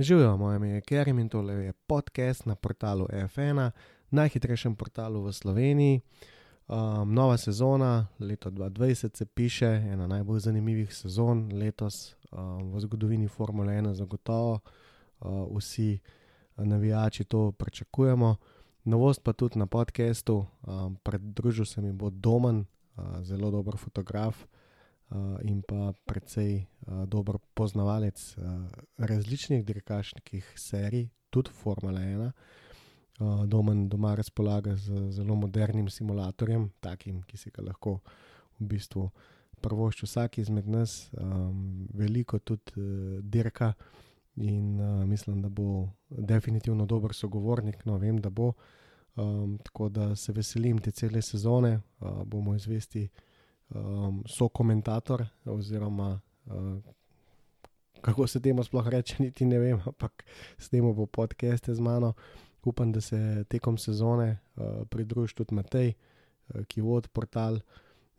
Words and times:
Živijo, 0.00 0.36
moje 0.36 0.56
ime 0.56 0.68
je 0.68 0.80
Kerim 0.80 1.18
in 1.18 1.28
tole 1.28 1.54
je 1.54 1.72
podcast 1.72 2.46
na 2.46 2.54
portalu 2.54 3.06
F1, 3.06 3.70
najhitrejšem 4.10 4.76
portalu 4.76 5.22
v 5.22 5.32
Sloveniji. 5.32 6.00
Um, 6.68 7.14
nova 7.14 7.36
sezona, 7.36 8.06
leto 8.18 8.50
2020 8.50 9.16
se 9.16 9.26
piše, 9.26 9.66
ena 9.66 10.06
najbolj 10.06 10.40
zanimivih 10.40 10.94
sezon 10.94 11.52
letos 11.52 12.16
um, 12.32 12.72
v 12.72 12.80
zgodovini 12.80 13.28
Formule 13.28 13.72
1, 13.72 13.92
zagotovo 13.92 14.58
uh, 15.20 15.58
vsi 15.58 15.98
navijači 16.56 17.24
to 17.24 17.52
pričakujemo. 17.52 18.36
Novost 18.84 19.22
pa 19.22 19.32
tudi 19.32 19.58
na 19.58 19.66
podkastu, 19.66 20.46
um, 20.66 20.96
pridružil 21.02 21.64
se 21.64 21.80
mi 21.80 21.92
bo 21.92 22.10
Domen, 22.10 22.58
uh, 22.96 23.04
zelo 23.22 23.50
dober 23.50 23.76
fotograf 23.76 24.44
uh, 24.44 24.59
in 25.42 25.62
pa 25.62 25.92
precej 26.06 26.66
uh, 26.86 27.04
dober 27.06 27.38
poznavalec 27.54 28.36
uh, 28.38 28.44
različnih 28.98 29.64
dirkaških 29.64 30.52
serij, 30.56 31.08
tudi 31.30 31.50
Formule 31.50 32.00
1. 32.00 32.30
Uh, 33.20 33.44
Domen 33.46 33.88
doma 33.88 34.14
razpolaga 34.14 34.76
z 34.76 35.10
zelo 35.10 35.34
modernim 35.34 35.88
simulatorjem, 35.88 36.70
takim, 36.80 37.22
ki 37.22 37.36
si 37.36 37.50
ga 37.50 37.62
lahko 37.62 37.98
v 38.60 38.66
bistvu 38.70 39.10
prvošči 39.60 40.06
vsak 40.06 40.38
izmed 40.38 40.68
nas, 40.68 41.10
um, 41.12 41.88
veliko 41.94 42.38
tudi 42.38 42.72
uh, 42.76 43.18
dirka. 43.22 43.72
In 44.36 44.80
uh, 44.80 45.04
mislim, 45.04 45.42
da 45.42 45.48
bo 45.48 45.88
definitivno 46.08 46.86
dober 46.86 47.12
sogovornik, 47.14 47.84
no 47.84 47.98
vem, 47.98 48.20
da 48.20 48.30
bo. 48.30 48.52
Um, 49.16 49.58
tako 49.58 49.88
da 49.88 50.16
se 50.16 50.32
veselim 50.32 50.78
te 50.78 50.90
cele 50.90 51.22
sezone, 51.22 51.80
uh, 52.00 52.22
bomo 52.24 52.54
izvesti 52.54 53.08
um, 53.74 54.22
so 54.26 54.48
komentator, 54.48 55.26
oziroma 55.44 56.20
uh, 56.46 56.78
kako 58.00 58.26
se 58.26 58.40
temu 58.40 58.64
sploh 58.64 58.88
reče, 58.88 59.16
niti 59.18 59.44
ne 59.44 59.58
vem, 59.58 59.80
ampak 59.86 60.24
s 60.58 60.68
tem 60.68 60.94
bo 60.94 61.06
podcast 61.06 61.70
z 61.70 61.80
mano. 61.80 62.12
Upam, 62.64 62.92
da 62.92 63.00
se 63.00 63.44
tekom 63.48 63.78
sezone 63.78 64.38
uh, 64.56 64.86
pridruži 64.88 65.34
tudi 65.34 65.54
Matej, 65.54 65.94
uh, 66.48 66.64
ki 66.68 66.80
vodi 66.80 67.08
portal. 67.08 67.60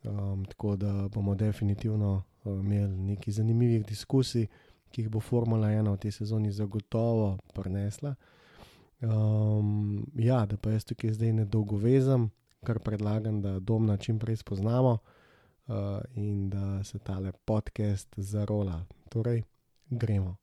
Um, 0.04 0.44
tako 0.44 0.76
da 0.76 1.08
bomo 1.08 1.34
definitivno 1.34 2.22
uh, 2.44 2.52
imeli 2.52 2.96
nekaj 2.96 3.32
zanimivih 3.32 3.86
diskusij 3.86 4.48
ki 4.92 5.02
jih 5.02 5.10
bo 5.10 5.20
Formula 5.20 5.72
1 5.72 5.88
v 5.88 5.96
tej 5.98 6.12
sezoni 6.20 6.52
zagotovo 6.52 7.38
prenesla. 7.56 8.14
Um, 9.02 10.04
ja, 10.14 10.44
da 10.46 10.56
pa 10.56 10.76
jaz 10.76 10.84
tukaj 10.84 11.16
zdaj 11.16 11.32
ne 11.32 11.44
dolgo 11.44 11.80
vezam, 11.80 12.28
kar 12.62 12.78
predlagam, 12.78 13.40
da 13.42 13.58
domna 13.58 13.96
čim 13.96 14.18
prej 14.18 14.36
spoznamo 14.44 14.92
uh, 14.92 15.21
in 16.14 16.50
da 16.50 16.82
se 16.82 16.98
tale 16.98 17.32
podcast 17.44 18.08
zarola. 18.18 18.86
Torej, 19.10 19.44
gremo. 19.90 20.36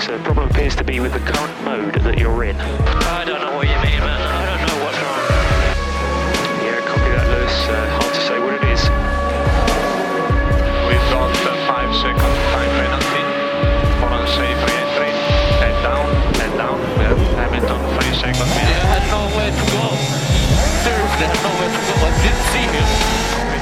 So 0.00 0.12
the 0.12 0.22
problem 0.22 0.50
appears 0.50 0.76
to 0.76 0.84
be 0.84 1.00
with 1.00 1.14
the 1.14 1.20
current 1.20 1.64
mode 1.64 1.94
that 2.04 2.18
you're 2.18 2.44
in. 2.44 2.56
I 2.56 3.24
don't 3.24 3.40
know 3.40 3.56
what 3.56 3.64
you 3.64 3.78
mean, 3.80 4.00
man. 4.04 4.20
I 4.20 4.44
don't 4.52 4.68
know 4.68 4.84
what's 4.84 5.00
wrong. 5.00 5.24
Yeah, 6.60 6.76
copy 6.84 7.08
that, 7.16 7.24
Lewis. 7.32 7.56
Uh, 7.64 7.72
hard 7.96 8.12
to 8.12 8.20
say 8.28 8.36
what 8.36 8.52
it 8.52 8.64
is. 8.68 8.82
We've 10.84 11.08
got 11.08 11.32
a 11.32 11.56
five 11.64 11.88
second 12.04 12.34
time 12.52 12.72
penalty 12.76 13.24
for 13.96 14.12
unsafe 14.12 14.60
re-entry. 14.68 15.08
Head 15.64 15.76
down, 15.80 16.04
head 16.36 16.52
down. 16.60 16.76
Yeah, 17.00 17.16
Hamilton, 17.40 17.80
three 18.24 18.34
seconds. 18.34 18.54
They 18.54 18.80
had 18.88 19.04
nowhere 19.10 19.50
to 19.50 19.64
go. 19.72 19.86
Seriously, 20.84 21.26
had 21.28 21.42
nowhere 21.44 21.68
to 21.68 21.80
go. 21.84 21.94
I 22.00 22.10
didn't 22.22 22.44
see 22.52 22.66
him. 22.72 23.53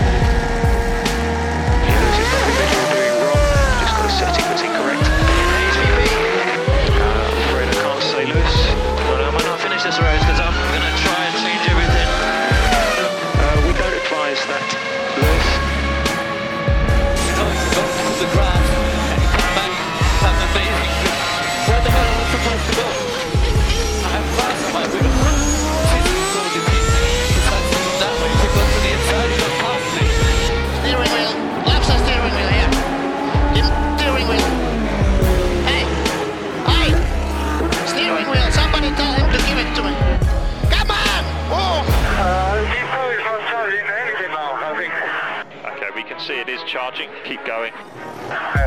Keep 47.24 47.46
going. 47.46 47.72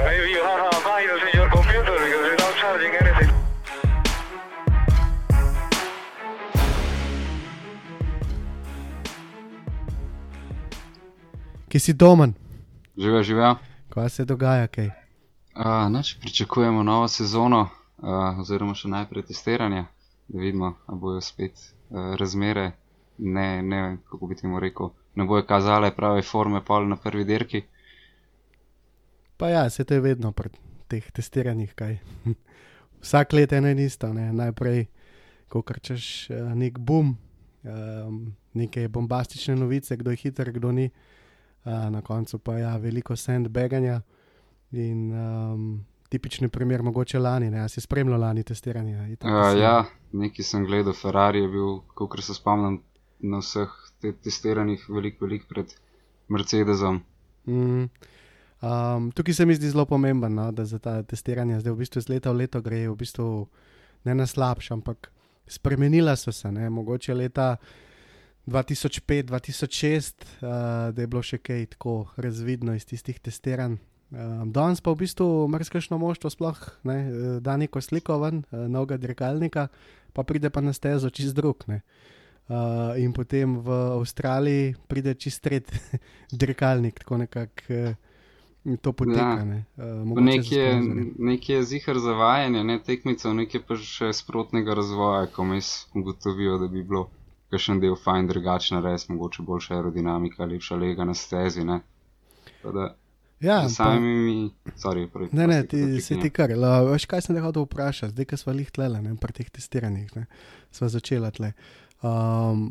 Maybe 0.05 0.31
you 0.31 0.43
have 0.43 0.61
a 0.71 0.79
virus 0.83 1.21
in 1.27 1.39
your 1.39 1.49
computer 1.49 1.95
because 2.03 2.25
it's 2.31 2.41
not 2.43 2.55
charging 2.61 2.93
anything. 3.01 3.31
Ki 11.67 11.79
si 11.79 11.93
domen, 11.93 12.33
Živijo, 12.97 13.23
živijo. 13.23 13.55
kaj 13.89 14.09
se 14.09 14.25
dogaja, 14.25 14.67
kaj? 14.67 14.85
Uh, 14.85 15.91
nač, 15.91 16.15
pričakujemo 16.19 16.83
novo 16.83 17.07
sezono, 17.07 17.59
uh, 17.97 18.39
oziroma 18.39 18.73
še 18.75 18.87
najprej 18.87 19.23
testiranje, 19.23 19.85
da 20.27 20.39
vidimo, 20.39 20.73
ali 20.87 20.99
bojo 20.99 21.21
spet 21.21 21.51
uh, 21.59 22.15
razmere, 22.19 22.71
ne, 23.17 23.61
ne, 23.61 23.97
kako 24.09 24.27
bi 24.27 24.35
temu 24.35 24.59
rekel, 24.59 24.89
ne 25.15 25.23
bojo 25.23 25.43
kazale 25.43 25.91
prave 25.95 26.21
forme 26.21 26.63
pol 26.65 26.87
na 26.87 26.95
prvi 26.95 27.23
dirki. 27.25 27.63
Pa 29.37 29.49
ja, 29.49 29.69
se 29.69 29.83
to 29.83 29.93
je 29.93 29.99
vedno 30.01 30.31
pri 30.31 30.49
teh 30.87 31.11
testiranjih, 31.11 31.73
kaj. 31.75 31.97
Vsak 33.03 33.33
let 33.33 33.51
je 33.51 33.57
eno 33.57 33.69
in 33.69 33.79
isto, 33.79 34.13
ne? 34.13 34.33
najprej, 34.33 34.85
ko 35.47 35.61
krčeš 35.61 36.29
uh, 36.29 36.53
nek 36.55 36.79
boom, 36.79 37.17
um, 37.63 38.33
neke 38.53 38.87
bombastične 38.87 39.55
novice, 39.55 39.97
kdo 39.97 40.11
je 40.11 40.17
hiter, 40.17 40.51
kdo 40.51 40.71
ni, 40.71 40.89
uh, 41.65 41.89
na 41.89 42.01
koncu 42.01 42.39
pa 42.39 42.57
ja, 42.57 42.77
veliko 42.77 43.15
sandbaganja. 43.15 44.01
In 44.71 45.11
um, 45.13 45.85
tipični 46.09 46.49
primer, 46.49 46.81
mogoče 46.83 47.19
lani, 47.19 47.49
ne, 47.51 47.59
a 47.59 47.67
si 47.67 47.81
spremljal 47.81 48.19
lani 48.19 48.43
testiranje. 48.43 49.11
Itak, 49.13 49.29
Uh, 49.31 49.51
si- 49.53 49.59
ja, 49.59 49.85
nekaj 50.11 50.43
sem 50.45 50.65
gledal, 50.65 50.93
Ferrari 50.93 51.43
je 51.45 51.47
bil, 51.47 51.79
kot 51.93 52.23
se 52.23 52.33
spomnim, 52.33 52.81
na 53.19 53.39
vseh 53.39 53.69
te 54.01 54.11
testiranjih 54.13 54.89
veliko, 54.89 55.25
veliko 55.25 55.45
pred 55.49 55.71
Mercedesom. 56.29 57.03
Mm. 57.47 57.85
Um, 58.61 59.11
tukaj 59.11 59.33
se 59.33 59.45
mi 59.45 59.55
zdi 59.55 59.69
zelo 59.69 59.85
pomembno, 59.85 60.29
no, 60.29 60.51
da 60.51 60.65
za 60.65 60.79
ta 60.79 61.01
testiranja 61.03 61.59
zdaj 61.59 61.73
v 61.73 61.77
bistvu 61.83 61.99
iz 61.99 62.09
leta 62.09 62.31
v 62.31 62.45
leto 62.45 62.61
gre, 62.61 62.85
v 62.87 62.95
bistvu 62.95 63.47
ne 64.05 64.15
na 64.15 64.27
slabše, 64.27 64.73
ampak 64.73 65.11
spremenila 65.47 66.15
so 66.15 66.31
se. 66.31 66.51
Ne, 66.51 66.69
mogoče 66.69 67.13
leta 67.13 67.57
2005-2006, 68.47 70.13
uh, 70.23 70.47
da 70.95 71.01
je 71.01 71.07
bilo 71.07 71.23
še 71.25 71.37
kaj 71.37 71.65
tako 71.75 72.05
razvidno 72.17 72.75
iz 72.77 72.85
tistih 72.85 73.19
testiranj. 73.19 73.77
Um, 74.13 74.51
danes 74.53 74.81
pa 74.85 74.93
v 74.93 75.01
bistvu 75.03 75.47
marsikšno 75.51 75.97
moštvo 75.99 76.29
sploh 76.29 76.59
ne, 76.85 76.95
eh, 76.95 77.23
da 77.41 77.57
neko 77.57 77.81
sliko 77.81 78.19
ven, 78.21 78.43
uh, 78.51 78.67
novega 78.69 78.97
dirkalnika, 79.01 79.67
pa 80.13 80.23
pride 80.23 80.49
pa 80.53 80.61
na 80.61 80.73
stezo 80.73 81.09
čist 81.09 81.35
drug. 81.35 81.65
Ne. 81.67 81.81
Uh, 82.45 82.93
in 83.01 83.11
potem 83.11 83.57
v 83.65 83.73
Avstraliji 83.97 84.75
pride 84.87 85.15
čist 85.17 85.41
tret 85.41 85.73
dirkalnik, 86.41 87.01
tako 87.01 87.17
nekako 87.25 87.73
uh, 87.73 88.04
to 88.81 88.93
poteka. 88.93 89.19
Ja. 89.37 89.43
Ne. 89.45 89.65
Uh, 89.77 90.21
Nekje, 90.21 90.81
nekje 91.19 91.55
je 91.55 91.63
zihar 91.63 91.99
zavajanje, 91.99 92.63
ne 92.63 92.79
tekmicev, 92.79 93.33
nekje 93.33 93.61
pa 93.61 93.77
še 93.77 94.09
sprotnega 94.13 94.73
razvoja, 94.73 95.27
ko 95.27 95.45
mes 95.45 95.87
ugotovijo, 95.93 96.57
da 96.57 96.67
bi 96.67 96.83
bilo 96.83 97.07
kakšen 97.53 97.79
del 97.79 97.95
fajn 97.95 98.27
drugačen, 98.27 98.81
res 98.83 99.07
mogoče 99.09 99.43
boljša 99.43 99.75
aerodinamika, 99.75 100.45
lepša 100.45 100.75
lega 100.75 101.05
na 101.05 101.13
stezi. 101.13 101.63
Ne? 101.63 101.81
Da, 102.63 102.95
Ja, 103.39 103.67
z 103.69 103.77
pa- 103.77 103.83
samimi, 103.83 104.49
sorry, 104.79 105.09
prej, 105.11 105.27
Ne, 105.31 105.47
ne, 105.47 105.67
ti, 105.67 106.01
se 106.01 106.15
ti 106.19 106.29
kar. 106.29 106.49
La, 106.57 106.79
veš, 106.87 107.05
kaj 107.05 107.21
sem 107.21 107.35
te 107.35 107.41
hotel 107.43 107.65
vprašati, 107.67 108.13
zdaj, 108.13 108.25
ko 108.25 108.37
smo 108.37 108.53
jih 108.55 108.71
tlele, 108.71 109.01
ne, 109.03 109.11
pri 109.15 109.33
teh 109.33 109.49
testiranjih, 109.51 110.15
ne, 110.15 110.23
smo 110.71 110.87
začeli 110.89 111.31
tle. 111.35 111.51
Um, 112.01 112.69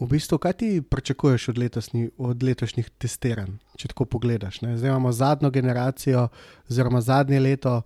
v 0.00 0.06
bistvu, 0.10 0.38
kaj 0.38 0.52
ti 0.52 0.82
pričakuješ 0.82 1.48
od, 1.48 1.58
letosni, 1.58 2.08
od 2.18 2.42
letošnjih 2.42 2.90
testiranj, 2.98 3.52
če 3.78 3.90
tako 3.92 4.08
pogledaš? 4.16 4.60
Ne? 4.64 4.76
Zdaj 4.78 4.90
imamo 4.90 5.12
zadnjo 5.12 5.50
generacijo, 5.54 6.28
oziroma 6.70 7.00
zadnje 7.00 7.40
leto 7.40 7.82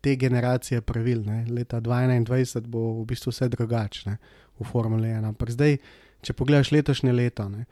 te 0.00 0.14
generacije 0.16 0.80
pravil. 0.80 1.24
Ne? 1.26 1.44
Leta 1.50 1.80
2021 1.80 2.66
bo 2.66 3.00
v 3.00 3.06
bistvu 3.10 3.34
vse 3.34 3.48
drugače 3.48 4.16
v 4.58 4.64
Formuli 4.64 5.10
1. 5.10 5.26
Ampak 5.32 5.50
zdaj, 5.50 5.78
če 6.22 6.34
pogledaš 6.34 6.70
letošnje 6.74 7.12
leto, 7.12 7.48
ne, 7.50 7.66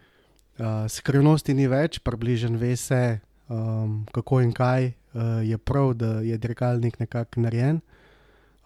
uh, 0.59 0.87
skrivnosti 0.91 1.55
ni 1.55 1.67
več, 1.71 1.99
približen 2.03 2.59
ve 2.59 2.75
se, 2.77 3.21
um, 3.49 4.05
kako 4.15 4.41
in 4.43 4.53
kaj 4.55 4.91
uh, 4.91 5.43
je 5.47 5.59
prav, 5.59 5.95
da 5.95 6.19
je 6.27 6.39
dirkalnik 6.39 6.99
nekako 7.03 7.47
narejen. 7.47 7.81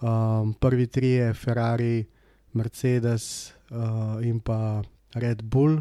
Um, 0.00 0.54
prvi 0.56 0.86
tri 0.86 1.12
je 1.18 1.34
Ferrari, 1.36 2.06
Mercedes 2.52 3.52
uh, 3.70 4.16
in 4.24 4.40
pa 4.40 4.80
Red 5.14 5.42
Bull, 5.42 5.80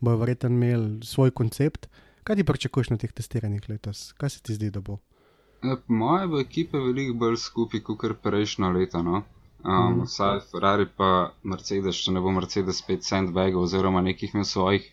bojo 0.00 0.16
verjetno 0.16 0.48
imeli 0.48 1.04
svoj 1.06 1.30
koncept. 1.30 1.86
Kaj 2.24 2.36
ti 2.36 2.44
pričakuješ 2.44 2.90
na 2.90 2.96
teh 2.96 3.12
testiranjih 3.12 3.68
letos? 3.68 4.12
Kaj 4.12 4.30
se 4.30 4.42
ti 4.42 4.54
zdi, 4.54 4.70
da 4.70 4.80
bo? 4.80 4.98
Ja, 5.62 5.76
po 5.76 5.92
Moje 5.92 6.26
bo 6.26 6.40
ekipe 6.40 6.78
veliko 6.78 7.14
bolj 7.18 7.36
skupaj 7.36 7.80
kot 7.80 7.98
kar 8.00 8.14
prejšnjo 8.22 8.70
leto. 8.70 9.02
No? 9.02 9.22
Um, 9.64 9.92
Mhm. 9.92 10.02
Vsaj 10.06 10.40
Ferrari 10.50 10.86
pa 10.96 11.32
Mercedes, 11.42 11.96
če 11.96 12.12
ne 12.12 12.20
bo 12.20 12.30
Mercedes 12.30 12.78
spet 12.78 13.02
sandbagov 13.04 13.62
oziroma 13.62 14.00
nekih 14.00 14.34
imel 14.34 14.44
svojih 14.44 14.84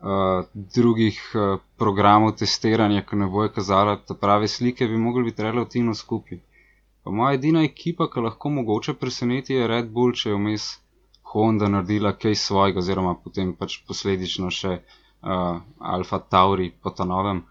uh, 0.00 0.46
drugih 0.54 1.20
uh, 1.34 1.60
programov 1.78 2.34
testiranja, 2.36 3.04
ki 3.06 3.16
ne 3.16 3.26
bojo 3.26 3.52
kazala 3.54 3.96
ta 3.96 4.14
prave 4.14 4.48
slike, 4.48 4.86
bi 4.86 4.98
mogli 4.98 5.24
biti 5.30 5.42
relativno 5.42 5.94
skupaj. 5.94 6.40
Pa 7.04 7.10
moja 7.10 7.34
edina 7.38 7.62
ekipa, 7.62 8.10
ki 8.10 8.20
lahko 8.20 8.50
mogoče 8.50 8.94
preseneti, 8.94 9.54
je 9.54 9.66
Red 9.66 9.90
Bull, 9.90 10.12
če 10.12 10.30
je 10.30 10.36
vmes 10.36 10.66
Honda 11.32 11.68
naredila 11.68 12.12
kaj 12.12 12.34
svojega, 12.34 12.78
oziroma 12.78 13.14
potem 13.24 13.52
pač 13.56 13.78
posledično 13.86 14.50
še 14.50 14.72
uh, 14.80 15.60
Alfa 15.78 16.18
Tauri 16.18 16.70
po 16.82 16.90
ta 16.90 17.04
novem, 17.04 17.44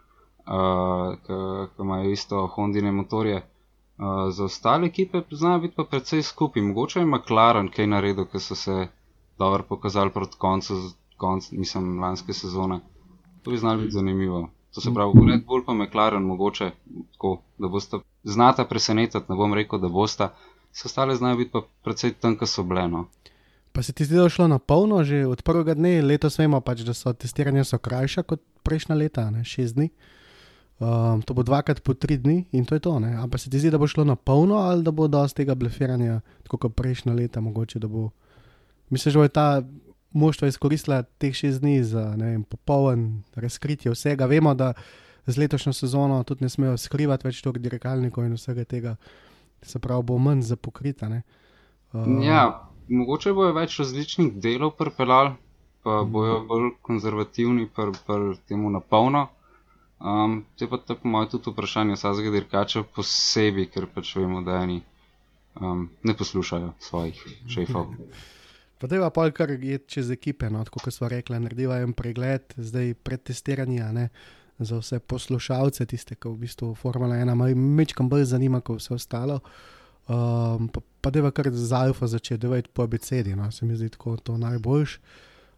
uh, 0.46 1.16
ki 1.26 1.86
imajo 1.86 2.12
isto 2.12 2.48
Hondine 2.56 2.92
motorje. 2.92 3.40
Uh, 4.00 4.30
za 4.32 4.46
ostale 4.46 4.88
ekipe 4.88 5.22
znajo 5.32 5.60
biti 5.60 5.76
pa 5.76 5.84
precej 5.84 6.24
skupaj. 6.24 6.64
Mogoče 6.64 7.00
je 7.00 7.06
McLaren 7.06 7.68
kaj 7.72 7.88
naredil, 7.88 8.28
ker 8.32 8.42
so 8.42 8.56
se 8.56 8.88
dobro 9.40 9.64
pokazali 9.70 10.12
proti 10.12 10.38
koncu, 10.38 10.78
konc, 11.18 11.52
mislim, 11.52 12.00
lanske 12.00 12.34
sezone. 12.34 12.80
To 13.44 13.52
bi 13.52 13.58
znalo 13.58 13.82
biti 13.82 13.92
zanimivo. 13.92 14.50
To 14.76 14.82
se 14.82 14.94
pravi, 14.94 15.26
Red 15.32 15.46
Bull 15.46 15.66
pa 15.66 15.74
McLaren 15.74 16.24
mogoče 16.24 16.72
tako, 17.12 17.42
da 17.58 17.68
boste 17.68 18.00
znata 18.24 18.66
presenetiti, 18.66 19.26
ne 19.30 19.36
bom 19.36 19.54
rekel, 19.54 19.80
da 19.80 19.90
boste. 19.90 20.30
Vse 20.72 20.86
ostale 20.86 21.16
znajo 21.16 21.38
biti 21.38 21.52
pa 21.52 21.62
precej 21.84 22.14
tanka 22.14 22.46
so 22.46 22.64
bile. 22.64 22.88
No. 22.88 23.06
Pa 23.80 23.84
se 23.84 23.94
ti 23.94 24.06
zdi, 24.06 24.16
da 24.16 24.24
je 24.24 24.30
šlo 24.30 24.48
na 24.48 24.60
polno 24.60 25.04
že 25.04 25.24
od 25.26 25.40
prvega 25.42 25.72
dne, 25.74 26.02
letos 26.02 26.36
vemo 26.36 26.60
pač, 26.60 26.82
da 26.84 26.92
so 26.94 27.14
testiranja 27.16 27.64
so 27.64 27.78
krajša 27.80 28.26
kot 28.28 28.42
prejšnja 28.68 28.96
leta, 28.96 29.24
ne? 29.32 29.46
šest 29.48 29.78
dni. 29.78 29.88
Um, 30.84 31.22
to 31.24 31.32
bo 31.32 31.46
dvakrat 31.48 31.80
po 31.80 31.96
tri 31.96 32.18
dni 32.20 32.44
in 32.52 32.66
to 32.68 32.76
je 32.76 32.84
to. 32.84 33.00
Ne? 33.00 33.14
Ampak 33.16 33.40
se 33.40 33.48
ti 33.48 33.56
zdi, 33.60 33.72
da 33.72 33.80
bo 33.80 33.88
šlo 33.88 34.04
na 34.04 34.18
polno 34.20 34.60
ali 34.60 34.84
da 34.84 34.92
bo 34.92 35.08
dosti 35.08 35.38
tega 35.38 35.56
blefiranja, 35.56 36.20
tako 36.44 36.58
kot 36.58 36.76
prejšnja 36.76 37.16
leta, 37.16 37.40
mogoče 37.40 37.80
da 37.80 37.88
bo. 37.88 38.10
Misliš, 38.92 39.16
da 39.16 39.20
bo 39.24 39.28
ta 39.32 39.48
moštva 40.12 40.52
izkoristila 40.52 41.04
teh 41.16 41.32
šest 41.32 41.64
dni 41.64 41.80
za 41.84 42.04
vem, 42.20 42.44
popoln 42.44 43.24
razkritje 43.36 43.96
vsega. 43.96 44.28
Vemo, 44.28 44.58
da 44.60 44.74
z 45.24 45.40
letošnjo 45.40 45.74
sezono 45.74 46.20
tudi 46.28 46.44
ne 46.44 46.52
smejo 46.52 46.76
skrivati 46.76 47.32
več 47.32 47.40
toliko 47.40 47.64
dirkalnikov 47.64 48.28
in 48.28 48.36
vsega 48.36 48.68
tega. 48.68 48.98
Se 49.64 49.80
pravi, 49.80 50.04
bo 50.04 50.20
manj 50.20 50.50
za 50.52 50.60
pokrita. 50.60 51.08
ne. 51.08 51.24
Um, 51.94 52.20
Ja, 52.22 52.69
mogoče 52.90 53.34
bojo 53.34 53.54
več 53.54 53.80
različnih 53.80 54.34
delov 54.42 54.76
pripeljali, 54.78 55.36
pa 55.84 56.04
bojo 56.04 56.40
bolj 56.48 56.72
konzervativni 56.82 57.68
pri 57.76 57.94
pr 58.08 58.34
temu 58.48 58.70
na 58.70 58.80
polno. 58.80 59.28
Um, 60.00 60.46
te 60.58 60.68
pa 60.68 60.78
to, 60.78 60.96
po 60.96 61.12
mojem, 61.12 61.30
tudi 61.34 61.52
vprašanje 61.52 61.98
vsakega 61.98 62.32
dirkača 62.32 62.86
posebej, 62.96 63.68
ker 63.74 63.88
pač 63.92 64.14
vemo, 64.16 64.42
da 64.42 64.62
eni 64.64 64.80
um, 65.60 65.90
ne 66.04 66.16
poslušajo 66.16 66.74
svojih 66.80 67.24
šefov. 67.52 67.96
Pa 68.80 68.88
da 68.88 68.96
je 68.96 69.10
pa 69.12 69.32
kar 69.32 69.52
je 69.52 69.78
čez 69.88 70.12
ekipe, 70.12 70.50
no, 70.50 70.64
tako 70.64 70.80
kot 70.86 70.94
smo 70.96 71.10
rekli, 71.12 71.40
narediva 71.40 71.82
en 71.84 71.92
pregled, 71.94 72.54
zdaj 72.56 72.94
predtestiranje 73.04 73.82
a 73.84 73.92
ne, 73.92 74.08
za 74.60 74.80
vse 74.80 75.00
poslušalce, 75.00 75.86
tiste, 75.86 76.16
ki 76.16 76.32
v 76.32 76.46
bistvu 76.46 76.74
Formula 76.76 77.16
1 77.16 77.56
mečkam 77.56 78.10
bolj 78.10 78.24
zanima 78.32 78.62
kot 78.62 78.80
vse 78.80 78.94
ostalo. 78.96 79.40
Um, 80.10 80.68
pa 80.68 80.82
pa 81.02 81.10
da 81.10 81.20
je 81.20 81.32
kar 81.32 81.50
z 81.52 81.74
Alfa 81.74 82.08
začeti 82.08 82.42
delati 82.42 82.70
po 82.74 82.84
abecedi, 82.84 83.36
no, 83.36 83.52
se 83.52 83.66
mi 83.66 83.76
zdi 83.76 83.90
tako 83.90 84.18
to 84.18 84.38
najboljš. 84.38 85.00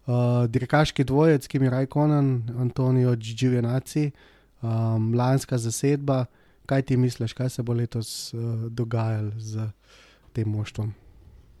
Uh, 0.06 0.14
dirkaški 0.48 1.04
dvojec, 1.04 1.46
ki 1.46 1.58
mi 1.58 1.70
Rajkonen, 1.70 2.42
Antonijo 2.58 3.16
Dživenaci, 3.16 4.10
um, 4.62 5.14
lanska 5.14 5.58
zasedba. 5.58 6.24
Kaj 6.66 6.82
ti 6.82 6.96
misliš, 6.96 7.32
kaj 7.32 7.50
se 7.50 7.62
bo 7.62 7.72
letos 7.72 8.34
uh, 8.34 8.40
dogajalo 8.70 9.32
z 9.36 9.70
tem 10.32 10.48
moštvom? 10.48 10.92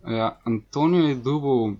Ja, 0.08 0.38
Antonijo 0.44 1.08
je 1.08 1.14
dubov 1.14 1.74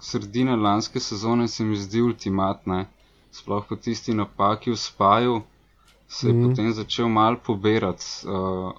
sredine 0.00 0.56
lanske 0.56 1.00
sezone, 1.00 1.48
se 1.48 1.64
mi 1.64 1.76
zdi 1.76 2.02
ultimatna. 2.02 2.84
Sploh 3.32 3.64
po 3.68 3.76
tisti 3.76 4.14
napaki 4.14 4.70
v 4.70 4.76
spaju 4.76 5.42
se 6.08 6.28
je 6.28 6.32
mm. 6.32 6.48
potem 6.48 6.72
začel 6.72 7.08
mal 7.08 7.36
pobirati. 7.46 8.04
Uh, 8.26 8.72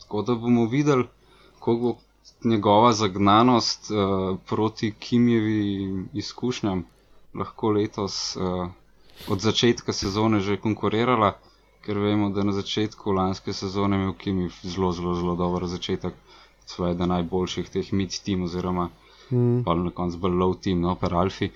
tako 0.00 0.22
da 0.22 0.34
bomo 0.34 0.66
videli, 0.66 1.04
koliko 1.64 1.82
bo 1.82 2.50
njegova 2.50 2.92
zagnanost 2.92 3.90
uh, 3.90 4.36
proti 4.48 4.92
Kimjevi 4.98 5.60
izkušnjam 6.12 6.84
lahko 7.34 7.70
letos 7.76 8.36
uh, 8.36 8.68
od 9.28 9.40
začetka 9.40 9.92
sezone 9.92 10.40
že 10.40 10.60
konkurirala, 10.60 11.32
ker 11.84 11.98
vemo, 11.98 12.28
da 12.30 12.42
na 12.42 12.52
začetku 12.52 13.12
lanske 13.12 13.52
sezone 13.52 13.96
je 13.96 14.02
imel 14.02 14.14
Kimjev 14.18 14.60
zelo, 14.62 14.92
zelo, 14.92 15.14
zelo 15.14 15.36
dober 15.36 15.66
začetek 15.66 16.14
svojega 16.66 17.06
najboljših 17.06 17.70
teh 17.70 17.92
mid-team 17.92 18.44
oziroma 18.48 18.90
Mm. 19.32 19.64
pa 19.64 19.74
na 19.74 19.90
koncu 19.90 20.18
bolj 20.18 20.36
low 20.36 20.54
team, 20.54 20.80
no, 20.80 20.94
per 20.94 21.14
Alfi. 21.14 21.50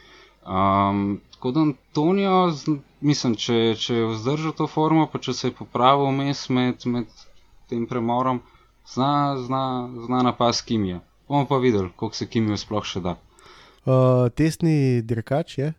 Um, 0.47 1.21
tako 1.33 1.51
da 1.51 1.61
Antonijo, 1.61 2.53
mislim, 3.01 3.35
če, 3.37 3.57
če 3.77 3.95
je 3.95 4.07
vzdržal 4.13 4.55
to 4.57 4.67
formo, 4.67 5.07
pa 5.13 5.19
če 5.19 5.35
se 5.37 5.51
je 5.51 5.57
popravil 5.59 6.09
vmes 6.09 6.47
med, 6.49 6.87
med 6.87 7.27
tem 7.69 7.85
premorom, 7.87 8.41
zna, 8.89 9.11
zna, 9.39 9.63
zna 10.07 10.23
napas 10.23 10.63
Kimija. 10.63 11.01
Bomo 11.29 11.47
pa 11.47 11.57
videli, 11.57 11.91
koliko 11.97 12.17
se 12.17 12.27
Kimijo 12.27 12.57
sploh 12.57 12.85
še 12.85 13.01
da. 13.01 13.17
Uh, 13.85 13.95
testni 14.31 14.75
dirkač 15.03 15.59
je. 15.59 15.73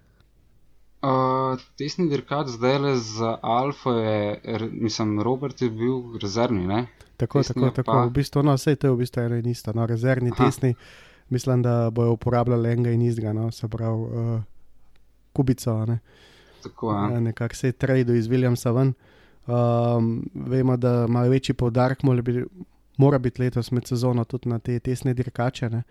Uh, 1.02 1.56
tesni 1.78 2.10
dirkač 2.10 2.48
zdaj 2.50 2.78
le 2.78 2.96
za 2.98 3.38
Alfa 3.42 3.92
je, 3.92 4.18
r- 4.46 4.70
mislim, 4.74 5.22
Robert 5.22 5.62
je 5.62 5.70
bil 5.72 5.94
rezervni, 6.20 6.68
ne? 6.68 6.88
Tako, 7.18 7.40
Testni 7.40 7.62
tako, 7.62 7.76
tako. 7.76 7.92
pa- 7.92 8.06
V 8.06 8.12
bistvu, 8.12 8.44
no, 8.44 8.54
vse 8.54 8.76
to 8.76 8.88
je 8.88 8.94
v 8.94 8.98
bistvu 8.98 9.22
eno 9.22 9.36
in 9.36 9.48
isto. 9.48 9.72
No, 9.74 9.86
rezervni, 9.86 10.32
Aha. 10.32 10.46
tesni, 10.46 10.74
mislim, 11.30 11.62
da 11.62 11.90
bojo 11.90 12.12
uporabljali 12.12 12.70
enega 12.70 12.92
in 12.92 13.02
istega, 13.02 13.34
no, 13.34 13.52
se 13.52 13.68
pravi, 13.68 13.96
uh, 13.96 14.42
kubico, 15.34 15.86
ne. 15.86 16.00
Tako, 16.64 16.92
ja. 16.92 17.20
Nekako 17.22 17.56
se 17.56 17.68
je 17.68 17.72
trajdo 17.74 18.14
iz 18.14 18.28
Williamsa 18.28 18.72
ven. 18.72 18.94
Um, 19.48 20.10
vemo, 20.36 20.78
da 20.78 21.06
ima 21.08 21.22
večji 21.24 21.56
poudarek, 21.56 22.04
mora 22.04 22.22
biti, 22.22 22.44
mora 23.00 23.18
biti 23.18 23.42
letos 23.42 23.72
med 23.72 23.88
sezono 23.88 24.24
tudi 24.28 24.50
na 24.50 24.60
te 24.60 24.80
tesne 24.80 25.14
dirkače. 25.14 25.70
Ne? 25.70 25.84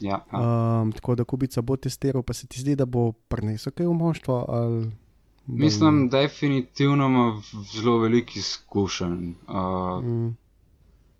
ja, 0.00 0.24
ja. 0.32 0.40
Um, 0.80 0.92
tako 0.92 1.14
da 1.14 1.24
kubica 1.24 1.62
bo 1.62 1.76
testiral, 1.76 2.22
pa 2.22 2.34
se 2.34 2.46
ti 2.46 2.60
zdi, 2.60 2.76
da 2.76 2.84
bo 2.84 3.12
prinesel 3.12 3.72
kaj 3.72 3.86
v 3.86 3.94
moštvo. 3.94 4.44
ali 4.48 4.90
Mislim, 5.46 6.08
definitivno 6.08 7.06
ima 7.06 7.42
zelo 7.72 7.98
veliko 7.98 8.32
izkušenj. 8.36 9.34
Uh, 9.48 10.02
Mm, 10.04 10.36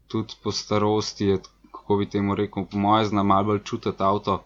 tudi 0.07 0.35
po 0.43 0.53
starosti 0.53 1.27
je, 1.27 1.39
kako 1.73 1.97
bi 1.97 2.09
temu 2.11 2.35
rekel, 2.35 2.65
po 2.65 2.79
mojem, 2.79 3.07
zna 3.07 3.23
malo 3.23 3.45
bolj 3.45 3.63
čutiti 3.65 4.03
avto, 4.03 4.43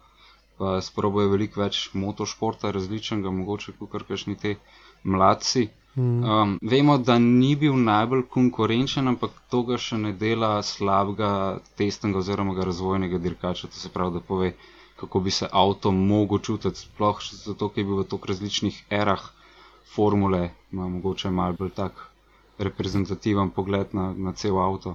pa 0.58 0.80
sprobuje 0.80 1.28
veliko 1.28 1.60
več 1.60 1.88
motošporta 1.92 2.70
različnega, 2.70 3.30
mogoče 3.30 3.72
kot 3.78 4.02
kakšni 4.08 4.36
te 4.36 4.54
mladci. 5.02 5.68
Mm, 5.94 6.24
Um, 6.24 6.58
vemo, 6.62 6.98
da 6.98 7.18
ni 7.18 7.56
bil 7.56 7.74
najbolj 7.76 8.22
konkurenčen, 8.30 9.08
ampak 9.08 9.30
to 9.50 9.62
ga 9.62 9.78
še 9.78 9.98
ne 9.98 10.12
dela 10.12 10.62
slabega 10.62 11.58
testnega 11.78 12.20
oziroma 12.22 12.54
ga 12.54 12.68
razvojnega 12.68 13.18
dirkača. 13.18 13.68
To 13.68 13.82
se 13.82 13.90
pravi, 13.90 14.14
da 14.18 14.20
pove, 14.20 14.52
kako 15.00 15.20
bi 15.20 15.30
se 15.30 15.48
avto 15.52 15.92
mogel 15.92 16.38
čutiti, 16.38 16.86
sploh 16.86 17.20
zato, 17.22 17.68
ker 17.68 17.82
je 17.82 17.88
bil 17.90 18.02
v 18.02 18.06
toliko 18.06 18.32
različnih 18.32 18.84
erah 18.90 19.26
formule, 19.94 20.50
ima 20.72 20.88
mogoče 20.88 21.30
malo 21.30 21.58
bolj 21.58 21.74
tak 21.74 22.06
reprezentativen 22.58 23.50
pogled 23.50 23.94
na, 23.96 24.12
na 24.16 24.32
cel 24.32 24.58
avto. 24.60 24.94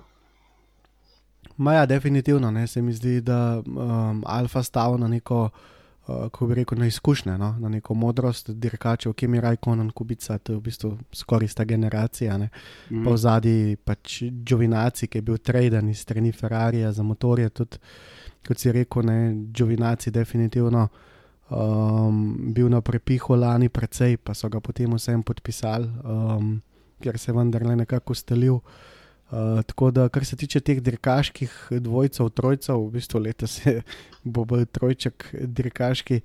Ma 1.58 1.74
ja, 1.74 1.86
definitivno 1.86 2.52
ne, 2.52 2.68
se 2.68 2.82
mi 2.82 2.94
zdi, 2.94 3.22
da 3.22 3.62
um, 3.66 4.24
Alfa 4.28 4.64
stavlja 4.64 4.98
na 4.98 5.08
neko, 5.08 5.44
uh, 5.44 5.75
kako 6.05 6.47
bi 6.47 6.55
rekel, 6.55 6.79
na 6.79 6.88
izkušnje, 6.88 7.38
no? 7.38 7.55
na 7.59 7.69
neko 7.69 7.93
modrost 7.93 8.50
dirkačev, 8.50 9.13
ki 9.13 9.27
mi 9.27 9.41
Rajkonen, 9.41 9.89
Kubica, 9.91 10.38
to 10.38 10.53
je 10.53 10.57
v 10.57 10.62
bistvu 10.62 10.91
skoraj 11.13 11.45
ista 11.45 11.63
generacija. 11.63 12.38
Ne? 12.38 12.50
Mhm. 12.91 13.03
Pa 13.03 13.12
v 13.12 13.17
zadnji 13.17 13.75
pač 13.75 14.21
Giovinazzi, 14.24 15.07
ki 15.07 15.17
je 15.17 15.21
bil 15.21 15.38
traden 15.38 15.89
iz 15.89 16.03
strani 16.05 16.31
Ferrarija 16.31 16.91
za 16.91 17.03
motorje, 17.03 17.50
tudi 17.50 17.81
kot 18.47 18.62
si 18.62 18.71
rekel, 18.71 19.05
ne, 19.05 19.19
Giovinazzi 19.53 20.12
definitivno 20.12 20.88
um, 21.50 22.53
bil 22.53 22.69
na 22.69 22.81
prepihu 22.81 23.35
lani 23.35 23.69
precej, 23.69 24.17
pa 24.17 24.33
so 24.33 24.50
ga 24.50 24.59
potem 24.59 24.93
vsem 24.93 25.24
podpisali, 25.24 25.89
um, 26.03 26.62
ker 27.01 27.17
se 27.17 27.31
je 27.31 27.38
vendarle 27.38 27.75
nekako 27.75 28.13
ustalil. 28.13 28.62
Uh, 28.62 28.95
tako 29.68 29.92
da, 29.92 30.10
kar 30.10 30.25
se 30.25 30.36
tiče 30.36 30.60
teh 30.60 30.82
dirkaških 30.82 31.54
dvojcev, 31.84 32.30
trojcev, 32.30 32.86
v 32.88 32.92
bistvu 32.92 33.20
letos 33.20 33.58
je 33.65 33.82
bo 34.24 34.46
bolj 34.46 34.65
trojček 34.65 35.30
dirkaški. 35.42 36.22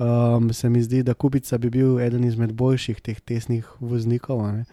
Um, 0.00 0.52
se 0.52 0.68
mi 0.68 0.82
zdi, 0.82 1.02
da 1.02 1.14
Kubica 1.14 1.58
bi 1.58 1.70
bil 1.70 1.98
eden 2.00 2.24
izmed 2.24 2.52
boljših 2.52 3.00
teh 3.00 3.20
tesnih 3.20 3.66
voznikov. 3.80 4.42
ne. 4.52 4.64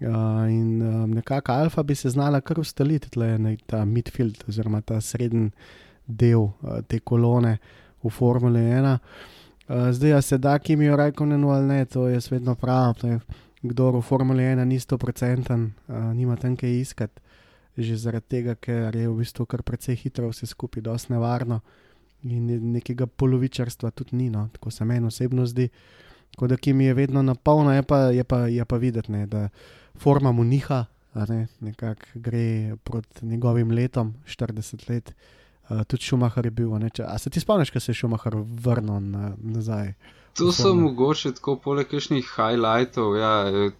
Uh, 0.00 0.48
in 0.48 0.82
um, 0.82 1.10
nekako 1.10 1.52
Alfa 1.52 1.82
bi 1.82 1.94
se 1.94 2.10
znala 2.10 2.40
kar 2.40 2.60
ustaliti, 2.60 3.10
tle 3.10 3.38
na 3.38 3.56
ta 3.66 3.84
midfield, 3.84 4.44
oziroma 4.48 4.80
ta 4.80 5.00
srednji 5.00 5.50
del 6.06 6.40
uh, 6.40 6.80
te 6.88 6.98
kolone 7.00 7.58
v 8.02 8.10
Formule 8.10 8.60
1. 8.60 8.98
Uh, 9.68 9.90
zdaj, 9.92 10.12
a 10.12 10.22
se 10.22 10.38
da, 10.38 10.58
ki 10.58 10.76
mi 10.76 10.84
jo 10.84 10.96
ali 10.96 11.66
ne, 11.66 11.84
to 11.84 12.08
jaz 12.08 12.30
vedno 12.30 12.54
pravim. 12.54 13.20
Kdo 13.62 13.90
v 13.92 14.00
Formule 14.00 14.42
1 14.42 14.64
ni 14.64 14.80
100%, 14.80 15.52
uh, 15.52 16.14
nima 16.14 16.36
tam 16.36 16.56
kaj 16.56 16.80
iskati, 16.80 17.20
že 17.76 17.96
zaradi 17.96 18.26
tega, 18.28 18.54
ker 18.56 18.96
je 18.96 19.08
v 19.08 19.16
bistvu 19.20 19.46
kar 19.46 19.62
precej 19.62 19.96
hitro 20.00 20.30
vse 20.32 20.48
skupaj, 20.48 20.82
dosti 20.82 21.12
nevarno 21.12 21.60
in 22.22 22.46
ne- 22.46 22.60
nekega 22.80 23.06
polovičarstva 23.06 23.90
tudi 23.90 24.16
ni, 24.16 24.30
no, 24.30 24.48
tako 24.52 24.70
se 24.70 24.84
meni 24.84 25.06
osebno 25.06 25.46
zdi. 25.46 25.68
Tako 26.30 26.46
da, 26.46 26.56
ki 26.56 26.72
mi 26.72 26.84
je 26.84 26.94
vedno 26.94 27.22
na 27.22 27.34
polno, 27.34 27.72
je 27.72 27.82
pa, 27.82 27.98
je 28.14 28.24
pa, 28.24 28.46
je 28.46 28.64
pa 28.64 28.76
videti, 28.76 29.12
ne, 29.12 29.26
da 29.26 29.48
forma 29.98 30.32
mu 30.32 30.44
niha, 30.44 30.84
ne, 31.28 31.46
nekako 31.60 32.06
gre 32.14 32.76
proti 32.84 33.26
njegovim 33.26 33.70
letom, 33.70 34.14
40 34.26 34.90
let. 34.90 35.14
Uh, 35.68 35.82
tudi 35.84 36.02
Šumahar 36.02 36.46
je 36.46 36.50
bil. 36.50 36.72
Ne, 36.78 36.90
če, 36.90 37.04
a 37.06 37.18
se 37.18 37.30
ti 37.30 37.40
spomniš, 37.40 37.70
ko 37.70 37.80
se 37.80 37.92
je 37.92 38.00
Šumahar 38.02 38.34
vrnil 38.36 39.00
na, 39.00 39.34
nazaj? 39.38 39.92
To 40.34 40.52
so 40.52 40.62
Formula. 40.62 40.82
mogoče 40.82 41.32
tako 41.32 41.56
poleg 41.56 41.86
kakšnih 41.88 42.24
highlightov, 42.36 43.16
ja, 43.16 43.32
eh, 43.48 43.70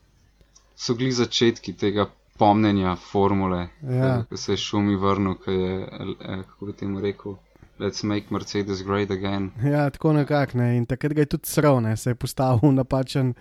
so 0.77 0.95
gli 0.95 1.13
začetki 1.13 1.73
tega 1.73 2.07
pomnenja 2.39 2.97
formule, 2.97 3.69
Ja. 3.83 4.25
ko 4.25 4.37
se 4.37 4.53
je 4.53 4.57
šumi 4.57 4.97
vrnil, 4.97 5.35
ki 5.35 5.51
je, 5.53 5.83
eh, 6.21 6.43
kako 6.49 6.67
bi 6.67 6.73
temu 6.73 7.01
rekel, 7.01 7.37
let's 7.79 8.05
make 8.05 8.27
Mercedes 8.31 8.83
great 8.83 9.11
again. 9.11 9.51
Ja, 9.65 9.91
tako 9.91 10.13
nekako. 10.13 10.59
Ne. 10.59 10.77
In 10.77 10.87
takrat 10.87 11.13
ga 11.13 11.21
je 11.21 11.27
tudi 11.27 11.47
srl, 11.49 11.81
ne. 11.81 11.97
se 11.97 12.11
je 12.11 12.15
postavil 12.15 12.73
napačen 12.73 13.35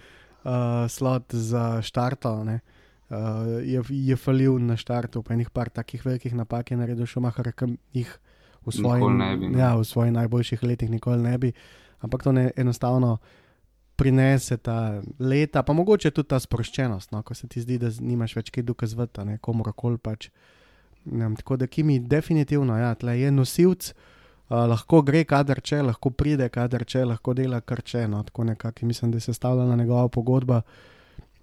uh, 0.43 0.51
slot 0.89 1.23
za 1.33 1.81
štarto. 1.81 2.43
ne. 2.43 2.59
Uh, 3.09 3.15
je, 3.65 3.81
je 3.89 4.15
falil 4.15 4.59
na 4.59 4.75
štartu, 4.77 5.23
pa 5.23 5.33
enih 5.33 5.49
par 5.49 5.69
takih 5.69 6.05
velikih 6.05 6.35
napak 6.35 6.71
je 6.71 6.77
naredil 6.77 7.05
Šumahar, 7.05 7.51
ki 7.57 7.65
jih 7.93 8.19
v, 8.65 8.71
svojim, 8.71 9.17
ne 9.17 9.37
bi, 9.37 9.47
no. 9.49 9.57
ja, 9.59 9.75
v 9.75 9.83
svojih 9.83 10.13
najboljših 10.13 10.63
letih 10.63 10.89
nikoli 10.89 11.17
ne 11.17 11.37
bi. 11.37 11.53
Ampak 12.01 12.23
to 12.23 12.31
ne, 12.31 12.51
enostavno 12.55 13.17
prinese 13.99 14.57
ta 14.57 15.01
leta, 15.19 15.63
pa 15.63 15.73
mogoče 15.73 16.11
tudi 16.15 16.31
ta 16.31 16.39
sproščenost, 16.39 17.11
no, 17.11 17.23
ko 17.23 17.35
se 17.35 17.49
ti 17.51 17.61
zdi, 17.61 17.79
da 17.81 17.91
nimaš 17.99 18.37
več 18.37 18.53
kaj 18.55 18.63
dokazovati, 18.69 19.25
ne, 19.27 19.39
komorkoli 19.43 19.99
pač. 19.99 20.29
Um, 21.09 21.35
tako 21.35 21.57
da 21.59 21.67
Kimi 21.67 21.99
definitivno, 21.99 22.77
ja, 22.79 22.93
je 22.95 23.31
nosilc, 23.31 23.91
uh, 23.91 24.63
lahko 24.71 25.01
gre, 25.03 25.25
kadar 25.27 25.59
če, 25.59 25.81
lahko 25.89 26.13
pride, 26.15 26.47
kadar 26.53 26.85
če, 26.87 27.03
lahko 27.11 27.35
dela 27.35 27.59
kar 27.61 27.83
če. 27.83 28.07
No, 28.07 28.23
tako 28.23 28.47
nekako 28.47 28.87
mislim, 28.87 29.11
da 29.11 29.19
je 29.19 29.27
sestavljena 29.27 29.75
njegova 29.75 30.07
pogodba. 30.07 30.61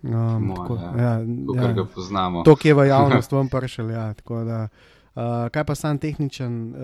Um, 0.03 0.13
Moja, 0.13 0.57
tako, 0.57 0.77
ja. 0.81 0.91
ja, 1.03 1.15
Kot 1.49 1.63
ja, 1.63 1.73
ga 1.77 1.85
poznamo. 1.95 2.45
to, 2.45 2.57
ki 2.57 2.69
je 2.69 2.75
v 2.79 2.89
javnost 2.89 3.33
vam 3.37 3.49
prišel. 3.53 3.91
Ja, 3.91 4.11
tako 4.15 4.45
da, 4.49 4.63
uh, 4.65 4.96
kaj 5.51 5.65
pa 5.65 5.75
sam 5.75 5.99
tehničen 5.99 6.75
uh, 6.75 6.79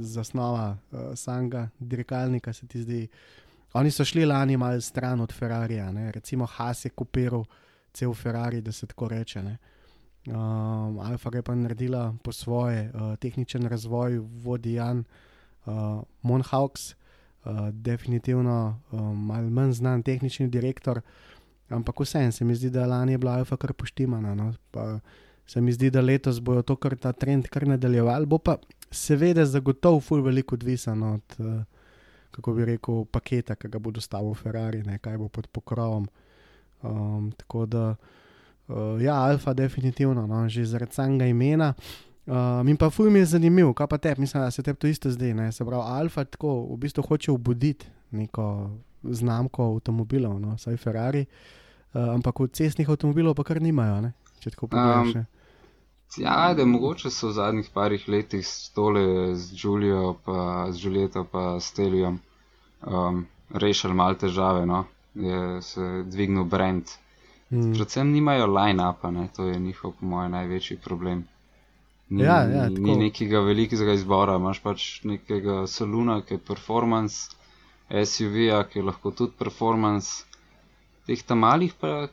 zasnova 0.00 0.76
uh, 0.92 1.00
samega 1.14 1.68
dirkalnika 1.78 2.52
se 2.52 2.66
ti 2.66 2.82
zdi? 2.82 3.08
Oni 3.72 3.90
so 3.90 4.04
šli 4.04 4.24
lani 4.24 4.56
malo 4.56 4.80
stran 4.80 5.20
od 5.20 5.32
Ferrarija, 5.32 5.92
ne? 5.92 6.12
recimo 6.12 6.46
Haas 6.46 6.84
je 6.84 6.90
kopiral 6.90 7.44
cel 7.92 8.14
Ferrari, 8.14 8.60
da 8.60 8.72
se 8.72 8.86
tako 8.86 9.08
reče. 9.08 9.42
Ne? 9.42 9.56
Um, 10.26 10.98
Alfa 10.98 11.30
je 11.34 11.42
pa 11.42 11.54
naredila 11.54 12.14
po 12.22 12.32
svoje, 12.32 12.92
uh, 12.94 13.16
tehničen 13.16 13.66
razvoj 13.66 14.18
vodi 14.18 14.72
Jan 14.72 15.04
uh, 15.66 15.74
Monhauks, 16.22 16.90
uh, 16.90 17.68
definitivno 17.70 18.80
um, 18.92 19.26
malo 19.26 19.50
manj 19.50 19.72
znan 19.72 20.02
tehnični 20.02 20.48
direktor, 20.48 21.00
ampak 21.68 22.00
vseeno 22.00 22.32
se 22.32 22.44
mi 22.44 22.54
zdi, 22.54 22.70
da 22.70 22.86
lani 22.86 23.12
je 23.12 23.18
bila 23.18 23.32
Alfa 23.32 23.56
kar 23.56 23.72
poštimana. 23.72 24.34
No? 24.34 24.52
Pa 24.70 24.98
Se 25.46 25.60
mi 25.60 25.72
zdi, 25.72 25.90
da 25.90 26.00
letos 26.00 26.40
bojo 26.40 26.62
to 26.62 26.76
kar 26.76 26.96
ta 26.96 27.12
trend 27.12 27.48
kar 27.52 27.66
nadaljevali, 27.68 28.26
bo 28.26 28.38
pa 28.38 28.56
seveda 28.90 29.44
zagotovo 29.46 30.00
ful 30.00 30.22
veliko 30.24 30.54
odvisno 30.54 31.14
od, 31.14 31.36
uh, 31.38 31.62
kako 32.30 32.54
bi 32.54 32.64
rekel, 32.64 33.04
paketa, 33.04 33.54
ki 33.54 33.68
ga 33.68 33.78
bo 33.78 33.92
dostavil 33.94 34.34
Ferrari, 34.34 34.82
ne, 34.82 34.98
kaj 34.98 35.18
bo 35.18 35.28
pod 35.28 35.46
pokrovom. 35.52 36.08
Um, 36.82 37.30
tako 37.36 37.66
da, 37.66 37.84
uh, 38.68 39.02
ja, 39.02 39.14
Alfa, 39.14 39.52
definitivno, 39.52 40.26
no, 40.26 40.48
že 40.48 40.64
zaradi 40.64 40.94
samega 40.94 41.26
imena. 41.26 41.74
Um, 42.26 42.68
in 42.68 42.76
pa 42.80 42.88
ful 42.90 43.10
mi 43.12 43.20
je 43.20 43.34
zanimiv, 43.36 43.74
kaj 43.76 43.86
pa 43.86 43.98
te, 43.98 44.14
mislim, 44.18 44.42
da 44.42 44.50
se 44.50 44.62
te 44.62 44.74
to 44.74 44.86
isto 44.86 45.10
zdi. 45.10 45.34
Ne? 45.34 45.52
Se 45.52 45.64
pravi, 45.64 45.82
Alfa 45.86 46.24
tako 46.24 46.62
v 46.72 46.80
bistvu 46.80 47.04
hoče 47.04 47.32
obuditi 47.32 47.86
neko 48.10 48.70
znamko 49.02 49.74
avtomobilov, 49.74 50.38
no, 50.40 50.58
saj 50.58 50.76
Ferrari, 50.80 51.26
uh, 51.92 52.14
ampak 52.14 52.40
v 52.40 52.48
cestnih 52.48 52.88
avtomobilov 52.88 53.36
pa 53.36 53.44
kar 53.44 53.60
nimajo, 53.60 54.00
ne? 54.00 54.14
če 54.40 54.54
tako 54.54 54.68
pogledaš. 54.72 55.14
Um, 55.16 55.33
Ja, 56.18 56.34
ajde, 56.46 56.64
mogoče 56.64 57.10
so 57.10 57.28
v 57.28 57.32
zadnjih 57.32 57.70
parih 57.74 58.08
letih 58.08 58.46
tole, 58.74 59.34
z 59.34 59.64
Julijo, 59.64 60.14
pa 60.24 60.66
z 60.72 60.84
Julieto, 60.84 61.24
pa 61.24 61.60
s 61.60 61.72
Telijem 61.72 62.20
um, 62.86 63.26
rešili 63.50 63.94
malo 63.94 64.14
težave, 64.14 64.66
no. 64.66 64.84
Je 65.14 65.62
se 65.62 66.02
dvignil 66.06 66.44
brand. 66.44 66.84
Mm. 67.50 67.72
Predvsem 67.74 68.12
nimajo 68.12 68.46
line-upa, 68.46 69.10
ne, 69.10 69.28
to 69.36 69.46
je 69.46 69.58
njihov, 69.60 69.92
po 70.00 70.06
mojem, 70.06 70.32
največji 70.32 70.76
problem. 70.84 71.24
Ni, 72.08 72.22
Ja, 72.22 72.42
ja, 72.42 72.68
tako. 72.68 72.80
ni 72.80 72.96
nekega 72.96 73.40
velikega 73.40 73.92
izbora, 73.92 74.36
imaš 74.36 74.60
pač 74.62 75.02
nekega 75.04 75.66
saluna, 75.66 76.20
ki 76.22 76.34
je 76.34 76.38
performance, 76.38 77.30
SUV-ja, 77.90 78.64
ki 78.68 78.78
je 78.78 78.84
lahko 78.84 79.10
tudi 79.10 79.32
performance, 79.38 80.24
teh 81.06 81.22
tam 81.22 81.38
malih 81.44 81.74
pa 81.80 82.08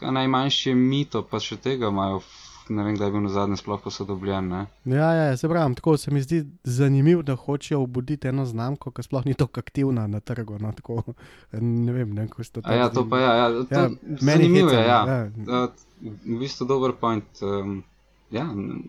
najmanjši 0.00 0.74
mito, 0.74 1.22
pa 1.22 1.40
še 1.40 1.56
tega 1.56 1.90
imajo, 1.92 2.22
ne 2.70 2.84
vem, 2.84 2.94
kdaj 2.94 3.08
je 3.08 3.12
bil 3.12 3.22
na 3.24 3.28
zadnje 3.28 3.56
sploh 3.60 3.80
posodobljen. 3.82 4.48
Ne? 4.48 4.64
Ja, 4.84 5.12
ja, 5.12 5.36
se 5.36 5.48
pravi, 5.48 5.74
tako 5.74 5.96
se 5.96 6.10
mi 6.10 6.22
zdi 6.22 6.44
zanimivo, 6.64 7.22
da 7.22 7.36
hočejo 7.36 7.82
obuditi 7.82 8.28
eno 8.28 8.46
znamko, 8.46 8.90
ki 8.90 9.02
sploh 9.02 9.26
ni 9.26 9.34
tako 9.34 9.60
aktivna 9.60 10.06
na 10.06 10.20
trgu. 10.20 10.58
No, 10.58 10.72
tako, 10.72 11.02
ne 11.52 11.92
vem, 11.92 12.14
ne, 12.14 12.28
kako 12.28 12.44
ste 12.44 12.60
A 12.64 12.74
ja, 12.74 12.88
to 12.88 13.06
pa 13.10 13.20
ja, 13.20 13.34
ja, 13.34 13.48
to, 13.48 13.66
Ja, 13.74 13.80
ja 13.80 13.88
meni 14.20 14.20
zanimivo 14.20 14.70
je, 14.70 14.76
heca, 14.76 14.88
ja. 14.88 15.04
ja. 15.06 15.30
ja. 15.46 15.68
V 16.00 16.38
bistvu 16.38 16.66
dober 16.66 16.92
point. 17.00 17.42
Um, 17.42 17.82
ja, 18.30 18.46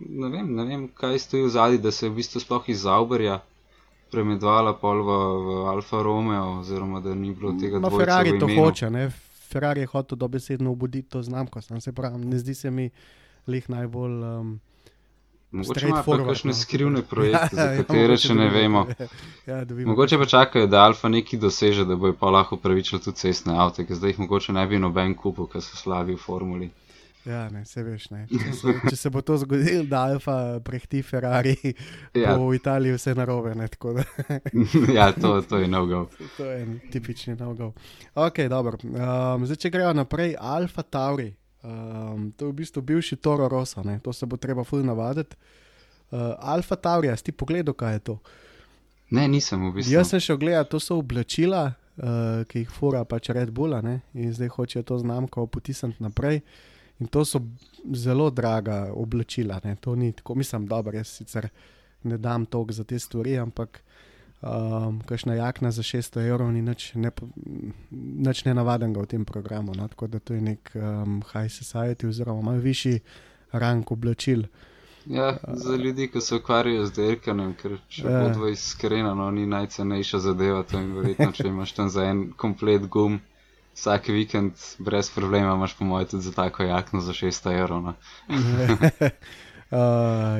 ne 0.08 0.28
vem, 0.28 0.54
ne 0.54 0.64
vem, 0.64 0.88
kaj 0.88 1.18
stoji 1.18 1.44
v 1.44 1.48
zadnji, 1.48 1.78
da 1.78 1.90
se 1.90 2.06
je 2.06 2.10
v 2.10 2.22
bistvu 2.22 2.40
sploh 2.40 2.68
iz 2.68 2.86
Zauberja 2.86 3.40
premedvala 4.12 4.76
pol 4.76 5.00
v, 5.00 5.10
v 5.40 5.48
Alfa 5.72 6.02
Romeo, 6.04 6.60
oziroma 6.60 7.00
da 7.00 7.14
ni 7.14 7.32
bilo 7.32 7.56
tega 7.56 7.80
Ma 7.80 7.88
dvojca 7.88 8.04
Ferrari 8.04 8.38
to 8.38 8.48
hoče, 8.56 8.90
ne? 8.90 9.08
Ferrari 9.52 9.80
je 9.80 9.86
hotel 9.86 10.18
dobesedno 10.18 10.70
obuditi 10.70 11.08
to 11.08 11.22
znamko, 11.22 11.60
sam 11.60 11.80
se 11.80 11.92
pravi, 11.92 12.24
ne 12.24 12.38
zdi 12.38 12.54
se 12.54 12.70
mi 12.70 12.90
lih 13.46 13.70
najbolj. 13.70 14.22
Um, 14.24 14.60
Mogoče 15.52 15.88
imajo 15.88 16.02
pa 16.06 16.16
kakšne 16.24 16.54
skrivne 16.54 17.02
projekte, 17.10 17.56
Ja, 17.56 17.64
za 17.76 17.82
katere 17.82 18.16
še 18.16 18.34
ne 18.34 18.48
vemo. 18.50 18.86
Ja. 19.50 19.64
Mogoče 19.68 20.18
pa 20.18 20.26
čakajo, 20.26 20.66
da 20.70 20.84
Alfa 20.86 21.08
nekaj 21.10 21.40
doseže, 21.42 21.84
da 21.84 21.96
bojo 21.96 22.14
pa 22.16 22.30
lahko 22.30 22.56
upravičili 22.56 23.02
tudi 23.02 23.18
cestne 23.18 23.58
avte, 23.58 23.84
ker 23.86 23.98
zdaj 23.98 24.14
jih 24.14 24.22
mogoče 24.22 24.54
ne 24.54 24.64
bi 24.66 24.78
noben 24.78 25.16
kupil, 25.18 25.50
ker 25.50 25.60
so 25.64 25.76
slabi 25.76 26.14
v 26.14 26.22
formuli. 26.22 26.70
Ja, 27.24 27.48
ne, 27.50 27.64
se 27.64 27.82
veš, 27.86 28.08
ne. 28.10 28.24
Če 28.30 28.52
se, 28.58 28.72
če 28.88 28.96
se 28.98 29.10
bo 29.14 29.20
to 29.22 29.36
zgodilo, 29.38 29.84
da 29.86 30.06
Alfa 30.10 30.36
prehti 30.64 31.02
Ferrari, 31.06 31.54
Ja. 32.14 32.32
ja. 32.32 32.38
bo 32.38 32.48
v 32.50 32.56
Italiji 32.58 32.96
vse 32.96 33.14
narobe, 33.18 33.52
ne, 33.58 33.68
ja, 34.94 35.12
to, 35.12 35.36
to 35.46 35.60
je 35.62 35.68
no-go. 35.70 36.06
To 36.38 36.48
je 36.48 36.64
tipični 36.90 37.36
nogov. 37.38 37.76
Ok, 38.14 38.42
dobro. 38.50 38.80
Um, 38.82 39.46
zdaj, 39.46 39.60
če 39.66 39.70
grejo 39.70 39.92
naprej, 39.94 40.34
Alfa 40.38 40.82
Tauri. 40.82 41.30
Um, 41.62 42.32
to 42.36 42.46
je 42.46 42.52
v 42.52 42.54
bistvu 42.58 42.82
bivši 42.82 43.16
Toro 43.16 43.48
Rosa, 43.48 43.82
ne? 43.82 44.00
to 44.02 44.12
se 44.12 44.26
bo 44.26 44.36
treba 44.36 44.64
fulj 44.64 44.82
navaditi. 44.82 45.36
Uh, 46.10 46.34
Alfa 46.38 46.76
Tauri, 46.76 47.08
a 47.08 47.16
si 47.16 47.24
ti 47.24 47.32
pogledal, 47.32 47.74
kaj 47.74 47.92
je 47.92 47.98
to? 47.98 48.16
Ne, 49.10 49.28
nisem 49.28 49.62
v 49.68 49.78
bistvu. 49.78 49.94
Jaz 49.94 50.10
sem 50.10 50.20
šel 50.20 50.36
gledati, 50.42 50.70
to 50.74 50.80
so 50.80 50.98
oblačila, 50.98 51.62
uh, 51.70 52.42
ki 52.50 52.64
jih 52.64 52.72
fura 52.74 53.04
pač 53.06 53.30
Red 53.30 53.54
Bull, 53.54 53.78
in 54.14 54.34
zdaj 54.34 54.50
hočejo 54.56 54.82
to 54.82 54.98
znamko 54.98 55.46
potisniti 55.46 56.02
naprej. 56.02 56.42
In 57.00 57.06
to 57.06 57.24
so 57.24 57.40
zelo 57.94 58.30
draga 58.30 58.90
oblačila, 58.94 59.60
ne? 59.64 59.76
to 59.80 59.94
ni 59.94 60.12
tako, 60.12 60.34
mislim, 60.34 60.66
dobro, 60.66 60.96
jaz 60.98 61.08
sicer 61.22 61.48
ne 62.02 62.18
dam 62.18 62.46
toliko 62.46 62.72
za 62.72 62.84
te 62.84 62.98
stvari, 62.98 63.38
ampak 63.38 63.82
um, 64.42 65.00
kakšna 65.06 65.34
jakna 65.34 65.70
za 65.70 65.82
600 65.82 66.28
evrov 66.28 66.52
ni 66.52 66.62
nič, 66.62 66.94
ne, 66.94 67.10
nič 68.26 68.44
nenavadnega 68.44 69.00
v 69.00 69.06
tem 69.06 69.24
programu. 69.24 69.74
No? 69.74 69.88
Tako 69.88 70.06
da 70.06 70.18
to 70.18 70.34
je 70.34 70.40
nek 70.40 70.72
um, 70.74 71.22
high 71.32 71.50
society 71.50 72.08
oziroma 72.08 72.42
malo 72.42 72.58
višji 72.58 73.00
rang 73.52 73.92
oblačil. 73.92 74.44
Ja, 75.06 75.36
za 75.46 75.76
ljudi, 75.76 76.06
ki 76.08 76.20
se 76.20 76.36
ukvarjajo 76.36 76.86
z 76.86 76.92
dirkanjem, 76.92 77.54
ker 77.54 77.78
če 77.88 78.06
Ja. 78.06 78.10
ja. 78.10 78.28
bodo 78.28 78.48
iskreno, 78.48 79.14
no, 79.14 79.30
ni 79.30 79.46
najcenejša 79.46 80.18
zadeva. 80.18 80.62
To 80.62 80.78
in 80.78 80.92
verjetno, 80.94 81.32
če 81.32 81.48
imaš 81.48 81.72
tam 81.72 81.88
za 81.90 82.04
en 82.04 82.32
komplet 82.36 82.86
gum 82.86 83.20
vsak 83.74 84.08
vikend, 84.08 84.52
brez 84.78 85.10
problema, 85.10 85.54
imaš 85.54 85.74
po 85.74 85.84
mojem 85.84 86.06
tudi 86.06 86.22
za 86.22 86.32
tako 86.32 86.62
jakno 86.62 87.00
za 87.00 87.12
600 87.12 87.58
evrov. 87.58 87.82
No. 87.82 87.94
Uh, 89.72 89.78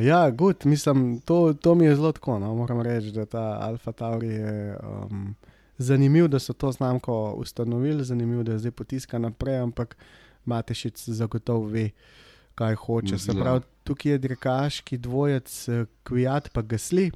ja, 0.05 0.31
gut, 0.31 0.65
mislim, 0.65 1.21
to, 1.21 1.53
to 1.53 1.75
mi 1.75 1.85
je 1.85 1.97
zelo 1.97 2.12
tako. 2.12 2.39
No, 2.39 2.55
moram 2.55 2.81
reči, 2.81 3.11
da 3.11 3.27
ta 3.27 3.59
Alfa 3.61 3.93
Tauri 3.93 4.29
je 4.29 4.77
um, 4.83 5.35
zanimiv, 5.79 6.29
da 6.29 6.39
so 6.39 6.53
to 6.53 6.73
znamko 6.73 7.33
ustanovili, 7.33 8.05
zanimiv, 8.05 8.43
da 8.43 8.53
je 8.53 8.59
zdaj 8.59 8.71
potiska 8.71 9.19
naprej, 9.19 9.59
ampak 9.59 9.97
Matešic 10.45 11.09
zagotovo 11.09 11.67
ve, 11.67 11.91
kaj 12.55 12.75
hoče. 12.75 13.19
Se 13.19 13.33
pravi, 13.33 13.61
tukaj 13.85 14.12
je 14.12 14.19
dirkaški 14.19 14.99
dvojec, 14.99 15.69
eh, 15.69 15.85
Kvijat 16.03 16.53
pa 16.53 16.62
Gasli. 16.62 17.11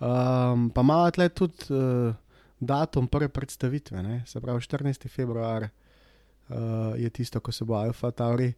Um, 0.00 0.70
pa 0.70 0.80
ima 0.80 1.10
tle 1.10 1.28
tudi 1.28 1.64
uh, 1.70 2.14
datum 2.60 3.08
prve 3.08 3.28
predstavitve, 3.28 4.02
ne? 4.02 4.22
se 4.26 4.40
pravi 4.40 4.60
14. 4.60 5.08
februar 5.08 5.62
uh, 5.62 6.56
je 6.96 7.10
tisto, 7.10 7.40
ko 7.40 7.52
se 7.52 7.64
bo 7.64 7.74
Alfa 7.74 8.10
Tauri 8.10 8.52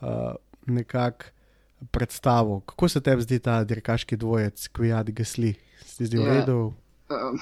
uh, 0.00 0.08
nekako 0.66 1.24
predstavil. 1.86 2.60
Kako 2.60 2.88
se 2.88 3.00
tebi 3.00 3.22
zdi 3.22 3.38
ta 3.38 3.64
dirkaški 3.64 4.16
dvojec, 4.16 4.68
Kvijat 4.68 5.10
Gasli? 5.10 5.54
Ti 5.96 6.06
zdi 6.06 6.18
v 6.18 6.22
Ja. 6.22 6.32
redu? 6.32 6.72
Uh, 7.08 7.40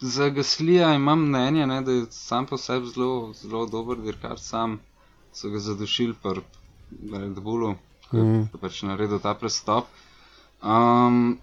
Za 0.00 0.28
Gaslija 0.28 0.94
imam 0.94 1.28
mnenje, 1.28 1.66
ne, 1.66 1.82
da 1.82 1.92
je 1.92 2.06
sam 2.10 2.46
po 2.46 2.56
sebi 2.58 2.86
zelo, 2.86 3.32
zelo 3.32 3.66
dober 3.66 3.96
dirkač, 3.96 4.38
sam 4.40 4.80
so 5.32 5.50
ga 5.50 5.58
zadušili 5.58 6.14
pri 6.14 6.40
Red 7.12 7.38
Bullu, 7.40 7.74
ko 8.10 8.16
Mhm. 8.16 8.40
je 8.42 8.58
pač 8.60 8.82
naredil 8.82 9.18
ta 9.18 9.34
prestop. 9.34 9.86
Um, 10.62 11.38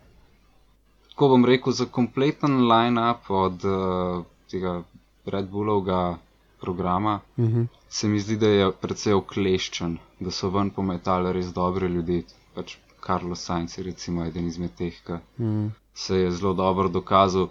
ko 1.16 1.28
bom 1.28 1.46
rekel, 1.46 1.74
za 1.74 1.86
kompleten 1.86 2.68
line-up 2.68 3.30
od 3.30 3.64
uh, 3.64 4.24
tega 4.48 4.84
Red 5.26 5.48
Bullovega 5.48 6.18
programa, 6.62 7.20
Uh 7.38 7.46
-huh. 7.46 7.68
se 7.90 8.08
mi 8.08 8.20
zdi, 8.20 8.38
da 8.38 8.48
je 8.50 8.72
precej 8.74 9.14
okleščen, 9.14 9.98
da 10.20 10.32
so 10.32 10.50
ven 10.50 10.70
pometali 10.72 11.34
res 11.34 11.48
dobre 11.48 11.88
ljudi. 11.88 12.24
Pač 12.56 12.76
Carlos 13.02 13.40
Sainz 13.42 13.78
je 13.78 13.84
recimo 13.84 14.26
eden 14.26 14.48
izmed 14.48 14.72
teh, 14.76 14.94
ki 15.02 15.14
Mm. 15.38 15.72
se 15.94 16.16
je 16.18 16.32
zelo 16.32 16.54
dobro 16.54 16.90
dokazal, 16.90 17.48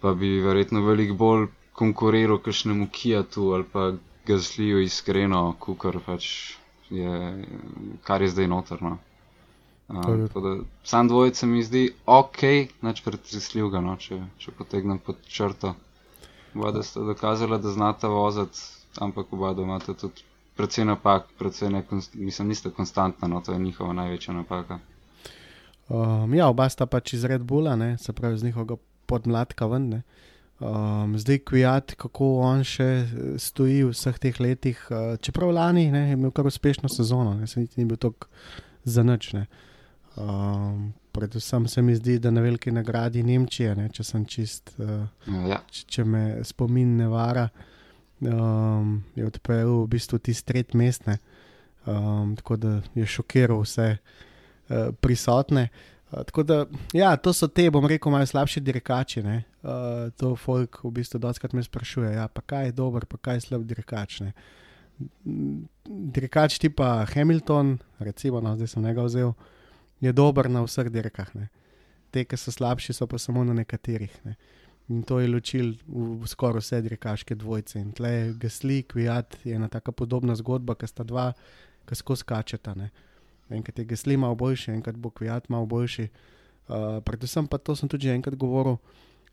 pa 0.00 0.14
bi 0.14 0.40
verjetno 0.40 0.80
veliko 0.82 1.14
bolj 1.16 1.46
konkuriral 1.72 2.38
kakšnemu 2.38 2.88
Kijatu 2.88 3.52
ali 3.52 3.64
pa 3.64 3.92
Gazliju 4.26 4.80
iskreno, 4.80 5.56
kukar 5.58 5.98
pač 6.00 6.54
je, 6.90 7.44
kar 8.02 8.22
je 8.22 8.28
zdaj 8.28 8.46
da- 9.88 9.98
Um, 10.08 10.26
tako 10.26 10.40
da 10.40 10.56
sam 10.84 11.08
dvojec 11.08 11.36
se 11.36 11.46
mi 11.46 11.62
zdi 11.62 11.82
ok, 12.06 12.42
nič 12.82 13.02
pretresljivega, 13.02 13.80
no, 13.80 13.96
če, 13.96 14.22
če 14.38 14.50
potegnem 14.52 14.98
pod 14.98 15.16
črto. 15.28 15.74
Oba 16.54 16.82
sta 16.82 17.00
dokazala, 17.00 17.58
da 17.58 17.70
znata 17.70 18.08
voziti, 18.08 18.58
ampak 19.00 19.32
oba 19.32 19.54
imata 19.62 19.94
tudi 19.94 20.22
precej 20.56 20.84
napak, 20.84 21.26
precej 21.38 21.70
ne, 21.70 21.84
mislim, 22.14 22.48
nista 22.48 22.70
konstantna, 22.70 23.28
no, 23.28 23.40
to 23.40 23.52
je 23.52 23.58
njihova 23.58 23.92
največja 23.92 24.34
napaka. 24.34 24.78
Um, 25.88 26.34
ja, 26.34 26.48
oba 26.48 26.68
sta 26.68 26.86
pač 26.86 27.12
iz 27.16 27.24
Red 27.24 27.42
Bulla, 27.42 27.76
ne, 27.76 27.98
se 27.98 28.12
pravi 28.12 28.38
z 28.38 28.44
njihovega 28.44 28.76
podmladka 29.06 29.66
ven. 29.66 29.88
Ne. 29.88 30.02
Um, 30.60 31.18
zdaj, 31.18 31.38
Kvijat, 31.38 31.94
kako 31.98 32.36
on 32.46 32.62
še 32.64 32.84
eh, 32.84 33.14
stoji 33.40 33.82
v 33.82 33.90
vseh 33.90 34.18
teh 34.22 34.40
letih, 34.40 34.78
uh, 34.90 35.16
čeprav 35.18 35.50
lani 35.50 35.88
ne, 35.90 36.06
je 36.08 36.18
imel 36.18 36.30
kar 36.30 36.46
uspešno 36.46 36.88
sezono, 36.92 37.34
ne, 37.34 37.48
se 37.50 37.60
niti 37.60 37.80
ni 37.80 37.88
bil 37.88 37.98
tako 37.98 38.30
za 38.84 39.02
ne. 39.02 39.46
Um, 40.16 40.92
predvsem 41.12 41.68
se 41.68 41.82
mi 41.82 41.94
zdi, 41.96 42.18
da 42.18 42.30
na 42.30 42.40
veliki 42.40 42.72
nagradi 42.72 43.22
Nemčije, 43.22 43.74
ne, 43.76 43.88
če 43.92 44.04
sem 44.04 44.24
čist, 44.26 44.74
uh, 44.78 45.04
Ja, 45.48 45.60
če, 45.70 45.84
če 45.88 46.04
me 46.08 46.24
spomin 46.46 46.96
ne 46.98 47.08
vara, 47.12 47.46
um, 48.24 48.98
je 49.14 49.26
odpeljal 49.26 49.82
v 49.84 49.88
bistvu 49.92 50.18
tisti 50.18 50.48
tret 50.52 50.74
mestne, 50.78 51.18
um, 51.86 52.36
tako 52.38 52.58
da 52.60 52.76
je 52.98 53.06
šokiral 53.06 53.64
vse 53.64 53.88
uh, 53.96 54.92
prisotne. 55.00 55.68
Uh, 56.10 56.22
tako 56.28 56.42
da, 56.42 56.64
ja, 56.96 57.14
to 57.16 57.32
so 57.36 57.48
te, 57.48 57.68
bom 57.72 57.86
rekel, 57.88 58.12
malo 58.12 58.26
slabši 58.26 58.60
dirkači. 58.60 59.22
ne. 59.22 59.42
Uh, 59.62 60.10
to 60.18 60.34
folk 60.36 60.80
v 60.82 60.90
bistvu 60.90 61.20
doskrat 61.22 61.52
me 61.52 61.62
sprašuje, 61.62 62.16
ja, 62.16 62.26
pa 62.28 62.42
kaj 62.42 62.70
je 62.70 62.72
dober, 62.72 63.06
pa 63.06 63.16
kaj 63.16 63.38
je 63.38 63.46
slab 63.46 63.62
dirkač. 63.68 64.20
Ne. 64.20 64.32
Dirkač 65.86 66.58
tipa 66.58 67.04
Hamilton, 67.14 67.78
recimo, 67.98 68.40
no, 68.42 68.56
zdaj 68.58 68.74
sem 68.74 68.82
njega 68.82 69.06
vzel, 69.06 69.32
je 70.02 70.12
dober 70.12 70.50
na 70.50 70.64
vseh 70.66 70.90
dirkah. 70.90 71.30
Ne. 71.38 71.48
Te, 72.12 72.26
ki 72.26 72.36
so 72.36 72.52
slabši, 72.52 72.92
so 72.96 73.06
pa 73.06 73.20
samo 73.22 73.44
na 73.46 73.54
nekaterih. 73.54 74.12
Ne. 74.26 74.34
In 74.90 75.06
to 75.06 75.22
je 75.22 75.30
ločil 75.30 75.76
v, 75.86 76.26
skoraj 76.26 76.60
vse 76.60 76.82
dirkaške 76.82 77.38
dvojce. 77.38 77.78
In 77.78 77.92
tle 77.96 78.10
je 78.10 78.24
Gasli, 78.42 78.82
Kvijat 78.82 79.38
je 79.46 79.54
ena 79.54 79.70
taka 79.70 79.94
podobna 79.94 80.34
zgodba, 80.36 80.74
ki 80.74 80.90
sta 80.90 81.06
dva, 81.06 81.30
ki 81.86 81.96
skozi 81.96 82.26
skačeta. 82.26 82.74
Ne. 82.74 82.90
Enkrat 83.52 83.78
je 83.78 83.86
Gasli 83.86 84.18
malo 84.18 84.34
boljši, 84.34 84.74
enkrat 84.74 84.98
bo 84.98 85.14
Kvijat 85.14 85.48
malo 85.54 85.70
boljši. 85.70 86.08
Uh, 86.68 86.98
predvsem 87.04 87.46
pa 87.46 87.58
to 87.58 87.76
sem 87.78 87.88
tudi 87.88 88.10
že 88.10 88.18
enkrat 88.18 88.34
govoril. 88.38 88.82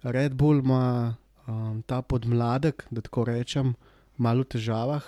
Red 0.03 0.37
Bull 0.37 0.61
ima 0.61 1.15
um, 1.47 1.81
ta 1.85 2.01
podmladek, 2.01 2.85
da 2.89 3.01
tako 3.01 3.25
rečem, 3.27 3.73
malo 4.17 4.45
v 4.45 4.53
težavah, 4.55 5.03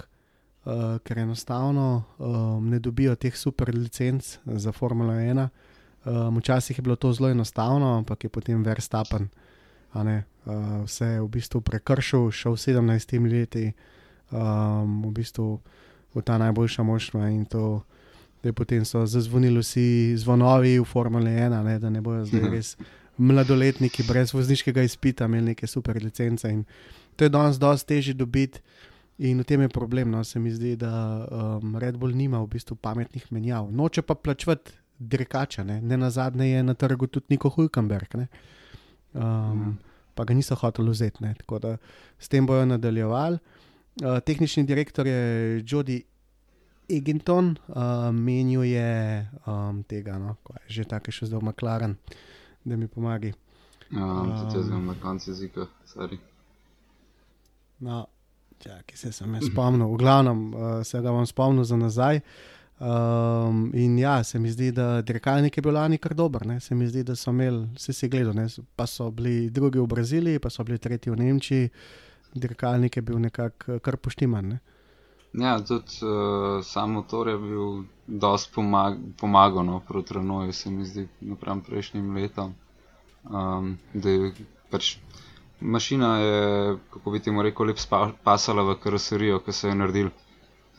uh, 0.65 0.97
ker 1.03 1.19
enostavno 1.19 2.03
um, 2.17 2.69
ne 2.69 2.79
dobijo 2.79 3.15
teh 3.15 3.35
super 3.35 3.75
licenc 3.75 4.37
za 4.45 4.71
Formula 4.71 5.13
1. 5.13 5.47
Um, 6.05 6.37
včasih 6.37 6.77
je 6.77 6.81
bilo 6.81 6.95
to 6.95 7.13
zelo 7.13 7.29
enostavno, 7.29 7.97
ampak 7.97 8.23
je 8.23 8.29
potem 8.29 8.63
Verstappen 8.63 9.29
ne, 9.93 10.23
uh, 10.45 10.83
vse 10.85 11.05
je 11.05 11.21
v 11.21 11.27
bistvu 11.27 11.61
prekršil, 11.61 12.31
šel 12.31 12.55
17 12.55 13.31
leti 13.31 13.71
um, 14.31 15.03
v 15.03 15.11
bistvu 15.11 15.59
v 16.15 16.21
ta 16.23 16.37
najboljša 16.37 16.83
možna 16.83 17.29
in 17.29 17.45
to. 17.45 17.83
Da 18.43 18.53
potem 18.53 18.81
so 18.85 19.05
zazvonili 19.05 19.61
vsi 19.61 20.17
zvonovi 20.17 20.79
v 20.79 20.85
Formule 20.85 21.29
1, 21.29 21.63
ne, 21.63 21.79
da 21.79 21.89
ne 21.89 22.01
bojo 22.01 22.25
zdaj 22.25 22.41
Mhm. 22.41 22.53
res 22.53 22.77
mladoletniki 23.17 24.03
brez 24.03 24.33
vozniškega 24.33 24.81
izpita 24.81 25.25
imeli 25.25 25.53
neke 25.53 25.67
super 25.67 25.93
licence. 26.03 26.49
In 26.49 26.65
to 27.15 27.23
je 27.25 27.29
danes 27.29 27.59
dosti 27.59 27.87
težje 27.87 28.13
dobiti, 28.13 28.59
in 29.21 29.41
v 29.41 29.45
tem 29.45 29.61
je 29.61 29.69
problem. 29.69 30.11
No, 30.11 30.23
se 30.23 30.39
mi 30.39 30.51
zdi, 30.51 30.75
da 30.75 30.91
um, 31.61 31.75
Red 31.77 31.97
Bull 31.97 32.15
nima 32.17 32.41
v 32.41 32.49
bistvu 32.55 32.75
pametnih 32.75 33.27
menjav. 33.31 33.69
Noče 33.71 34.01
pa 34.01 34.15
plačevati 34.15 34.73
dirkača, 35.01 35.63
ne, 35.63 35.81
ne 35.81 35.97
na 35.97 36.09
zadnje 36.09 36.47
je 36.47 36.63
na 36.63 36.73
trgu 36.73 37.07
tudi 37.07 37.33
Niko 37.33 37.49
Hulkenberg. 37.49 38.15
Ne. 38.15 38.27
Um, 39.13 39.77
pa 40.15 40.25
ga 40.25 40.33
niso 40.33 40.55
hoteli 40.55 40.93
vzeti, 40.93 41.23
ne, 41.23 41.33
tako 41.37 41.59
da 41.59 41.77
s 42.19 42.29
tem 42.29 42.45
bojo 42.45 42.65
nadaljevali. 42.65 43.37
Uh, 44.01 44.19
tehnični 44.25 44.63
direktor 44.63 45.07
je 45.07 45.61
Jody 45.67 46.01
Eginton, 46.89 47.55
uh, 47.67 48.11
menil 48.11 48.63
je 48.63 49.27
um, 49.45 49.83
tega, 49.83 50.17
no, 50.17 50.35
ko 50.43 50.53
je 50.63 50.81
že 50.81 50.87
tako 50.89 51.11
še 51.11 51.29
zdaj 51.29 51.39
v 51.39 51.49
McLaren, 51.49 51.95
da 52.63 52.77
mi 52.77 52.87
pomagi. 52.87 53.33
um, 53.91 54.31
tudi 54.37 54.57
jaz 54.59 54.67
imam 54.67 54.85
na 54.85 54.95
koncu 55.01 55.31
jezika, 55.31 55.67
sorry. 55.85 56.19
No, 57.79 58.05
čakaj, 58.63 58.97
se 58.97 59.11
sem 59.11 59.35
jaz 59.35 59.49
spomnil, 59.49 59.87
v 59.91 59.99
glavnem 59.99 60.41
uh, 60.53 60.71
se 60.87 61.01
ga 61.01 61.11
bom 61.11 61.25
spomnil 61.25 61.67
za 61.67 61.77
nazaj. 61.77 62.21
Um, 62.81 63.69
in 63.77 63.99
ja, 63.99 64.23
se 64.23 64.39
mi 64.39 64.49
zdi, 64.49 64.71
da 64.73 65.01
dirkalnik 65.05 65.57
je 65.57 65.61
bil 65.61 65.75
lani 65.77 65.99
kar 66.01 66.15
dober. 66.17 66.45
Ne? 66.49 66.59
Se 66.59 66.75
mi 66.75 66.87
zdi, 66.89 67.03
da 67.05 67.15
so 67.15 67.29
imeli, 67.29 67.67
vse 67.77 67.93
si 67.93 68.09
gledal, 68.09 68.33
ne? 68.33 68.47
pa 68.75 68.87
so 68.89 69.11
bili 69.11 69.49
drugi 69.49 69.79
v 69.79 69.85
Braziliji, 69.87 70.39
pa 70.41 70.49
so 70.49 70.65
bili 70.65 70.79
tretji 70.81 71.13
v 71.13 71.19
Nemčiji, 71.21 71.69
dirkalnik 72.33 72.97
je 72.97 73.03
bil 73.05 73.19
nekako 73.21 73.77
kar 73.85 73.97
poštiman. 74.01 74.49
Ne? 74.55 74.59
Ja, 75.33 75.59
tudi 75.61 76.01
uh, 76.01 76.63
sam 76.65 76.97
motor 76.97 77.29
je 77.29 77.37
bil 77.37 77.83
dosti 78.07 78.51
pomag 78.55 78.97
pomagal 79.19 79.65
no, 79.65 79.79
proti 79.87 80.13
Renoju, 80.13 80.53
se 80.53 80.69
mi 80.69 80.85
zdi, 80.85 81.07
napram 81.21 81.61
prejšnjim 81.61 82.15
letom. 82.15 82.55
Um, 83.29 83.77
da 83.93 84.09
je 84.09 84.33
pač 84.71 84.95
mašina 85.61 86.17
je, 86.17 86.41
kako 86.89 87.11
bi 87.11 87.19
temu 87.19 87.41
rekel, 87.41 87.65
lep 87.65 87.79
spa- 87.79 88.11
pasala 88.23 88.63
v 88.63 88.75
karoserijo, 88.77 89.39
ki 89.39 89.51
so 89.53 89.67
jo 89.67 89.75
naredili. 89.75 90.11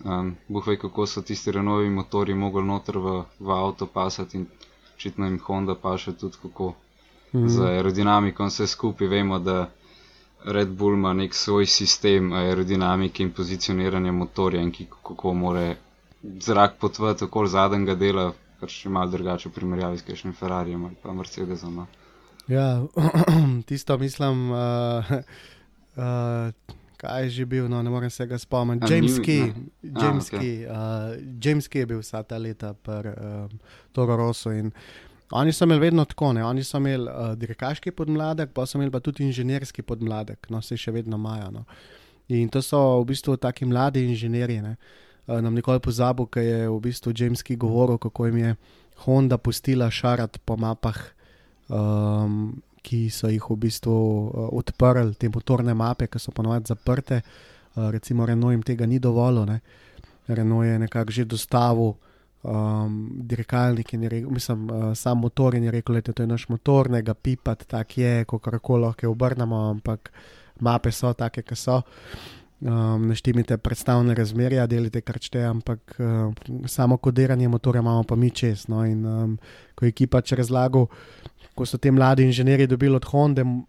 Um, 0.05 0.37
Bog 0.49 0.67
ve, 0.67 0.77
kako 0.79 1.07
so 1.07 1.23
tisti 1.23 1.53
Renovi 1.53 1.91
motori 1.91 2.35
mogli 2.37 2.63
noter 2.65 2.99
v, 2.99 3.13
v 3.41 3.51
avto 3.53 3.87
pasati 3.89 4.37
in 4.37 4.47
očitno 4.95 5.27
jim 5.27 5.39
Honda 5.41 5.75
pa 5.77 5.97
še 5.97 6.13
tudi 6.15 6.37
kako. 6.43 6.73
Mhm. 7.33 7.49
Z 7.49 7.69
aerodinamiko 7.69 8.43
in 8.43 8.51
vse 8.51 8.67
skupaj 8.69 9.09
vemo, 9.09 9.39
da 9.41 9.71
Red 10.47 10.69
Bull 10.71 10.95
ima 10.95 11.13
nek 11.13 11.35
svoj 11.35 11.67
sistem 11.69 12.33
aerodinamike 12.35 13.23
in 13.23 13.31
pozicioniranja 13.31 14.13
motorja 14.13 14.61
in 14.61 14.73
ki, 14.73 14.89
kako 15.03 15.35
more 15.35 15.77
zrak 16.41 16.77
potvati 16.77 17.25
okoli 17.25 17.49
zadnjega 17.49 17.95
dela, 17.97 18.27
kar 18.61 18.69
še 18.71 18.91
malo 18.91 19.11
drugače 19.11 19.49
v 19.49 19.55
primerjavi 19.55 19.99
s 19.99 20.03
kakšnim 20.03 20.35
Ferrarijem 20.35 20.85
ali 20.85 20.97
pa 20.97 21.13
Mercedesom. 21.13 21.77
No. 21.77 21.87
Ja, 22.53 22.85
tisto 23.67 23.99
mislim, 23.99 24.51
uh, 24.51 24.59
uh, 25.97 26.77
kaj 26.97 27.23
je 27.23 27.31
že 27.31 27.47
bil, 27.47 27.69
no, 27.69 27.83
ne 27.83 27.91
morem 27.91 28.11
se 28.11 28.27
ga 28.27 28.39
spomniti. 28.39 28.93
James 28.95 29.19
Key, 29.19 29.53
James 29.83 30.29
okej. 30.29 30.41
Key, 30.41 30.67
uh, 30.67 31.17
James 31.45 31.69
Key 31.69 31.79
je 31.79 31.87
bil 31.87 32.03
vsa 32.03 32.23
ta 32.23 32.39
leta 32.39 32.75
pri 32.75 33.15
um, 33.17 33.57
Toro 33.93 34.17
Rosso. 34.17 34.53
In 34.53 34.71
oni 35.31 35.53
so 35.53 35.65
imeli 35.65 35.81
vedno 35.81 36.05
tako, 36.05 36.33
ne? 36.33 36.45
oni 36.45 36.65
so 36.65 36.77
imeli 36.77 37.09
uh, 37.09 37.33
dirkaški 37.39 37.91
podmladek, 37.91 38.53
pa 38.53 38.67
so 38.67 38.79
imeli 38.79 38.93
pa 38.93 39.01
tudi 39.01 39.25
inženirski 39.25 39.83
podmladek, 39.83 40.51
no 40.51 40.61
se 40.63 40.77
še 40.77 40.93
vedno 40.93 41.17
imajo. 41.17 41.51
No. 41.51 41.65
In 42.29 42.53
to 42.53 42.63
so 42.63 43.01
v 43.01 43.09
bistvu 43.15 43.37
taki 43.41 43.65
mladi 43.65 44.05
inženirji. 44.13 44.61
Ne? 44.63 44.77
Uh, 45.27 45.41
nam 45.41 45.57
nikoli 45.57 45.81
pozabil, 45.81 46.29
ker 46.29 46.45
je 46.45 46.69
v 46.69 46.79
bistvu 46.85 47.17
James 47.17 47.43
Key 47.43 47.57
govoril, 47.57 47.99
kako 47.99 48.29
jim 48.29 48.39
je 48.45 48.55
Honda 49.07 49.39
pustila 49.39 49.91
šarati 49.91 50.39
po 50.45 50.57
mapah 50.61 51.01
um, 51.69 52.63
ki 52.83 53.07
so 53.11 53.31
jih 53.31 53.45
v 53.51 53.57
bistvu 53.57 53.95
uh, 53.95 54.49
odprli, 54.59 55.15
te 55.15 55.31
motorne 55.31 55.75
mape, 55.75 56.09
ki 56.11 56.19
so 56.19 56.35
ponovadi 56.35 56.73
zaprte, 56.73 57.23
uh, 57.23 57.91
recimo 57.95 58.27
Renault 58.27 58.57
jim 58.57 58.63
tega 58.63 58.87
ni 58.87 58.99
dovolil. 58.99 59.47
Ne? 59.47 59.61
Renault 60.29 60.67
je 60.67 60.79
nekako 60.79 61.13
že 61.13 61.25
dostavil 61.25 61.95
um, 62.43 63.11
dirkalnik 63.29 63.95
in 63.95 64.03
je 64.03 64.09
rekel, 64.09 64.31
mislim, 64.31 64.71
uh, 64.71 64.95
sam 64.95 65.19
motor 65.19 65.55
in 65.55 65.65
je 65.65 65.71
rekel, 65.71 65.95
da 65.95 66.11
je 66.11 66.13
to 66.13 66.27
naš 66.27 66.49
motor, 66.49 66.91
ne 66.91 67.03
ga 67.03 67.15
pipati, 67.15 67.67
tak 67.67 67.99
je, 67.99 68.25
kako 68.25 68.59
koli 68.59 68.83
lahko 68.83 69.11
obrnemo, 69.11 69.71
ampak 69.71 70.13
mape 70.61 70.93
so 70.93 71.13
take, 71.13 71.43
ki 71.43 71.57
so. 71.57 71.83
Um, 72.63 73.09
Naštimite 73.09 73.57
predstavne 73.59 74.15
razmerja, 74.15 74.69
delite 74.71 75.01
kar 75.03 75.19
čte, 75.19 75.41
ampak 75.43 75.97
uh, 75.99 76.35
samo 76.67 76.97
kodiranje 76.97 77.49
motorja 77.49 77.81
imamo 77.83 78.05
pa 78.05 78.15
mi 78.17 78.31
čez. 78.31 78.69
No, 78.69 78.85
in 78.87 79.07
um, 79.07 79.39
ko 79.75 79.85
je 79.85 79.89
ekipa 79.89 80.21
če 80.23 80.37
razlagal, 80.39 80.87
ko 81.55 81.67
so 81.67 81.79
te 81.79 81.91
mladi 81.91 82.25
inženirji 82.25 82.67
dobili 82.67 82.97
od 82.97 83.05
Honda, 83.05 83.43
um, 83.45 83.67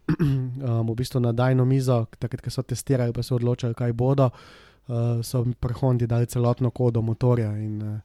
v 0.88 0.96
bistvu 0.96 1.19
na 1.19 1.32
dajno 1.32 1.65
mizo, 1.65 2.06
takrat, 2.19 2.41
ko 2.41 2.50
so 2.50 2.62
testirali, 2.63 3.13
pa 3.13 3.24
so 3.24 3.36
odločili, 3.36 3.74
kaj 3.74 3.93
bodo, 3.93 4.30
uh, 4.88 4.96
so 5.22 5.46
pri 5.60 5.74
Hondi 5.74 6.08
dali 6.08 6.26
celotno 6.26 6.69
kodo 6.72 7.02
motorja 7.02 7.52
in 7.58 7.82
uh, 7.84 8.00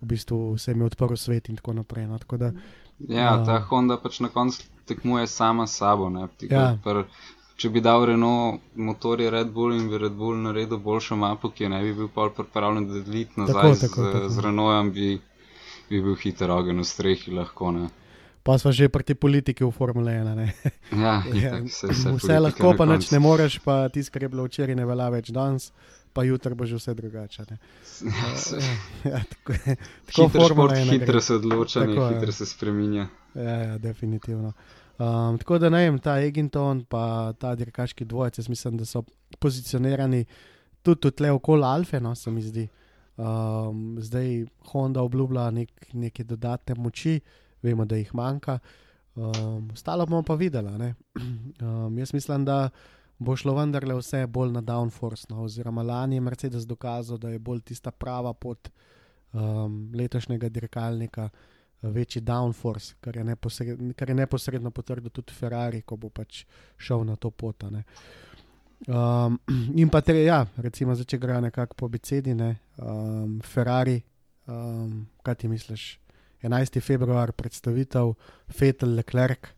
v 0.00 0.06
bistvu 0.06 0.58
se 0.58 0.70
jim 0.70 0.80
je 0.80 0.86
odprl 0.86 1.16
svet 1.16 1.48
in 1.48 1.56
tako 1.56 1.72
naprej. 1.74 2.06
No, 2.06 2.18
tako 2.18 2.36
da, 2.36 2.52
Ja, 2.98 3.20
Ja. 3.22 3.44
ta 3.44 3.58
Honda 3.60 3.96
pač 3.96 4.20
na 4.20 4.28
koncu 4.28 4.58
tekmuje 4.86 5.26
sama 5.26 5.66
s 5.66 5.76
sabo. 5.76 6.08
Ne, 6.10 6.28
Ti 6.38 6.48
Ja. 6.50 6.78
pr, 6.84 7.04
če 7.56 7.68
bi 7.70 7.80
dal 7.80 8.06
Renault 8.06 8.60
motorje 8.74 9.30
Red 9.30 9.52
Bull 9.52 9.74
in 9.74 9.88
bi 9.88 9.98
Red 9.98 10.12
Bull 10.12 10.36
naredil 10.36 10.78
boljšo 10.78 11.16
mapo, 11.16 11.50
ki 11.50 11.64
je 11.64 11.68
ne 11.68 11.82
bi 11.82 11.92
bil 11.94 12.08
pol 12.08 12.30
pripravljen 12.30 12.88
deliti 12.88 13.38
nazaj 13.40 13.54
Tako, 13.62 13.74
z, 13.74 13.80
tako, 13.80 14.02
tako. 14.12 14.28
z 14.28 14.38
Renaultom, 14.38 14.90
bi, 14.92 15.20
bi 15.90 16.02
bil 16.02 16.14
hiter 16.16 16.50
ogen 16.50 16.78
v 16.78 16.84
strehi 16.84 17.30
lahko. 17.30 17.70
Ne. 17.72 17.88
Pa 18.42 18.58
smo 18.58 18.72
že 18.72 18.88
pri 18.88 19.14
politiki 19.14 19.64
v 19.64 19.70
Formule 19.70 20.12
1. 20.12 20.34
ne. 20.34 20.46
Ja, 20.92 21.22
Ja, 21.34 21.58
itak, 21.60 21.68
se, 21.68 21.94
se 21.94 22.12
Vse 22.12 22.38
lahko, 22.38 22.74
pa 22.74 22.84
nič 22.84 23.10
ne 23.10 23.18
moreš, 23.18 23.58
pa 23.58 23.88
tisto, 23.88 24.12
kar 24.12 24.22
je 24.22 24.28
bilo 24.28 24.44
včeraj, 24.44 24.74
ne 24.74 24.84
velja 24.84 25.08
več 25.10 25.30
danes, 25.30 25.72
pa 26.12 26.24
jutri 26.24 26.54
bo 26.54 26.64
že 26.64 26.76
vse 26.76 26.94
drugače. 26.94 27.44
Ja, 29.04 29.20
tako 29.22 29.52
je. 29.54 29.76
Tako 30.06 30.22
Hitro 30.22 30.28
Formula 30.28 30.48
šport, 30.48 30.72
1 30.72 30.86
gre. 30.86 30.98
hitro 30.98 31.20
se 31.20 31.34
odloča, 31.34 31.80
Tako 31.80 32.02
je. 32.02 32.14
hitro 32.14 32.32
se 32.32 32.46
spreminja. 32.46 33.08
Ja, 33.34 33.56
ja, 33.58 33.78
definitivno. 33.78 34.52
Um, 34.98 35.38
tako 35.38 35.58
da 35.58 35.68
ne 35.68 35.78
vem, 35.78 35.98
ta 35.98 36.16
Eginton, 36.18 36.84
pa 36.84 37.02
ta 37.32 37.54
dirkaški 37.54 38.04
dvojec, 38.04 38.38
jaz 38.38 38.48
mislim, 38.48 38.76
da 38.76 38.84
so 38.84 39.02
pozicionirani 39.38 40.24
tudi 40.82 41.10
tle 41.10 41.30
okoli 41.30 41.64
Alfe, 41.64 42.00
no, 42.00 42.14
se 42.14 42.30
mi 42.30 42.42
zdi. 42.42 42.68
Um, 43.16 43.98
zdaj 44.00 44.44
Honda 44.64 45.02
obljublja 45.02 45.50
nek, 45.50 45.70
neke 45.92 46.24
dodatne 46.24 46.74
moči, 46.74 47.20
vemo, 47.62 47.84
da 47.84 47.96
jih 47.96 48.14
manjka. 48.14 48.58
Um, 49.14 49.70
ostalo 49.72 50.06
bomo 50.06 50.22
pa 50.22 50.34
videli. 50.34 50.94
Um, 51.58 51.98
jaz 51.98 52.12
mislim, 52.14 52.44
da 52.44 52.70
bo 53.18 53.36
šlo 53.36 53.54
vendarle 53.54 53.94
vse 53.98 54.26
bolj 54.26 54.52
na 54.52 54.60
downforce. 54.60 55.26
No, 55.30 55.42
oziroma 55.42 55.82
lani 55.82 56.16
je 56.16 56.20
Mercedes 56.20 56.66
dokazal, 56.66 57.18
da 57.18 57.28
je 57.28 57.38
bolj 57.38 57.60
tista 57.60 57.90
prava 57.90 58.32
pot 58.32 58.68
um, 59.32 59.92
letošnjega 59.94 60.48
dirkalnika 60.48 61.28
večji 61.82 62.22
downforce, 62.22 62.94
kar 63.00 63.16
je, 63.16 63.24
neposredno, 63.24 63.92
kar 63.96 64.08
je 64.08 64.14
neposredno 64.14 64.70
potrdil 64.70 65.10
tudi 65.10 65.32
Ferrari, 65.32 65.82
ko 65.82 65.96
bo 65.96 66.10
pač 66.10 66.44
šel 66.76 67.04
na 67.04 67.16
to 67.16 67.30
pot. 67.30 67.64
Um, 68.86 69.38
in 69.82 69.88
pa 69.88 70.00
tre, 70.00 70.24
ja, 70.24 70.46
recimo, 70.56 70.94
zdaj, 70.94 71.06
če 71.06 71.18
gre 71.18 71.40
nekako 71.40 71.74
po 71.78 71.86
abecedi, 71.86 72.34
ne, 72.34 72.56
um, 72.82 73.38
Ferrari, 73.44 74.00
um, 74.46 75.06
kaj 75.22 75.34
ti 75.34 75.48
misliš? 75.48 75.98
11. 76.42 76.80
februar 76.80 77.32
predstavitev, 77.32 78.14
Fetel, 78.48 78.94
Leclerc, 78.94 79.48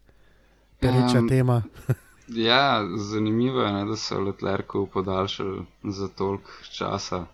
pereča 0.81 1.19
Em, 1.19 1.25
um, 1.25 1.29
tema. 1.29 1.63
Ja, 2.31 2.87
zanimivo 2.97 3.61
je, 3.61 3.73
ne, 3.73 3.85
da 3.85 3.97
so 3.97 4.21
Leclercu 4.21 4.89
podaljšali 4.93 5.65
za 5.83 6.09
toliko 6.09 6.51
časa 6.73 7.27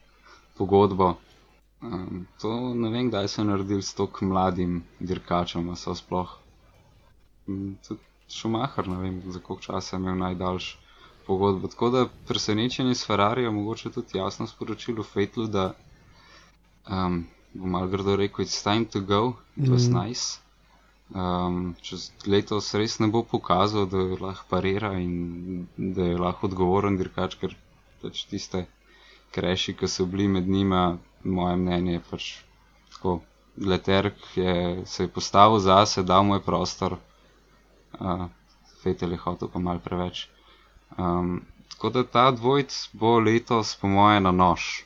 pogodbo. 0.58 1.14
Um, 1.82 2.26
to 2.40 2.74
ne 2.74 2.90
vem, 2.90 3.08
kdaj 3.08 3.28
so 3.28 3.44
naredili 3.44 3.82
s 3.82 3.94
tako 3.94 4.24
mladim 4.24 4.82
dirkačem, 5.00 5.76
so 5.76 5.94
sploh. 5.94 6.38
Um, 7.46 7.76
tudi 7.88 8.00
Schumacher, 8.28 8.88
ne 8.88 8.96
vem, 8.96 9.22
za 9.26 9.40
koliko 9.40 9.62
časa 9.62 9.96
je 9.96 10.00
imel 10.00 10.16
najdaljšo 10.16 10.78
pogodbo. 11.26 11.68
Tako 11.68 11.90
da 11.90 12.06
presenečenje 12.28 12.94
s 12.94 13.06
Ferrarijem 13.06 13.54
mogoče 13.54 13.90
tudi 13.90 14.18
jasno 14.18 14.46
sporočilo 14.46 15.02
Fetlu, 15.02 15.46
da 15.46 15.74
um, 16.88 17.26
bo 17.58 17.66
malo 17.66 17.88
grdo 17.88 18.16
rekel, 18.16 18.44
it's 18.44 18.62
time 18.62 18.84
to 18.86 19.00
go, 19.00 19.22
it 19.56 19.68
was 19.68 19.86
Mhm. 19.88 19.94
nice. 20.02 20.26
Um, 21.14 21.74
čez 21.82 22.10
letos 22.26 22.74
res 22.74 22.98
ne 22.98 23.06
bo 23.06 23.22
pokazal, 23.22 23.86
da 23.86 23.96
lahko 23.96 24.44
parira 24.50 24.92
in 24.98 25.66
da 25.76 26.02
je 26.02 26.18
lahko 26.18 26.46
odgovoren 26.48 26.96
dirkač, 26.98 27.36
ker 27.40 27.54
pač 28.02 28.24
tiste 28.30 28.66
kreši, 29.32 29.74
ki 29.74 29.86
so 29.88 30.06
bili 30.06 30.26
med 30.28 30.48
njima, 30.48 30.98
moje 31.24 31.56
mnenje 31.56 31.92
je 31.92 32.02
pač 32.10 32.24
tako. 32.92 33.20
Leterk 33.58 34.16
je 34.36 34.54
se 34.86 35.04
je 35.04 35.08
postavil 35.08 35.58
zase, 35.58 36.02
dal 36.02 36.24
mu 36.24 36.34
je 36.34 36.40
prostor, 36.40 36.98
uh, 38.00 38.26
Fetel 38.82 39.10
je 39.12 39.16
hotel 39.18 39.48
pa 39.48 39.58
mal 39.58 39.78
preveč. 39.78 40.28
Um, 40.98 41.40
tako 41.70 41.90
da 41.90 42.02
ta 42.04 42.30
dvojc 42.30 42.88
bo 42.92 43.18
letos, 43.18 43.74
po 43.76 43.88
moje, 43.88 44.20
na 44.20 44.30
nož. 44.30 44.84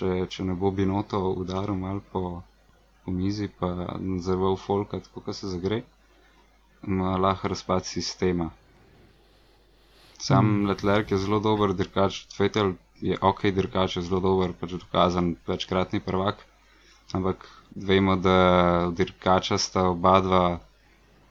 Če, 0.00 0.10
če 0.32 0.44
ne 0.48 0.54
bo 0.56 0.70
Binoto 0.72 1.18
udaril 1.36 1.76
mal 1.76 1.98
po, 2.12 2.20
po 3.04 3.12
mizi, 3.12 3.48
pa 3.52 3.68
zelo 4.24 4.54
folka, 4.56 5.00
tako 5.00 5.20
kot 5.26 5.36
se 5.36 5.50
zagre, 5.50 5.82
ima 6.88 7.18
lahko 7.18 7.50
razpad 7.52 7.84
sistema. 7.84 8.46
Sam 10.20 10.46
mm. 10.46 10.66
Leclerc 10.66 11.12
je 11.12 11.18
zelo 11.18 11.40
dober 11.40 11.74
dirkač, 11.74 12.22
Fetel 12.32 12.72
je 13.02 13.18
ok 13.22 13.44
dirkač, 13.52 13.96
je 13.96 14.02
zelo 14.02 14.20
dober, 14.20 14.52
pač 14.52 14.74
dokazan 14.76 15.34
večkratni 15.48 16.00
prvak. 16.00 16.40
Ampak 17.12 17.44
vemo, 17.76 18.16
da 18.16 18.38
dirkača 18.94 19.58
sta 19.58 19.86
oba 19.88 20.16
dva, 20.20 20.42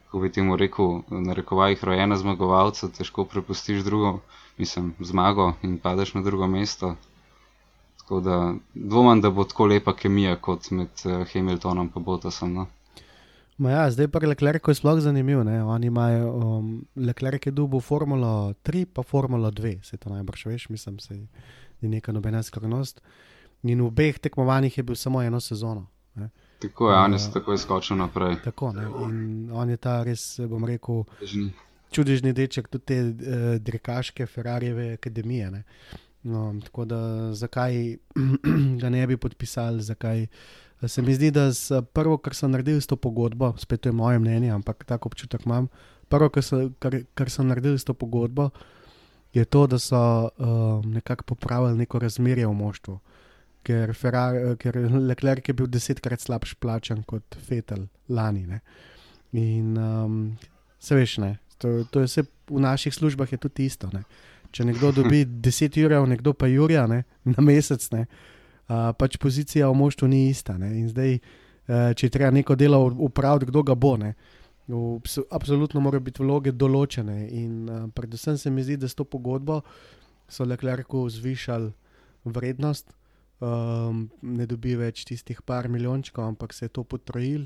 kako 0.06 0.20
bi 0.20 0.32
temu 0.32 0.58
rekel, 0.58 1.02
na 1.10 1.34
rekovajih 1.34 1.84
rojena 1.84 2.18
zmagovalca, 2.18 2.90
težko 2.92 3.26
prepustiš 3.26 3.82
drugo, 3.86 4.16
mislim, 4.58 4.94
zmago 5.02 5.54
in 5.64 5.78
padeš 5.80 6.14
na 6.14 6.22
drugo 6.22 6.48
mesto. 6.48 6.96
Tako 8.10 8.20
da 8.20 8.54
dvomam, 8.74 9.22
da 9.22 9.30
bo 9.30 9.44
tako 9.44 9.66
lepa 9.66 9.94
kemija 9.96 10.36
kot 10.42 10.72
med 10.72 10.88
uh, 11.06 11.28
Hamiltonom 11.34 11.92
in 11.96 12.04
Bottasom. 12.04 12.54
No? 12.54 12.66
Ma 13.58 13.70
ja, 13.70 13.92
zdaj 13.92 14.08
pa 14.08 14.20
Leclerc 14.20 14.68
je 14.68 14.76
sploh 14.76 15.00
zanimiv. 15.00 15.44
Ne? 15.44 15.64
Oni 15.64 15.88
imajo, 15.88 16.32
um, 16.34 16.72
Leclerc 16.96 17.46
je 17.46 17.52
dubil 17.52 17.80
Formulo 17.80 18.54
3, 18.64 18.86
pa 18.86 19.04
Formulo 19.04 19.52
2, 19.52 19.84
se 19.84 19.98
to 19.98 20.10
najbrž 20.10 20.46
veš, 20.46 20.70
mislim, 20.70 21.00
se 21.00 21.14
ni 21.82 21.90
neka 21.90 22.12
nobena 22.12 22.44
skrivnost. 22.44 23.02
In 23.64 23.82
v 23.82 23.86
obeh 23.86 24.20
tekmovanjih 24.20 24.78
je 24.78 24.84
bil 24.84 24.96
samo 24.96 25.22
eno 25.22 25.40
sezono. 25.40 25.86
Ne? 26.16 26.30
Tako 26.60 26.92
je, 26.92 26.98
on 26.98 27.12
je 27.12 27.16
Ja. 27.16 27.20
se 27.20 27.32
takoj 27.34 27.58
skočil 27.58 27.98
naprej. 27.98 28.36
Tako, 28.44 28.74
ne? 28.74 28.90
in 29.04 29.52
on 29.54 29.70
je 29.70 29.78
ta 29.78 30.04
res, 30.04 30.40
bom 30.40 30.66
rekel, 30.66 31.04
čudežni 31.92 32.34
deček 32.34 32.68
tudi 32.68 32.86
te 32.86 33.02
uh, 33.04 33.62
dirkaške 33.62 34.26
Ferrarijeve 34.26 34.94
akademije. 34.94 35.52
Ne? 35.52 35.64
No, 36.24 36.56
tako 36.64 36.86
da 36.86 37.34
zakaj 37.34 37.98
ga 38.82 38.90
ne 38.90 39.08
bi 39.08 39.18
podpisali, 39.18 39.84
zakaj. 39.84 40.26
Se 40.88 41.02
mi 41.02 41.14
zdi, 41.14 41.32
da 41.32 41.54
s 41.54 41.72
prvo, 41.94 42.18
kar 42.18 42.36
so 42.36 42.48
naredili 42.48 42.82
s 42.82 42.88
to 42.88 42.96
pogodbo, 42.96 43.54
spet 43.58 43.82
to 43.82 43.90
je 43.90 43.94
moje 43.94 44.20
mnenje, 44.20 44.52
ampak 44.52 44.84
tako 44.84 45.10
občutek 45.10 45.46
imam. 45.46 45.68
Prvo, 46.08 46.30
kar 46.30 46.44
so, 46.44 46.70
kar, 46.80 46.96
kar 47.14 47.30
so 47.30 47.44
naredili 47.44 47.80
s 47.80 47.84
to 47.84 47.94
pogodbo, 47.94 48.50
je 49.34 49.46
to, 49.46 49.68
da 49.68 49.80
so 49.80 50.30
uh, 50.38 50.86
nekako 50.86 51.24
popravili 51.24 51.78
neko 51.78 52.00
razmerje 52.00 52.48
v 52.48 52.54
moštvu. 52.54 53.00
Ker, 53.64 53.94
Ferrari, 53.94 54.56
ker 54.58 54.78
Leclerc 54.92 55.48
je 55.48 55.54
bil 55.54 55.68
desetkrat 55.68 56.22
slabš 56.22 56.56
plačan 56.56 57.04
kot 57.04 57.36
Fetel 57.48 57.86
lani. 58.10 58.48
Ne? 58.48 58.60
In 59.32 59.78
um, 59.78 60.38
se 60.80 60.96
veš, 60.96 61.18
ne, 61.18 61.38
to, 61.58 61.84
to 61.92 62.00
je 62.00 62.08
vse 62.08 62.24
v 62.50 62.60
naših 62.60 62.96
službah 62.96 63.32
je 63.32 63.38
tudi 63.38 63.66
isto. 63.66 63.90
Ne? 63.94 64.04
Če 64.52 64.66
nekdo 64.66 64.92
dobi 64.96 65.24
10 65.26 65.78
ur, 65.86 65.96
nekdo 66.10 66.34
pa 66.34 66.50
Jurja 66.50 66.88
ne, 66.90 67.04
na 67.30 67.44
mesec, 67.46 67.86
ne, 67.94 68.06
uh, 68.70 68.90
pač 68.98 69.20
pozicija 69.22 69.70
v 69.70 69.78
moštvu 69.78 70.10
ni 70.10 70.28
ista. 70.30 70.58
Ne, 70.58 70.72
in 70.80 70.90
zdaj, 70.90 71.20
uh, 71.20 71.92
če 71.94 72.08
je 72.08 72.14
treba 72.14 72.34
neko 72.34 72.58
delo 72.58 72.82
upraviti, 72.90 73.52
kdo 73.52 73.64
ga 73.64 73.78
bo. 73.78 73.96
Ne, 74.02 74.16
v, 74.68 74.98
abso- 74.98 75.28
absolutno 75.34 75.82
morajo 75.82 76.06
biti 76.06 76.24
vloge 76.24 76.54
določene. 76.54 77.20
In 77.30 77.70
uh, 77.70 77.88
predvsem 77.94 78.38
se 78.38 78.54
mi 78.54 78.66
zdi, 78.66 78.80
da 78.82 78.90
s 78.90 78.98
to 78.98 79.06
pogodbo 79.06 79.62
so 80.30 80.46
Leclercu 80.46 81.08
zvišali 81.10 81.72
vrednost. 82.30 82.94
Um, 83.40 84.10
ne 84.22 84.44
dobi 84.50 84.74
več 84.76 85.06
tistih 85.08 85.40
par 85.48 85.70
milijončkov, 85.72 86.26
ampak 86.34 86.52
se 86.54 86.68
je 86.68 86.74
to 86.76 86.84
potrojil. 86.84 87.46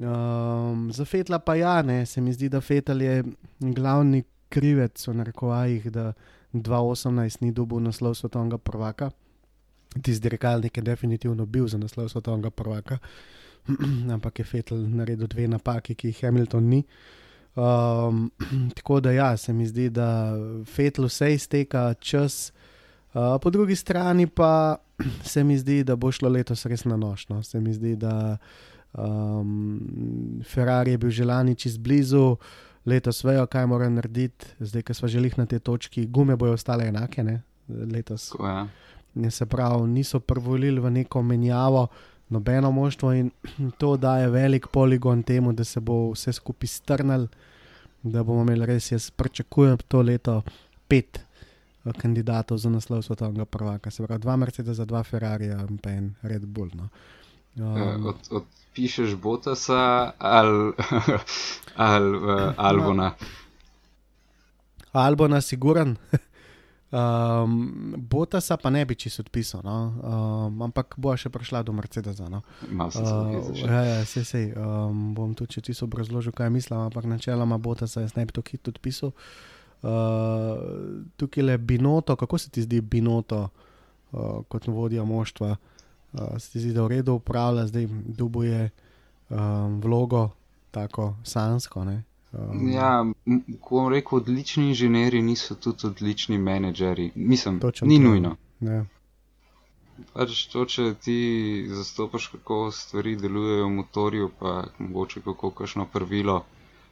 Um, 0.00 0.88
za 0.90 1.04
Fetla 1.04 1.38
pa 1.44 1.54
ja, 1.54 1.82
ne, 1.82 2.06
se 2.06 2.20
mi 2.24 2.32
zdi, 2.32 2.48
da 2.48 2.62
Fetel 2.64 3.02
je 3.04 3.18
glavni 3.60 4.24
krivec 4.54 5.08
v 5.08 5.14
narekovajih, 5.18 5.90
da 5.90 6.12
2018 6.54 7.42
ni 7.42 7.50
dobil 7.50 7.82
naslov 7.82 8.14
svetovnega 8.14 8.58
prvaka. 8.58 9.10
Tisti 9.94 10.22
dirkalnik 10.22 10.76
je 10.76 10.82
definitivno 10.82 11.46
bil 11.46 11.66
za 11.66 11.78
naslov 11.78 12.08
svetovnega 12.08 12.50
prvaka, 12.50 12.98
ampak 14.14 14.38
je 14.38 14.44
Fetel 14.44 14.78
naredil 14.78 15.26
dve 15.26 15.48
napaki, 15.48 15.94
ki 15.94 16.12
jih 16.12 16.22
Hamilton 16.22 16.68
ni. 16.70 16.84
Um, 17.54 18.30
tako 18.78 19.00
da 19.00 19.10
ja, 19.10 19.36
se 19.36 19.52
mi 19.52 19.66
zdi, 19.66 19.90
da 19.90 20.34
Fetel 20.66 21.10
vse 21.10 21.34
izteka 21.34 21.94
čas, 21.94 22.52
uh, 23.14 23.38
po 23.42 23.50
drugi 23.50 23.76
strani 23.76 24.26
pa 24.26 24.76
se 25.32 25.44
mi 25.44 25.58
zdi, 25.58 25.82
da 25.84 25.96
bo 25.96 26.12
šlo 26.12 26.28
letos 26.28 26.66
res 26.66 26.84
na 26.84 26.96
nošno. 26.96 27.42
Se 27.42 27.60
mi 27.60 27.74
zdi, 27.74 27.96
da 27.96 28.38
um, 28.92 30.40
Ferrari 30.46 30.94
je 30.94 30.98
bil 30.98 31.10
že 31.10 31.24
lani 31.24 31.54
čist 31.54 31.78
blizu, 31.78 32.36
letos 32.86 33.24
vejo, 33.24 33.46
kaj 33.46 33.66
mora 33.66 33.88
narediti, 33.88 34.46
zdaj, 34.60 34.82
ko 34.82 34.94
smo 34.94 35.08
želeli 35.08 35.32
na 35.36 35.46
tej 35.46 35.58
točki, 35.58 36.06
gume 36.06 36.36
bojo 36.36 36.52
ostale 36.52 36.88
enake, 36.88 37.24
ne? 37.24 37.42
letos. 37.68 38.28
Tako, 38.28 38.46
ja. 38.46 38.66
Ne, 39.14 39.30
se 39.30 39.46
pravi, 39.46 39.88
niso 39.88 40.20
prvolili 40.20 40.80
v 40.80 40.90
neko 40.90 41.22
menjavo, 41.22 41.86
nobeno 42.28 42.70
moštvo 42.70 43.12
in 43.12 43.30
to 43.78 43.96
daje 43.96 44.28
velik 44.28 44.66
poligon 44.72 45.22
temu, 45.22 45.52
da 45.52 45.64
se 45.64 45.80
bo 45.80 46.10
vse 46.12 46.32
skupaj 46.32 46.68
strnil, 46.68 47.26
da 48.02 48.22
bomo 48.22 48.42
imeli 48.42 48.66
res, 48.66 48.92
jaz 48.92 49.10
pričakujem 49.10 49.78
to 49.88 50.02
leto 50.02 50.42
pet 50.88 51.20
eh, 51.84 51.92
kandidatov 51.92 52.58
za 52.58 52.70
naslov 52.70 53.02
svetovnega 53.02 53.44
prvaka, 53.44 53.90
se 53.90 54.02
pravi 54.06 54.20
dva 54.20 54.36
Mercedesa, 54.36 54.84
dva 54.84 55.02
Ferrarija 55.02 55.60
in 55.68 55.78
pa 55.78 55.90
en 55.90 56.14
Red 56.22 56.46
Bull. 56.46 56.70
No. 56.74 56.84
Eh, 56.84 57.24
Um, 57.56 58.06
Od, 58.30 58.44
odpišeš 58.74 59.14
Botasa 59.14 60.12
ali, 60.18 60.72
ali 61.76 62.18
uh, 62.18 62.52
Albona. 62.56 63.14
Albona, 64.92 65.40
siguran. 65.40 65.96
Um, 66.94 67.94
Botasa 67.98 68.56
pa 68.56 68.70
ne 68.70 68.84
bi 68.86 68.94
čisto 68.94 69.22
odpisal, 69.22 69.60
no? 69.64 69.98
um, 69.98 70.62
ampak 70.62 70.94
bo 70.94 71.10
še 71.18 71.26
prišla 71.26 71.64
do 71.66 71.74
Mercedesa. 71.74 72.28
No? 72.30 72.38
Malo 72.70 72.94
sem 72.94 73.02
se 73.02 73.10
Uh, 73.10 73.42
zavezal. 73.42 73.66
ja, 73.66 73.80
ja, 73.82 74.04
sej, 74.06 74.24
sej. 74.24 74.44
Um, 74.54 75.10
bom 75.10 75.34
tudi 75.34 75.58
če 75.58 75.60
ti 75.66 75.74
obrazložil, 75.82 76.30
kaj 76.30 76.52
mislim, 76.54 76.86
ampak 76.86 77.10
načeloma 77.10 77.58
Botasa 77.58 78.06
jaz 78.06 78.14
ne 78.14 78.22
bi 78.22 78.30
to 78.30 78.46
hitro 78.46 78.70
odpisal. 78.70 79.10
Uh, 79.82 81.02
tukaj 81.18 81.42
le 81.42 81.58
Binoto, 81.58 82.14
kako 82.14 82.38
se 82.38 82.54
ti 82.54 82.62
zdi 82.62 82.78
Binoto 82.78 83.48
uh, 84.14 84.46
kot 84.46 84.70
vodja 84.70 85.02
moštva? 85.02 85.50
Uh, 85.50 85.73
se 86.38 86.50
ti 86.50 86.60
zdi, 86.60 86.72
da 86.72 86.82
v 86.82 86.88
redu 86.88 87.14
upravlja, 87.14 87.66
zdaj 87.66 87.86
dubuje 87.90 88.70
um, 89.28 89.80
vlogo, 89.80 90.30
tako 90.70 91.14
sansko. 91.24 91.84
Ne? 91.84 92.02
Um, 92.32 92.68
Ja, 92.68 93.04
ko 93.60 93.76
bom 93.76 93.88
rekel, 93.88 94.18
odlični 94.18 94.68
inženirji 94.68 95.22
niso 95.22 95.54
tudi 95.54 95.86
odlični 95.86 96.38
menedžerji. 96.38 97.12
Mislim, 97.14 97.60
Točno 97.60 97.86
ni 97.86 97.96
to. 97.96 98.02
nujno. 98.02 98.36
Ne. 98.60 98.84
Pač 100.12 100.46
to, 100.50 100.64
če 100.66 100.94
ti 100.94 101.18
zastopaš, 101.70 102.26
kako 102.26 102.70
stvari 102.72 103.16
delujejo 103.16 103.66
v 103.66 103.72
motorju, 103.72 104.30
pa 104.38 104.54
mogoče 104.78 105.20
kako 105.22 105.50
kakšno 105.50 105.86
pravilo 105.86 106.40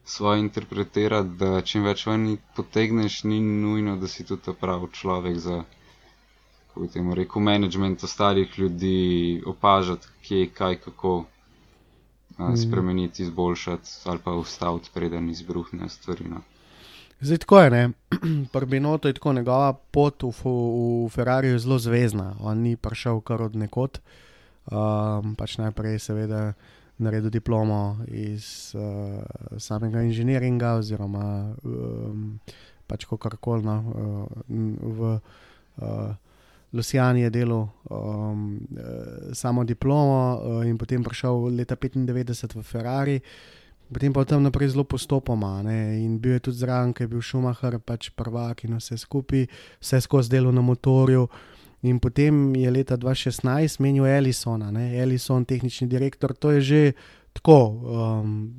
svoje 0.04 0.40
interpretirati, 0.40 1.28
da 1.38 1.60
čim 1.62 1.82
več 1.82 2.06
ven 2.06 2.28
potegneš, 2.56 3.24
ni 3.24 3.40
nujno, 3.40 3.96
da 3.96 4.08
si 4.08 4.24
tudi 4.24 4.54
pravi 4.60 4.86
človek 4.92 5.38
za, 5.38 5.64
kako 6.72 6.80
bi 6.80 6.88
temu 6.88 7.14
rekel, 7.14 7.42
management 7.42 8.04
ostalih 8.04 8.58
ljudi, 8.58 9.42
opažati, 9.46 10.06
kje, 10.22 10.46
kaj, 10.48 10.76
kako 10.76 11.24
a, 12.38 12.56
spremeniti, 12.56 13.22
izboljšati 13.22 13.90
ali 14.04 14.18
pa 14.24 14.32
ustaviti, 14.32 14.90
preden 14.94 15.30
izbruhne 15.30 15.88
stvari. 15.88 16.24
No. 16.28 16.40
Zdaj 17.20 17.38
tako 17.38 17.60
je, 17.60 17.70
ne. 17.70 17.90
Pri 18.52 18.66
Binotu 18.66 19.08
je 19.08 19.14
tako 19.14 19.32
njegova 19.32 19.72
pot 19.72 20.22
v, 20.22 20.28
v 21.04 21.08
Ferrariju 21.08 21.58
zelo 21.58 21.78
zvezdna. 21.78 22.36
On 22.40 22.58
ni 22.58 22.76
prišel 22.76 23.20
kar 23.20 23.42
od 23.42 23.56
nekod. 23.56 24.00
Um, 24.64 25.34
pač 25.36 25.58
najprej 25.58 25.98
seveda 25.98 26.52
naredil 26.98 27.30
diplomo 27.30 27.98
iz 28.08 28.72
uh, 28.74 29.20
samega 29.58 30.02
inženiringa, 30.02 30.78
oziroma 30.80 31.52
um, 31.64 32.38
pač 32.86 33.04
kakorkoli 33.04 33.62
no, 33.62 33.76
uh, 33.76 34.26
v 34.96 35.18
uh, 35.76 36.14
Lusijani 36.72 37.20
je 37.20 37.30
delal 37.30 37.68
um, 37.90 38.60
eh, 38.76 39.34
samo 39.34 39.64
diplomo 39.64 40.40
uh, 40.40 40.66
in 40.66 40.78
potem 40.78 41.04
prišel 41.04 41.52
leta 41.52 41.76
95 41.76 42.56
v 42.56 42.62
Ferrari. 42.62 43.20
Potem 43.92 44.12
pa 44.12 44.24
tam 44.24 44.42
naprej 44.42 44.72
zelo 44.72 44.84
postopoma. 44.84 45.62
Ne? 45.62 46.00
In 46.00 46.16
bil 46.18 46.32
je 46.32 46.48
tudi 46.48 46.56
zraven, 46.64 46.94
ker 46.96 47.04
je 47.04 47.08
bil 47.12 47.20
Schumacher, 47.20 47.76
pač 47.78 48.08
prvak 48.16 48.64
in 48.64 48.78
vse 48.78 48.96
skupaj, 48.96 49.44
vse 49.80 50.00
skozi 50.00 50.32
delo 50.32 50.52
na 50.52 50.64
motorju. 50.64 51.28
In 51.82 51.98
potem 52.00 52.54
je 52.56 52.70
leta 52.70 52.96
2016 52.96 53.80
menil 53.82 54.06
Ellisona, 54.06 54.70
ne? 54.70 54.94
Ellison, 55.02 55.44
tehnični 55.44 55.88
direktor, 55.90 56.32
to 56.32 56.54
je 56.54 56.60
že 56.60 56.92
tako, 57.32 57.58
um, 57.68 58.54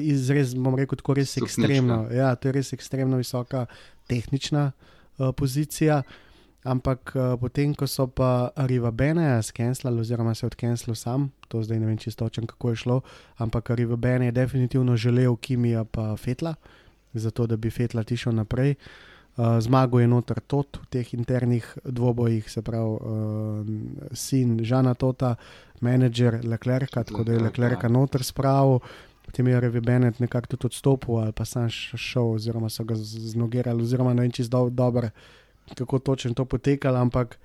izrez, 0.00 0.54
bom 0.54 0.76
rekel, 0.78 0.96
tako 0.96 1.18
res 1.18 1.34
Stopnička. 1.34 1.60
ekstremno. 1.60 1.98
Ja, 2.14 2.34
to 2.36 2.48
je 2.48 2.52
res 2.52 2.72
ekstremno 2.72 3.18
visoka 3.20 3.66
tehnična 4.08 4.70
uh, 4.70 5.32
pozicija. 5.36 6.02
Ampak 6.60 7.16
uh, 7.16 7.40
potem, 7.40 7.72
ko 7.72 7.88
so 7.88 8.04
pa 8.04 8.52
Riva 8.68 8.90
Bene 8.92 9.40
skenslali, 9.42 10.00
oziroma 10.00 10.34
se 10.34 10.44
je 10.44 10.52
odkenslil 10.52 10.94
sam, 10.94 11.30
to 11.48 11.62
zdaj 11.64 11.80
ne 11.80 11.86
vem 11.86 11.96
čisto 11.96 12.28
točno, 12.28 12.46
kako 12.46 12.70
je 12.70 12.76
šlo, 12.76 13.00
ampak 13.40 13.70
Riva 13.70 13.96
Bene 13.96 14.28
je 14.28 14.32
definitivno 14.32 14.96
želel 14.96 15.36
Kimija 15.36 15.84
pa 15.84 16.16
Fetla, 16.16 16.54
zato 17.14 17.46
da 17.46 17.56
bi 17.56 17.70
Fetla 17.70 18.04
tišel 18.04 18.34
naprej. 18.34 18.74
Uh, 19.36 19.56
zmagal 19.60 20.00
je 20.00 20.08
noter 20.08 20.40
tot 20.40 20.76
v 20.82 20.86
teh 20.90 21.14
internih 21.14 21.64
dvobojih, 21.84 22.50
se 22.50 22.62
pravi, 22.62 22.84
uh, 22.84 24.10
sin 24.12 24.58
Žana 24.64 24.94
Tota, 24.94 25.36
menedžer 25.80 26.44
Leclerca, 26.44 27.04
tako 27.04 27.24
da 27.24 27.32
je 27.32 27.38
Leclerc, 27.38 27.58
Leclerca 27.58 27.86
ja. 27.86 27.92
noter 27.92 28.24
spravil. 28.24 28.80
Potem 29.24 29.46
je 29.46 29.60
Revi 29.60 29.80
Bennett 29.80 30.20
nekako 30.20 30.46
tudi 30.46 30.66
odstopil, 30.66 31.16
ali 31.22 31.32
pa 31.32 31.44
sam 31.44 31.68
šel, 31.70 32.34
oziroma 32.34 32.68
so 32.68 32.84
ga 32.84 32.94
znogirali, 32.98 33.82
oziroma 33.82 34.14
ne 34.14 34.22
vem 34.22 34.32
čisto 34.32 34.64
do, 34.64 34.70
dobro, 34.70 35.08
kako 35.74 35.98
točno 35.98 36.34
to 36.34 36.44
potekalo, 36.44 36.98
ampak 36.98 37.38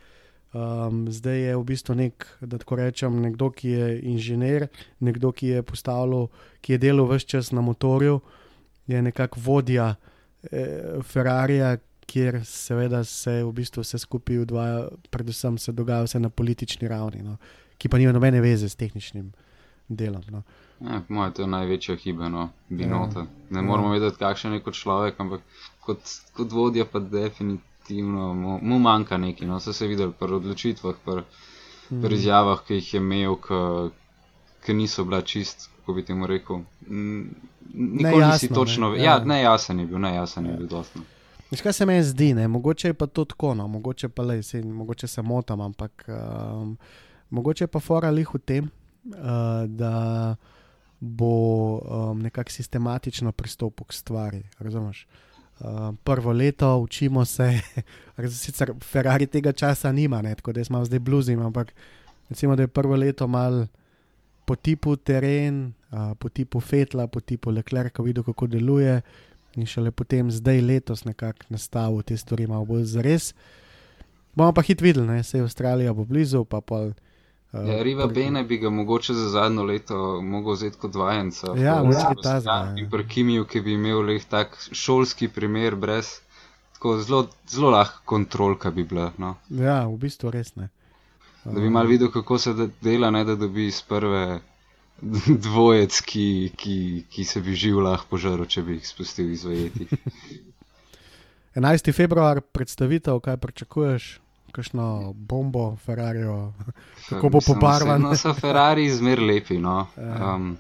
um, 0.54 1.12
zdaj 1.12 1.40
je 1.40 1.56
v 1.56 1.64
bistvu 1.64 1.96
nek, 1.96 2.28
da 2.42 2.58
tako 2.58 2.76
rečem, 2.76 3.22
nekdo, 3.22 3.50
ki 3.52 3.70
je 3.70 3.88
inženir, 4.02 4.68
nekdo, 5.00 5.32
ki 5.32 5.48
je 5.48 5.64
postavljal, 5.64 6.28
ki 6.62 6.74
je 6.74 6.78
delal 6.78 7.10
vse 7.10 7.28
čas 7.28 7.52
na 7.52 7.62
motorju, 7.62 8.20
je 8.88 9.02
nekako 9.02 9.40
vodja 9.42 9.96
eh, 10.52 11.02
Ferrarija, 11.04 11.78
kjer 12.06 12.46
seveda 12.46 13.04
se 13.04 13.44
v 13.44 13.52
bistvu 13.52 13.82
vse 13.82 13.98
skupaj 13.98 14.44
odvaja, 14.44 14.88
predvsem 15.10 15.58
se 15.58 15.72
dogaja 15.72 16.06
vse 16.06 16.20
na 16.20 16.30
politični 16.30 16.88
ravni, 16.88 17.24
no, 17.24 17.38
ki 17.78 17.90
pa 17.90 17.98
nima 17.98 18.14
nobene 18.14 18.42
veze 18.42 18.70
s 18.70 18.78
tehničnim 18.78 19.32
delom. 19.88 20.22
No. 20.30 20.44
Ja, 20.82 21.02
po 21.08 21.14
mojem, 21.14 21.34
to 21.34 21.42
je 21.42 21.48
največja 21.48 21.96
hiba, 21.96 22.30
no, 22.30 22.50
binota. 22.70 23.26
Ne 23.50 23.62
moramo 23.62 23.94
vedeti, 23.94 24.20
kakšen 24.22 24.54
je 24.54 24.62
kot 24.62 24.78
človek, 24.78 25.20
ampak 25.20 25.42
kot, 25.82 26.14
kot 26.38 26.52
vodja 26.52 26.86
pa 26.86 27.00
definitivno 27.00 27.74
mu, 27.90 28.60
mu 28.62 28.80
manjka 28.80 29.18
nekaj. 29.18 29.48
No, 29.48 29.58
vse 29.58 29.74
se 29.74 29.86
je 29.86 29.90
videl 29.90 30.12
pri 30.12 30.34
odločitvah, 30.34 30.96
pri, 31.06 31.22
pri 32.02 32.16
izjavah, 32.16 32.64
ki 32.68 32.80
jih 32.80 32.94
je 32.94 33.02
imel, 33.02 33.36
ki 34.66 34.74
niso 34.74 35.04
bila 35.04 35.22
čist, 35.22 35.70
kako 35.76 35.94
bi 35.94 36.06
temu 36.06 36.28
rekel. 36.28 36.64
mm, 36.88 37.24
Nikoli 37.74 38.26
nisi 38.26 38.48
Nejasno, 38.48 38.56
točno, 38.56 38.90
ne, 38.90 38.98
ne? 38.98 39.04
ja. 39.04 39.18
ja, 39.18 39.24
nejasen 39.26 39.80
je 39.80 39.86
bil, 39.86 40.00
nejasen 40.00 40.46
je 40.46 40.58
bil 40.58 40.68
dosti. 40.68 41.00
no. 41.00 41.06
Veš, 41.52 41.62
kaj 41.62 41.74
se 41.74 41.86
meni 41.86 42.04
zdi, 42.04 42.34
ne? 42.34 42.48
mogoče 42.48 42.88
je 42.88 42.94
pa 42.94 43.08
to 43.08 43.26
tako, 43.26 43.54
no? 43.54 43.68
mogoče 43.68 44.10
pa 44.10 44.24
le, 44.24 44.44
sej, 44.44 44.64
mogoče 44.64 45.08
se 45.08 45.22
motam, 45.22 45.62
ampak 45.62 46.06
um, 46.08 46.78
mogoče 47.30 47.64
je 47.64 47.68
pa 47.68 47.80
fora 47.80 48.10
lih 48.10 48.34
v 48.34 48.40
tem, 48.40 48.70
uh, 49.06 49.66
da 49.68 50.36
bo 51.00 51.32
um, 51.78 52.22
nekako 52.22 52.52
sistematično 52.52 53.32
pristopil 53.32 53.86
k 53.86 53.94
stvari. 53.94 54.44
Razumeš? 54.60 55.06
Uh, 55.06 55.35
prvo 56.04 56.32
leto 56.32 56.78
učimo 56.78 57.26
se, 57.26 57.60
sicer 58.30 58.74
Ferrari 58.84 59.28
tega 59.28 59.52
časa 59.52 59.92
nima, 59.92 60.22
ne? 60.22 60.36
tako 60.36 60.54
da 60.54 60.60
jaz 60.60 60.70
malo 60.70 60.86
zdaj 60.86 61.00
bluzim, 61.00 61.42
ampak 61.42 61.74
recimo, 62.30 62.56
da 62.56 62.64
je 62.64 62.68
prvo 62.68 62.96
leto 62.96 63.28
mal 63.28 63.68
po 64.46 64.56
tipu 64.56 64.96
teren, 64.96 65.74
uh, 65.92 66.14
po 66.20 66.30
tipu 66.30 66.60
Fetla, 66.60 67.08
po 67.08 67.20
tipu 67.20 67.52
Leclerca 67.52 68.04
videl, 68.04 68.24
kako 68.24 68.48
deluje. 68.48 69.02
In 69.56 69.66
šele 69.66 69.92
potem, 69.92 70.32
zdaj 70.32 70.62
letos, 70.62 71.06
nekako 71.06 71.48
nastavil 71.50 72.04
te 72.04 72.18
stvari 72.18 72.48
malo 72.48 72.66
bolj 72.66 72.84
zares. 72.84 73.34
Bomo 74.36 74.52
pa 74.54 74.62
hit 74.62 74.82
videli, 74.82 75.08
ne? 75.08 75.24
se 75.24 75.38
je 75.38 75.44
Avstralija 75.44 75.94
bo 75.94 76.06
blizu, 76.06 76.44
pa 76.46 76.62
pol. 76.62 76.92
Uh, 77.56 77.68
Ja, 77.68 77.84
Riva 77.84 78.08
Bene 78.08 78.44
bi 78.44 78.58
ga 78.58 78.70
mogoče 78.70 79.14
za 79.14 79.30
zadnjo 79.30 79.64
leto 79.64 80.22
mogel 80.22 80.54
vzeti 80.54 80.78
kot 80.78 80.96
vajenca. 80.96 81.54
Ja, 81.58 81.78
mogoče 81.84 82.26
ja, 82.26 82.42
ja. 82.46 82.74
In 82.78 82.90
pri 82.90 83.08
Kimiju, 83.08 83.46
ki 83.46 83.62
bi 83.62 83.74
imel 83.74 84.02
le 84.02 84.20
tak 84.30 84.58
šolski 84.72 85.28
primer, 85.28 85.76
brez 85.76 86.18
tako 86.74 86.98
zelo, 86.98 87.22
zelo 87.48 87.70
lahko 87.70 88.02
kontrolka 88.06 88.72
bi 88.72 88.84
bila. 88.84 89.12
No. 89.18 89.36
Ja, 89.50 89.88
v 89.88 89.96
bistvu 89.98 90.32
res 90.32 90.56
ne. 90.56 90.68
Da 91.46 91.54
bi 91.54 91.70
mal 91.70 91.88
videl, 91.88 92.12
kako 92.12 92.38
se 92.38 92.54
de- 92.54 92.70
dela, 92.82 93.12
ne 93.12 93.24
da 93.24 93.36
dobi 93.36 93.68
iz 93.68 93.82
prve 93.82 94.40
dvojec, 95.46 96.02
ki, 96.02 96.28
ki, 96.58 96.76
ki 97.10 97.24
se 97.24 97.42
bi 97.42 97.56
živ 97.56 97.80
lahko 97.80 98.08
požaril, 98.10 98.46
če 98.46 98.64
bi 98.64 98.74
jih 98.74 98.88
spustil 98.88 99.32
izvajeti. 99.32 99.88
11. 101.56 101.92
februar, 102.00 102.42
predstavitev, 102.42 103.20
kaj 103.20 103.38
pričakuješ, 103.38 104.20
kakšno 104.56 105.14
bombo, 105.14 105.76
Ferrarijo, 105.86 106.54
kako 107.10 107.30
bo 107.30 107.40
pobarvan. 107.48 108.02
No, 108.02 108.16
so 108.16 108.34
Ferrari 108.34 108.90
zmer 108.90 109.20
lepi. 109.20 109.58
No. 109.60 109.88
Ja. 109.98 110.36
Um, 110.36 110.56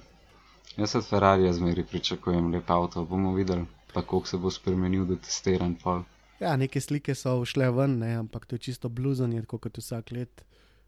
jaz 0.77 0.95
od 0.95 1.07
Ferrarija 1.09 1.53
zmeri 1.53 1.83
pričakujem 1.83 2.51
lep 2.53 2.69
avto. 2.69 3.05
Bomo 3.05 3.33
videli, 3.33 3.65
koliko 3.93 4.27
se 4.27 4.37
bo 4.37 4.51
spremenil 4.51 5.05
do 5.05 5.15
testiran 5.15 5.75
pol. 5.83 6.03
Ja, 6.39 6.55
neke 6.59 6.81
slike 6.81 7.15
so 7.15 7.37
šle 7.47 7.69
ven, 7.71 7.99
ne, 7.99 8.15
ampak 8.19 8.45
to 8.45 8.55
je 8.55 8.67
čisto 8.67 8.89
bluzanje, 8.89 9.45
kot 9.47 9.77
vsak 9.77 10.11
let. 10.11 10.45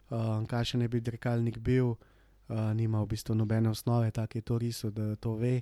uh, 0.09 0.43
kakšen 0.47 0.79
ne 0.79 0.87
bi 0.87 0.99
dirkalnik 1.01 1.57
bil, 1.57 1.87
uh, 1.87 2.71
nima 2.75 3.01
v 3.03 3.07
bistvu 3.13 3.35
nobene 3.35 3.69
osnove, 3.69 4.11
tako 4.11 4.37
je 4.37 4.41
to 4.41 4.57
risal, 4.57 4.91
da 4.91 5.15
to 5.15 5.35
ve. 5.35 5.61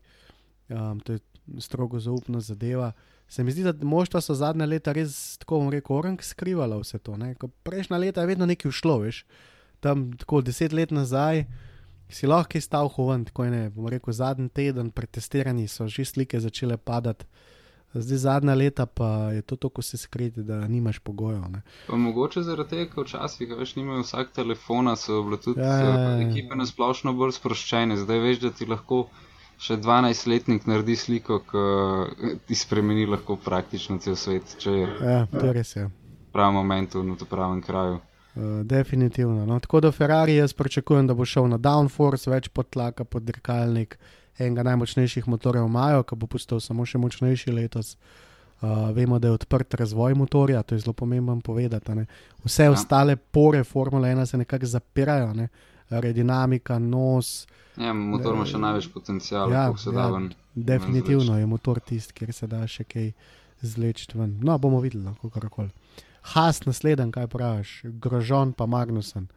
Um, 0.69 0.99
to 0.99 1.13
je 1.13 1.19
strogo 1.59 1.99
zaupna 1.99 2.39
zadeva. 2.39 2.91
Se 3.27 3.43
mi 3.43 3.51
zdi, 3.51 3.63
da 3.63 3.73
moštva 3.85 4.21
so 4.21 4.35
zadnja 4.37 4.67
leta 4.69 4.93
res, 4.93 5.37
tako 5.41 5.59
bom 5.63 5.69
rekel, 5.73 5.95
orang 5.97 6.21
skrivala 6.21 6.77
vse 6.81 6.99
to. 7.01 7.17
Ne? 7.17 7.33
Prejšnja 7.65 7.97
leta 7.97 8.21
je 8.21 8.31
vedno 8.33 8.45
nekaj 8.45 8.69
ušlo, 8.69 8.99
veš. 9.05 9.25
Tam 9.79 10.11
tako 10.17 10.41
deset 10.45 10.73
let 10.73 10.91
nazaj 10.91 11.45
si 12.09 12.27
lahko 12.27 12.61
stal 12.61 12.87
hoven, 12.89 13.25
tako 13.25 13.43
je 13.43 13.51
ne. 13.51 13.63
Bom 13.69 13.89
rekel, 13.89 14.13
zadnji 14.13 14.49
teden 14.49 14.91
pred 14.91 15.09
testiranji 15.09 15.67
so 15.67 15.87
že 15.87 16.05
slike 16.05 16.39
začele 16.39 16.77
padati. 16.77 17.25
Zdaj 17.95 18.17
zadnja 18.17 18.53
leta 18.53 18.85
pa 18.85 19.31
je 19.31 19.41
to 19.41 19.55
tako 19.55 19.81
se 19.81 19.97
skriti, 19.97 20.43
da 20.43 20.67
nimaš 20.67 20.99
pogojev. 20.99 21.43
Ne? 21.51 21.61
Pa 21.87 21.95
mogoče 21.95 22.43
zaradi 22.43 22.69
tega, 22.69 22.89
ker 22.91 23.05
včasih, 23.07 23.51
a 23.51 23.55
veš, 23.55 23.75
nimajo 23.75 24.03
vsak 24.03 24.33
telefona, 24.35 24.95
so 24.95 25.21
bile 25.23 25.39
tudi 25.39 25.61
Ja, 25.61 25.77
ja, 25.79 25.85
ja. 25.85 26.09
ja, 26.09 26.29
ekipe 26.29 26.55
nasplošno 26.59 27.13
bolj 27.13 27.37
sproščene. 27.39 27.95
Zdaj 27.97 28.19
veš, 28.19 28.41
da 28.43 28.51
ti 28.51 28.67
lahko 28.67 29.05
še 29.57 29.77
12-letnik 29.81 30.65
naredi 30.67 30.95
sliko, 30.95 31.39
ki 31.47 32.35
ti 32.47 32.55
spremeni 32.55 33.05
lahko 33.07 33.37
praktično 33.41 33.97
cel 34.03 34.15
svet, 34.19 34.57
če 34.59 34.71
je 34.71 34.89
Ja, 35.01 35.25
to 35.31 35.53
res 35.53 35.75
je. 35.75 35.85
v 35.85 36.31
pravem 36.35 36.53
momentu 36.59 37.03
na 37.03 37.15
to 37.15 37.25
pravem 37.25 37.61
kraju. 37.61 38.01
Uh, 38.35 38.65
definitivno. 38.67 39.45
No. 39.45 39.59
Tako 39.59 39.79
da 39.79 39.91
Ferrari 39.91 40.35
jaz 40.35 40.53
pričakujem, 40.53 41.07
da 41.07 41.13
bo 41.13 41.25
šel 41.25 41.47
na 41.47 41.57
downforce, 41.57 42.27
več 42.29 42.49
podtlaka 42.51 43.05
pod 43.07 43.23
dirkalnik, 43.23 43.95
enega 44.37 44.63
najmočnejših 44.63 45.27
motorjev 45.31 45.69
imajo, 45.69 46.03
ki 46.03 46.17
bo 46.19 46.27
postal 46.27 46.59
samo 46.59 46.85
še 46.85 46.99
močnejši 46.99 47.53
letos. 47.55 47.95
Uh, 48.61 48.89
vemo, 48.95 49.19
da 49.19 49.27
je 49.27 49.37
odprt 49.37 49.73
razvoj 49.79 50.13
motorja, 50.15 50.63
to 50.63 50.75
je 50.75 50.83
zelo 50.83 50.93
pomembno 50.93 51.39
povedati. 51.43 51.95
ne. 51.95 52.05
Vse 52.43 52.63
ja. 52.63 52.71
ostale 52.71 53.15
pore 53.15 53.63
Formule 53.63 54.09
1 54.09 54.25
se 54.25 54.37
nekako 54.37 54.65
zapirajo, 54.65 55.33
ne. 55.33 55.47
Aerodinamika, 55.95 56.79
nos. 56.79 57.47
Ja, 57.77 57.93
motor 57.93 58.35
ima 58.35 58.45
še 58.47 58.59
največ 58.61 58.87
potencijala, 58.93 59.51
Ja, 59.51 59.63
ja, 59.67 59.77
se 59.77 59.89
ja, 59.89 59.95
da 59.95 60.09
ven. 60.13 60.29
Definitivno 60.55 61.37
je 61.39 61.45
motor 61.45 61.79
tisti, 61.79 62.13
kjer 62.15 62.33
se 62.33 62.47
da 62.47 62.61
še 62.67 62.85
kaj 62.87 63.09
zleči 63.61 64.07
ven. 64.13 64.37
No, 64.43 64.57
bomo 64.57 64.79
videli, 64.83 65.11
kako 65.21 65.49
koli. 65.49 65.73
Has 66.33 66.63
naslednji, 66.65 67.11
kaj 67.11 67.27
praviš, 67.27 67.73
Grožon 68.01 68.53
pa 68.53 68.65
Magnusen. 68.65 69.27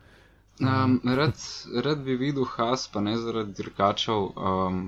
Um, 0.60 1.00
rad, 1.04 1.34
rad 1.84 2.00
bi 2.06 2.16
videl 2.18 2.46
Has, 2.56 2.88
pa 2.90 3.00
ne 3.00 3.16
zaradi 3.18 3.54
dirkačev, 3.58 4.30
um, 4.34 4.80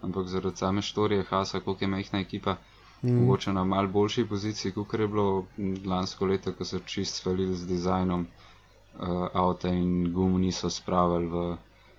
ampak 0.00 0.28
zaradi 0.28 0.62
same 0.62 0.82
štorije 0.82 1.24
Hasa, 1.30 1.60
koliko 1.60 1.84
je 1.84 1.88
majhna 1.88 2.20
ekipa. 2.20 2.56
Mm. 3.02 3.16
Mogoče 3.18 3.52
na 3.52 3.64
mal 3.64 3.88
boljši 3.88 4.24
poziciji, 4.30 4.72
kot 4.72 4.94
je 4.94 5.08
bilo 5.08 5.44
lansko 5.86 6.26
leto, 6.30 6.52
ko 6.54 6.64
so 6.64 6.78
čist 6.86 7.18
svalili 7.18 7.56
z 7.58 7.66
dizajnom 7.66 8.20
uh, 8.20 8.51
avta 8.98 9.68
in 9.68 10.12
gum 10.12 10.40
niso 10.40 10.70
spravili 10.70 11.26
v 11.26 11.56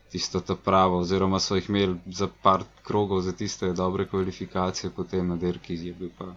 tisto 0.10 0.42
ta 0.42 0.56
pravo, 0.56 1.00
oziroma 1.02 1.40
so 1.40 1.56
jih 1.56 1.70
imeli 1.70 1.98
za 2.06 2.28
par 2.42 2.64
krogov 2.84 3.22
za 3.22 3.32
tiste 3.32 3.74
dobre 3.74 4.06
kvalifikacije, 4.08 4.92
potem 4.96 5.28
na 5.28 5.36
dirki 5.36 5.74
je 5.74 5.94
bil 5.94 6.10
pa 6.18 6.36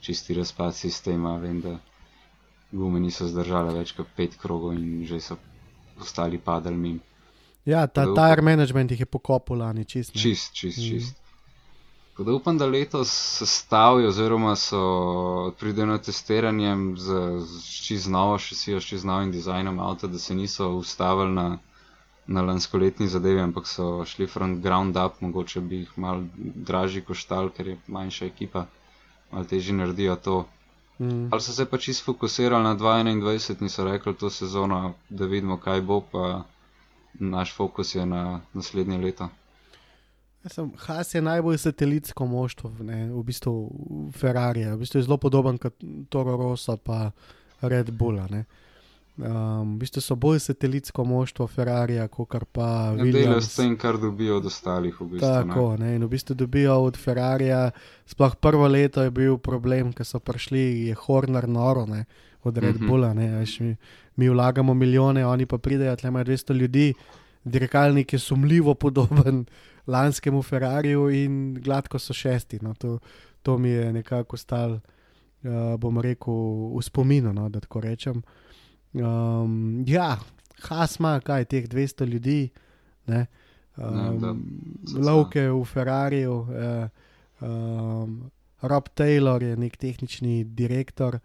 čisti 0.00 0.34
razpad 0.34 0.74
sistema. 0.74 1.36
Vem, 1.36 1.60
da 1.60 1.78
gume 2.72 3.00
niso 3.00 3.26
zdržale 3.26 3.74
več 3.74 3.92
kot 3.92 4.06
pet 4.16 4.36
krogov 4.38 4.74
in 4.74 5.04
že 5.06 5.20
so 5.20 5.36
ostali 6.00 6.38
padali 6.38 6.76
mimo. 6.76 7.00
Ja, 7.66 7.86
ta 7.86 8.04
tire 8.14 8.42
management 8.42 8.90
jih 8.90 9.00
je 9.00 9.06
pokopal 9.06 9.58
lani, 9.58 9.84
čist. 9.84 10.14
ne. 10.14 10.20
Čist, 10.20 10.54
čist, 10.54 10.78
čist. 10.78 11.25
Tako 12.16 12.24
da 12.24 12.32
upam, 12.32 12.58
da 12.58 12.66
letos 12.66 13.08
sestavijo, 13.38 14.08
oziroma 14.08 14.56
so 14.56 15.52
pridejo 15.60 15.86
na 15.86 15.98
testiranje 15.98 16.76
z, 16.96 17.40
z 17.40 17.82
čist 17.82 18.08
novo 18.08 18.38
šasijo, 18.38 18.80
čist 18.80 19.04
novim 19.04 19.32
dizajnom 19.32 19.80
avta, 19.80 20.06
da 20.06 20.18
se 20.18 20.34
niso 20.34 20.70
ustavili 20.70 21.34
na, 21.34 21.58
na 22.26 22.42
lanskoletni 22.42 23.08
zadevi, 23.08 23.40
ampak 23.40 23.68
so 23.68 24.04
šli 24.04 24.26
from 24.26 24.62
ground 24.62 24.96
up, 24.96 25.20
mogoče 25.20 25.60
bi 25.60 25.76
jih 25.76 25.92
mal 25.98 26.24
dražji 26.38 27.04
koštal, 27.04 27.50
ker 27.50 27.68
je 27.68 27.78
manjša 27.86 28.32
ekipa, 28.32 28.64
malo 29.30 29.44
težje 29.44 29.76
naredijo 29.76 30.16
to. 30.16 30.44
Mm. 30.98 31.28
Ali 31.32 31.42
so 31.42 31.52
se 31.52 31.68
pa 31.68 31.78
čisto 31.78 32.04
fokusirali 32.04 32.64
na 32.64 32.76
2021 32.76 33.62
in 33.62 33.68
so 33.68 33.84
rekli 33.84 34.14
to 34.14 34.30
sezono, 34.30 34.94
da 35.10 35.26
vidimo, 35.26 35.60
kaj 35.60 35.80
bo, 35.80 36.00
pa 36.12 36.44
naš 37.14 37.54
fokus 37.54 37.94
je 37.94 38.06
na 38.06 38.40
naslednje 38.54 38.98
leto. 38.98 39.28
Sem, 40.48 40.70
Has 40.86 41.14
je 41.14 41.22
najbolj 41.22 41.58
satelitsko 41.58 42.26
moštvo, 42.26 42.70
ne, 42.80 43.10
v 43.12 43.22
bistvu 43.22 43.54
Ferrari, 44.14 44.64
v 44.64 44.78
bistvu 44.78 45.00
je 45.00 45.06
zelo 45.08 45.16
podoben 45.16 45.58
kot 45.58 45.74
Toro 46.08 46.36
Rosso 46.36 46.76
pa 46.76 47.10
Red 47.60 47.90
Bull. 47.90 48.20
Um, 49.16 49.74
v 49.74 49.78
bistvu 49.80 50.00
so 50.04 50.14
bolj 50.14 50.38
satelitsko 50.44 51.04
moštvo 51.04 51.46
Ferrarija, 51.46 52.08
kot 52.08 52.44
pa 52.52 52.92
Ne 52.92 53.08
delajo 53.08 53.40
Williams. 53.40 53.48
s 53.48 53.56
tem, 53.56 53.76
kar 53.76 53.98
dobijo 53.98 54.36
od 54.36 54.46
ostalih. 54.46 55.00
V 55.00 55.04
bistvu, 55.04 55.28
ne. 55.28 55.48
Tako, 55.48 55.76
ne, 55.80 55.94
in 55.96 56.04
v 56.04 56.08
bistvu 56.08 56.34
dobijo 56.34 56.74
od 56.84 56.96
Ferrarija, 56.96 57.70
sploh 58.06 58.36
prvo 58.36 58.68
leto 58.68 59.02
je 59.02 59.10
bil 59.10 59.38
problem, 59.38 59.92
ker 59.92 60.06
so 60.06 60.20
prišli, 60.20 60.86
je 60.86 60.94
Horner 60.94 61.48
noro, 61.48 61.86
ne, 61.86 62.04
od 62.44 62.58
Red 62.58 62.76
Mhm. 62.76 62.86
Bulla, 62.86 63.14
ne, 63.14 63.38
veš, 63.40 63.60
mi, 63.60 63.76
mi 64.16 64.28
vlagamo 64.28 64.74
milijone, 64.74 65.26
oni 65.26 65.46
pa 65.46 65.58
pridejo, 65.58 65.96
tle 65.96 66.08
imajo 66.08 66.24
200 66.24 66.54
ljudi, 66.54 66.94
dirkalnik 67.44 68.12
je 68.12 68.18
sumljivo 68.18 68.74
podoben 68.74 69.46
lanskemu 69.86 70.42
Ferrariju 70.42 71.08
in 71.10 71.54
gladko 71.54 71.98
so 71.98 72.14
šesti. 72.14 72.58
No, 72.62 72.74
to, 72.74 72.98
to 73.42 73.58
mi 73.58 73.68
je 73.68 73.92
nekako 73.92 74.36
stal, 74.36 74.72
uh, 74.72 75.76
bom 75.78 76.00
rekel, 76.00 76.34
v 76.76 76.82
spominu, 76.82 77.32
no, 77.32 77.48
da 77.48 77.60
tako 77.60 77.80
rečem. 77.80 78.22
Um, 78.92 79.84
ja, 79.86 80.16
Hasma, 80.62 81.20
kaj 81.20 81.44
teh 81.44 81.68
200 81.68 82.06
ljudi, 82.08 82.50
ne. 83.06 83.26
Ja, 83.76 83.90
da, 84.20 84.30
Um, 84.30 84.80
cca. 84.88 84.98
Lovke 85.04 85.50
v 85.50 85.64
Ferrariju, 85.64 86.32
uh, 86.32 86.88
um, 87.44 88.30
Rob 88.62 88.88
Taylor 88.96 89.42
je 89.42 89.56
nek 89.56 89.76
tehnični 89.76 90.44
direktor, 90.44 91.18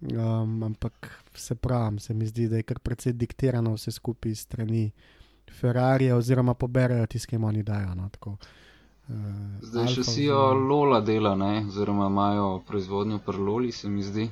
um, 0.00 0.62
ampak 0.62 1.10
se 1.34 1.54
pravi, 1.54 2.00
se 2.00 2.14
mi 2.14 2.26
zdi, 2.26 2.48
da 2.48 2.56
je 2.56 2.62
kar 2.62 2.78
precej 2.78 3.12
diktirano 3.12 3.74
vse 3.74 3.92
skupaj 3.92 4.34
strani 4.34 4.90
Ferrarija, 5.52 6.16
oziroma 6.16 6.54
poberajo 6.54 7.06
tisto, 7.06 7.28
ki 7.28 7.34
jim 7.34 7.44
oni 7.44 7.62
dajo. 7.62 7.94
No, 7.94 8.08
tako, 8.08 8.30
uh, 8.30 9.14
Zdaj 9.62 9.82
Alfa 9.82 9.94
še 9.94 10.04
sijo 10.04 10.36
oziroma- 10.36 10.68
Lola 10.68 11.00
dela, 11.02 11.34
ne? 11.36 11.64
oziroma 11.66 12.06
imajo 12.06 12.60
proizvodnjo 12.60 13.18
pri 13.18 13.36
Loli, 13.38 13.72
se 13.72 13.88
mi 13.88 14.02
zdi. 14.02 14.30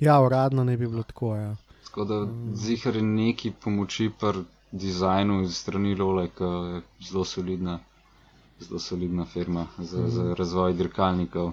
Ja, 0.00 0.20
uradno 0.20 0.64
ne 0.64 0.76
bi 0.76 0.86
bilo 0.86 1.02
tako. 1.02 1.36
Ja. 1.36 1.56
Tako 1.84 2.04
da 2.04 2.14
Mm. 2.16 2.54
zihar 2.56 2.96
je 2.96 3.02
neki 3.04 3.50
pomoči 3.54 4.10
pri 4.10 4.42
dizajnu 4.72 5.42
iz 5.42 5.56
strani 5.56 5.94
Lole, 5.94 6.28
ki 6.28 6.44
je 6.44 6.82
zelo 7.02 7.24
solidna, 7.26 7.78
zelo 8.60 8.78
solidna 8.80 9.24
firma 9.26 9.66
za, 9.78 9.98
Mhm. 9.98 10.08
za 10.10 10.34
razvoj 10.34 10.72
dirkalnikov. 10.74 11.52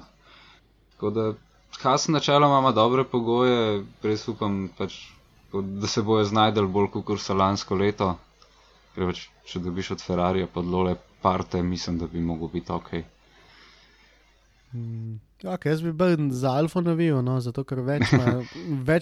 Tako 0.92 1.10
da 1.12 1.34
Haas 1.80 2.08
načeloma 2.08 2.60
ima 2.60 2.72
dobre 2.72 3.04
pogoje, 3.04 3.58
res 4.04 4.28
upam, 4.28 4.70
pač, 4.78 4.94
da 5.54 5.88
se 5.88 6.02
bojo 6.02 6.24
znajdel 6.24 6.68
bolj 6.68 6.88
kot 6.88 7.06
lansko 7.32 7.76
leto. 7.76 8.16
Ker 8.98 9.12
pač, 9.12 9.28
če 9.46 9.62
dobiš 9.62 9.92
od 9.94 10.02
Ferrarija 10.02 10.48
pod 10.50 10.66
Lole 10.66 10.96
parte, 11.22 11.62
mislim, 11.62 12.00
da 12.02 12.08
bi 12.10 12.22
mogel 12.22 12.50
biti 12.50 12.74
ok. 12.74 12.90
Mm, 14.74 15.20
okay, 15.44 15.70
jaz 15.70 15.84
bi 15.86 15.94
bil 15.94 16.32
za 16.34 16.56
Alfa 16.58 16.82
navijal, 16.82 17.22
no, 17.22 17.38
zato 17.42 17.62
ker 17.64 17.84
več 17.86 18.10
imajo 18.18 18.42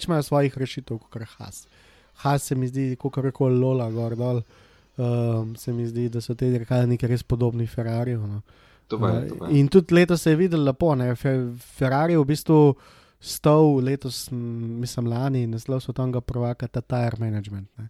imajo 0.04 0.22
svojih 0.22 0.58
rešitev 0.58 1.00
kot 1.00 1.24
Has. 1.38 1.64
Has 2.20 2.44
se 2.44 2.54
mi 2.54 2.68
zdi, 2.68 2.90
kot 3.00 3.16
koli 3.32 3.56
Lola, 3.56 3.88
gor 3.90 4.16
dol. 4.20 4.42
Um, 4.96 5.56
se 5.56 5.72
mi 5.72 5.88
zdi, 5.88 6.10
da 6.12 6.20
so 6.20 6.36
te 6.36 6.48
dirkalniki 6.52 7.08
res 7.08 7.24
podobni 7.24 7.66
Ferrariju. 7.68 8.20
No. 8.26 8.42
To 8.88 9.00
pa 9.00 9.08
je. 9.08 9.24
Uh, 9.24 9.28
To 9.28 9.40
pa 9.40 9.48
je. 9.48 9.60
in 9.60 9.68
tudi 9.72 9.94
letos 9.94 10.22
se 10.22 10.30
je 10.30 10.36
videl 10.36 10.64
lepo, 10.64 10.94
ne? 10.94 11.14
Fe, 11.16 11.34
Ferrari 11.80 12.12
je 12.12 12.20
v 12.20 12.28
bistvu 12.28 12.60
stal 13.20 13.80
letos, 13.84 14.28
mislim, 14.30 15.08
lani 15.08 15.46
naslov 15.46 15.80
svetovnega 15.80 16.20
prvaka, 16.20 16.68
ta 16.68 16.80
tire 16.80 17.16
management. 17.18 17.68
Ne? 17.78 17.88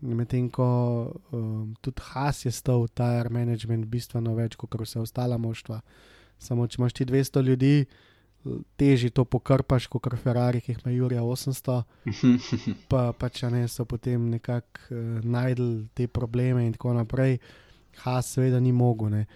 Medtem 0.00 0.46
ko 0.50 0.66
um, 1.32 1.74
tudi 1.82 2.02
Has 2.12 2.44
je 2.44 2.52
stal 2.54 2.86
tire 2.94 3.32
management 3.34 3.88
bistveno 3.90 4.34
več 4.36 4.54
kot 4.56 4.76
vse 4.78 5.00
ostala 5.02 5.38
moštva. 5.38 5.80
Samo 6.38 6.66
če 6.66 6.78
imaš 6.78 6.94
ti 6.94 7.06
200 7.08 7.42
ljudi, 7.42 7.72
teži 8.78 9.10
to 9.10 9.24
pokrpaš 9.24 9.88
kot 9.90 10.06
Ferrari, 10.22 10.60
ki 10.62 10.72
jih 10.72 10.84
ima 10.84 10.92
Jurija 10.94 11.22
800 11.22 11.82
pa, 12.90 13.10
pa 13.12 13.28
če 13.28 13.50
ne 13.50 13.64
so 13.68 13.84
potem 13.84 14.30
nekako 14.30 14.94
uh, 14.94 15.24
najdel 15.24 15.88
te 15.94 16.06
probleme 16.06 16.66
in 16.66 16.72
tako 16.76 16.94
naprej. 16.94 17.40
Has 18.04 18.30
seveda 18.36 18.60
ni 18.62 18.72
mogel. 18.72 19.10
ne. 19.10 19.26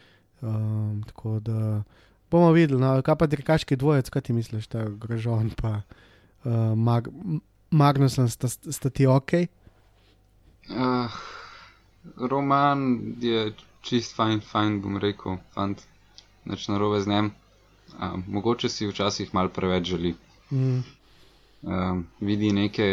Um, 0.42 1.02
tako 1.06 1.40
da 1.40 1.82
bomo 2.30 2.52
videli, 2.52 2.80
no, 2.80 2.94
kaj 3.02 3.16
pa 3.18 3.26
dirkaški 3.26 3.76
dvojec, 3.76 4.08
kaj 4.10 4.22
ti 4.26 4.32
misliš, 4.32 4.66
ta 4.72 4.86
Grožon 4.88 5.50
pa 5.58 5.82
uh, 5.82 6.72
Mag 6.74 7.10
Magnusen, 7.70 8.28
sta, 8.28 8.48
sta 8.48 8.90
ti 8.90 9.06
ok? 9.06 9.32
Uh, 10.70 11.10
roman 12.16 12.84
je 13.20 13.52
čist 13.82 14.16
fajn, 14.16 14.40
fajn 14.40 14.80
bom 14.82 14.96
rekel, 14.96 15.38
fant, 15.54 15.82
nič 16.44 16.68
narobe 16.68 17.00
z 17.00 17.06
njim. 17.08 17.30
Um, 18.00 18.24
mogoče 18.28 18.68
si 18.68 18.86
včasih 18.86 19.34
mal 19.34 19.48
preveč 19.48 19.86
želi. 19.86 20.14
Mm, 20.52 20.82
Um, 21.62 22.06
vidi 22.20 22.48
neke 22.52 22.84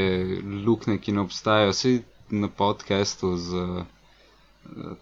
luknje, 0.65 0.97
ki 0.97 1.11
ne 1.11 1.22
obstajajo. 1.22 1.72
Vsi 1.72 2.03
na 2.30 2.47
podkastu 2.47 3.32
z 3.38 3.55
eh, 3.55 3.86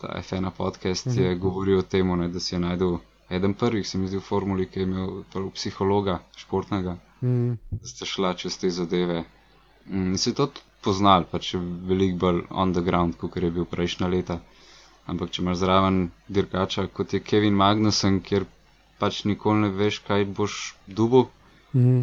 ta 0.02 0.08
F1 0.22 0.52
podcast 0.58 1.06
mm 1.06 1.12
-hmm. 1.12 1.22
je 1.22 1.36
govoril 1.36 1.80
o 1.80 1.82
tem, 1.82 2.08
ne, 2.20 2.28
da 2.28 2.40
si 2.40 2.56
je 2.56 2.60
najdel 2.60 2.98
eden 3.30 3.54
prvih, 3.54 3.88
se 3.88 3.98
mi 3.98 4.08
zdi 4.08 4.18
v 4.18 4.22
formuli, 4.22 4.66
ki 4.70 4.80
je 4.80 4.84
imel 4.84 5.24
psihologa, 5.54 6.20
športnega, 6.36 6.98
Mm. 7.22 7.58
da 7.72 7.88
ste 7.88 8.06
šla 8.06 8.34
čez 8.34 8.58
te 8.58 8.70
zadeve. 8.70 9.24
Mm, 9.86 10.08
In 10.08 10.18
se 10.18 10.34
to 10.34 10.48
poznal, 10.88 11.28
pač 11.32 11.54
veliko 11.92 12.18
bolj 12.26 12.42
on 12.52 12.74
the 12.74 12.84
ground, 12.84 13.18
kot 13.22 13.38
je 13.38 13.52
bil 13.52 13.68
prejšnja 13.68 14.10
leta. 14.10 14.40
Ampak 15.08 15.32
če 15.32 15.42
imaš 15.44 15.62
zraven 15.62 16.02
dirkača, 16.30 16.88
kot 16.92 17.14
je 17.16 17.24
Kevin 17.24 17.56
Magnussen, 17.56 18.20
kjer 18.22 18.48
pač 19.00 19.24
nikoli 19.26 19.66
ne 19.66 19.74
veš, 19.76 20.02
kaj 20.08 20.26
boš 20.36 20.58
dubil, 20.90 21.28
Mm. 21.76 22.02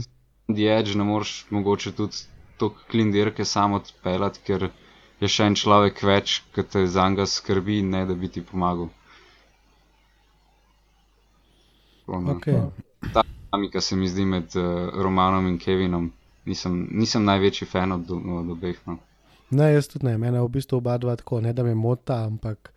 The 0.48 0.68
Edge 0.68 0.94
ne 0.94 1.04
moreš 1.04 1.46
mogoče 1.50 1.92
tudi 1.92 2.16
to 2.58 2.68
klin 2.90 3.12
dirke 3.12 3.44
sam 3.44 3.72
odpeljati, 3.72 4.40
ker 4.46 4.68
je 5.20 5.28
še 5.28 5.46
en 5.48 5.56
človek 5.56 6.02
več, 6.04 6.34
ki 6.54 6.62
te 6.64 6.82
za 6.86 7.06
njega 7.08 7.26
skrbi, 7.26 7.78
ne 7.84 8.04
da 8.06 8.14
bi 8.14 8.28
ti 8.28 8.42
pomagal. 8.42 8.90
Tako, 12.04 12.20
no. 12.20 12.34
Okay. 12.34 12.60
Ta 13.14 13.22
dinamika 13.24 13.80
se 13.80 13.96
mi 13.96 14.08
zdi 14.08 14.24
med 14.26 14.54
uh, 14.56 14.68
Romanom 14.98 15.48
in 15.48 15.58
Kevinom. 15.58 16.10
Nisem, 16.44 16.88
nisem 16.92 17.24
največji 17.24 17.68
fan 17.68 17.92
od, 17.92 18.10
od 18.10 18.50
obeh. 18.52 18.78
No. 18.86 18.98
Ne, 19.50 19.72
jaz 19.72 19.88
tudi 19.88 20.08
ne, 20.08 20.18
mene 20.18 20.40
v 20.42 20.48
bistvu 20.52 20.80
oba 20.80 20.96
dva 20.98 21.16
tako, 21.16 21.40
ne 21.40 21.52
da 21.52 21.64
me 21.64 21.74
mota, 21.74 22.24
ampak 22.26 22.72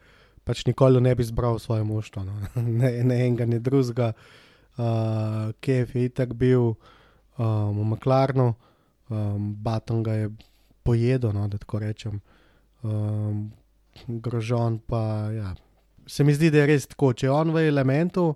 pač 0.48 0.64
nikoli 0.68 1.02
ne 1.04 1.16
bi 1.16 1.24
zbral 1.24 1.60
svoje 1.60 1.84
moštvo. 1.84 2.24
No. 2.24 2.34
Ne, 2.80 2.92
ne 3.04 3.22
enega, 3.26 3.46
ne 3.46 3.60
drugega. 3.60 4.14
Uh, 4.78 5.52
Kev 5.60 5.96
je 5.96 6.06
itak 6.06 6.36
bil 6.38 6.62
um, 6.70 7.80
v 7.82 7.86
Maklarnu, 7.92 8.54
um, 9.10 9.54
Baton 9.56 10.04
ga 10.04 10.14
je 10.14 10.30
pojedel, 10.84 11.34
no, 11.34 11.48
da 11.48 11.58
tako 11.58 11.80
rečem. 11.80 12.22
Um, 12.84 13.50
grožon 14.08 14.80
pa, 14.80 15.32
ja. 15.34 15.56
Se 16.08 16.24
mi 16.24 16.34
zdi, 16.34 16.52
da 16.52 16.62
je 16.62 16.68
res 16.70 16.86
tako, 16.88 17.12
če 17.14 17.28
je 17.28 17.32
on 17.34 17.52
v 17.52 17.66
elementu, 17.68 18.36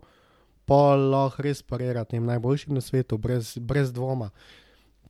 pa 0.66 0.96
lahko 0.98 1.46
res 1.46 1.62
parira 1.62 2.04
tem 2.04 2.26
najboljšim 2.26 2.74
na 2.76 2.82
svetu, 2.82 3.18
brez, 3.22 3.54
brez 3.58 3.94
dvoma. 3.94 4.32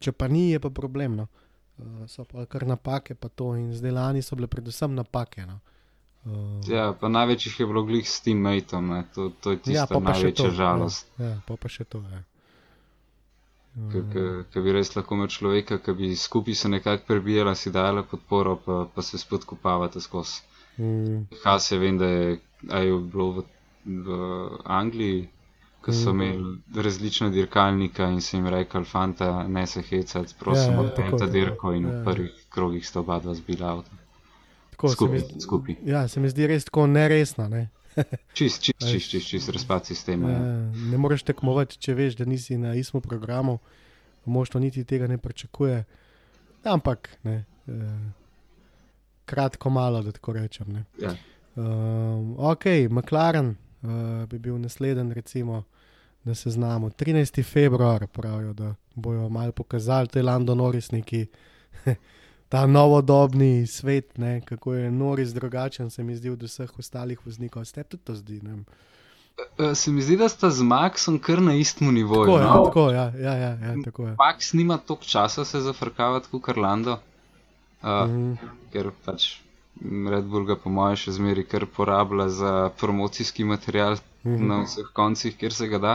Če 0.02 0.12
pa 0.12 0.28
ni, 0.28 0.50
je 0.52 0.60
pa 0.60 0.72
problem. 0.74 1.20
No. 1.22 1.28
Uh, 1.78 2.06
so 2.10 2.26
pa 2.26 2.46
kar 2.50 2.66
napake, 2.68 3.16
pa 3.16 3.30
to 3.30 3.54
in 3.58 3.70
zdaj 3.78 3.94
lani 3.96 4.26
so 4.26 4.38
bile 4.40 4.50
predvsem 4.52 4.98
napake. 4.98 5.46
No. 5.46 5.60
Uh, 6.26 6.60
Ja, 6.70 6.92
pa 6.94 7.10
največ 7.10 7.48
jih 7.48 7.60
je 7.60 7.66
bilo 7.66 7.82
glih 7.84 8.06
s 8.06 8.20
teammateom, 8.22 8.92
ne. 8.94 9.04
to, 9.16 9.32
to 9.42 9.56
je 9.56 9.58
tista 9.58 9.72
ja, 9.74 9.86
ja, 9.86 9.88
pa 9.90 10.00
pa 10.00 10.14
še 10.14 10.30
to. 10.34 10.44
največja 10.44 10.50
žalost. 10.58 11.08
Ja, 11.18 11.32
ja, 11.32 11.38
pa 11.48 11.58
pa 11.58 11.72
še 11.72 11.86
to. 11.90 12.04
Ja. 12.12 12.22
Ki 14.52 14.62
bi 14.62 14.74
res 14.76 14.92
lahko 14.98 15.16
imel 15.16 15.30
človeka, 15.32 15.78
ki 15.80 15.94
bi 15.96 16.10
skupaj 16.16 16.58
se 16.60 16.70
nekako 16.70 17.08
prebijala, 17.08 17.56
si 17.56 17.72
dajala 17.72 18.04
podporo, 18.04 18.58
pa, 18.66 18.80
pa 18.94 19.02
se 19.02 19.18
spodkopavate 19.18 20.02
skozi. 20.04 20.42
Mm, 20.78 21.22
Has 21.46 21.72
je 21.72 21.80
vem, 21.80 21.98
da 21.98 22.10
je, 22.12 22.40
je 22.68 22.98
bilo 23.14 23.28
v, 23.38 23.46
v 23.86 24.18
Angliji, 24.66 25.30
ko 25.82 25.94
so 25.94 26.10
imeli 26.10 26.44
različna 26.76 27.30
dirkalnika 27.30 28.06
in 28.06 28.22
so 28.22 28.38
jim 28.38 28.48
rekli, 28.48 28.84
fanta, 28.86 29.48
ne 29.48 29.68
se 29.68 29.82
hecati, 29.82 30.34
prosim, 30.40 30.68
Ja, 30.68 30.74
ja, 30.74 30.82
odpem 30.82 31.18
ta 31.18 31.26
dirko 31.28 31.74
in 31.74 31.86
Ja, 31.86 31.92
v 31.92 32.04
prvih 32.06 32.46
krogih 32.50 32.88
sta 32.88 33.00
oba 33.00 33.20
dva 33.20 33.34
zbila 33.34 33.68
avto. 33.70 33.90
tako 34.72 34.88
se 34.88 35.06
mi 35.06 35.20
Skupaj, 35.20 35.40
skupaj. 35.40 35.76
Ja, 35.86 36.08
se 36.08 36.20
mi 36.20 36.30
zdi 36.30 36.48
res 36.48 36.66
tako 36.66 36.88
neresno. 36.88 37.48
Ne? 37.48 37.70
Čist, 38.34 38.62
čist, 38.62 38.80
čist, 38.82 39.10
čist, 39.10 39.28
čist 39.28 39.50
razpad 39.50 39.86
sistema. 39.86 40.30
Ja, 40.30 40.38
Ja. 40.38 40.42
ne 40.92 40.98
moreš 40.98 41.24
tekmovati, 41.24 41.78
če 41.78 41.94
veš, 41.94 42.16
da 42.16 42.26
nisi 42.26 42.58
na 42.58 42.74
istem 42.74 43.02
programu, 43.02 43.60
moštvo 44.26 44.60
niti 44.60 44.84
tega 44.84 45.08
ne 45.08 45.18
pričakuje. 45.18 45.84
Ampak, 46.64 47.10
ne, 47.24 47.44
eh, 47.68 48.12
kratko 49.26 49.70
malo, 49.70 50.02
da 50.02 50.12
tako 50.12 50.34
rečem. 50.34 50.68
Ne. 50.70 50.84
Ja. 51.00 51.16
Um, 51.56 52.36
ok, 52.40 52.66
McLaren 52.90 53.56
uh, 53.84 53.90
bi 54.26 54.40
bil 54.40 54.58
naslednji, 54.58 55.14
recimo, 55.14 55.64
da 56.24 56.36
se 56.36 56.50
znamo. 56.50 56.90
13. 56.90 57.44
februar 57.44 58.08
pravijo, 58.08 58.54
da 58.54 58.76
bojo 58.96 59.30
malo 59.30 59.52
pokazali, 59.52 60.08
to 60.08 60.20
je 60.20 60.24
Lando 60.24 60.56
Norris 60.56 60.92
neki. 60.92 61.26
Ta 62.50 62.68
novodobni 62.68 63.68
svet, 63.68 64.18
ne, 64.18 64.42
kako 64.42 64.74
je 64.74 64.92
Noris 64.92 65.30
drugačen, 65.30 65.90
se 65.90 66.04
mi 66.04 66.16
zdi 66.16 66.30
od 66.30 66.44
vseh 66.44 66.80
ostalih 66.80 67.26
voznikov. 67.26 67.66
Ste 67.66 67.84
tudi 67.84 68.04
to 68.04 68.16
zdi? 68.16 68.42
Ne? 68.42 68.50
vem. 68.50 68.66
Eh, 69.60 69.76
Se 69.76 69.92
mi 69.92 70.02
zdi, 70.02 70.18
da 70.18 70.30
sta 70.30 70.50
z 70.50 70.62
Maxom 70.62 71.20
kar 71.20 71.42
na 71.42 71.54
istem 71.56 71.94
nivoju. 71.94 72.26
Tako 72.26 72.38
je, 72.38 72.46
no? 72.46 72.66
tako, 72.66 72.92
ja, 72.92 73.12
ja, 73.18 73.34
ja, 73.36 73.50
ja, 73.52 73.76
tako 73.86 74.08
je. 74.08 74.16
Max 74.16 74.54
nima 74.54 74.78
toliko 74.78 75.04
časa 75.06 75.46
se 75.46 75.60
zafrkavati 75.60 76.28
kot 76.32 76.42
Karlando, 76.44 76.92
uh, 76.94 77.90
Mhm. 78.06 78.34
ker 78.74 78.92
pač 79.06 79.40
Red 79.84 80.26
Bull 80.26 80.46
ga 80.46 80.56
po 80.56 80.70
mojem 80.70 80.96
še 80.98 81.12
zmeri 81.12 81.44
kar 81.44 81.66
porablja 81.68 82.30
za 82.30 82.52
promocijski 82.72 83.44
material 83.46 83.98
Mhm. 84.24 84.48
na 84.48 84.60
vseh 84.62 84.86
koncih, 84.94 85.34
kjer 85.36 85.54
se 85.54 85.68
ga 85.68 85.78
da. 85.80 85.94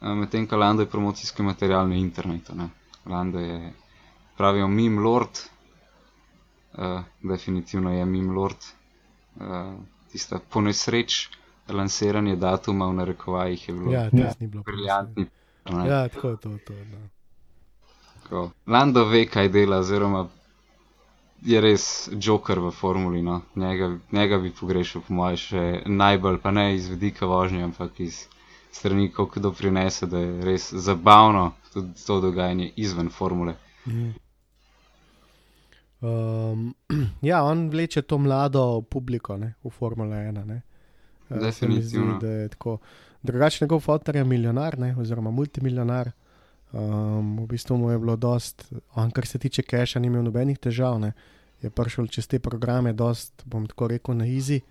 Uh, 0.00 0.08
Medtem 0.10 0.46
ko 0.46 0.56
Lando 0.56 0.82
je 0.82 0.88
promocijski 0.88 1.42
material 1.42 1.88
na 1.88 1.94
internetu. 1.96 2.52
Ne? 2.54 2.68
Lando 3.06 3.38
je, 3.38 3.72
pravijo, 4.36 4.68
meme 4.68 5.00
lord, 5.00 5.40
uh, 6.74 7.00
definitivno 7.22 7.90
je 7.90 8.04
meme 8.06 8.32
lord. 8.32 8.56
Uh, 9.36 9.72
tista 10.10 10.38
ponesreč 10.40 11.28
lansiranje 11.68 12.36
datuma 12.36 12.86
v 12.86 12.94
narekovajih 12.94 13.68
je 13.68 13.74
bilo 13.74 13.92
Ja, 13.92 14.08
res 14.10 14.38
ni 14.38 14.46
bilo. 14.46 14.62
briljantni. 14.62 15.26
Ja, 15.86 16.08
tako 16.08 16.28
je 16.28 16.36
to. 16.36 16.58
to 16.58 16.72
no. 16.74 17.08
Tako. 18.14 18.50
Lando 18.66 19.04
ve, 19.04 19.26
kaj 19.26 19.48
dela, 19.48 19.78
oziroma 19.78 20.26
je 21.44 21.60
res 21.60 22.08
joker 22.12 22.58
v 22.58 22.70
formuli. 22.70 23.22
No. 23.22 23.40
Njega, 23.56 23.96
njega 24.12 24.38
bi 24.38 24.52
pogrešal, 24.60 25.02
po 25.06 25.14
mojem, 25.14 25.36
še 25.36 25.62
najbolj, 25.86 26.38
pa 26.42 26.50
ne 26.50 26.74
iz 26.76 26.88
vidika 26.88 27.26
vožnje, 27.26 27.64
ampak 27.64 28.00
iz 28.00 28.26
strani, 28.72 29.10
kako 29.12 29.40
doprinese, 29.40 30.06
da 30.06 30.18
je 30.18 30.44
res 30.44 30.72
zabavno 30.72 31.52
tudi 31.72 32.04
to 32.06 32.20
dogajanje 32.20 32.72
izven 32.76 33.08
formule. 33.10 33.54
Um, 36.02 36.74
ja, 37.30 37.44
on 37.44 37.68
vleče 37.70 38.02
to 38.02 38.18
mlado 38.18 38.82
publiko 38.90 39.36
ne, 39.36 39.54
v 39.64 39.70
Formule 39.70 40.16
1. 40.16 40.44
Ne. 40.44 40.62
Eh, 41.30 41.34
mi 41.34 41.38
zdi, 41.38 41.46
Definitivno. 41.46 42.18
da 42.18 42.28
je 42.28 42.48
tako. 42.48 42.78
Drugače, 43.22 43.64
njegov 43.64 43.80
fotor 43.80 44.16
je 44.16 44.24
milijonar, 44.24 44.78
ne, 44.78 44.96
oziroma 44.98 45.30
multimiljonar. 45.30 46.10
Um, 46.72 47.44
v 47.44 47.46
bistvu 47.52 47.76
mu 47.76 47.90
je 47.90 47.98
bilo 48.00 48.16
dost, 48.16 48.72
on, 48.96 49.10
kar 49.10 49.26
se 49.26 49.38
tiče 49.38 49.62
keša, 49.62 50.00
ni 50.00 50.08
imel 50.08 50.24
nobenih 50.24 50.56
težav. 50.58 50.96
Ne. 51.00 51.12
Je 51.60 51.70
prišel 51.70 52.08
čez 52.08 52.26
te 52.26 52.40
programe, 52.40 52.94
dost, 52.96 53.44
bom 53.44 53.66
tako 53.68 53.90
rekel, 53.92 54.16
na 54.16 54.24
easy. 54.24 54.62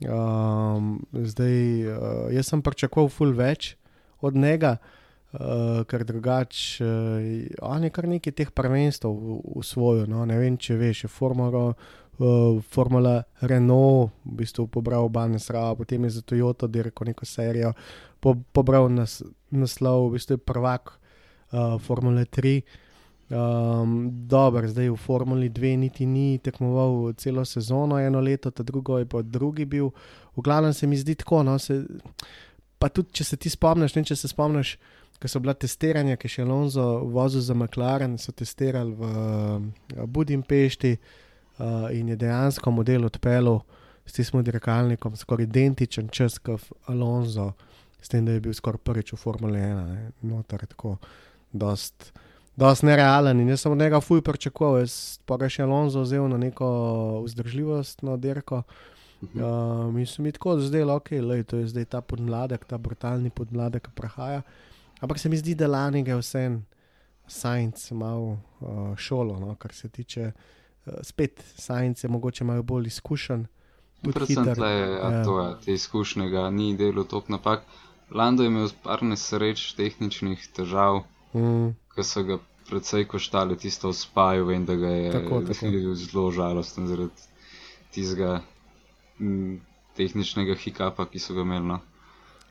Um, 0.00 1.02
zdaj, 1.12 1.58
uh, 1.84 2.30
jaz 2.32 2.48
sem 2.48 2.62
pričakoval 2.64 3.10
ful 3.12 3.34
več 3.36 3.74
od 4.24 4.38
njega, 4.40 4.78
uh, 5.36 5.82
ker 5.90 6.04
drugače, 6.08 6.86
uh, 6.86 7.66
on 7.66 7.84
je 7.84 7.90
kar 7.92 8.08
nekaj 8.08 8.32
teh 8.32 8.52
prvenstv 8.54 9.12
usvojil. 9.60 10.06
No? 10.08 10.24
Ne 10.24 10.38
vem, 10.40 10.56
če 10.56 10.78
veš, 10.80 11.02
je 11.04 11.10
Formula, 11.12 11.74
uh, 11.74 12.62
Formula 12.72 13.18
Renault, 13.42 14.14
v 14.24 14.38
bistvu 14.40 14.64
pobral 14.72 15.10
oba 15.10 15.26
nasrava, 15.28 15.76
potem 15.76 16.08
je 16.08 16.16
za 16.16 16.24
Toyota 16.24 16.70
dirko 16.72 17.04
neko 17.04 17.28
serijo, 17.28 17.74
po, 18.16 18.32
pobral 18.56 18.88
nas, 18.88 19.20
naslov, 19.52 20.08
v 20.08 20.16
bistvu 20.16 20.38
je 20.38 20.46
prvak 20.46 20.94
uh, 20.94 21.04
Formule 21.80 22.24
3. 22.24 22.60
Um, 23.28 24.10
Dobro, 24.28 24.68
zdaj 24.68 24.88
v 24.88 24.96
Formuli 24.96 25.50
2 25.52 25.76
niti 25.76 26.06
ni 26.06 26.38
tekmoval 26.38 27.12
celo 27.12 27.44
sezono, 27.44 27.98
eno 28.00 28.20
leto, 28.20 28.50
ta 28.50 28.62
drugo 28.62 28.98
je 28.98 29.06
pa 29.06 29.22
drugi 29.22 29.64
bil. 29.64 29.90
V 30.36 30.42
glavnem 30.42 30.72
se 30.72 30.86
mi 30.86 30.96
zdi 30.96 31.14
tako. 31.14 31.42
No, 31.42 31.58
se, 31.58 31.84
pa 32.78 32.88
tudi, 32.88 33.12
če 33.12 33.24
se 33.24 33.36
ti 33.36 33.50
spomniš, 33.50 33.94
ne 33.94 34.04
če 34.04 34.16
se 34.16 34.28
spomniš, 34.28 34.78
ko 35.20 35.28
so 35.28 35.42
bila 35.42 35.54
testiranja, 35.54 36.16
ki 36.16 36.30
še 36.30 36.44
Alonso 36.46 36.84
vozil 37.10 37.42
za 37.42 37.54
McLaren, 37.54 38.16
so 38.18 38.32
testirali 38.32 38.94
v 38.94 39.04
uh, 39.04 40.06
Budimpešti 40.06 40.94
uh, 40.94 41.90
in 41.92 42.08
je 42.08 42.16
dejansko 42.16 42.70
model 42.70 43.08
odpeljal 43.10 43.60
s 44.06 44.16
tem 44.16 44.44
dirkalnikom, 44.44 45.16
skoraj 45.16 45.44
identičen 45.44 46.08
čas 46.08 46.38
kot 46.38 46.64
Alonso, 46.88 47.52
s 48.00 48.08
tem, 48.08 48.24
da 48.24 48.38
je 48.38 48.40
bil 48.40 48.54
skoraj 48.54 48.80
prvič 48.80 49.12
v 49.12 49.20
Formuli 49.20 49.58
1, 49.60 49.82
ne, 49.90 50.12
noter 50.22 50.64
tako, 50.70 50.96
dost. 51.52 52.12
Dost 52.56 52.82
nerealen 52.82 53.40
in 53.40 53.48
jaz 53.48 53.60
sem 53.60 53.72
od 53.72 53.78
njega 53.78 54.00
fuj 54.00 54.20
pričakoval, 54.22 54.80
jaz 54.82 55.18
pa 55.26 55.36
ga 55.38 55.48
še 55.48 55.62
Alonso 55.62 56.02
vzel 56.02 56.26
na 56.28 56.38
neko 56.38 56.68
vzdržljivostno 57.24 58.16
dirko. 58.16 58.62
Uh, 59.22 59.94
mi 59.94 60.06
se 60.06 60.22
mi 60.22 60.32
tako 60.32 60.60
zdelo, 60.60 60.94
ok, 60.94 61.10
lej, 61.10 61.42
to 61.44 61.56
je 61.56 61.66
zdaj 61.66 61.84
ta 61.84 62.00
podmladek, 62.00 62.64
ta 62.64 62.78
brutalni 62.78 63.30
podmladek, 63.30 63.88
ki 63.88 63.94
prahaja. 63.94 64.42
Ampak 65.00 65.18
se 65.18 65.28
mi 65.28 65.38
zdi, 65.38 65.54
da 65.54 65.66
lani 65.66 66.04
je 66.06 66.16
vse 66.18 66.44
en 66.46 66.60
science 67.26 67.94
malo 67.94 68.38
uh, 68.60 68.96
šolo, 68.96 69.38
no, 69.38 69.54
kar 69.54 69.74
se 69.74 69.88
tiče. 69.88 70.32
Uh, 70.86 70.98
spet 71.02 71.42
science 71.56 72.06
je 72.06 72.10
mogoče 72.10 72.44
malo 72.44 72.62
bolj 72.62 72.86
izkušen. 72.86 73.46
Predvsem 74.02 74.54
tle, 74.54 74.70
ja, 74.70 75.10
Ja. 75.10 75.24
to 75.24 75.40
je, 75.40 75.54
te 75.64 75.72
izkušnje 75.72 76.28
ga 76.30 76.50
ni 76.50 76.76
delo 76.76 77.04
tok 77.04 77.28
napak. 77.28 77.62
Lando 78.10 78.42
je 78.42 78.46
imel 78.46 78.70
par 78.82 79.02
nesreč, 79.02 79.74
tehničnih 79.74 80.48
težav, 80.54 81.02
Mm, 81.34 81.74
ki 81.94 82.04
so 82.04 82.22
ga 82.22 82.38
predvsej 82.68 83.04
koštalo 83.08 83.56
tisto 83.56 83.88
v 83.88 83.96
spaju, 83.96 84.46
vem, 84.46 84.64
da 84.64 84.76
ga 84.76 84.88
je 84.88 85.12
Tako, 85.12 85.40
tako. 85.48 85.70
bil 85.70 85.94
zelo 85.94 86.30
žalosten 86.30 86.86
zaradi 86.86 87.28
tistega 87.94 88.40
mm, 89.20 89.56
tehničnega 89.96 90.54
hikapa, 90.54 91.06
ki 91.06 91.18
so 91.18 91.34
ga 91.34 91.46
imeli. 91.46 91.66
No. 91.66 91.80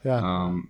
Ja, 0.03 0.17
Um, 0.21 0.67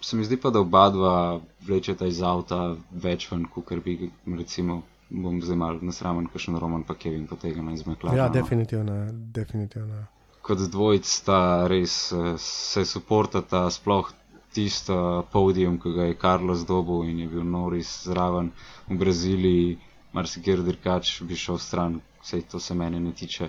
se 0.00 0.16
mi 0.16 0.24
zdi 0.24 0.36
pa, 0.36 0.50
da 0.50 0.60
oba 0.60 0.90
dva 0.90 1.40
vlečeta 1.66 2.06
iz 2.06 2.22
avta 2.22 2.76
več 2.90 3.28
ven, 3.32 3.44
kot 3.44 3.72
bi, 3.84 4.10
recimo, 4.38 4.82
bom 5.10 5.42
zdaj 5.42 5.56
mal 5.56 5.78
nasramen, 5.82 6.26
kakšen 6.32 6.56
Roman 6.58 6.84
pa 6.84 6.94
Kevin 6.94 7.26
potegnil 7.26 7.74
iz 7.74 7.86
McLarena. 7.86 8.22
ja 8.22 8.28
no. 8.28 8.34
definitivno. 8.34 8.96
definitivno. 9.12 10.06
Kot 10.42 10.58
dvojc 10.72 11.04
sta 11.04 11.66
res 11.68 12.12
eh, 12.12 12.34
se 12.38 12.84
suportata, 12.84 13.66
sploh 13.70 14.08
tisto 14.54 15.26
podium, 15.32 15.78
ki 15.80 15.92
ga 15.94 16.08
je 16.08 16.18
Carlos 16.20 16.64
dobil 16.66 17.10
in 17.10 17.18
je 17.24 17.28
bil 17.28 17.44
Norris 17.44 17.90
zraven 18.04 18.50
v 18.88 18.98
Braziliji, 18.98 19.78
marsikjer 20.12 20.62
dirkač 20.66 21.20
bi 21.22 21.36
šel 21.38 21.58
stran, 21.58 22.00
vse 22.22 22.42
to 22.50 22.60
se 22.60 22.74
mene 22.74 23.00
ne 23.00 23.12
tiče. 23.12 23.48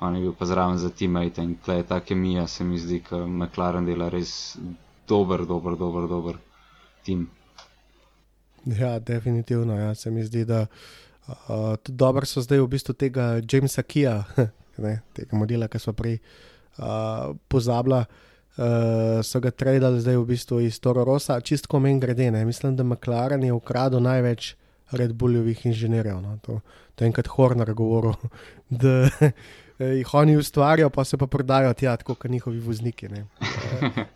On 0.00 0.16
je 0.16 0.20
bil 0.20 0.34
pa 0.38 0.46
zraven 0.46 0.78
za 0.78 0.90
teammate 0.90 1.42
in 1.42 1.54
tle 1.64 1.76
je 1.76 1.86
ta 1.86 2.00
kemija, 2.00 2.46
se 2.46 2.64
mi 2.64 2.78
zdi, 2.78 3.02
da 3.10 3.26
McLaren 3.26 3.86
dela 3.86 4.08
res 4.08 4.56
dober, 5.08 5.46
dober, 5.46 5.76
dober, 5.76 6.08
dober 6.08 6.38
tim. 7.04 7.28
Ja, 8.64 8.98
definitivno. 8.98 9.78
Ja. 9.78 9.94
Se 9.94 10.10
mi 10.10 10.24
zdi, 10.24 10.44
da 10.44 10.66
uh, 11.28 11.76
tudi 11.82 11.96
dobro 11.96 12.26
so 12.26 12.42
zdaj 12.42 12.60
v 12.60 12.68
bistvu 12.68 12.94
tega 12.94 13.40
Jamesa 13.52 13.82
Kija, 13.82 14.24
ne, 14.84 15.00
tega 15.14 15.36
modela, 15.36 15.68
ki 15.68 15.78
smo 15.78 15.92
prej 15.92 16.18
uh, 16.18 17.36
pozabili. 17.48 18.04
Uh, 18.54 19.18
so 19.26 19.40
ga 19.42 19.50
tradili 19.50 19.98
zdaj 19.98 20.14
v 20.14 20.26
bistvu 20.28 20.60
iz 20.62 20.78
Toro 20.78 21.02
Rosa, 21.04 21.40
čistko 21.40 21.80
meni 21.82 21.98
grede. 22.00 22.30
Ne. 22.30 22.44
Mislim, 22.44 22.76
da 22.76 22.84
McLaren 22.86 23.42
je 23.42 23.52
ukradel 23.52 24.02
največ 24.02 24.54
Red 24.94 25.12
Bullovih 25.12 25.66
inženirjev. 25.66 26.20
No. 26.22 26.38
To, 26.42 26.60
to 26.94 27.04
je 27.04 27.08
enkrat 27.10 27.26
Horner 27.26 27.72
govoril, 27.74 28.14
da 28.82 29.08
eh, 29.20 29.32
jih 29.78 30.14
oni 30.14 30.36
ustvarjajo, 30.36 30.90
pa 30.90 31.04
se 31.04 31.18
pa 31.18 31.26
prodajo 31.26 31.72
tja, 31.74 31.96
tako 31.96 32.14
kot 32.14 32.30
njihovi 32.30 32.60
vozniki. 32.60 33.06
Eh, 33.06 33.24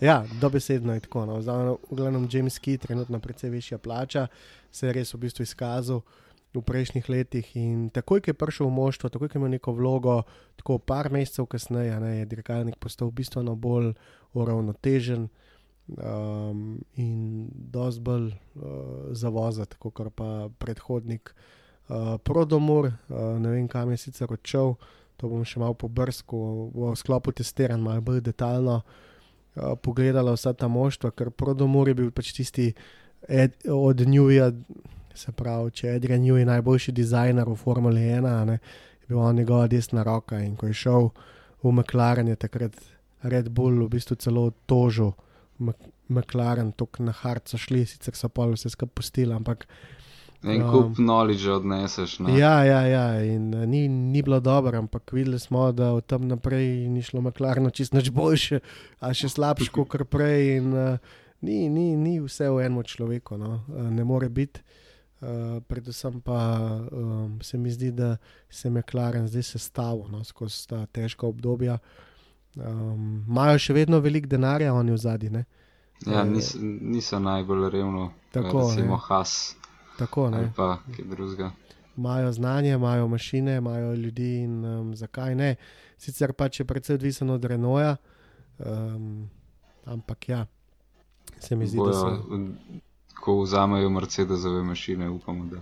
ja, 0.01 0.25
dobesedno 0.41 0.95
je 0.95 1.01
tako. 1.01 1.27
No. 1.27 1.43
Zdaj, 1.43 1.75
v 1.91 1.97
glavnem 1.97 2.29
James 2.31 2.61
Key, 2.61 2.79
trenutno 2.79 3.21
precej 3.21 3.51
višja 3.51 3.79
plača, 3.79 4.27
se 4.71 4.87
je 4.87 4.93
res 4.93 5.15
v 5.15 5.19
bistvu 5.19 5.43
izkazal 5.43 6.03
v 6.55 6.63
prejšnjih 6.65 7.09
letih. 7.09 7.57
In 7.57 7.91
takoj, 7.91 8.23
ko 8.25 8.31
je 8.31 8.37
prišel 8.39 8.69
v 8.69 8.77
moštvo, 8.77 9.11
takoj, 9.13 9.29
ko 9.29 9.37
je 9.37 9.41
imel 9.41 9.53
neko 9.57 9.73
vlogo, 9.77 10.23
tako 10.57 10.79
par 10.79 11.11
mesecev 11.13 11.47
kasneje, 11.47 11.99
ne, 12.01 12.13
je 12.23 12.31
dirkalnik 12.31 12.79
postal 12.81 13.11
bistveno 13.11 13.57
bolj 13.57 13.93
uravnotežen 14.35 15.29
um, 15.97 16.79
in 16.97 17.49
dosti 17.53 18.01
bolj 18.01 18.29
uh, 18.29 18.63
zavozati, 19.13 19.77
kot 19.79 20.01
pa 20.15 20.49
predhodnik. 20.59 21.35
Uh, 21.89 22.19
Prodomor, 22.21 22.87
uh, 22.87 23.39
ne 23.41 23.51
vem, 23.51 23.69
kam 23.69 23.91
je 23.91 23.97
sicer 23.97 24.29
odšel, 24.33 24.75
to 25.17 25.29
bom 25.29 25.45
še 25.45 25.61
malo 25.61 25.75
pobrskal 25.75 26.69
v 26.75 26.93
sklopu 27.01 27.33
testiranj, 27.33 27.81
malo 27.81 28.05
bolj 28.05 28.21
detaljno 28.29 28.83
uh, 28.83 29.73
pogledala 29.81 30.37
vsa 30.37 30.53
ta 30.53 30.69
moštva, 30.69 31.11
ker 31.17 31.31
Prodomor 31.31 31.89
je 31.89 31.97
bil 32.03 32.13
pač 32.13 32.35
tisti 32.37 32.75
ed, 33.25 33.57
od 33.73 34.05
Newja, 34.05 34.53
se 35.19 35.33
pravi, 35.33 35.73
če 35.75 35.89
je 35.89 35.97
Adrian 35.99 36.23
Newey 36.23 36.47
najboljši 36.47 36.95
dizajner 36.95 37.49
v 37.49 37.57
Formuli 37.59 38.05
1, 38.07 38.29
a 38.29 38.45
ne, 38.47 38.61
je 39.03 39.11
bil 39.11 39.19
on 39.19 39.35
njegova 39.37 39.67
desna 39.67 40.05
roka 40.07 40.39
in 40.39 40.55
ko 40.57 40.69
je 40.69 40.77
šel 40.77 41.11
v 41.65 41.73
McLaren, 41.73 42.29
je 42.29 42.37
takrat 42.39 42.77
Red 43.23 43.49
Bull 43.49 43.85
v 43.87 43.93
bistvu 43.97 44.17
celo 44.17 44.51
tožil. 44.67 45.13
Mc- 45.59 45.93
McLaren, 46.09 46.73
tako 46.73 47.03
na 47.05 47.13
hard 47.13 47.49
so 47.49 47.59
šli, 47.61 47.85
sicer 47.87 48.17
so 48.17 48.31
pa 48.33 48.47
vse 48.49 48.71
skupaj 48.73 48.95
pustili, 48.97 49.35
ampak 49.35 49.67
En 50.43 50.63
Um, 50.63 50.71
kup 50.71 50.97
knowledge 50.97 51.51
odneseš. 51.51 52.19
No. 52.19 52.31
Ja, 52.31 52.65
ja, 52.65 52.87
ja, 52.87 53.23
in 53.27 53.55
uh, 53.55 53.67
ni, 53.67 53.89
ni 53.89 54.23
bilo 54.23 54.41
dobro, 54.41 54.79
ampak 54.79 55.13
videli 55.13 55.39
smo, 55.39 55.73
da 55.73 55.93
od 55.93 56.07
tam 56.07 56.29
naprej 56.29 56.89
ni 56.89 57.03
šlo 57.03 57.21
McLaren 57.21 57.71
čist 57.71 57.93
nič 57.93 58.11
boljše, 58.15 58.61
a 59.01 59.11
še 59.11 59.29
slabše 59.29 59.73
kot 59.75 60.07
prej. 60.07 60.61
In, 60.61 60.71
uh, 60.73 61.17
ni, 61.43 61.67
ni, 61.69 61.97
ni 61.97 62.21
vse 62.23 62.47
v 62.55 62.63
enem 62.63 62.87
človeku, 62.87 63.35
no. 63.35 63.65
uh, 63.67 63.91
ne 63.91 64.07
more 64.07 64.29
biti. 64.31 64.63
Uh, 65.19 65.59
predvsem 65.67 66.21
pa 66.23 66.39
um, 66.87 67.41
se 67.43 67.59
mi 67.59 67.75
zdi, 67.75 67.91
da 67.91 68.17
se 68.47 68.69
je 68.69 68.73
McLaren 68.73 69.27
zdaj 69.27 69.43
sestavil 69.43 70.07
no, 70.07 70.23
skozi 70.23 70.69
ta 70.71 70.87
težka 70.87 71.27
obdobja. 71.27 71.81
Um, 72.59 73.25
Imajo 73.29 73.59
še 73.59 73.73
vedno 73.73 74.01
veliko 74.01 74.27
denarja, 74.27 74.75
oni 74.75 74.93
v 74.93 74.97
zadnji. 74.97 75.45
Ja, 76.07 76.23
Eh, 76.23 76.25
nis, 76.25 76.57
niso 76.61 77.19
najbolj 77.19 77.71
revno, 77.71 78.11
Tako, 78.31 78.59
recimo 78.61 78.95
ne. 78.95 79.01
Has 79.09 79.55
Tako 79.99 80.31
ne. 80.31 80.53
pa 80.57 80.79
kaj 80.87 81.05
drugega. 81.05 81.51
imajo 81.97 82.33
znanje, 82.33 82.73
imajo 82.73 83.09
mašine, 83.09 83.57
imajo 83.57 83.95
ljudi 83.95 84.37
in 84.37 84.65
um, 84.65 84.97
zakaj 84.97 85.35
ne. 85.35 85.57
Sicer 85.97 86.33
pač 86.33 86.61
je 86.61 86.65
predvsej 86.65 86.95
odvisen 86.95 87.31
od 87.31 87.45
Renoja, 87.45 87.97
um, 88.59 89.29
ampak 89.85 90.29
ja, 90.29 90.47
se 91.41 91.57
mi 91.57 91.67
zdi, 91.67 91.79
da 91.79 91.93
so. 91.93 92.05
Bojo, 92.05 92.53
ko 93.21 93.43
vzamejo 93.43 93.91
Mercedesove 93.91 94.63
mašine, 94.63 95.09
upamo, 95.11 95.45
da. 95.45 95.57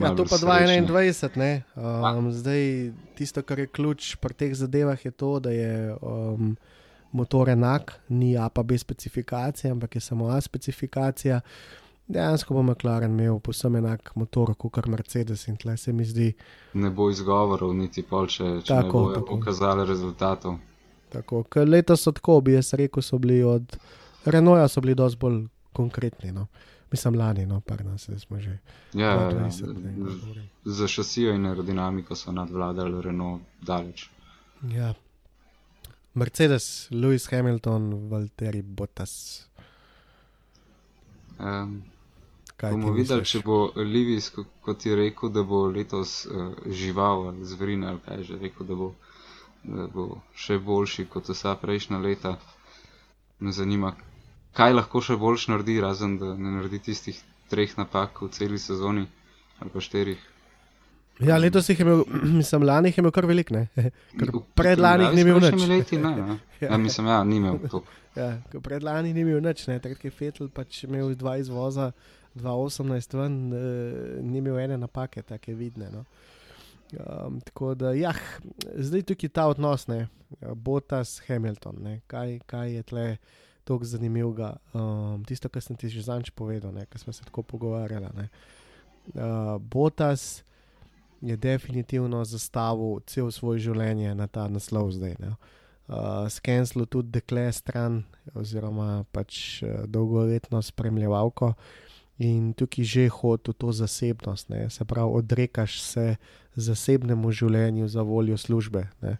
Ja, 0.00 0.14
to 0.14 0.24
pa 0.24 0.38
srečni. 0.38 0.86
2021, 0.86 1.36
ne. 1.36 1.62
Um, 1.76 2.32
zdaj, 2.32 2.92
tisto, 3.14 3.42
kar 3.42 3.58
je 3.58 3.66
ključ 3.66 4.14
pri 4.22 4.34
teh 4.34 4.54
zadevah, 4.54 5.04
je 5.04 5.10
to, 5.10 5.38
da 5.40 5.50
je 5.50 5.96
um, 6.00 6.56
motor 7.12 7.48
enak, 7.48 8.00
ni 8.08 8.36
A 8.38 8.48
pa 8.48 8.62
B 8.62 8.78
specifikacija, 8.78 9.72
ampak 9.72 9.94
je 9.94 10.00
samo 10.00 10.28
A 10.28 10.40
specifikacija. 10.40 11.40
Dejansko 12.08 12.54
bo 12.54 12.62
McLaren 12.62 13.12
imel 13.12 13.38
povsem 13.38 13.76
enak 13.76 14.14
motor 14.16 14.54
kot 14.54 14.86
Mercedes 14.86 15.48
in 15.48 15.56
tle 15.56 15.76
se 15.76 15.92
mi 15.92 16.04
zdi, 16.04 16.32
Ne 16.72 16.90
bo 16.90 17.10
izgovorov, 17.10 17.74
niti 17.76 18.02
pol, 18.02 18.26
če, 18.26 18.62
če 18.62 18.74
Tako, 18.74 18.86
ne 18.86 18.92
bojo 18.92 19.14
tako. 19.14 19.26
pokazali 19.26 19.84
rezultatov. 19.86 20.56
Tako, 21.12 21.42
ker 21.42 21.68
letos 21.68 22.02
so 22.04 22.12
tako, 22.12 22.40
bi 22.40 22.56
jaz 22.56 22.72
rekel, 22.72 23.02
so 23.02 23.18
bili 23.18 23.42
od 23.42 23.76
Renoja 24.24 24.68
so 24.68 24.80
bili 24.80 24.94
dosti 24.94 25.18
bolj 25.20 25.46
konkretni. 25.72 26.32
No. 26.32 26.46
Mislim, 26.90 27.14
lani, 27.14 27.46
no, 27.46 27.60
par 27.60 27.84
nas 27.84 28.08
smo 28.18 28.40
že. 28.40 28.58
Ja, 28.94 29.06
ja, 29.06 29.22
ja. 29.22 29.30
20, 29.32 29.74
ne, 29.76 29.94
ko 29.96 30.10
govorim. 30.16 30.48
za 30.64 30.88
šasijo 30.88 31.34
in 31.34 31.46
aerodinamiko 31.46 32.14
so 32.14 32.32
nadvladali 32.32 33.02
Renault 33.02 33.42
daleč. 33.62 34.08
Ja. 34.64 34.94
Mercedes, 36.14 36.88
Lewis 36.90 37.30
Hamilton, 37.30 38.08
Valtteri 38.08 38.62
Bottas. 38.62 39.44
Um, 41.38 41.82
Kaj 42.56 42.72
bomo 42.72 42.92
videli, 42.92 43.22
če 43.24 43.40
bo 43.40 43.56
Livis, 43.76 44.30
ko- 44.30 44.44
kot 44.60 44.82
je 44.82 44.96
rekel, 44.96 45.30
da 45.30 45.42
bo 45.44 45.66
letos 45.68 46.26
uh, 46.26 46.48
žival 46.68 47.28
ali 47.28 47.44
zverin 47.46 47.84
ali 47.84 48.00
kaj 48.00 48.22
že 48.24 48.38
rekel, 48.38 48.66
da 48.66 48.74
bo, 48.74 48.88
da 49.64 49.86
bo 49.88 50.06
še 50.36 50.58
boljši 50.60 51.04
kot 51.06 51.28
vsa 51.28 51.54
prejšnja 51.56 51.98
leta. 51.98 52.34
Me 53.38 53.52
zanima, 53.52 53.92
kaj 54.58 54.74
lahko 54.74 55.02
še 55.04 55.16
boljš 55.20 55.48
naredi, 55.52 55.78
razen 55.82 56.18
da 56.18 56.32
ne 56.34 56.56
naredi 56.58 56.82
tistih 56.90 57.20
treh 57.48 57.70
napak 57.78 58.24
v 58.24 58.32
celi 58.34 58.58
sezoni 58.58 59.06
ali 59.58 59.70
pa 59.74 59.82
štirih. 59.82 60.18
Ja, 61.18 61.38
letos 61.38 61.66
jih 61.68 61.80
je 61.80 61.86
imel, 61.86 62.04
mislim, 62.40 62.66
lani 62.66 62.92
jih 62.92 62.98
je 62.98 63.02
imel 63.02 63.14
kar 63.14 63.26
velik, 63.26 63.50
ne. 63.50 63.66
Ker 64.18 64.30
V 64.34 64.42
predlani 64.54 65.08
ni 65.14 65.24
imel 65.24 65.40
nič. 65.42 65.64
Leti, 65.66 65.98
ne, 65.98 66.14
ne. 66.16 66.36
Ja. 66.60 66.72
ja, 66.72 66.76
mislim, 66.78 67.06
ja, 67.06 67.22
ni 67.24 67.36
imel 67.42 67.58
to. 67.70 67.82
Ja, 68.18 68.32
predlani 68.62 69.12
ni 69.14 69.22
imel 69.22 69.42
nič, 69.42 69.66
ne. 69.70 69.78
Takrat 69.82 70.04
je 70.04 70.10
Fetel 70.14 70.50
pač 70.54 70.84
imel 70.86 71.14
dva 71.18 71.36
izvoza, 71.38 71.92
2018 72.38 73.18
ven, 73.18 73.36
eh, 73.50 74.22
ni 74.22 74.38
imel 74.38 74.58
ene 74.62 74.78
napake, 74.78 75.22
take 75.26 75.54
vidne. 75.58 75.90
No. 75.90 76.04
Um, 76.98 77.40
tako 77.44 77.74
da, 77.74 77.92
ja, 77.92 78.14
zdaj 78.74 79.02
tukaj 79.10 79.30
ta 79.34 79.46
odnos, 79.50 79.86
ne, 79.90 80.06
Botas, 80.54 81.18
Hamilton, 81.26 81.82
ne, 81.84 81.98
kaj, 82.08 82.38
kaj 82.48 82.72
je 82.78 82.86
tle 82.88 83.06
tako 83.68 83.84
zanimivega. 83.84 84.54
Um, 84.72 85.24
tisto, 85.28 85.50
kar 85.52 85.62
sem 85.62 85.76
ti 85.76 85.90
že 85.92 86.06
zanč 86.08 86.32
povedal, 86.32 86.72
ker 86.88 87.00
smo 87.00 87.12
se 87.12 87.24
tako 87.28 87.44
pogovarjali. 87.44 88.08
ne. 88.16 88.28
Uh, 89.14 89.56
Botas 89.60 90.44
je 91.20 91.36
definitivno 91.36 92.24
zastavil 92.24 93.00
cel 93.06 93.30
svoj 93.30 93.58
življenje 93.58 94.14
na 94.14 94.26
ta 94.26 94.48
naslov 94.48 94.92
zdaj. 94.96 95.16
Ne. 95.20 95.34
Uh, 95.88 96.28
Skenslu 96.28 96.86
tudi 96.86 97.12
dekle 97.16 97.48
stran, 97.52 98.04
oziroma 98.34 99.04
pač 99.12 99.62
uh, 99.62 99.84
dolgoletno 99.88 100.62
spremljevalko. 100.62 101.54
In 102.18 102.50
tukaj 102.52 102.84
že 102.84 103.06
hodi 103.14 103.52
v 103.52 103.54
to 103.54 103.70
zasebnost, 103.72 104.50
ne? 104.50 104.66
se 104.70 104.84
pravi, 104.84 105.06
odrekaš 105.22 105.78
se 105.80 106.16
zasebnemu 106.58 107.30
življenju 107.30 107.86
za 107.88 108.02
voljo 108.02 108.36
službe. 108.36 108.88
Ne? 109.00 109.16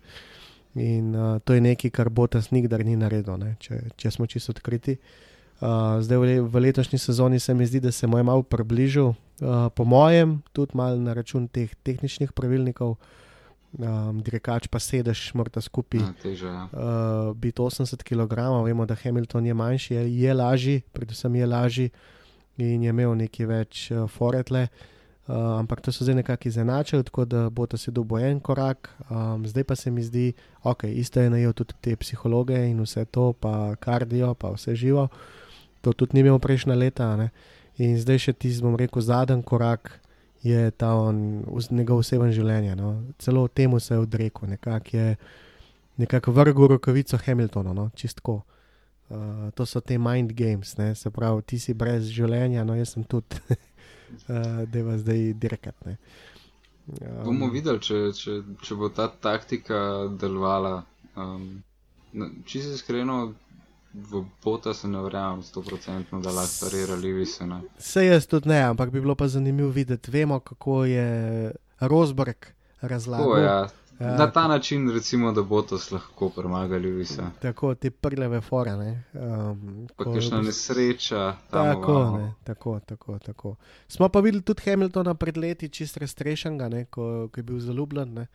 In 0.74 1.14
uh, 1.16 1.38
to 1.44 1.54
je 1.54 1.60
nekaj, 1.60 1.90
kar 1.90 2.10
Botas 2.10 2.50
nikdar 2.50 2.84
ni 2.84 2.96
naredil, 2.96 3.38
ne? 3.40 3.54
če, 3.62 3.80
če 3.96 4.12
smo 4.12 4.28
čisto 4.28 4.52
odkriti. 4.52 4.98
Uh, 5.58 5.98
zdaj 6.04 6.18
v, 6.20 6.26
le, 6.28 6.34
v 6.44 6.60
letošnji 6.68 7.00
sezoni 7.02 7.40
se 7.42 7.54
mi 7.54 7.66
zdi, 7.66 7.80
da 7.82 7.92
se 7.92 8.06
mu 8.06 8.20
je 8.20 8.26
malo 8.28 8.44
približal, 8.46 9.14
uh, 9.14 9.70
po 9.74 9.84
mojem, 9.88 10.38
tudi 10.52 10.76
malo 10.78 11.00
na 11.02 11.16
račun 11.18 11.48
teh 11.50 11.72
tehničnih 11.82 12.30
pravilnikov, 12.36 12.94
um, 12.94 14.20
direkač 14.22 14.68
pa 14.70 14.78
sedež, 14.78 15.32
morda 15.34 15.64
skupaj 15.64 16.04
Ja, 16.04 16.12
teže, 16.22 16.52
ja. 16.52 16.68
uh, 16.70 17.32
biti 17.34 17.58
80 17.64 18.06
kg, 18.06 18.38
vemo, 18.68 18.86
da 18.86 18.94
Hamilton 18.94 19.50
je 19.50 19.56
manjši, 19.56 19.94
je, 19.96 20.04
je 20.20 20.36
lažji, 20.36 20.84
predvsem 20.92 21.40
je 21.40 21.50
lažji 21.50 21.90
in 22.58 22.86
je 22.86 22.94
imel 22.94 23.18
nekaj 23.18 23.50
več 23.50 23.88
uh, 23.90 24.06
foretle. 24.06 24.68
Uh, 24.68 24.97
ampak 25.28 25.80
to 25.80 25.92
so 25.92 26.04
zdaj 26.04 26.14
nekako 26.14 26.48
izenačili, 26.48 27.04
tako 27.04 27.24
da 27.24 27.50
bo 27.50 27.66
to 27.66 27.76
si 27.76 27.90
dobo 27.90 28.18
en 28.18 28.40
korak. 28.40 28.88
Um, 29.10 29.46
zdaj 29.46 29.64
pa 29.64 29.76
se 29.76 29.90
mi 29.90 30.02
zdi, 30.02 30.32
ok, 30.62 30.84
isto 30.84 31.20
je 31.20 31.30
najel 31.30 31.52
tudi 31.52 31.74
te 31.80 31.96
psihologe 31.96 32.56
in 32.70 32.80
vse 32.80 33.04
to, 33.04 33.32
pa 33.32 33.76
kardio, 33.76 34.34
pa 34.34 34.50
vse 34.50 34.74
živo. 34.74 35.08
To 35.80 35.92
tudi 35.92 36.14
ni 36.14 36.20
imel 36.20 36.38
prejšnja 36.38 36.74
leta. 36.74 37.16
Ne? 37.16 37.30
In 37.76 37.98
zdaj 38.00 38.18
še 38.18 38.32
ti, 38.32 38.52
bom 38.62 38.76
rekel, 38.76 39.02
zadnji 39.02 39.42
korak 39.42 40.00
je 40.42 40.70
ta 40.70 40.94
on, 40.94 41.44
njegov 41.70 42.00
oseben 42.00 42.32
življenje. 42.32 42.76
No? 42.76 42.96
Celo 43.18 43.48
temu 43.48 43.80
se 43.80 43.94
je 43.94 43.98
odrekel, 43.98 44.48
nekako 44.48 44.96
je 44.96 45.16
nekako 45.98 46.32
vrgel 46.32 46.66
rokavico 46.66 47.18
Hamiltonu, 47.26 47.74
no? 47.74 47.90
čistko. 47.94 48.42
Uh, 49.08 49.50
to 49.54 49.66
so 49.66 49.80
te 49.80 49.98
mind 49.98 50.32
games, 50.32 50.76
ne? 50.76 50.94
se 50.94 51.10
pravi, 51.10 51.42
ti 51.42 51.58
si 51.58 51.74
brez 51.74 52.08
življenja, 52.12 52.64
no 52.64 52.74
jaz 52.76 52.92
sem 52.94 53.04
tudi, 53.04 53.40
uh, 54.10 54.68
da 54.68 54.82
vas 54.82 55.00
zdaj 55.00 55.32
dirkat. 55.34 55.84
ne. 55.86 55.96
Bomo 57.24 57.50
videli, 57.52 57.80
če, 57.84 58.12
če, 58.16 58.38
če 58.64 58.74
bo 58.74 58.88
ta 58.88 59.08
taktika 59.08 60.08
delovala. 60.20 60.82
Um, 61.16 61.62
na- 62.12 62.30
čisto 62.46 62.72
iskreno, 62.72 63.34
v 63.94 64.22
bota 64.44 64.74
se 64.74 64.88
ne 64.88 65.00
verjamem, 65.02 65.42
100% 65.42 66.22
da 66.22 66.30
lahko 66.30 66.64
parira 66.64 66.94
Levisa. 66.96 67.46
ne. 67.46 67.60
Vse 67.78 68.06
jaz 68.06 68.26
tudi 68.26 68.48
ne, 68.48 68.62
ampak 68.62 68.90
bi 68.90 69.00
bilo 69.00 69.14
pa 69.14 69.28
zanimivo 69.28 69.68
videti. 69.68 70.10
Vemo, 70.10 70.40
kako 70.40 70.84
je 70.84 71.52
Rosberg 71.80 72.46
razlagal. 72.80 73.26
Tako, 73.26 73.38
ja. 73.38 73.68
Ja. 74.00 74.16
Na 74.16 74.30
ta 74.30 74.48
način, 74.48 74.90
recimo, 74.90 75.32
da 75.32 75.42
bo 75.42 75.62
to 75.62 75.78
lahko 75.92 76.28
premaga 76.28 76.78
Levisa. 76.78 77.30
Tako 77.42 77.74
te 77.74 77.90
prljave 77.90 78.40
fore. 78.40 78.76
Ne? 78.76 79.04
Um, 79.14 79.88
ko- 79.96 80.14
kakšna 80.14 80.42
nesreča. 80.42 81.36
Tako, 81.50 82.18
ne, 82.18 82.32
tako, 82.44 82.80
tako, 82.80 83.18
tako. 83.18 83.56
Smo 83.88 84.08
pa 84.08 84.20
videli 84.20 84.42
tudi 84.42 84.62
Hamiltona 84.70 85.14
pred 85.14 85.36
leti, 85.36 85.68
čist 85.68 85.96
raztrešenega, 85.96 86.68
ne, 86.68 86.84
ko, 86.84 87.28
ko 87.32 87.40
je 87.40 87.42
bil 87.42 87.58
zaljubljen, 87.60 88.14
ne, 88.14 88.26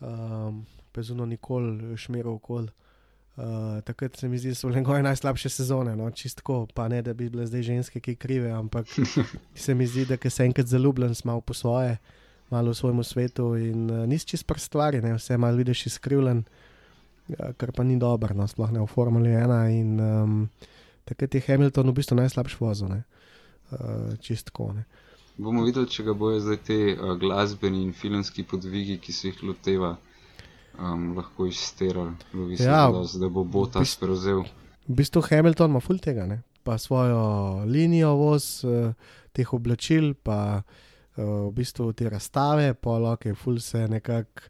um, 0.00 0.66
pa 0.92 1.00
je 1.00 1.04
zuno 1.04 1.26
nikoli 1.26 1.96
šmeril 1.96 2.32
okol. 2.32 2.68
Uh, 3.36 3.44
takrat 3.84 4.16
se 4.16 4.28
mi 4.28 4.38
zdi, 4.38 4.48
da 4.48 4.54
so 4.54 4.70
njegove 4.70 5.02
najslabše 5.02 5.48
sezone, 5.48 5.96
no, 5.96 6.10
čistko, 6.10 6.66
pa 6.74 6.88
ne, 6.88 7.02
da 7.02 7.14
bi 7.14 7.30
bile 7.30 7.46
zdaj 7.46 7.62
ženske, 7.62 8.00
ki 8.00 8.16
krive, 8.16 8.50
ampak 8.50 8.86
se 9.54 9.74
mi 9.74 9.86
zdi, 9.86 10.04
da 10.04 10.30
se 10.30 10.44
enkrat 10.44 10.66
zaljubljen, 10.66 11.14
smo 11.14 11.40
po 11.40 11.54
svoje, 11.54 11.96
malo 12.50 12.72
v 12.72 12.76
svojem 12.76 13.04
svetu 13.04 13.54
in 13.56 13.90
uh, 13.90 14.06
nisi 14.08 14.26
čist 14.26 14.46
pr 14.46 14.58
stvari, 14.58 15.02
ne, 15.04 15.14
vse 15.14 15.36
malo 15.36 15.56
vidiš 15.56 15.86
izkrivljen, 15.86 16.44
uh, 16.44 17.52
kar 17.56 17.72
pa 17.72 17.84
ni 17.84 17.98
dobro, 17.98 18.34
no, 18.34 18.46
sploh 18.48 18.72
ne 18.72 18.80
v 18.80 18.86
Formuli 18.86 19.30
1 19.30 19.80
in 19.80 20.00
um, 20.00 20.48
takrat 21.04 21.34
je 21.34 21.44
Hamilton 21.46 21.90
v 21.92 21.96
bistvu 22.00 22.16
najslabši 22.16 22.56
vozil. 22.60 22.94
Uh, 23.68 24.16
čistko. 24.20 24.72
Ne. 24.72 24.86
Bomo 25.36 25.62
videli, 25.62 25.86
če 25.86 26.02
ga 26.08 26.14
bojo 26.16 26.40
zdaj 26.40 26.56
te 26.64 26.78
uh, 26.94 27.12
glasbeni 27.20 27.82
in 27.84 27.92
filmski 27.92 28.42
podvigi, 28.48 28.96
ki 28.98 29.12
se 29.12 29.28
jih 29.28 29.42
loteva, 29.44 29.92
um, 30.80 31.12
lahko 31.16 31.46
izterali, 31.46 32.16
Ja, 32.56 32.88
da, 32.88 33.04
da 33.20 33.28
bo 33.28 33.44
Botas 33.44 33.84
bist- 33.84 34.00
prevzel. 34.00 34.42
V 34.88 34.96
bistvu 34.96 35.20
Hamilton 35.28 35.70
ima 35.76 35.80
ful 35.84 36.00
tega, 36.00 36.24
ne? 36.26 36.42
pa 36.64 36.74
svojo 36.76 37.64
linijo 37.64 38.10
voz, 38.16 38.64
uh, 38.64 38.92
teh 39.32 39.52
oblačil, 39.56 40.12
pa 40.20 40.60
uh, 40.60 40.87
v 41.18 41.50
bistvu 41.52 41.92
te 41.92 42.08
razstave, 42.10 42.74
poloke, 42.74 43.34
ful 43.34 43.58
se 43.60 43.88
nekako 43.88 44.42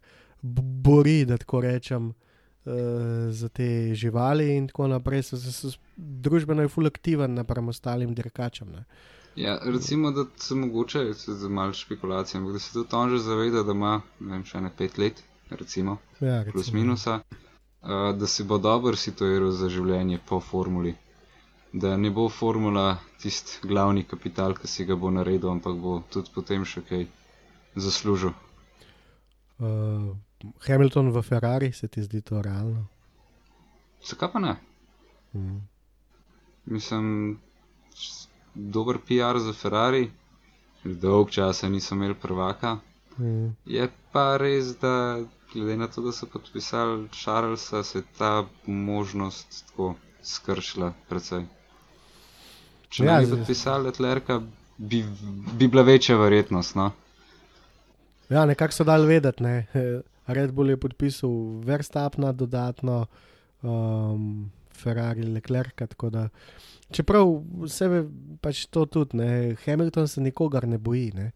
bori, 0.83 1.25
da 1.25 1.37
tako 1.37 1.61
rečem. 1.61 2.13
uh, 2.65 2.73
Za 3.31 3.49
te 3.49 3.65
živali 3.95 4.57
in 4.57 4.67
tako 4.67 4.87
naprej, 4.87 5.23
so, 5.23 5.37
so, 5.37 5.51
so 5.51 5.77
družbeno 5.95 6.61
je 6.61 6.67
ful 6.67 6.85
aktiven 6.87 7.33
napram 7.33 7.67
ostalim 7.67 8.13
dirkačem. 8.13 8.71
Ne? 8.71 8.83
Ja, 9.35 9.59
recimo, 9.63 10.11
da 10.11 10.25
se 10.37 10.55
mogoče, 10.55 10.99
za 11.13 11.49
malo 11.49 11.73
špekulacije, 11.73 12.39
ampak 12.39 12.53
da 12.53 12.59
se 12.59 12.73
tudi 12.73 12.89
on 12.91 13.09
že 13.09 13.17
zaveda, 13.17 13.63
da 13.63 13.71
ima, 13.71 14.01
ne 14.19 14.31
vem, 14.31 14.43
še 14.45 14.61
ne 14.61 14.69
pet 14.77 14.97
let, 14.97 15.23
recimo, 15.49 15.97
Ja, 16.19 16.43
plus 16.43 16.65
recimo. 16.65 16.81
minusa, 16.81 17.21
uh, 17.81 17.89
da 18.13 18.27
si 18.27 18.43
bo 18.43 18.57
dobro 18.57 18.95
situiral 18.95 19.51
za 19.51 19.69
življenje 19.69 20.19
po 20.29 20.39
formuli. 20.39 20.95
Da 21.73 21.97
ne 21.97 22.09
bo 22.09 22.29
formula 22.29 22.97
tisti 23.21 23.67
glavni 23.67 24.03
kapital, 24.03 24.55
ki 24.57 24.67
si 24.67 24.85
ga 24.85 24.95
bo 24.95 25.11
naredil, 25.13 25.51
ampak 25.51 25.75
bo 25.77 25.99
tudi 26.09 26.31
potem 26.33 26.65
še 26.65 26.81
kaj 26.81 27.05
zaslužil. 27.75 28.33
Uh, 29.59 30.15
Hamilton 30.65 31.11
v 31.11 31.21
Ferrari, 31.21 31.73
se 31.73 31.87
ti 31.87 32.01
zdi 32.01 32.21
to 32.21 32.41
realno? 32.41 32.87
Zakaj 34.01 34.31
pa 34.33 34.39
ne? 34.39 34.55
Mm. 35.35 35.59
Mislim, 36.65 37.37
dober 38.55 38.97
PR 39.07 39.37
za 39.39 39.53
Ferrari, 39.53 40.09
dolg 40.83 41.29
časa 41.29 41.69
niso 41.69 41.95
imeli 41.95 42.15
prvaka. 42.15 42.79
Mm. 43.19 43.53
Je 43.65 43.89
pa 44.11 44.37
res, 44.37 44.73
da 44.79 45.19
glede 45.53 45.77
na 45.77 45.87
to, 45.87 46.01
da 46.01 46.11
so 46.11 46.25
podpisali 46.25 47.09
Charlesa, 47.11 47.83
se 47.83 47.99
je 47.99 48.03
ta 48.17 48.45
možnost 48.65 49.65
tako 49.67 49.95
skršila 50.23 50.93
precej. 51.09 51.45
Če 52.89 53.05
Ja, 53.05 53.19
ne 53.19 53.27
bi 53.27 53.37
podpisali 53.37 53.85
Letlerka, 53.85 54.39
bi, 54.77 55.03
bi 55.57 55.67
bila 55.67 55.83
večja 55.85 56.17
verjetnost. 56.17 56.75
No? 56.79 56.89
Ja, 58.29 58.45
nekako 58.49 58.73
so 58.73 58.85
dali 58.87 59.07
vedeti. 59.09 59.43
Ne. 59.45 59.67
Red 60.37 60.53
Bull 60.53 60.73
je 60.73 60.77
podpisal 60.77 61.29
Verstapna 61.65 62.31
dodatno, 62.33 63.03
um, 63.61 64.49
Ferrari, 64.73 65.25
Leclerc. 65.25 65.75
tako 65.77 66.09
Da, 66.13 66.27
čeprav 66.91 67.33
sebe 67.69 68.03
pač 68.41 68.65
to 68.73 68.85
tudi, 68.85 69.17
ne. 69.17 69.55
Hamilton 69.65 70.07
se 70.07 70.21
nikogar 70.21 70.67
ne 70.67 70.77
boji. 70.77 71.11
Ne. 71.13 71.31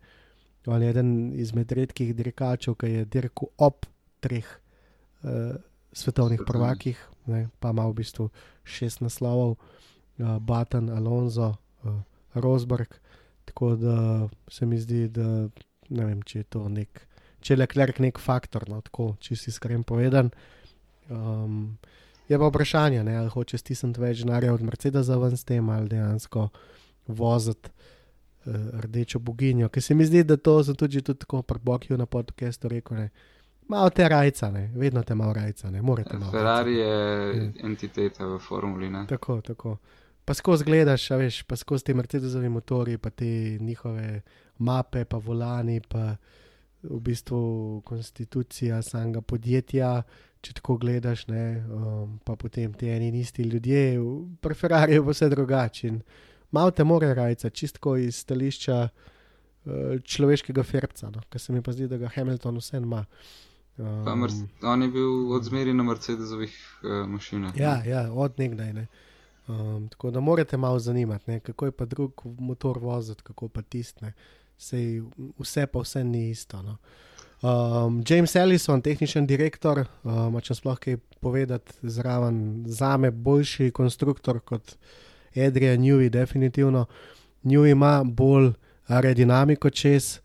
On 0.66 0.82
je 0.82 0.89
eden 0.89 1.34
izmed 1.38 1.72
redkih 1.72 2.16
dirkačev, 2.16 2.78
ki 2.80 2.89
je 2.89 3.06
dirkal 3.06 3.49
ob 3.58 3.86
treh 4.24 4.45
uh, 4.47 5.54
svetovnih 5.93 6.39
Svetovnih. 6.39 6.47
prvakih, 6.47 7.08
ne, 7.26 7.47
pa 7.60 7.74
ima 7.76 7.86
v 7.89 7.97
bistvu 7.97 8.30
šest 8.64 9.01
naslovov, 9.04 9.58
uh, 9.58 9.82
Button, 10.18 10.89
Alonso, 10.89 11.55
uh, 11.84 12.01
Rosberg. 12.34 12.88
Tako 13.45 13.76
da 13.76 14.28
se 14.47 14.66
mi 14.66 14.80
zdi, 14.80 15.07
da 15.07 15.47
ne 15.89 16.05
vem, 16.05 16.22
če 16.22 16.39
je 16.39 16.43
to 16.43 16.68
nek, 16.70 17.07
če 17.41 17.53
je 17.53 17.57
Leclerc 17.59 17.99
nek 17.99 18.20
faktor, 18.20 18.70
no, 18.70 18.80
tako, 18.82 19.16
si 19.22 19.36
iskren 19.36 19.84
povedan. 19.84 20.30
Um, 21.09 21.78
je 22.30 22.39
pa 22.39 22.47
vprašanje, 22.47 23.03
ne, 23.03 23.18
ali 23.20 23.30
hoče 23.30 23.57
stisniti 23.57 23.99
več 24.01 24.24
denarja 24.24 24.53
od 24.53 24.64
Mercedesa 24.64 25.18
ven 25.20 25.36
s 25.38 25.43
tem, 25.43 25.70
ali 25.70 25.91
dejansko 25.91 26.47
voziti 27.07 27.70
uh, 27.70 28.55
rdečo 28.86 29.20
boginjo. 29.20 29.70
Ker 29.70 29.84
se 29.84 29.95
mi 29.95 30.07
zdi, 30.07 30.24
da 30.24 30.38
to 30.38 30.61
sem 30.64 30.76
tudi, 30.80 31.01
tudi 31.01 31.20
tako 31.20 31.41
pri 31.41 31.59
Bokiju 31.59 31.97
na 31.97 32.05
podkastu 32.05 32.72
rekel. 32.72 32.97
Ne, 32.97 33.09
Malo 33.68 33.89
te 33.89 34.09
rajca, 34.09 34.51
ne? 34.51 34.72
vedno 34.76 35.03
te 35.03 35.16
malo 35.16 35.34
rajca, 35.34 35.70
ne 35.72 35.82
morete 35.82 36.18
malo. 36.18 36.32
Ferrari 36.32 36.78
rajca. 36.78 36.89
je 36.89 37.43
Ja. 37.43 37.68
entiteta 37.68 38.26
v 38.26 38.39
formuli. 38.39 38.89
Ne? 38.89 39.05
Tako, 39.07 39.41
tako. 39.41 39.78
Pa 40.26 40.34
skozi 40.34 40.63
gledaš, 40.63 41.09
a 41.11 41.17
veš, 41.19 41.41
pa 41.43 41.55
skozi 41.59 41.89
te 41.89 41.93
Mercedesovi 41.93 42.49
motori, 42.49 42.97
pa 42.97 43.09
te 43.09 43.57
njihove 43.59 44.21
mape, 44.63 45.03
pa 45.05 45.17
volani, 45.17 45.82
pa 45.89 46.15
v 46.84 46.99
bistvu 46.99 47.82
konstitucija 47.86 48.82
samega 48.82 49.21
podjetja. 49.21 49.97
Če 50.43 50.57
tako 50.59 50.76
gledaš, 50.80 51.28
ne, 51.32 51.63
um, 51.71 52.17
pa 52.24 52.36
potem 52.36 52.74
ti 52.76 52.89
eni 52.91 53.07
in 53.07 53.15
isti 53.21 53.45
ljudje, 53.47 53.84
pri 54.43 54.55
Ferrari 54.59 54.97
je 54.97 55.03
vse 55.03 55.30
drugače. 55.32 55.91
Malo 56.51 56.71
te 56.76 56.84
more 56.84 57.13
rajca, 57.15 57.49
čistko 57.49 57.95
iz 57.97 58.19
stališča 58.26 58.80
uh, 58.84 59.95
človeškega 60.03 60.63
ferca, 60.67 61.09
no, 61.15 61.24
kar 61.32 61.39
se 61.39 61.55
mi 61.55 61.63
pa 61.63 61.71
zdi, 61.71 61.88
da 61.88 61.97
ga 61.97 62.11
Hamilton 62.11 62.59
vse 62.59 62.78
ima. 62.84 63.05
Um, 63.78 64.28
On 64.61 64.84
je 64.84 64.89
bil 64.91 65.32
odzmeri 65.34 65.74
na 65.74 65.84
Mercedesovih 65.84 66.59
uh, 66.84 67.07
mašinah. 67.09 67.55
Ja, 67.57 67.80
ja 67.88 68.03
od 68.11 68.36
nekdaj. 68.38 68.74
Ne. 68.74 68.88
Um, 69.47 69.89
tako 69.89 70.11
da 70.11 70.19
morate 70.19 70.57
malo 70.57 70.79
zanimati, 70.79 71.31
ne, 71.31 71.39
kako 71.39 71.65
je 71.65 71.71
pa 71.71 71.85
drug 71.85 72.21
motor 72.39 72.77
voziti, 72.79 73.23
kako 73.23 73.47
pa 73.47 73.61
tistne. 73.61 74.13
Sej 74.57 75.01
vse 75.39 75.67
pa 75.67 75.79
vse 75.79 76.03
ni 76.03 76.29
isto. 76.29 76.61
No. 76.61 76.77
Um, 77.43 78.03
James 78.09 78.35
Ellison, 78.35 78.81
tehnični 78.81 79.25
direktor, 79.27 79.83
um, 80.03 80.37
če 80.39 80.55
sploh 80.55 80.77
kaj 80.79 80.95
povedati, 81.19 81.73
zraven 81.83 82.63
za 82.67 82.97
me 82.97 83.11
boljši 83.11 83.71
konstruktor 83.75 84.39
kot 84.39 84.77
Adrian 85.35 85.81
Newey, 85.83 86.09
definitivno. 86.09 86.85
Newey 87.43 87.71
ima 87.71 88.03
bolj 88.03 88.53
aerodinamiko 88.87 89.69
čez, 89.69 90.19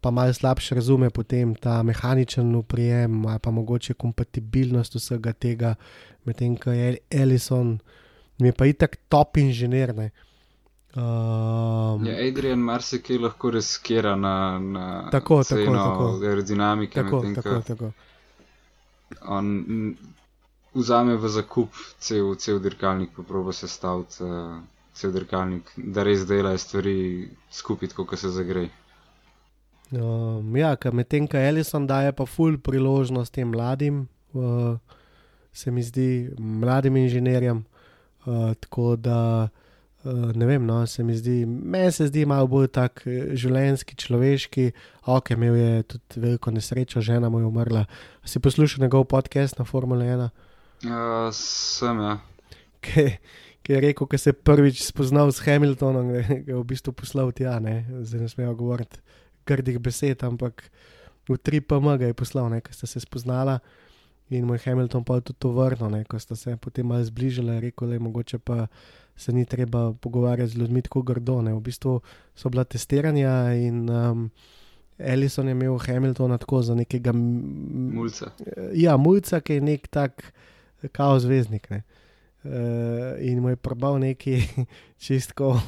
pa 0.00 0.10
malo 0.10 0.32
slabše 0.32 0.74
razume 0.74 1.10
potem 1.10 1.54
ta 1.54 1.82
mehaničen 1.82 2.54
uprijem, 2.56 3.24
pa 3.42 3.50
mogoče 3.50 3.94
kompatibilnost 3.94 4.94
vsega 4.94 5.32
tega, 5.32 5.74
medtem 6.24 6.56
ko 6.56 6.72
je 6.72 6.96
Ellison, 7.10 7.78
mi 8.38 8.48
je 8.48 8.52
pa 8.52 8.66
itak 8.66 8.96
top 9.08 9.36
inženir. 9.36 9.94
ne. 9.94 10.10
Um, 10.94 12.06
Ja, 12.06 12.14
Adrian 12.28 12.58
marsikaj 12.58 13.18
lahko 13.18 13.50
riskira 13.50 14.16
na, 14.16 14.58
na 14.58 15.10
Tako, 15.10 15.42
tako, 15.42 15.64
ceno 15.64 15.78
tako. 15.78 16.20
aerodinamike, 16.26 17.02
tako, 17.02 17.16
medtem 17.22 17.34
tako, 17.34 17.48
ko 17.50 17.60
tako. 17.60 17.90
on 19.26 19.96
vzame 20.74 21.16
v 21.16 21.28
zakup 21.28 21.74
cel, 21.98 22.34
cel 22.36 22.60
dirkalnik, 22.62 23.10
pa 23.16 23.22
proba 23.22 23.52
sestaviti 23.52 24.22
uh, 24.22 24.62
cel 24.94 25.12
dirkalnik, 25.12 25.70
da 25.76 26.02
res 26.02 26.26
dela 26.26 26.54
stvari 26.58 27.28
skupaj, 27.50 27.88
tako 27.88 28.06
kot 28.06 28.18
se 28.18 28.30
zagrej. 28.30 28.70
Um, 29.94 30.56
ja, 30.56 30.76
ker 30.76 30.94
medtem, 30.94 31.26
ko 31.28 31.36
Ellison 31.38 31.86
daje 31.86 32.12
pa 32.12 32.26
ful 32.26 32.58
priložnost 32.58 33.34
tem 33.34 33.50
mladim, 33.50 34.06
uh, 34.32 34.78
se 35.52 35.70
mi 35.70 35.82
zdi, 35.82 36.30
mladim 36.38 36.96
inženirjem. 36.96 37.64
Uh, 38.24 38.54
tako 38.60 38.96
da 38.96 39.48
uh, 40.04 40.32
ne 40.34 40.46
vem, 40.46 40.66
no, 40.66 40.80
se 40.86 41.04
mi 41.04 41.16
zdi, 41.16 41.44
meni 41.46 41.92
se 41.92 42.08
zdi 42.08 42.24
malo 42.26 42.48
bolj 42.48 42.70
tak 42.72 43.02
eh, 43.06 43.34
življenjski, 43.36 43.96
človeški. 44.00 44.66
Ok, 45.12 45.34
imel 45.36 45.56
je 45.60 45.82
tudi 45.94 46.24
veliko 46.26 46.52
nesrečo, 46.54 47.04
žena 47.04 47.28
mu 47.28 47.42
je 47.42 47.48
umrla. 47.48 47.84
Si 48.24 48.40
poslušal 48.40 48.86
njegov 48.86 49.04
podcast 49.12 49.58
na 49.58 49.68
Formule 49.68 50.06
1? 50.08 50.28
Uh, 50.84 51.28
sem, 51.32 52.00
ja. 52.00 52.18
ki 52.84 53.08
ki 53.64 53.72
je 53.72 53.80
rekel, 53.80 54.06
da 54.10 54.18
se 54.18 54.30
je 54.30 54.36
prvič 54.36 54.82
spoznal 54.84 55.32
s 55.32 55.40
Hamiltonom, 55.40 56.12
da 56.12 56.18
je 56.18 56.54
v 56.54 56.64
bistvu 56.68 56.92
poslal 56.92 57.32
tja, 57.32 57.56
ne? 57.60 57.86
zdaj 58.04 58.20
ne 58.20 58.28
smejo 58.28 58.54
govoriti 58.54 59.00
grdih 59.48 59.78
besed, 59.80 60.20
ampak 60.24 60.68
v 61.28 61.38
3PM 61.40 61.96
ga 61.96 62.12
je 62.12 62.16
poslal, 62.16 62.52
ker 62.60 62.76
sta 62.76 62.86
se 62.86 63.00
spoznala 63.00 63.58
in 64.30 64.44
mu 64.44 64.54
je 64.54 64.64
Hamilton 64.64 65.04
pa 65.04 65.20
tudi 65.20 65.38
to 65.38 65.52
vrnil, 65.52 65.90
ne? 65.90 66.04
ko 66.04 66.18
sta 66.18 66.36
se 66.36 66.56
potem 66.56 66.86
malo 66.86 67.04
zbližala, 67.04 67.52
je 67.52 67.60
rekel, 67.60 67.88
da 67.88 67.94
je 67.94 68.00
mogoče 68.00 68.38
pa 68.38 68.66
se 69.16 69.32
ni 69.32 69.44
treba 69.44 69.92
pogovarjati 69.92 70.52
z 70.52 70.58
ljudmi 70.58 70.82
tako 70.82 71.02
grdo. 71.02 71.42
Ne? 71.42 71.54
V 71.54 71.60
bistvu 71.60 72.00
so 72.34 72.48
bila 72.48 72.64
testiranja 72.64 73.54
in 73.54 73.90
um, 73.90 74.30
Ellison 74.98 75.48
je 75.48 75.52
imel 75.52 75.78
Hamiltona 75.78 76.38
tako 76.38 76.62
za 76.62 76.74
nekega 76.74 77.12
Mulca. 77.12 78.30
Ja, 78.72 78.96
mulca, 78.96 79.40
ki 79.40 79.54
je 79.54 79.60
nek 79.60 79.88
tak 79.88 80.32
kao 80.92 81.18
zvezdnik. 81.18 81.70
Ne. 81.70 81.82
Uh, 82.44 82.50
in 83.20 83.40
mu 83.40 83.48
je 83.48 83.56
probal 83.56 83.98
neki 83.98 84.42
čistko, 85.04 85.60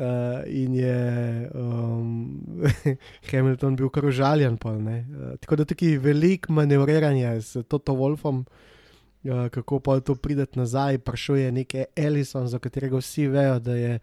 uh, 0.00 0.42
in 0.46 0.74
je 0.74 1.50
um, 1.54 2.40
Hamilton 3.30 3.76
bil 3.76 3.90
kar 3.92 4.04
užaljen. 4.08 4.56
Pol, 4.56 4.80
uh, 4.80 5.36
tako 5.40 5.60
da 5.60 5.68
tukaj 5.68 5.94
je 5.94 5.98
veliko 5.98 6.52
manevriranja 6.52 7.36
s 7.40 7.62
Toto 7.68 7.94
Wolfom, 7.98 8.44
uh, 8.44 9.48
kako 9.52 9.80
pa 9.80 10.00
to 10.00 10.14
prideti 10.14 10.58
nazaj. 10.58 10.98
Prišel 10.98 11.36
je 11.36 11.52
neki 11.52 11.84
Ellison, 11.96 12.48
za 12.48 12.58
katerega 12.58 12.96
vsi 12.96 13.28
vejo, 13.28 13.58
da 13.60 13.76
je 13.76 13.98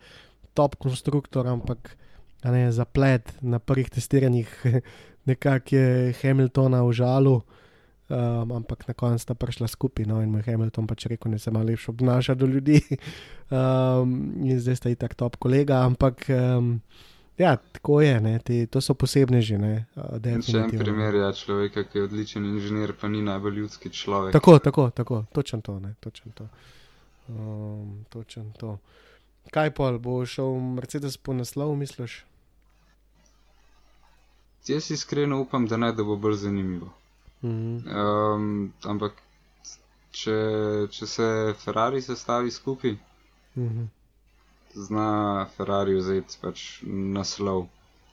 top 0.54 0.76
konstruktor, 0.76 1.48
ampak 1.48 1.98
ne, 2.44 2.72
zaplet 2.72 3.34
na 3.42 3.60
prvih 3.60 3.90
testiranjih 3.90 4.66
nekako 5.30 5.76
je 5.76 6.14
Hamiltona 6.22 6.84
užalil. 6.84 7.42
Um, 8.08 8.52
ampak 8.52 8.88
na 8.88 8.94
koncu 8.94 9.20
sta 9.20 9.36
prišla 9.36 9.68
skupaj, 9.68 10.06
no, 10.08 10.22
in 10.24 10.32
Hamilton 10.40 10.88
pač 10.88 11.10
rekel, 11.12 11.34
da 11.36 11.40
se 11.44 11.52
malo 11.52 11.68
lepše 11.68 11.92
obnaša 11.92 12.36
do 12.36 12.46
ljudi. 12.48 12.82
Um, 13.48 14.44
in 14.44 14.60
zdaj 14.60 14.76
sta 14.76 14.90
itak 14.92 15.14
top 15.16 15.38
kolega, 15.40 15.78
ampak 15.88 16.26
um, 16.28 16.82
ja, 17.40 17.54
tako 17.56 18.02
je, 18.02 18.18
ne, 18.20 18.34
te, 18.44 18.66
to 18.68 18.82
so 18.84 18.92
posebne 18.92 19.40
že. 19.40 19.56
Ne, 19.56 19.86
uh, 19.96 20.20
Še 20.20 20.66
en 20.66 20.74
primer 20.76 21.16
je 21.16 21.30
človeka, 21.40 21.86
ki 21.88 21.98
je 21.98 22.04
odličen 22.10 22.44
inženir, 22.44 22.92
pa 23.00 23.08
ni 23.08 23.24
najbolj 23.24 23.56
ljudski 23.62 23.88
človek. 23.88 24.36
Tako, 24.36 24.60
tako, 24.60 24.90
tako, 24.92 25.24
točno 25.32 25.62
to, 25.64 25.80
ne, 25.80 25.96
točno 26.04 26.36
to. 26.36 26.50
Um, 27.32 28.04
točno 28.12 28.52
to. 28.60 28.76
Kaj 29.56 29.72
pol, 29.80 29.96
bo 30.04 30.20
šel 30.28 30.60
Mercedes 30.76 31.16
po 31.16 31.32
naslov, 31.32 31.72
misliš? 31.80 32.26
Jaz 34.68 34.92
iskreno 34.92 35.40
upam, 35.40 35.68
da 35.68 35.78
ne, 35.78 35.96
da 35.96 36.04
bo 36.04 36.20
bolj 36.20 36.42
zanimivo. 36.44 36.92
Um, 37.42 38.48
ampak 38.84 39.14
če, 40.12 40.38
če 40.90 41.08
se 41.08 41.28
Ferrari 41.56 42.02
sestavi 42.02 42.52
skupaj, 42.52 42.96
Mhm. 43.56 43.86
zna 44.78 45.10
Ferrari 45.48 45.96
vzeti 45.96 46.38
pač 46.42 46.64
naslov. 46.84 47.68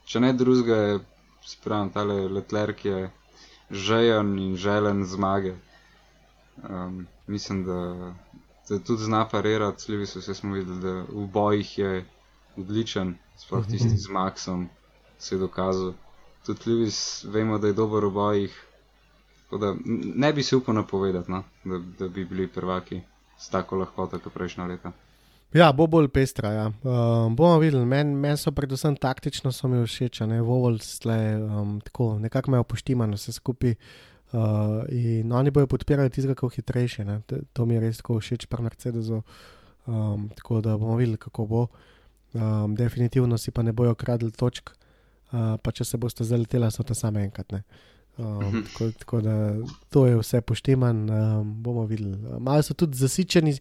Če 0.05 0.19
ne 0.19 0.33
drugega, 0.33 0.75
je 0.77 0.99
spravim 1.43 1.89
tale 1.89 2.27
Leclerc 2.29 2.85
je 2.85 3.11
žejen 3.71 4.39
in 4.39 4.55
želen 4.57 5.05
zmage. 5.05 5.53
Um, 6.63 6.95
mislim, 7.27 7.63
da, 7.63 7.79
da 8.65 8.79
tudi 8.79 9.03
zna 9.03 9.25
parirati, 9.25 9.81
slivi 9.81 10.05
so 10.05 10.21
se 10.21 10.33
smo 10.33 10.53
videli, 10.53 10.81
da 10.81 10.93
v 11.03 11.27
bojih 11.27 11.77
je 11.77 12.05
odličen, 12.57 13.15
sploh 13.37 13.65
tisti 13.67 13.97
z 13.97 14.07
Maxom 14.09 14.67
se 15.19 15.35
je 15.35 15.39
dokazal. 15.39 15.93
Tudi 16.45 16.61
Lewis 16.65 16.99
vemo, 17.27 17.57
da 17.57 17.67
je 17.67 17.73
dober 17.75 18.05
v 18.05 18.11
bojih. 18.11 18.61
Tako 19.45 19.57
da 19.61 19.75
ne 20.15 20.33
bi 20.33 20.43
si 20.43 20.55
upal 20.55 20.75
napovedati, 20.75 21.31
no, 21.31 21.43
da, 21.63 21.79
da 21.99 22.07
bi 22.07 22.25
bili 22.25 22.47
prvaki 22.47 23.01
s 23.37 23.49
tako 23.49 23.77
lahkoto, 23.77 24.19
kot 24.19 24.33
prejšnja 24.33 24.65
leta. 24.65 24.91
Ja, 25.53 25.69
bo 25.71 25.85
bolj 25.87 26.09
pestra. 26.11 26.51
Ja. 26.51 26.65
Um, 26.67 27.35
bomo 27.35 27.59
videli, 27.59 27.85
meni 27.85 28.15
men 28.15 28.37
so 28.37 28.51
predvsem 28.51 28.97
taktično 28.99 29.51
so 29.55 29.69
mi 29.71 29.79
všeč, 29.85 30.19
ne 30.27 30.41
Vovol, 30.41 30.79
um, 31.05 31.77
tako 31.85 32.17
nekako 32.19 32.51
me 32.51 32.59
upoštivano 32.59 33.15
vse 33.15 33.31
skupaj. 33.31 33.75
Uh, 34.33 34.83
in 34.89 35.31
oni 35.31 35.51
bojo 35.51 35.67
podpirali 35.67 36.09
tistega, 36.09 36.35
ki 36.35 36.45
je 36.45 36.55
hitrejši. 36.55 37.05
ne. 37.05 37.21
To- 37.53 37.65
mi 37.65 37.73
je 37.73 37.79
res 37.79 37.97
tako 37.97 38.19
všeč 38.19 38.47
pri 38.49 38.63
Mercedesu. 38.63 39.21
Um, 39.87 40.29
tako 40.35 40.61
da 40.61 40.77
bomo 40.77 40.95
videli, 40.95 41.17
kako 41.17 41.45
bo. 41.45 41.67
Um, 42.33 42.75
definitivno 42.75 43.37
si 43.37 43.51
pa 43.51 43.63
ne 43.63 43.71
bojo 43.71 43.95
kradli 43.95 44.31
točk, 44.31 44.69
uh, 45.31 45.55
pa 45.61 45.71
če 45.71 45.85
se 45.85 45.97
boste 45.97 46.23
zaletela, 46.23 46.71
so 46.71 46.83
to 46.83 46.93
samo 46.93 47.19
enkrat. 47.19 47.51
Ne. 47.51 47.63
Um, 48.17 48.63
tako, 48.63 48.91
tako 48.91 49.21
da 49.21 49.53
to 49.89 50.05
je 50.07 50.17
vse 50.17 50.41
poštiman, 50.41 51.09
um, 51.09 51.63
bomo 51.63 51.85
videli. 51.85 52.17
Malo 52.39 52.63
so 52.63 52.73
tudi 52.73 52.97
zasičeni, 52.97 53.57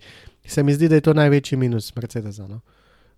se 0.47 0.63
mi 0.63 0.75
zdi, 0.75 0.89
da 0.89 0.95
je 0.95 1.01
to 1.01 1.15
največji 1.15 1.59
minus 1.59 1.95
Mercedesa. 1.97 2.47
No? 2.47 2.61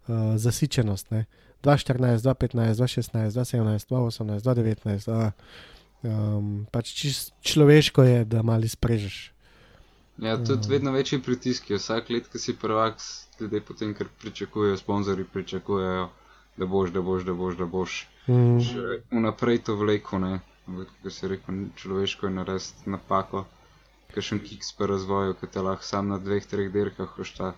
Uh, 0.08 0.36
zasičenost. 0.36 1.10
Ne? 1.10 1.24
2014, 1.62 2.18
2015, 2.18 2.74
2016, 2.74 3.30
2017, 3.30 3.86
2018, 3.88 4.40
2019. 4.40 5.10
Uh, 5.12 5.32
um, 6.02 6.66
pač 6.72 6.94
čist 6.94 7.32
človeško 7.42 8.02
je, 8.02 8.24
da 8.24 8.42
malo 8.42 8.68
sprežeš. 8.68 9.32
Ja, 10.18 10.44
tudi 10.44 10.68
vedno 10.68 10.92
večji 10.92 11.20
pritisk 11.22 11.70
je. 11.70 11.76
Vsak 11.76 12.10
let, 12.10 12.28
ki 12.32 12.38
si 12.38 12.56
prvak, 12.56 12.96
ljudje 13.40 13.60
potem, 13.60 13.94
ker 13.94 14.08
pričakujejo, 14.22 14.76
sponzorji 14.76 15.24
pričakujejo, 15.32 16.08
da 16.56 16.66
boš, 16.66 16.90
da 16.90 17.02
boš, 17.02 17.24
da 17.24 17.34
boš, 17.34 17.56
da 17.56 17.66
boš. 17.66 18.08
Mm. 18.28 18.58
Že 18.58 19.00
vnaprej 19.10 19.58
to 19.68 19.76
vleko, 19.76 20.18
ne. 20.18 20.38
Kot 20.66 21.12
si 21.12 21.28
rekel, 21.28 21.54
človeško 21.76 22.26
je 22.26 22.32
narediti 22.32 22.90
napako. 22.90 23.44
Kakšen 24.14 24.38
kiks 24.40 24.72
po 24.72 24.86
razvoju, 24.86 25.34
ki 25.40 25.46
te 25.46 25.62
lahko 25.62 25.84
sam 25.84 26.08
na 26.08 26.18
dveh, 26.18 26.46
treh 26.46 26.70
dirkah 26.72 27.10
košta, 27.16 27.52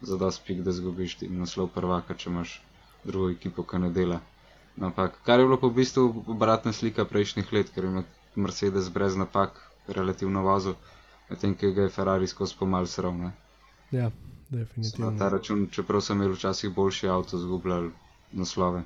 za 0.00 0.16
da 0.18 0.30
spik, 0.30 0.62
da 0.62 0.72
zgubiš 0.72 1.16
ti 1.18 1.28
naslov 1.28 1.68
prvaka, 1.74 2.14
če 2.14 2.30
imaš 2.30 2.56
drugo 3.04 3.30
ekipo, 3.30 3.62
ki 3.62 3.78
ne 3.78 3.90
dela. 3.90 4.20
Napak. 4.76 5.18
Kar 5.26 5.40
je 5.40 5.46
bilo 5.46 5.58
pa 5.60 5.66
v 5.66 5.78
bistvu 5.78 6.24
obratna 6.26 6.72
slika 6.72 7.04
prejšnjih 7.04 7.52
let, 7.52 7.70
ker 7.74 7.84
ima 7.84 8.02
Mercedes 8.36 8.88
brez 8.88 9.16
napak 9.16 9.58
relativno 9.88 10.42
vozil, 10.42 10.74
medtem 11.30 11.54
ko 11.54 11.72
ga 11.72 11.82
je 11.88 11.94
Ferrari 11.96 12.26
skozi 12.26 12.56
pomal 12.58 12.86
srav. 12.86 13.14
ne. 13.14 13.32
Ja, 13.90 14.10
Na 14.50 14.58
definitivno. 14.58 15.18
ta 15.18 15.28
račun, 15.28 15.68
čeprav 15.72 16.00
so 16.00 16.12
imeli 16.12 16.34
včasih 16.34 16.74
boljši 16.74 17.08
avto, 17.08 17.38
zgubljali 17.38 17.90
naslove. 18.32 18.82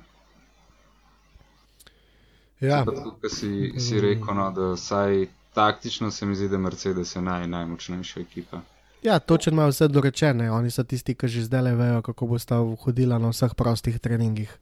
Ja, 2.59 2.85
tako, 2.85 3.17
kot 3.21 3.31
si, 3.31 3.73
si 3.79 4.01
rekel, 4.01 4.35
no, 4.35 4.51
da 4.51 4.71
vsaj 4.73 5.27
taktično 5.53 6.11
se 6.11 6.25
mi 6.25 6.35
zdi, 6.35 6.49
da 6.49 6.57
Mercedes 6.57 7.15
je 7.15 7.21
naj, 7.21 7.47
najmočnejša 7.47 8.19
ekipa. 8.19 8.61
ja 9.03 9.19
točno 9.19 9.51
ima 9.51 9.65
vse 9.67 9.87
dorečene. 9.87 10.51
Oni 10.51 10.71
so 10.71 10.83
tisti, 10.83 11.15
ki 11.15 11.27
že 11.27 11.43
zdaj 11.43 11.75
vejo, 11.75 12.01
kako 12.01 12.27
bo 12.27 12.39
sta 12.39 12.57
hodila 12.83 13.17
na 13.17 13.29
vseh 13.29 13.55
prostih 13.55 13.99
treningih, 13.99 14.57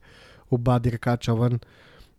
oba 0.49 0.79
dirkača 0.79 1.33
ven. 1.33 1.59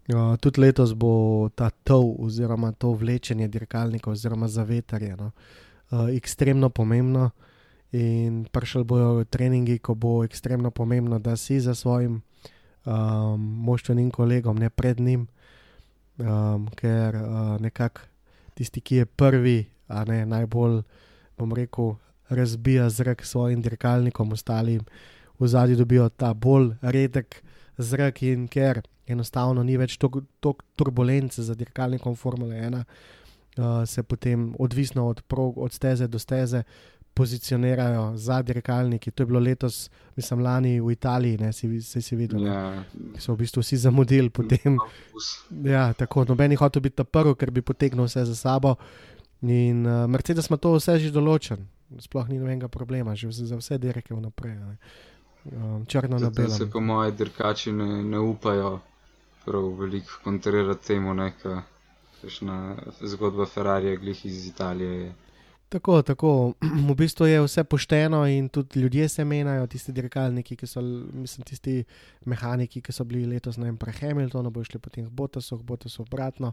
Uh, 0.08 0.36
tudi 0.40 0.60
letos 0.60 0.94
bo 0.94 1.48
ta 1.54 1.70
tov, 1.70 2.14
oziroma 2.18 2.72
to 2.72 2.92
vlečenje 2.92 3.48
dirkalnikov, 3.48 4.12
oziroma 4.12 4.48
zavetarje, 4.48 5.16
no, 5.16 5.30
uh, 5.90 6.08
ekstremno 6.16 6.68
pomembno. 6.70 7.30
In 7.92 8.44
prišli 8.52 8.84
bojo 8.84 9.24
treningi, 9.24 9.78
ko 9.78 9.94
bo 9.94 10.24
ekstremno 10.24 10.70
pomembno, 10.70 11.18
da 11.18 11.36
si 11.36 11.60
za 11.60 11.74
svojim 11.74 12.20
um, 12.84 13.40
moštvenim 13.40 14.10
kolegom, 14.10 14.56
ne 14.56 14.70
pred 14.70 15.00
njim, 15.00 15.26
um, 16.18 16.68
ker 16.76 17.16
uh, 17.16 17.56
nekako 17.60 18.00
tisti, 18.54 18.80
ki 18.80 19.02
je 19.02 19.06
prvi, 19.06 19.58
a 19.88 20.04
ne 20.04 20.24
najbolj, 20.26 20.80
bom 21.38 21.52
rekel, 21.52 21.94
razbija 22.28 22.88
zrak 22.90 23.24
svojim 23.24 23.62
dirkalnikom, 23.62 24.32
ostalim 24.32 24.82
v 25.38 25.48
zadnji 25.48 25.76
dobijo 25.76 26.08
ta 26.08 26.32
bolj 26.34 26.72
redek 26.82 27.42
zrak 27.78 28.22
in 28.22 28.48
ker 28.48 28.80
enostavno 29.06 29.62
ni 29.62 29.76
več 29.76 29.98
toliko 30.00 30.54
turbulence 30.76 31.42
za 31.42 31.54
dirkalnikom 31.54 32.16
Formule 32.16 32.56
1, 32.56 32.82
uh, 32.82 33.84
se 33.86 34.02
potem 34.02 34.54
odvisno 34.58 35.06
od, 35.08 35.22
prog, 35.22 35.58
od 35.58 35.72
steze 35.72 36.08
do 36.08 36.18
steze 36.18 36.62
pozicionirajo 37.16 38.16
za 38.16 38.42
dirkalniki. 38.42 39.10
To 39.10 39.22
je 39.22 39.26
bilo 39.26 39.40
letos, 39.40 39.90
mislim, 40.16 40.40
lani 40.44 40.80
v 40.80 40.92
Italiji, 40.92 41.38
ne 41.40 41.52
si, 41.52 41.80
si, 41.82 42.02
si 42.02 42.16
videl. 42.16 42.44
Ja, 42.46 42.84
So 43.18 43.32
v 43.32 43.40
bistvu 43.44 43.64
vsi 43.64 43.76
zamudili, 43.76 44.30
potem 44.30 44.76
Ja, 45.64 45.92
tako, 45.92 46.26
noben 46.28 46.52
je 46.52 46.60
hotel 46.60 46.82
biti 46.84 47.00
ta 47.00 47.04
prvi, 47.04 47.34
ker 47.34 47.50
bi 47.50 47.64
potegnil 47.64 48.04
vse 48.04 48.26
za 48.28 48.36
sabo. 48.36 48.76
In 49.42 49.86
uh, 49.86 50.04
Mercedes 50.10 50.50
ima 50.50 50.56
to 50.60 50.74
vse 50.76 50.98
že 51.00 51.12
določen, 51.14 51.64
sploh 52.02 52.28
ni 52.28 52.38
nobenega 52.40 52.68
problema, 52.68 53.14
že 53.16 53.30
za, 53.32 53.56
vse 53.56 53.78
dirke 53.78 54.14
vnaprej. 54.14 54.56
ne. 54.56 54.76
Um, 55.46 55.84
črno 55.86 56.18
na 56.18 56.28
Zato 56.28 56.48
se 56.50 56.66
po 56.70 56.80
moje 56.80 57.12
dirkači 57.12 57.72
ne, 57.72 58.02
ne 58.02 58.18
upajo 58.18 58.80
prav 59.44 59.68
veliko 59.78 60.18
kontrirati 60.24 60.86
temu, 60.86 61.14
ne, 61.14 61.30
kakšna 62.20 62.56
zgodba 63.00 63.46
Ferrari, 63.46 63.96
glih 63.96 64.26
iz 64.26 64.48
Italije 64.48 64.98
je. 65.04 65.12
Tako, 65.68 66.02
tako. 66.02 66.52
V 66.88 66.94
bistvu 66.94 67.26
je 67.26 67.40
vse 67.42 67.64
pošteno 67.64 68.26
in 68.26 68.48
tudi 68.48 68.80
ljudje 68.80 69.08
se 69.08 69.24
menjajo, 69.24 69.66
tisti 69.66 69.92
dirkalniki, 69.92 70.56
ki 70.56 70.66
so, 70.66 70.80
mislim, 71.12 71.44
tisti 71.44 71.84
mehaniki, 72.24 72.80
ki 72.80 72.92
so 72.92 73.04
bili 73.04 73.26
letos 73.26 73.56
na 73.56 73.72
pri 73.74 73.92
Hamiltonu, 73.92 74.50
bo 74.50 74.64
šli 74.64 74.78
potem 74.78 75.06
k 75.06 75.10
Botasu, 75.10 75.58
k 75.58 75.62
Botasu 75.62 76.02
obratno. 76.02 76.52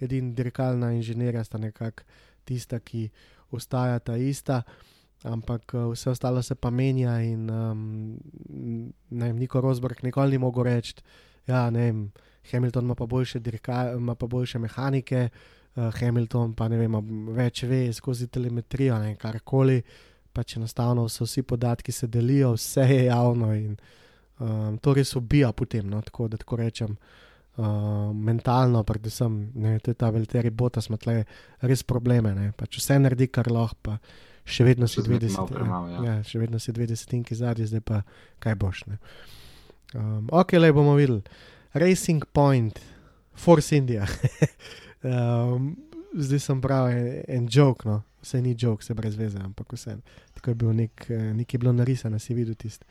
Edini 0.00 0.32
dirkalna 0.34 0.92
inženirja 0.92 1.44
sta 1.44 1.58
nekako 1.58 2.02
tista, 2.44 2.80
ki 2.80 3.10
ostajata 3.52 4.16
ista, 4.16 4.62
ampak 5.24 5.74
eh, 5.74 5.90
vse 5.92 6.10
ostalo 6.10 6.42
se 6.42 6.54
pa 6.54 6.70
menja 6.70 7.20
in 7.20 7.50
um, 7.50 8.18
ne 9.10 9.26
vem, 9.26 9.36
Niko 9.36 9.60
Rosberg 9.60 10.02
nikoli 10.02 10.30
ni 10.30 10.38
mogel 10.38 10.64
reči, 10.64 10.94
ja, 11.46 11.70
ne 11.70 11.80
vem, 11.80 12.12
Hamilton 12.50 12.84
ima 12.84 12.94
pa 12.94 13.06
boljše, 13.06 13.38
dirka, 13.40 13.92
ima 13.96 14.14
pa 14.14 14.26
boljše 14.26 14.58
mehanike 14.58 15.28
uh, 15.76 15.90
Hamilton 16.00 16.54
pa 16.54 16.68
ne 16.68 16.78
vem, 16.80 16.96
več 17.34 17.64
ve 17.68 17.86
skozi 17.92 18.28
telemetrijo 18.32 18.98
in 19.08 19.16
karkoli. 19.20 19.80
Pač 20.34 20.56
enostavno 20.58 21.06
so 21.08 21.28
vsi 21.28 21.44
podatki 21.46 21.92
se 21.94 22.08
delijo, 22.10 22.54
vse 22.56 22.88
je 22.90 23.04
javno 23.04 23.52
in 23.54 23.76
um, 24.38 24.78
to 24.82 24.94
res 24.94 25.14
ubija 25.16 25.52
potem, 25.52 25.86
no, 25.90 26.00
tako 26.02 26.28
da 26.28 26.40
tako 26.40 26.58
rečem. 26.62 26.96
Uh, 27.54 28.10
mentalno, 28.10 28.80
predvsem, 28.82 29.34
ne, 29.62 29.76
to 29.78 29.92
je 29.92 29.98
ta 30.00 30.08
velteri 30.10 30.50
botas, 30.50 30.88
ima 30.90 30.98
tle 30.98 31.20
res 31.62 31.84
probleme. 31.86 32.32
Ne, 32.34 32.48
pač 32.58 32.80
vse 32.80 32.98
naredi, 32.98 33.28
kar 33.30 33.46
lahko, 33.46 33.78
pa 33.82 33.98
še 34.42 34.66
vedno 34.66 34.88
si 34.90 34.98
Še 34.98 35.06
zmeraj 35.06 35.28
20, 35.28 35.36
malo 35.38 35.52
premalo, 35.52 35.92
ja. 35.92 36.02
ja, 36.02 36.16
še 36.26 36.42
vedno 36.42 36.58
si 36.58 36.74
20 36.74 37.06
tinki 37.12 37.38
zadnji, 37.38 37.68
zdaj 37.70 37.84
pa 37.86 38.02
kaj 38.42 38.58
boš. 38.58 38.82
Ne. 38.90 38.98
Um, 39.94 40.26
ok, 40.34 40.56
le 40.58 40.72
bomo 40.74 40.96
videli. 40.98 41.22
Racing 41.78 42.26
Point, 42.34 42.82
Force 43.38 43.76
India. 43.76 44.02
um, 45.04 45.74
zdaj 46.14 46.40
sem 46.40 46.60
prav 46.60 46.88
en, 46.90 47.22
en 47.28 47.48
joke, 47.50 47.88
no. 47.88 48.02
vse 48.22 48.40
ni 48.42 48.54
joke, 48.58 48.84
se 48.84 48.94
brez 48.94 49.16
veze, 49.16 49.38
ampak 49.38 49.72
vse. 49.76 49.98
Tako 50.34 50.50
je 50.50 50.54
bil 50.54 50.72
nek, 50.72 51.04
eh, 51.10 51.28
nekaj 51.36 51.60
bilo 51.60 51.72
narisano, 51.72 52.18
si 52.18 52.34
videl 52.34 52.56
tisti, 52.56 52.86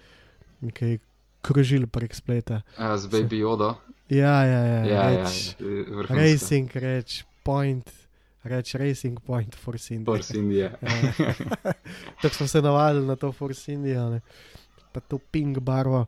nekaj 0.61 0.99
krožil 1.43 1.87
prek 1.87 2.15
spleta. 2.15 2.61
A, 2.77 2.97
z 2.97 3.09
Baby 3.11 3.41
Yoda. 3.43 3.75
Ja, 4.09 4.43
ja, 4.45 4.61
ja. 4.65 4.81
Ja, 4.85 5.03
ja, 5.09 5.25
reč, 5.25 5.55
vrhunsko. 5.59 6.15
Racing, 6.15 6.75
reč, 6.75 7.23
point, 7.43 7.89
reč, 8.43 8.75
racing 8.75 9.19
point, 9.19 9.55
Force 9.55 9.95
India. 9.95 10.13
Force 10.13 10.37
India. 10.37 10.71
Ja. 10.81 11.73
Tako 12.21 12.35
smo 12.35 12.47
se 12.47 12.61
navadili 12.61 13.07
na 13.07 13.15
to 13.15 13.31
Force 13.31 13.73
India, 13.73 14.09
ne. 14.09 14.21
pa 14.93 14.99
to 14.99 15.17
pink 15.17 15.59
barvo. 15.59 16.05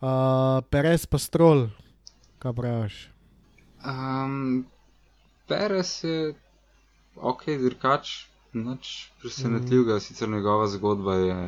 Uh, 0.00 0.60
Perez 0.70 1.06
pa 1.06 1.18
strol, 1.18 1.68
kaj 2.38 2.52
praviš? 2.52 3.08
Um, 3.84 4.66
Perez 5.50 5.92
je 6.04 6.34
ok, 7.16 7.44
dirkač, 7.58 8.12
nič 8.54 8.92
presenetljivega, 9.22 9.96
mm. 9.96 10.00
sicer 10.00 10.28
njegova 10.28 10.68
zgodba 10.68 11.14
je 11.16 11.38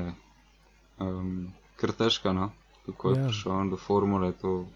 um, 0.98 1.52
kar 1.76 1.92
težka, 1.92 2.32
no? 2.32 2.50
kako 2.86 3.10
je 3.10 3.16
Ja. 3.16 3.20
ja. 3.22 3.28
prišel 3.28 3.70
do 3.70 3.76
formule, 3.76 4.32
to 4.32 4.66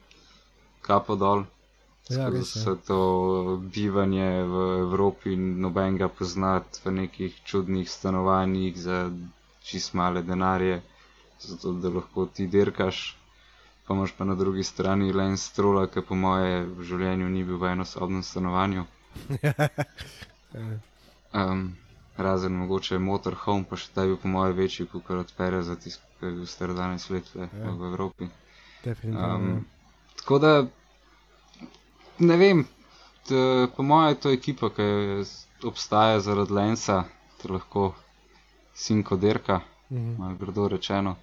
kapo 0.82 1.16
dol. 1.16 1.44
Ja, 2.08 2.28
res 2.30 2.54
je. 2.54 2.60
vse 2.62 2.74
to 2.86 2.98
bivanje 3.74 4.28
v 4.44 4.54
Evropi, 4.78 5.34
noben 5.36 5.96
ga 5.96 6.06
poznati 6.08 6.78
v 6.84 6.92
nekih 6.92 7.34
čudnih 7.44 7.90
stanovanjih 7.90 8.78
za 8.78 9.10
čist 9.62 9.94
male 9.94 10.22
denarje, 10.22 10.82
zato 11.40 11.72
da 11.74 11.90
lahko 11.90 12.26
ti 12.26 12.46
dirkaš. 12.46 13.16
Pa 13.86 13.94
imaš 13.94 14.12
pa 14.12 14.24
na 14.24 14.34
drugi 14.34 14.62
strani 14.62 15.12
Lens 15.12 15.42
Strola, 15.42 15.86
ki 15.86 16.02
po 16.02 16.14
moje 16.14 16.62
v 16.68 16.82
življenju 16.84 17.28
ni 17.28 17.42
bil 17.44 17.58
v 17.58 17.72
enosobnem 17.72 18.22
stanovanju. 18.22 18.86
Um, 21.32 21.76
razen 22.16 22.52
mogoče 22.54 22.96
motorhome, 22.98 23.64
pa 23.64 23.76
še 23.76 23.90
ta 23.92 24.02
je 24.02 24.08
bil 24.08 24.16
po 24.16 24.28
moje 24.28 24.52
večji, 24.52 24.86
kot 24.86 25.10
odpere 25.12 25.58
za 25.62 25.74
tisto, 25.76 26.00
ki 26.16 26.26
je 26.26 26.32
bil 26.32 26.46
star 26.46 26.70
12 26.70 27.10
let 27.10 27.28
v, 27.28 27.40
Ja. 27.42 27.70
v 27.72 27.84
Evropi. 27.84 28.28
Um, 29.04 29.66
tako 30.16 30.38
da, 30.38 30.52
ne 32.20 32.36
vem, 32.36 32.64
t, 33.24 33.34
po 33.68 33.82
mojem 33.82 34.08
je 34.08 34.14
to 34.16 34.30
ekipa, 34.30 34.70
ki 34.70 34.86
obstaja 35.64 36.20
zaradi 36.20 36.52
Lensa, 36.52 37.02
ter 37.36 37.50
lahko 37.50 37.92
sinko 38.74 39.16
derka, 39.18 39.60
Mhm. 39.90 40.16
malo 40.18 40.34
grdo 40.36 40.68
rečeno. 40.68 41.16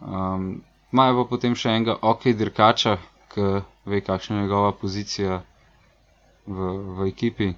Um, 0.00 0.62
Imajo 0.92 1.14
pa 1.16 1.28
potem 1.30 1.54
še 1.54 1.70
enega 1.70 1.94
ok 2.02 2.34
dirkača, 2.34 2.98
ki 3.28 3.44
ve, 3.86 4.00
kakšna 4.02 4.36
je 4.36 4.42
njegova 4.42 4.72
pozicija 4.74 5.38
v, 6.46 6.58
v 6.98 7.08
ekipi. 7.08 7.52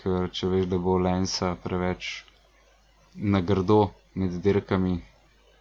Ker 0.00 0.30
če 0.32 0.48
veš, 0.48 0.66
da 0.70 0.78
bo 0.80 0.96
Lensa 0.98 1.54
preveč 1.60 2.24
nagrdo 3.14 3.90
med 4.14 4.38
dirkami, 4.42 5.00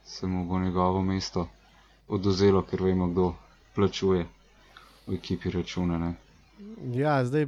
se 0.06 0.28
mu 0.28 0.46
bo 0.48 0.60
njegovo 0.60 1.02
mesto 1.04 1.48
oduzelo, 2.08 2.62
ker 2.64 2.84
vemo, 2.84 3.10
kdo 3.12 3.34
plačuje 3.76 4.26
v 5.08 5.14
ekipi 5.14 5.52
račune. 5.52 6.00
Ne? 6.00 6.14
Ja, 6.96 7.20
zdaj 7.26 7.48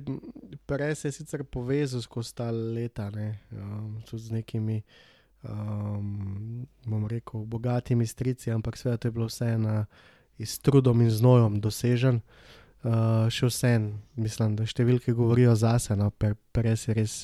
Perez 0.66 1.06
je 1.06 1.12
sicer 1.12 1.43
povezal 1.43 2.02
skozi 2.02 2.36
ta 2.36 2.52
leta, 2.52 3.10
ne, 3.10 3.39
um, 3.52 4.02
tudi 4.10 4.24
z 4.24 4.32
nekimi, 4.32 4.82
um, 5.43 6.68
bom 6.86 7.08
rekel, 7.08 7.45
bogatimi 7.45 8.08
strici, 8.08 8.52
ampak 8.52 8.78
sve 8.78 8.97
to 8.97 9.08
je 9.08 9.12
bilo 9.12 9.28
vse 9.28 9.58
na, 9.58 9.86
s 10.39 10.60
trudom 10.60 11.02
in 11.02 11.10
znojom 11.10 11.60
dosežen. 11.62 12.16
Uh, 12.16 12.61
še 13.30 13.46
vse, 13.46 13.72
mislim, 14.16 14.56
da 14.56 14.66
številke 14.66 15.14
govorijo 15.14 15.54
zase, 15.56 15.96
no, 15.96 16.10
per, 16.10 16.34
Perez 16.52 16.88
je 16.88 16.94
res 16.94 17.16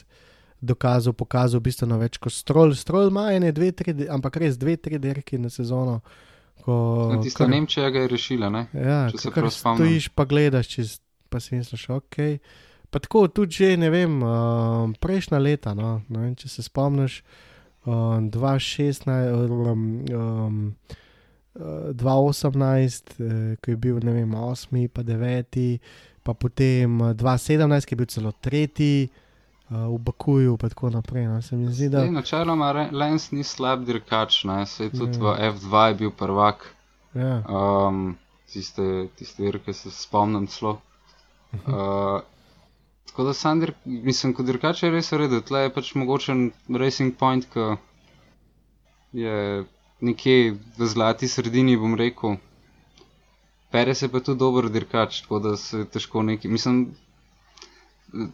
dokazal, 0.60 1.14
pokazal 1.14 1.60
bistveno 1.60 1.97
več 1.97 2.18
kot 2.18 2.32
strol. 2.32 2.74
Strol 2.74 3.10
ima 3.10 3.32
ene, 3.32 3.51
dve, 3.51 3.72
tri, 3.72 3.93
ampak 4.08 4.38
res 4.38 4.55
dve, 4.55 4.78
tri 4.78 4.97
derke 4.97 5.38
na 5.38 5.49
sezono. 5.49 6.01
Ko, 6.60 6.74
No, 7.12 7.22
Tista 7.22 7.43
kar- 7.43 7.49
Nemčija 7.49 7.89
ga 7.89 7.99
je 7.99 8.08
rešila, 8.08 8.49
ne? 8.49 8.68
Ja, 8.74 9.08
če 9.08 9.18
se 9.20 9.32
prav 9.32 9.49
spomnim. 9.49 9.78
stojiš, 9.80 10.10
pa 10.10 10.26
gledaš, 10.26 10.68
čez, 10.68 10.99
pa 11.30 11.39
si 11.39 11.55
misliš, 11.55 11.89
ok. 11.91 12.18
Pa 12.89 12.99
tako 12.99 13.28
tudi 13.30 13.51
že, 13.53 13.78
ne 13.78 13.89
vem, 13.89 14.18
uh, 14.20 14.32
prejšnja 14.97 15.38
leta, 15.38 15.74
no, 15.74 16.01
ne 16.08 16.20
vem, 16.20 16.36
če 16.36 16.49
se 16.49 16.64
spomniš, 16.64 17.22
uh, 17.86 18.18
2016, 18.22 19.08
um, 19.68 19.84
um, 20.10 20.76
uh, 20.89 20.95
2018, 21.60 23.16
uh, 23.20 23.55
ko 23.58 23.72
je 23.72 23.78
bil, 23.78 23.99
ne 24.03 24.14
vem, 24.14 24.32
8, 24.32 24.88
pa 24.88 25.01
9, 25.03 25.80
pa 26.24 26.34
potem 26.34 27.01
uh, 27.01 27.14
2017, 27.14 27.86
ki 27.86 27.93
je 27.93 27.97
bil 27.97 28.05
celo 28.08 28.32
tretji. 28.32 29.10
Uh, 29.68 29.91
v 29.91 29.97
Bakuju, 29.99 30.53
pa 30.58 30.70
tako 30.70 30.89
naprej. 30.89 31.26
No. 31.28 31.41
Se 31.41 31.55
mi 31.55 31.68
zdi, 31.68 31.89
da 31.89 31.99
Zdaj, 31.99 32.12
načeloma 32.12 32.70
Lens 32.91 33.32
ni 33.32 33.43
slab 33.43 33.84
dirkač, 33.84 34.45
ne? 34.47 34.62
Sej 34.66 34.93
tudi 34.95 35.20
Ja. 35.20 35.34
v 35.36 35.51
F2 35.51 35.88
je 35.88 35.95
bil 35.95 36.12
prvak. 36.12 36.72
ja, 37.14 37.43
Um, 37.49 38.16
tiste, 38.47 39.10
tiste 39.18 39.43
dirke 39.43 39.74
se 39.74 39.91
spomnim 39.91 40.47
celo. 40.47 40.80
Uh, 41.68 42.22
tako 43.05 43.24
da 43.24 43.34
sam 43.34 43.60
dir, 43.60 43.74
mislim, 43.84 44.34
kot 44.34 44.45
dirkač 44.45 44.84
je 44.84 44.91
res 44.91 45.12
v 45.12 45.18
redu, 45.18 45.41
tle 45.41 45.60
je 45.66 45.74
pač 45.74 45.95
mogočen 45.95 46.51
racing 46.70 47.18
point, 47.18 47.43
ki 47.51 47.76
je 49.20 49.66
nekje 50.01 50.55
v 50.77 50.87
zlati 50.87 51.27
sredini, 51.27 51.77
bom 51.77 51.95
rekel. 51.95 52.37
Perez 53.71 54.01
je 54.01 54.09
pa 54.09 54.19
tudi 54.23 54.39
dober 54.39 54.69
dirkač, 54.71 55.21
tako 55.21 55.39
da 55.43 55.57
se 55.57 55.83
težko 55.91 56.23
neki, 56.23 56.47
mislim, 56.47 56.95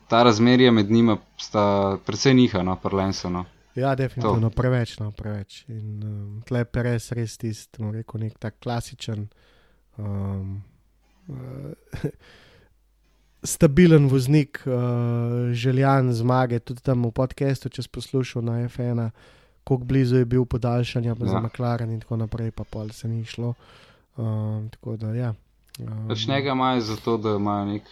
ta 0.08 0.24
razmerja 0.24 0.72
med 0.72 0.92
njima 0.92 1.18
sta 1.38 1.98
precej 2.06 2.34
niha, 2.34 2.64
no, 2.64 2.76
parlenso, 2.76 3.30
no. 3.30 3.46
Ja, 3.76 3.96
definitivno 3.96 4.50
to. 4.50 4.56
preveč, 4.56 4.98
no, 5.00 5.12
preveč. 5.12 5.64
In 5.68 6.04
um, 6.04 6.42
tle 6.46 6.62
je 6.62 6.84
res, 6.86 7.10
res 7.12 7.38
tisti, 7.42 7.82
bom 7.82 7.94
rekel, 7.96 8.22
nek 8.22 8.38
tak 8.38 8.60
klasičen, 8.62 9.26
um, 9.98 10.60
uh, 11.28 12.04
stabilen 13.56 14.06
voznik, 14.12 14.62
uh, 14.70 15.50
željan 15.58 16.14
zmage. 16.14 16.60
Tudi 16.60 16.86
tam 16.86 17.08
v 17.10 17.16
podkastu, 17.18 17.74
če 17.74 17.88
si 17.88 17.90
poslušal 17.90 18.46
na 18.46 18.60
F1, 18.68 19.10
koliko 19.64 19.86
blizu 19.86 20.16
je 20.16 20.26
bil 20.26 20.46
podaljšanja 20.46 21.16
ja. 21.20 21.28
za. 21.28 21.40
McLaren 21.40 21.92
in 21.92 22.00
tako 22.00 22.18
naprej, 22.18 22.52
pa 22.52 22.64
pol 22.64 22.90
se 22.90 23.08
ni 23.08 23.26
šlo. 23.26 23.54
Um, 24.18 24.70
tako 24.70 24.98
da, 24.98 25.14
ja. 25.16 25.34
Um, 25.80 26.08
Pač 26.08 26.28
njega 26.28 26.52
imajo 26.52 26.82
zato, 26.82 27.18
da 27.18 27.36
imajo 27.36 27.66
nek, 27.66 27.84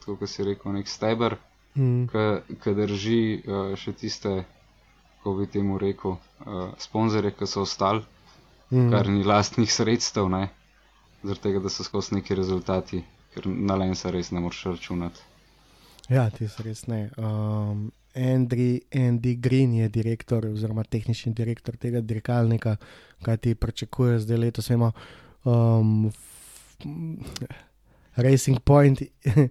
tako 0.00 0.16
kot 0.16 0.28
si 0.28 0.44
rekel, 0.44 0.72
nek 0.72 0.88
steber, 0.88 1.36
mm, 1.74 2.06
ki 2.62 2.74
drži 2.74 3.20
uh, 3.44 3.74
še 3.76 3.92
tiste, 3.92 4.44
kako 5.18 5.34
bi 5.40 5.48
temu 5.52 5.78
rekel, 5.78 6.16
uh, 6.46 6.70
sponzorje, 6.80 7.34
ki 7.36 7.48
so 7.50 7.66
ostali, 7.66 8.04
mm. 8.70 8.88
kar 8.94 9.10
ni 9.12 9.24
lastnih 9.24 9.72
sredstev, 9.72 10.30
ne, 10.32 10.48
zaradi 11.22 11.42
tega, 11.50 11.60
da 11.60 11.72
so 11.72 11.84
skozi 11.84 12.16
neki 12.16 12.38
rezultati, 12.38 13.02
ker 13.34 13.50
na 13.52 13.76
Lensa 13.76 14.10
res 14.14 14.32
ne 14.32 14.40
moreš 14.40 14.64
računati. 14.70 15.28
Ja, 16.08 16.30
ti 16.30 16.48
so 16.48 16.62
res 16.62 16.86
ne. 16.86 17.10
Um, 17.18 17.90
Andy, 18.16 18.80
Andy 18.94 19.34
Green 19.36 19.74
je 19.74 19.88
direktor, 19.88 20.46
oziroma 20.46 20.84
tehnični 20.84 21.34
direktor 21.36 21.76
tega 21.76 22.00
dirkalnika, 22.00 22.76
kaj 23.22 23.36
ti 23.36 23.54
pričakuje 23.54 24.18
zdaj 24.24 24.38
letos. 24.38 24.70
Vemo, 24.70 24.92
um, 25.44 26.10
Racing 28.16 28.60
Point 28.64 29.02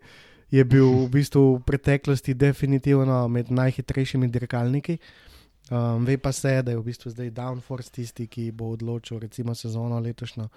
je 0.58 0.64
bil 0.66 0.90
v 1.06 1.10
bistvu 1.10 1.56
v 1.56 1.62
preteklosti 1.66 2.34
definitivno 2.34 3.28
med 3.28 3.52
najhitrejšimi 3.52 4.28
dirkalniki. 4.28 4.98
Um, 5.70 6.06
ve 6.06 6.18
pa 6.18 6.32
se, 6.32 6.62
da 6.62 6.72
je 6.72 6.78
v 6.78 6.84
bistvu 6.86 7.10
zdaj 7.10 7.32
Downforce 7.32 7.92
tisti, 7.92 8.28
ki 8.28 8.52
bo 8.52 8.74
odločil, 8.74 9.20
recimo 9.20 9.56
sezono 9.56 10.00
letošnjo. 10.00 10.50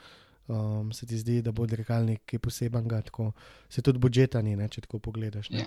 Um, 0.49 0.93
se 0.93 1.07
ti 1.07 1.19
zdi, 1.19 1.43
da 1.45 1.53
bo 1.53 1.67
dirkalnik 1.69 2.23
kaj 2.25 2.41
posebenega, 2.41 3.03
tako 3.11 3.33
se 3.69 3.83
tudi 3.85 4.01
budžeta 4.01 4.41
ni, 4.41 4.55
ne, 4.57 4.69
če 4.73 4.81
tako 4.87 4.99
pogledaš. 5.05 5.51
Ne? 5.53 5.67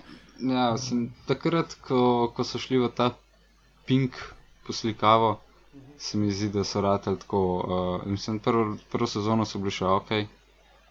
ja 0.54 0.64
sem, 0.74 1.04
takrat, 1.28 1.76
ko, 1.86 2.32
ko 2.34 2.42
so 2.42 2.58
šli 2.58 2.80
v 2.82 2.88
ta 2.90 3.12
pink 3.86 4.18
poslikavo, 4.66 5.36
se 6.02 6.18
mi 6.18 6.32
zdi, 6.34 6.50
da 6.50 6.64
so 6.66 6.82
ratali 6.82 7.20
tako. 7.22 7.44
Uh, 7.62 8.10
mislim, 8.10 8.42
prvo, 8.42 8.76
prvo 8.90 9.06
sezono 9.06 9.46
so 9.46 9.62
bili 9.62 9.70
še 9.78 9.86
ok, 9.86 10.12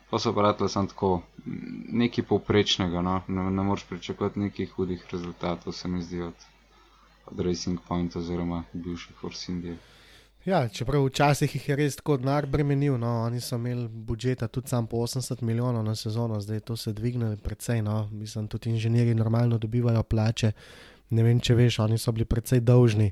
pa 0.07 0.19
so 0.23 0.31
pa 0.33 0.47
ratali 0.47 0.71
samo 0.71 0.87
tako 0.87 1.11
mm, 1.43 1.83
nekaj 2.03 2.29
povprečnega, 2.31 3.03
no? 3.03 3.19
ne, 3.27 3.49
ne 3.51 3.63
moreš 3.63 3.89
pričakovati 3.91 4.39
nekih 4.39 4.71
hudih 4.71 5.03
rezultatov, 5.11 5.75
se 5.75 5.91
mi 5.91 5.99
zdi 6.01 6.21
od, 6.31 6.47
od 7.27 7.39
Racing 7.39 7.83
Point 7.87 8.15
oziroma 8.15 8.63
bivših 8.73 9.19
Force 9.19 9.51
Indije. 9.51 9.77
Ja, 10.45 10.63
čeprav 10.69 11.03
včasih 11.05 11.55
jih 11.55 11.69
je 11.69 11.75
res 11.77 11.95
tako 11.99 12.17
denar 12.17 12.47
bremenil, 12.49 12.95
no, 12.97 13.21
oni 13.27 13.41
so 13.41 13.59
imeli 13.59 13.85
budžeta 13.87 14.47
tudi 14.47 14.71
sam 14.73 14.87
po 14.87 14.97
80 15.05 15.43
milijonov 15.45 15.83
na 15.85 15.95
sezono, 15.95 16.39
zdaj 16.41 16.59
to 16.59 16.77
se 16.77 16.93
dvigne 16.93 17.37
precej, 17.37 17.81
no, 17.81 18.09
mislim, 18.11 18.47
tudi 18.47 18.69
inženirji 18.69 19.13
normalno 19.15 19.57
dobivajo 19.57 20.03
plače. 20.03 20.51
Ne 21.09 21.23
vem, 21.23 21.39
če 21.39 21.55
veš, 21.55 21.79
oni 21.79 21.97
so 21.97 22.11
bili 22.11 22.25
precej 22.25 22.59
dolžni 22.59 23.11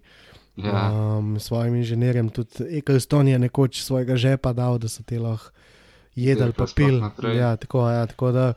Ja, 0.64 0.92
um, 0.92 1.40
svojim 1.40 1.76
inženirjem, 1.76 2.30
tudi 2.30 2.78
Eccleston 2.78 3.28
je 3.28 3.40
nekoč 3.40 3.82
svojega 3.82 4.16
žepa 4.16 4.54
dal, 4.54 4.78
da 4.78 4.90
so 4.90 5.04
te 5.04 5.20
lahko 5.20 5.52
jedli 6.16 6.54
pa 6.54 6.66
pil. 6.76 7.00
Ja, 7.36 7.56
tako, 7.56 7.90
ja, 7.90 8.06
tako 8.06 8.32
da 8.32 8.54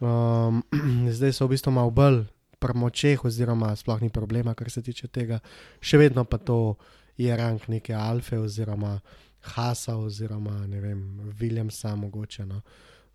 um, 0.00 0.62
zdaj 1.16 1.32
so 1.32 1.46
v 1.46 1.54
bistvu 1.54 1.72
malo 1.72 1.90
bolj 1.90 2.24
pri 2.58 2.74
močeh, 2.74 3.24
oziroma 3.24 3.76
sploh 3.76 4.02
ni 4.02 4.10
problema, 4.10 4.54
kar 4.54 4.70
se 4.70 4.82
tiče 4.82 5.06
tega. 5.08 5.38
Še 5.80 5.98
vedno 5.98 6.24
pa 6.24 6.42
to 6.42 6.74
je 7.18 7.36
rank 7.36 7.68
neke 7.68 7.94
Alfe 7.94 8.38
oziroma 8.38 9.00
Hasa 9.40 9.96
oziroma 9.96 10.66
ne 10.66 10.80
vem, 10.80 11.02
Williamsa 11.40 11.94
mogoče. 11.96 12.46
No. 12.46 12.60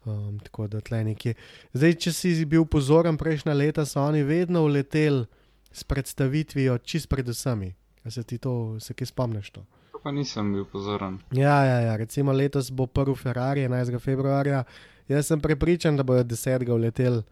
Um, 0.05 0.39
tako 0.39 0.67
da 0.67 0.81
tle 0.81 1.03
nekje. 1.03 1.33
Zdaj, 1.73 1.93
če 1.93 2.11
si 2.13 2.33
bil 2.45 2.65
pozoren 2.65 3.17
prejšnja 3.17 3.53
leta, 3.55 3.85
so 3.85 4.01
oni 4.03 4.23
vedno 4.23 4.63
uleteli 4.65 5.25
s 5.71 5.83
predstavitvijo 5.83 6.77
čist 6.77 7.09
pred 7.09 7.27
vsemi. 7.27 7.73
A 8.03 8.11
se 8.11 8.23
ti 8.23 8.37
to, 8.37 8.79
se 8.79 8.93
kaj 8.93 9.07
spomniš 9.07 9.49
to? 9.49 9.63
to 9.91 9.99
pa 10.03 10.11
nisem 10.11 10.53
bil 10.53 10.65
pozoren. 10.65 11.19
Ja, 11.31 11.63
ja, 11.63 11.79
ja, 11.79 11.95
recimo 11.95 12.31
letos 12.31 12.71
bo 12.71 12.87
prvi 12.87 13.15
Ferrari 13.15 13.63
11. 13.67 13.99
februarja. 13.99 14.63
Jaz 15.07 15.27
sem 15.27 15.39
prepričan, 15.39 15.97
da 15.97 16.03
bodo 16.03 16.23
10. 16.23 16.69
uleteli 16.71 17.23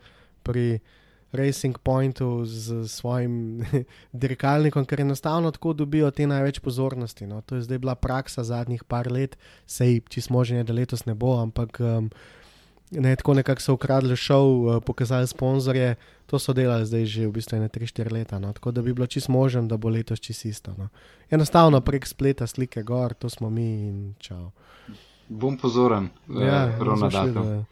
pri 0.43 0.79
Racing 1.31 1.77
Pointu 1.77 2.45
z 2.45 2.87
svojim 2.87 3.63
dirkalnikom, 4.23 4.85
ker 4.85 5.01
enostavno 5.01 5.51
tako 5.51 5.73
dobijo 5.73 6.11
te 6.11 6.27
največ 6.27 6.59
pozornosti. 6.59 7.27
No. 7.27 7.41
To 7.41 7.55
je 7.55 7.61
zdaj 7.61 7.77
bila 7.77 7.95
praksa 7.95 8.43
zadnjih 8.43 8.83
par 8.83 9.11
let, 9.11 9.37
sej 9.65 10.01
čist 10.09 10.29
možen 10.29 10.57
je, 10.57 10.63
da 10.63 10.73
letos 10.73 11.05
ne 11.05 11.15
bo, 11.15 11.37
ampak 11.41 11.79
um, 11.79 12.09
ne, 12.91 13.15
tako 13.15 13.33
nekako 13.33 13.61
so 13.61 13.73
ukradli 13.73 14.15
šov, 14.15 14.47
uh, 14.65 14.83
pokazali 14.83 15.27
sponzorje, 15.27 15.95
to 16.25 16.39
so 16.39 16.53
delali 16.53 16.85
zdaj 16.85 17.05
že 17.05 17.27
v 17.27 17.31
bistvu 17.31 17.57
3-4 17.57 18.11
leta. 18.11 18.39
No. 18.39 18.53
Tako 18.53 18.71
da 18.71 18.81
bi 18.81 18.93
bilo 18.93 19.07
čist 19.07 19.29
možen, 19.29 19.67
da 19.67 19.77
bo 19.77 19.89
letos 19.89 20.19
čist 20.19 20.45
isto. 20.45 20.75
No. 20.77 20.89
Enostavno 21.29 21.81
prek 21.81 22.07
spleta 22.07 22.47
slike 22.47 22.83
gor, 22.83 23.13
to 23.13 23.29
smo 23.29 23.49
mi 23.49 23.87
in 23.87 24.15
čau. 24.19 24.51
Bom 25.29 25.57
pozoren, 25.57 26.09
Ja, 26.27 26.77
ravno 26.79 27.11
šel, 27.11 27.33
da- 27.33 27.63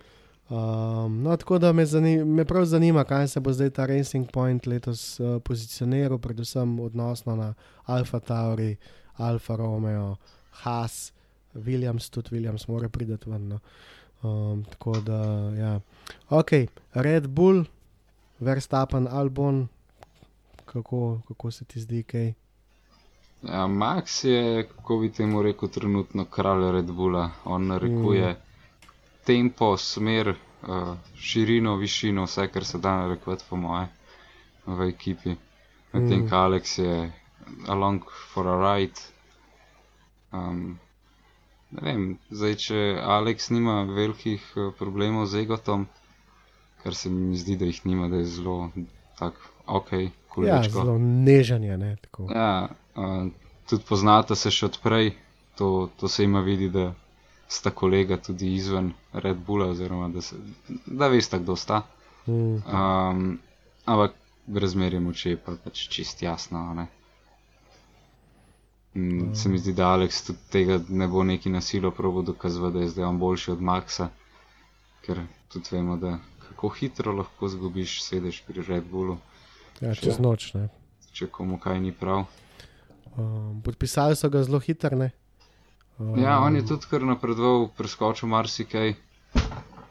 Um, 0.50 1.22
no, 1.22 1.38
tako 1.38 1.60
da 1.60 1.74
me, 1.74 1.86
zanima, 1.86 2.26
me 2.26 2.45
prav 2.45 2.66
zanima, 2.66 3.04
kaj 3.04 3.28
se 3.28 3.39
bo 3.39 3.54
zdaj 3.54 3.70
ta 3.70 3.86
Racing 3.86 4.32
Point 4.32 4.66
letos 4.66 5.20
uh, 5.20 5.41
pozicioniral, 5.41 6.18
predvsem 6.18 6.80
odnosno 6.80 7.36
na 7.36 7.54
Alfa 7.86 8.20
Tauri, 8.20 8.76
Alfa 9.18 9.56
Romeo, 9.56 10.16
Haas, 10.52 11.14
Williams, 11.54 12.10
tudi 12.10 12.30
Williams 12.32 12.68
mora 12.68 12.89
priti 12.89 13.30
ven. 13.30 13.47
No. 13.47 13.60
Um, 14.24 14.64
tako 14.64 15.00
da, 15.00 15.22
ja. 15.58 15.80
Ok, 16.30 16.52
Red 16.93 17.28
Bull, 17.28 17.64
Verstappen, 18.39 19.08
Albon, 19.08 19.68
kako, 20.66 21.22
kako 21.28 21.52
se 21.52 21.66
ti 21.66 21.80
zdi, 21.80 22.04
kaj? 22.04 22.34
Ja, 23.43 23.68
Max 23.68 24.26
je, 24.28 24.68
kako 24.68 24.97
bi 24.97 25.12
temu 25.12 25.41
rekel, 25.41 25.70
trenutno 25.70 26.26
kralj 26.26 26.72
Red 26.72 26.91
Bulla. 26.91 27.30
On 27.45 27.68
narekuje 27.68 28.34
mm. 28.34 28.49
Tempo, 29.30 29.72
smer, 29.80 30.34
uh, 30.64 30.92
širino, 31.20 31.76
višino, 31.78 32.26
vse, 32.26 32.48
kar 32.48 32.66
se 32.66 32.78
da 32.80 32.96
narekovati, 32.98 33.46
po 33.50 33.58
moje, 33.58 33.88
v 34.68 34.90
ekipi. 34.90 35.36
Medtem 35.92 36.20
Mm. 36.20 36.30
ko 36.30 36.36
Alex 36.38 36.78
je 36.78 36.96
along 37.68 38.04
for 38.28 38.48
a 38.48 38.56
ride. 38.60 39.02
Um, 40.32 40.78
ne 41.72 41.82
vem, 41.84 42.04
zdaj, 42.30 42.56
če 42.58 42.80
Alex 43.10 43.50
nima 43.50 43.84
velikih 43.86 44.44
uh, 44.56 44.70
problemov 44.74 45.26
z 45.26 45.44
egotom, 45.44 45.88
kar 46.84 46.96
se 46.96 47.10
mi 47.10 47.38
zdi, 47.38 47.56
da 47.56 47.66
jih 47.66 47.82
nima, 47.86 48.08
da 48.08 48.16
je 48.18 48.26
zelo 48.28 48.70
tak, 49.18 49.34
ok, 49.68 49.92
Ja, 49.94 50.10
kulečko. 50.30 50.74
zelo 50.76 50.98
nežanje, 51.00 51.78
ne, 51.78 51.96
tako. 52.02 52.30
Ja, 52.32 52.52
uh, 52.96 53.28
tudi 53.66 53.84
poznata 53.84 54.36
se 54.36 54.52
še 54.52 54.66
odprej, 54.68 55.12
to, 55.56 55.72
to 55.98 56.08
se 56.08 56.24
ima 56.24 56.42
vidi, 56.42 56.70
da 56.70 56.92
sta 57.50 57.72
kolega 57.72 58.18
tudi 58.18 58.54
izven 58.56 58.91
Red 59.14 59.38
Bulla, 59.47 59.70
oziroma 59.74 60.10
da, 60.14 60.22
se, 60.22 60.36
da 60.86 61.08
veste, 61.08 61.39
kdo 61.39 61.56
sta. 61.56 61.82
Mm. 62.28 62.56
Um, 62.56 63.39
ampak 63.86 64.14
razmerje 64.56 65.00
moči 65.00 65.30
je 65.30 65.38
pa 65.38 65.56
pač 65.64 65.88
čist 65.89 66.22
jasno. 66.22 66.60
a 66.60 66.74
Ne? 66.74 66.88
Mm, 68.95 69.34
se 69.36 69.50
mi 69.50 69.58
zdi, 69.58 69.74
da 69.74 69.88
Alex 69.93 70.26
tudi 70.26 70.39
tega 70.52 70.80
ne 70.89 71.08
bo 71.08 71.24
neki 71.24 71.50
nasilo 71.50 71.91
probo 71.91 72.22
dokazati, 72.22 72.74
da 72.74 72.80
je 72.80 72.89
zdaj 72.89 73.06
on 73.06 73.20
boljši 73.20 73.52
od 73.52 73.62
Maxa, 73.62 74.10
ker 75.06 75.22
tudi 75.54 75.70
vemo, 75.72 75.97
da 75.97 76.20
kako 76.47 76.70
hitro 76.70 77.12
lahko 77.14 77.47
zgubiš 77.47 78.02
sedež 78.04 78.41
pri 78.47 78.62
Red 78.68 78.84
Bullu, 78.91 79.18
Ja, 79.80 79.95
čez 79.95 80.20
noč. 80.20 80.52
Ne. 80.54 80.68
če 81.16 81.30
komu 81.32 81.58
kaj 81.60 81.80
ni 81.80 81.93
prav. 81.95 82.26
Um, 83.16 83.62
podpisali 83.64 84.16
so 84.16 84.30
ga 84.30 84.43
zelo 84.43 84.60
hitro. 84.60 84.97
ne. 84.97 85.12
Um, 86.00 86.20
Ja, 86.20 86.39
on 86.39 86.56
je 86.56 86.66
tudi 86.66 86.86
kar 86.89 87.02
napredoval, 87.04 87.68
preskočil 87.70 88.30
marsikaj. 88.30 88.93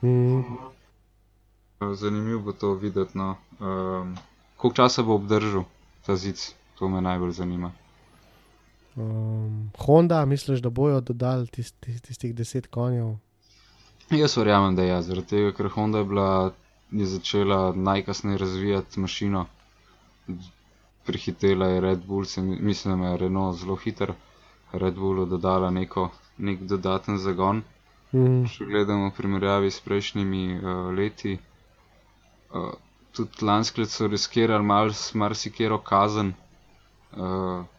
Mm, 0.02 0.42
Zanimivo 1.94 2.40
bo 2.40 2.52
to 2.52 2.74
videti. 2.74 3.18
No. 3.18 3.36
Um, 3.60 4.16
koliko 4.56 4.76
časa 4.76 5.02
bo 5.02 5.14
obdržal 5.14 5.64
ta 6.06 6.16
zid, 6.16 6.36
to 6.78 6.88
me 6.88 7.00
najbolj 7.00 7.30
zanima. 7.32 7.72
um, 8.96 9.70
Honda, 9.78 10.24
misliš, 10.24 10.60
da 10.60 10.70
bojo 10.70 11.00
dodali 11.00 11.46
tist, 11.46 11.74
tist, 11.80 12.04
tistih 12.04 12.34
deset 12.34 12.66
konjev? 12.66 13.14
Jaz 14.10 14.36
verjamem, 14.36 14.76
da 14.76 14.82
je, 14.82 14.88
ja, 14.88 15.02
zaradi 15.02 15.26
tega, 15.26 15.52
ker 15.52 15.68
Honda 15.68 15.98
je, 15.98 16.04
bila, 16.04 16.52
je 16.90 17.06
začela 17.06 17.72
najkasneje 17.74 18.38
razvijati 18.38 19.00
mašino. 19.00 19.46
Prihitela 21.04 21.66
je 21.66 21.80
Red 21.80 21.98
Bull, 22.06 22.24
se, 22.24 22.42
mi- 22.42 22.58
mislim, 22.60 23.02
da 23.02 23.08
je 23.08 23.16
Renault 23.16 23.58
zelo 23.58 23.76
hiter. 23.76 24.12
Red 24.72 24.94
Bullu 24.94 25.26
dodala 25.26 25.70
neko, 25.70 26.10
nek 26.38 26.60
dodaten 26.62 27.18
zagon. 27.18 27.62
Mm, 28.12 28.44
Če 28.46 28.64
gledamo 28.64 29.08
v 29.10 29.14
primerjavi 29.16 29.70
s 29.70 29.80
prejšnjimi 29.80 30.42
uh, 30.54 30.68
leti, 30.92 31.34
uh, 32.50 32.72
tudi 33.12 33.44
lansko 33.44 33.80
leto 33.80 33.92
so 33.92 34.08
riskirali 34.08 34.64
malo 34.64 34.92
s 34.92 35.14
marsikero 35.14 35.78
kazen 35.78 36.32
uh, 36.32 37.20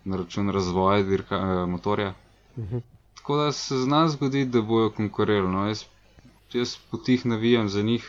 na 0.05 0.17
račun 0.17 0.49
razvoja 0.49 1.03
dirka, 1.03 1.37
uh, 1.37 1.69
motorja. 1.69 2.13
Mhm. 2.57 2.77
Tako 3.15 3.37
da 3.37 3.51
se 3.51 3.77
zna 3.77 4.07
zgoditi, 4.09 4.49
da 4.49 4.61
bojo 4.61 4.89
konkurirali. 4.91 5.49
No, 5.49 5.67
jaz, 5.67 5.83
jaz 6.53 6.75
potih 6.91 7.25
navijam 7.25 7.69
za 7.69 7.81
njih, 7.81 8.05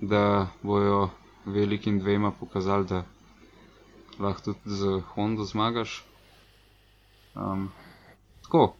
da 0.00 0.46
bojo 0.62 1.08
velikim 1.46 2.00
dvema 2.00 2.30
pokazali, 2.30 2.86
da 2.86 3.04
lahko 4.18 4.42
tudi 4.42 4.58
z 4.64 5.00
Hondo 5.14 5.44
zmagaš. 5.44 6.04
Um, 7.38 7.68
tako, 8.42 8.74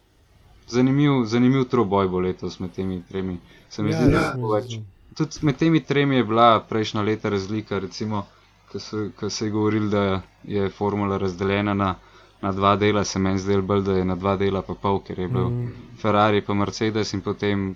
zanimiv, 0.67 1.25
zanimiv 1.25 1.63
troboj 1.65 2.07
bo 2.07 2.19
letos 2.19 2.59
med 2.59 2.71
temi 2.71 3.01
tremi. 3.09 3.37
Se 3.69 3.83
mi 3.83 3.91
Ja, 3.91 4.01
zdi, 4.01 4.13
ja, 4.13 4.19
da 4.21 4.33
bo 4.35 4.51
več. 4.53 4.79
Tudi 5.15 5.41
med 5.41 5.57
temi 5.57 5.83
tremi 5.83 6.15
je 6.15 6.23
bila 6.23 6.59
prejšnja 6.61 7.01
leta 7.01 7.29
razlika, 7.29 7.79
recimo, 7.79 8.25
ko 8.71 8.79
se, 8.79 9.09
se 9.29 9.45
je 9.45 9.51
govoril, 9.51 9.89
da 9.89 10.03
je 10.45 10.69
formula 10.69 11.17
razdeljena 11.17 11.73
na, 11.73 11.95
na 12.41 12.51
dva 12.51 12.75
dela, 12.75 13.03
se 13.03 13.19
meni 13.19 13.39
zdelo 13.39 13.61
bolj, 13.63 13.81
da 13.81 13.93
je 13.93 14.05
na 14.05 14.15
dva 14.15 14.35
dela 14.35 14.61
pa 14.61 14.73
pol, 14.75 14.99
ker 14.99 15.19
je 15.19 15.27
bil 15.27 15.49
Mm. 15.49 15.71
Ferrari 15.97 16.41
pa 16.41 16.53
Mercedes 16.53 17.13
in 17.13 17.21
potem 17.21 17.75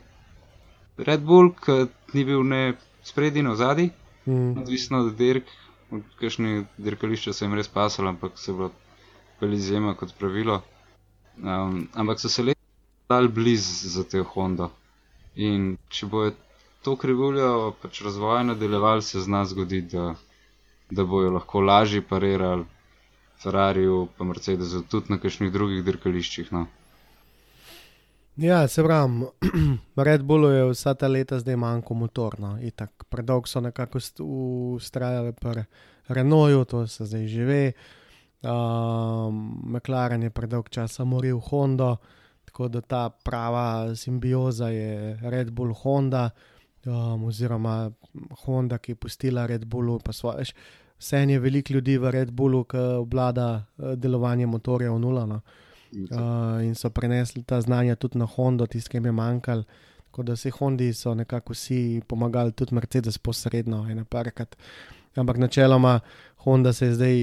Red 0.98 1.22
Bull, 1.22 1.54
ki 1.56 1.78
ni 2.14 2.24
bil 2.24 2.44
ne 2.44 2.62
spredi, 3.04 3.42
ne 3.42 3.56
zadnji, 3.56 3.90
Mm, 4.26 4.58
odvisno 4.58 5.00
od 5.00 5.16
dirk, 5.16 5.44
od 5.92 6.04
kakšne 6.20 6.52
dirkališča 6.78 7.34
se 7.34 7.46
jim 7.46 7.54
res 7.54 7.68
pasalo, 7.68 8.10
ampak 8.10 8.38
so 8.38 8.54
bilo 8.54 8.70
bolj 9.42 9.56
izjema 9.56 9.96
kot 9.96 10.14
pravilo. 10.20 10.62
Um, 11.42 11.88
ampak 11.94 12.20
so 12.20 12.30
se 12.30 12.44
letos 12.44 12.64
dali 13.10 13.28
blizu 13.28 13.90
za 13.90 14.04
te 14.04 14.22
Honda. 14.22 14.70
In 15.36 15.78
če 15.90 16.06
bojo 16.06 16.34
to 16.84 16.96
krivuljo 17.00 17.74
pač 17.82 18.02
razvoja 18.06 18.44
nadaljevali, 18.44 19.02
se 19.02 19.22
zna 19.22 19.46
zgoditi, 19.46 19.96
da, 19.96 20.16
da 20.92 21.06
bojo 21.06 21.32
lahko 21.32 21.62
lažje 21.62 22.02
parirali 22.02 22.66
Ferrariju, 23.44 24.08
pa 24.18 24.24
Mercedesu, 24.24 24.84
tudi 24.88 25.12
na 25.12 25.18
kakšnih 25.20 25.52
drugih 25.52 25.84
dirkališčih. 25.84 26.52
No. 26.56 26.68
Ja, 28.38 28.68
se 28.68 28.84
pravi, 28.84 29.26
Red 30.08 30.24
Bullu 30.24 30.50
je 30.50 30.70
vsa 30.72 30.94
ta 30.94 31.08
leta 31.08 31.40
zdaj 31.40 31.56
manjko 31.56 31.94
motorno. 31.94 32.56
Predolgo 33.10 33.48
so 33.48 33.62
nekako 33.62 34.00
st- 34.00 34.24
ustrajali 34.76 35.34
pri 35.34 35.66
Renaultu, 36.08 36.66
to 36.66 36.88
se 36.88 37.06
zdaj 37.06 37.28
že 37.28 37.46
ve. 37.46 37.72
Um, 38.44 39.62
McLaren 39.66 40.24
je 40.24 40.30
predolgo 40.30 40.70
časa 40.70 41.04
moril 41.04 41.40
Honda, 41.40 41.96
tako 42.46 42.68
da 42.68 42.82
ta 42.82 43.10
prava 43.10 43.96
simbioza 43.96 44.68
je 44.68 45.20
Red 45.22 45.52
Bull 45.52 45.74
Honda, 45.74 46.30
um, 46.86 47.24
oziroma 47.24 47.92
Honda, 48.46 48.78
ki 48.78 48.92
je 48.92 48.96
pustila 48.96 49.46
Red 49.46 49.66
Bullu 49.66 50.00
svoje. 50.12 50.46
Vse 51.00 51.18
je 51.18 51.40
veliko 51.40 51.74
ljudi 51.74 51.98
v 51.98 52.12
Red 52.12 52.32
Bullu, 52.32 52.64
ki 52.64 52.78
obvlada 52.78 53.66
eh, 53.78 53.96
delovanje 53.96 54.46
motorja 54.48 54.92
v 54.92 55.00
nula. 55.00 55.26
No. 55.26 55.42
Uh, 55.94 56.64
in 56.66 56.76
so 56.76 56.90
prenesli 56.90 57.44
ta 57.44 57.62
znanja 57.62 57.96
tudi 57.96 58.18
na 58.18 58.26
Hondo, 58.26 58.66
tisti, 58.66 58.90
ki 58.90 58.98
jim 58.98 59.06
je 59.06 59.12
manjkalo. 59.12 59.64
Tako 60.06 60.24
da 60.24 60.34
vsi 60.34 60.50
Hondi 60.50 60.94
so 60.94 61.14
nekako 61.14 61.54
vsi 61.54 62.02
pomagali, 62.08 62.52
tudi 62.52 62.76
Mercedes 62.76 63.18
posredno, 63.18 63.86
ena 63.90 64.06
parkrat. 64.06 64.56
Ampak 65.16 65.38
načeloma 65.38 66.00
Honda 66.44 66.74
se 66.74 66.86
je 66.86 66.94
zdaj, 66.94 67.18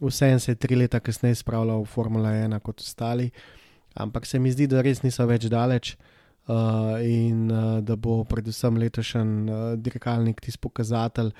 vse 0.00 0.28
en 0.28 0.40
se 0.40 0.52
je 0.52 0.60
tri 0.60 0.76
leta 0.76 1.00
kasneje 1.00 1.34
spravljal 1.40 1.82
v 1.82 1.88
Formula 1.88 2.28
1 2.28 2.58
kot 2.60 2.80
ostali. 2.80 3.30
Ampak 3.94 4.26
se 4.26 4.38
mi 4.38 4.52
zdi, 4.52 4.66
da 4.66 4.82
res 4.82 5.02
niso 5.02 5.26
več 5.26 5.48
daleč 5.50 5.94
uh, 5.96 7.00
in 7.02 7.50
uh, 7.50 7.80
da 7.80 7.96
bo 7.96 8.20
predvsem 8.24 8.76
letošnji 8.76 9.50
uh, 9.50 9.74
dirkalnik 9.80 10.40
tisti 10.40 10.60
pokazatelj. 10.60 11.32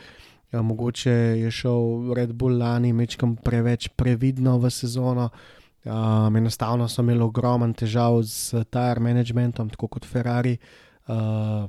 Ja, 0.50 0.62
mogoče 0.66 1.12
je 1.44 1.50
šel 1.50 2.14
Red 2.16 2.32
Bull 2.34 2.58
lani 2.58 2.92
mečkam 2.92 3.36
preveč 3.36 3.88
previdno 3.94 4.58
v 4.58 4.70
sezono, 4.70 5.28
Um, 5.84 6.36
enostavno 6.36 6.88
so 6.88 7.00
imeli 7.00 7.22
ogromen 7.24 7.72
težav 7.72 8.18
z 8.28 8.64
tire 8.68 9.00
managementom, 9.00 9.70
tako 9.72 9.88
kot 9.88 10.04
Ferrari. 10.04 10.58
Uh, 11.08 11.64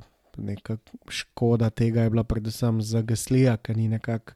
škoda 1.08 1.70
tega 1.70 2.02
je 2.02 2.10
bila 2.10 2.24
predvsem 2.24 2.82
za 2.82 3.02
Gaslija, 3.02 3.56
ker 3.56 3.76
ni 3.76 3.88
nekako 3.88 4.32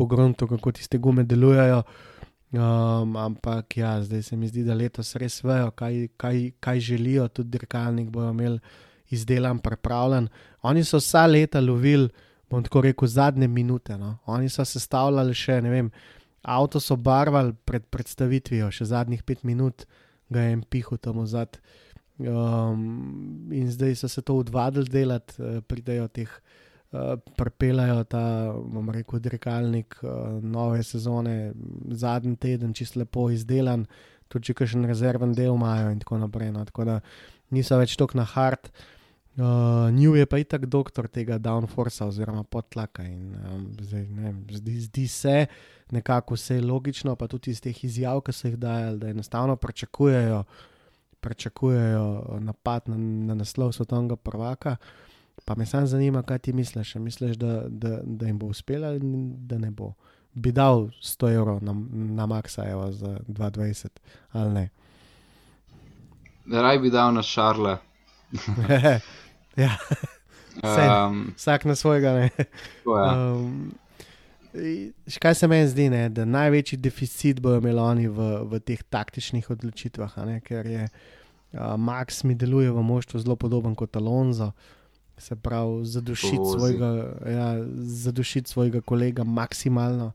pogrunto, 0.00 0.48
kako 0.48 0.72
tiste 0.72 0.98
gume 0.98 1.26
delujejo. 1.28 1.82
Um, 2.50 3.14
ampak 3.16 3.76
ja, 3.78 3.92
zdaj 4.02 4.22
se 4.26 4.36
mi 4.36 4.48
zdi, 4.50 4.64
da 4.66 4.74
letos 4.74 5.12
res 5.20 5.36
vejo, 5.44 5.70
kaj, 5.70 6.08
kaj, 6.18 6.40
kaj 6.58 6.80
želijo, 6.82 7.28
tudi 7.28 7.52
dirkalnik 7.54 8.08
bojo 8.10 8.32
imeli 8.34 8.58
izdelan, 9.14 9.60
pripravljen. 9.62 10.26
Oni 10.66 10.82
so 10.84 10.98
vsa 10.98 11.26
leta 11.30 11.60
lovili, 11.60 12.08
bom 12.50 12.64
tako 12.66 12.82
rekel, 12.88 13.08
zadnje 13.08 13.48
minute. 13.48 13.98
No? 13.98 14.16
Oni 14.26 14.50
so 14.50 14.64
sestavljali 14.66 15.36
še, 15.36 15.60
ne 15.62 15.70
vem. 15.70 15.92
Avto 16.42 16.80
so 16.80 16.96
barvali 16.96 17.52
pred 17.68 17.84
predstavitvijo, 17.92 18.70
še 18.72 18.88
zadnjih 18.94 19.22
pet 19.22 19.44
minut 19.44 19.84
ga 20.32 20.48
je 20.48 20.58
pihu 20.70 20.98
tam 20.98 21.22
vzad. 21.22 21.60
Um, 22.20 23.52
in 23.54 23.70
zdaj 23.72 23.94
so 24.02 24.08
se 24.08 24.22
to 24.26 24.40
odvadili 24.42 24.90
delati, 24.90 25.38
uh, 25.38 25.60
pridejo 25.62 26.08
teh, 26.08 26.32
uh, 26.92 27.16
prepelajo 27.36 28.04
ta, 28.10 28.22
bom 28.54 28.90
rekel, 28.90 29.20
dirkalnik 29.22 29.98
uh, 30.02 30.38
nove 30.42 30.82
sezone, 30.86 31.52
zadnji 31.90 32.36
teden, 32.36 32.74
čist 32.74 32.96
lepo 33.00 33.28
izdelan, 33.30 33.86
tudi 34.30 34.50
če 34.50 34.60
kakšen 34.62 34.86
rezerven 34.88 35.34
del 35.34 35.54
imajo 35.54 35.90
in 35.94 36.00
tako 36.02 36.20
naprej. 36.22 36.52
No. 36.54 36.64
Tako 36.68 36.86
da 36.88 37.00
niso 37.54 37.78
več 37.80 37.96
tok 37.98 38.16
na 38.18 38.26
hard. 38.28 38.70
Uh, 39.40 39.88
New 39.94 40.16
je 40.18 40.26
pa 40.26 40.40
itak 40.42 40.66
doktor 40.66 41.06
tega 41.08 41.38
downforce 41.38 42.02
oziroma 42.04 42.42
podtlaka 42.44 43.04
in 43.06 43.36
um, 43.38 43.60
zdaj, 43.78 44.02
ne, 44.10 44.32
zdi, 44.58 44.74
zdi 44.88 45.06
se 45.08 45.36
nekako 45.94 46.34
vse 46.34 46.58
logično, 46.60 47.14
pa 47.16 47.28
tudi 47.30 47.54
iz 47.54 47.62
teh 47.62 47.84
izjav, 47.86 48.20
ki 48.26 48.34
so 48.34 48.50
jih 48.50 48.58
dajali, 48.60 48.98
da 48.98 49.12
enostavno 49.14 49.56
pričakujejo, 49.56 50.42
pričakujejo 51.22 52.40
napad 52.42 52.90
na, 52.90 52.98
na 53.30 53.38
naslov 53.38 53.72
svetovnega 53.78 54.18
prvaka. 54.18 54.76
Pa 55.44 55.54
me 55.54 55.66
samo 55.66 55.86
zanima, 55.86 56.22
kaj 56.22 56.38
ti 56.38 56.52
misliš. 56.52 56.94
Misliš, 56.94 57.36
da, 57.36 57.62
da, 57.68 57.98
da 58.04 58.26
jim 58.26 58.38
bo 58.38 58.46
uspelo 58.46 58.86
ali 58.86 59.00
da 59.36 59.58
ne 59.58 59.70
bo? 59.70 59.92
Bi 60.34 60.52
dal 60.52 60.88
100 61.02 61.34
evrov 61.34 61.64
na, 61.64 61.74
na 61.90 62.26
Maxa 62.26 62.70
evo, 62.70 62.92
za 62.92 63.18
2,20 63.28 63.88
ali 64.32 64.54
ne? 64.54 64.68
Raj 66.50 66.78
bi 66.78 66.90
dal 66.90 67.14
na 67.14 67.22
Šarle. 67.22 67.76
ja, 69.56 69.76
Sej. 70.60 70.88
Um, 70.88 71.32
vsak 71.36 71.64
na 71.64 71.74
svojega. 71.74 72.12
Ne? 72.12 72.30
je. 72.36 72.46
Um, 72.84 73.74
kaj 75.20 75.34
se 75.34 75.48
meni 75.48 75.68
zdi, 75.68 75.90
ne, 75.90 76.08
da 76.08 76.24
največji 76.24 76.78
deficit 76.78 77.40
bojo 77.40 77.58
imeli 77.58 77.80
oni 77.80 78.08
v, 78.08 78.30
v 78.50 78.60
teh 78.60 78.82
taktičnih 78.82 79.50
odločitvah, 79.50 80.16
ne, 80.26 80.40
ker 80.40 80.66
je 80.66 80.88
uh, 80.88 81.76
Max 81.78 82.24
mi 82.24 82.34
deluje 82.34 82.70
v 82.70 82.82
moštvu 82.82 83.20
zelo 83.20 83.36
podoben 83.36 83.74
kot 83.74 83.96
Alonso. 83.96 84.52
Se 85.20 85.36
pravi, 85.36 85.84
zadušiti 85.84 86.50
svojega, 86.56 86.90
ja, 87.28 87.48
zadušiti 87.76 88.50
svojega 88.50 88.80
kolega 88.80 89.24
maksimalno, 89.24 90.12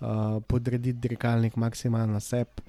uh, 0.00 0.06
podrediti 0.46 0.98
dirkalnik 0.98 1.56
maksimalno 1.56 2.20
seb 2.20 2.60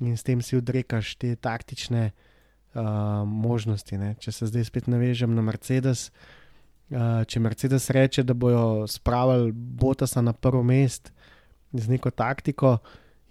in 0.00 0.16
s 0.16 0.22
tem 0.22 0.42
si 0.42 0.56
odrekaš 0.56 1.16
te 1.18 1.34
taktične 1.36 2.10
uh, 2.10 2.82
možnosti. 3.26 3.98
Ne. 3.98 4.14
Če 4.22 4.32
se 4.32 4.46
zdaj 4.46 4.68
spet 4.70 4.86
navežem 4.86 5.34
na 5.34 5.42
Mercedes, 5.42 6.10
Uh, 6.88 7.20
če 7.28 7.36
Mercedes 7.44 7.90
reče, 7.92 8.22
da 8.24 8.32
bojo 8.32 8.86
spravili 8.88 9.50
Botasa 9.52 10.22
na 10.24 10.32
prvo 10.32 10.62
mesto 10.64 11.10
z 11.72 11.84
neko 11.84 12.08
taktiko, 12.10 12.78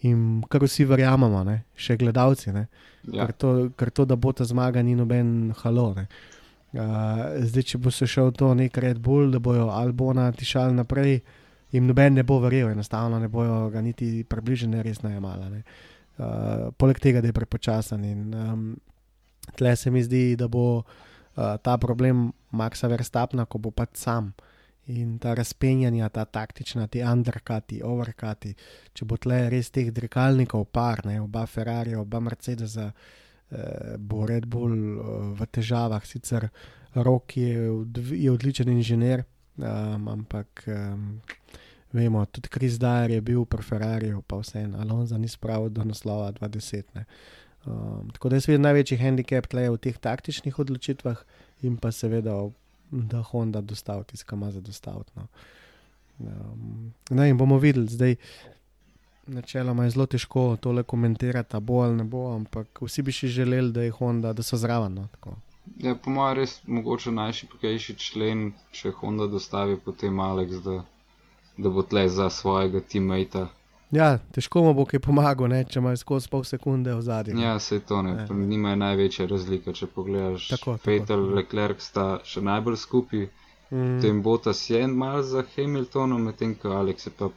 in 0.06 0.44
kar 0.50 0.64
vsi 0.64 0.86
verjamemo, 0.86 1.42
ne? 1.48 1.62
še 1.78 1.98
gledalci, 1.98 2.52
ne? 2.54 2.68
Ja. 3.08 3.26
ker, 3.26 3.34
to, 3.40 3.52
ker 3.80 3.92
to, 3.96 4.06
da 4.06 4.18
bo 4.20 4.34
ta 4.36 4.46
zmaga, 4.46 4.84
ni 4.84 4.96
noben 4.98 5.54
halo. 5.64 5.94
ne. 5.98 6.08
Uh, 6.76 7.40
zdaj, 7.48 7.64
če 7.64 7.80
bo 7.80 7.92
se 7.92 8.08
šel 8.10 8.34
to 8.36 8.52
nek 8.58 8.78
Red 8.84 9.00
Bull, 9.00 9.32
da 9.32 9.40
bojo 9.40 9.70
Albona 9.72 10.28
tišali 10.36 10.76
naprej, 10.76 11.22
jim 11.72 11.88
noben 11.88 12.20
ne 12.20 12.26
bo 12.28 12.42
verjel, 12.44 12.74
enostavno 12.74 13.20
ne 13.20 13.30
bojo 13.32 13.70
ga 13.72 13.82
niti 13.82 14.24
približene 14.28 14.84
resno 14.84 15.10
jemala. 15.10 15.48
Uh, 16.18 16.68
poleg 16.78 17.00
tega, 17.00 17.22
da 17.24 17.32
je 17.32 17.38
prepočasen. 17.38 18.04
In 18.04 18.36
um, 18.36 18.68
tle 19.56 19.76
se 19.76 19.92
mi 19.92 20.04
zdi, 20.04 20.36
da 20.36 20.48
bo 20.52 20.68
uh, 20.82 21.56
ta 21.64 21.78
problem 21.78 22.32
Maxa 22.52 22.88
Verstappna, 22.92 23.46
ko 23.46 23.64
bo 23.64 23.72
pač 23.72 23.96
sam. 24.04 24.34
In 24.88 25.18
ta 25.20 25.34
razpenjanja, 25.36 26.08
ta 26.10 26.26
taktična, 26.26 26.88
ti 26.88 27.02
underkati, 27.04 27.82
overkati, 27.84 28.54
če 28.96 29.06
bo 29.06 29.18
tle 29.20 29.42
res 29.52 29.68
teh 29.76 29.90
dirkalnikov 29.92 30.70
par, 30.72 31.04
ne, 31.06 31.20
oba 31.20 31.44
Ferrari, 31.46 31.96
oba 31.96 32.22
Mercedes, 32.24 32.78
eh, 32.80 32.92
bo 33.98 34.26
Red 34.26 34.46
Bull 34.46 34.76
eh, 34.76 35.02
v 35.40 35.48
težavah. 35.52 36.04
Sicer 36.06 36.50
Rok 36.96 37.38
je, 37.38 37.70
odv- 37.72 38.16
je 38.18 38.32
odličen 38.32 38.70
inženir, 38.70 39.24
um, 39.58 40.08
ampak 40.10 40.66
um, 40.68 41.22
vemo, 41.94 42.26
tudi 42.26 42.50
Kris 42.50 42.80
Dyer 42.82 43.12
je 43.12 43.22
bil 43.22 43.46
pri 43.46 43.64
Ferrariju, 43.64 44.24
pa 44.28 44.40
vseeno, 44.42 44.82
Alonso 44.82 45.18
ni 45.18 45.30
spravil 45.30 45.70
do 45.70 45.86
naslova 45.86 46.32
20. 46.34 46.96
ne. 46.96 47.06
Um, 47.68 48.10
tako 48.14 48.30
da 48.30 48.40
jaz 48.40 48.48
vidim 48.48 48.64
največji 48.66 48.98
handicap 48.98 49.48
tle 49.52 49.68
v 49.70 49.78
teh 49.78 49.98
taktičnih 50.00 50.60
odločitvah 50.60 51.22
in 51.68 51.78
pa 51.78 51.92
seveda, 51.92 52.34
da 52.92 53.22
Honda 53.22 53.62
dostavi 53.62 54.18
ima 54.34 54.52
za 54.52 54.62
dostaviti. 54.62 55.12
No. 55.16 55.28
Um, 56.20 56.94
no, 57.10 57.26
in 57.26 57.38
bomo 57.38 57.60
videli, 57.60 57.88
zdaj. 57.88 58.16
Načeloma 59.28 59.84
je 59.84 59.90
zelo 59.90 60.06
težko 60.06 60.58
tole 60.62 60.84
komentirati, 60.84 61.60
bo 61.60 61.82
ali 61.82 61.96
ne 61.96 62.04
bo, 62.04 62.36
ampak 62.36 62.82
vsi 62.82 63.02
bi 63.02 63.12
si 63.12 63.28
želeli, 63.28 63.72
da 63.72 63.82
je 63.82 63.92
Honda, 63.92 64.34
da 64.34 64.44
so 64.44 64.58
zraven. 64.58 64.94
No, 64.94 65.08
tako. 65.12 65.36
Ja, 65.84 65.96
po 65.96 66.10
mojem, 66.10 66.38
res 66.38 66.62
mogoče 66.68 67.12
najšipkejši 67.12 67.96
člen, 68.00 68.52
če 68.72 68.92
Honda 69.02 69.28
dostavi 69.28 69.78
potem 69.86 70.20
Alex, 70.20 70.62
da, 70.64 70.82
da 71.58 71.70
bo 71.70 71.84
tle 71.84 72.08
za 72.10 72.30
svojega 72.30 72.80
teammata. 72.80 73.48
ja, 73.92 74.18
težko 74.36 74.64
mu 74.64 74.74
bo 74.74 74.86
kaj 74.86 75.00
pomagal, 75.00 75.48
ne, 75.52 75.64
če 75.64 75.80
imaš 75.80 76.06
skozi 76.06 76.30
pol 76.32 76.44
sekunde 76.44 76.96
v 76.96 77.02
zadnji. 77.02 77.44
Ja, 77.44 77.60
se 77.60 77.80
to 77.80 78.02
ne, 78.02 78.16
ja. 78.30 78.36
njima 78.36 78.70
je 78.70 78.80
največja 78.84 79.28
razlika, 79.28 79.74
če 79.74 79.88
pogledaš. 79.88 80.48
Tako, 80.56 80.78
Peter, 80.84 81.16
tako. 81.16 81.36
Leclerc 81.40 81.84
sta 81.84 82.08
še 82.24 82.44
najbolj 82.48 82.80
skupaj, 82.84 83.28
mm, 83.72 83.98
potem 83.98 84.24
Botas 84.24 84.70
je 84.70 84.88
mal 84.88 85.22
za 85.24 85.44
Hamiltonom, 85.56 86.24
medtem 86.32 86.56
ko 86.56 86.76
Alex 86.80 87.08
je 87.08 87.14
pa, 87.20 87.30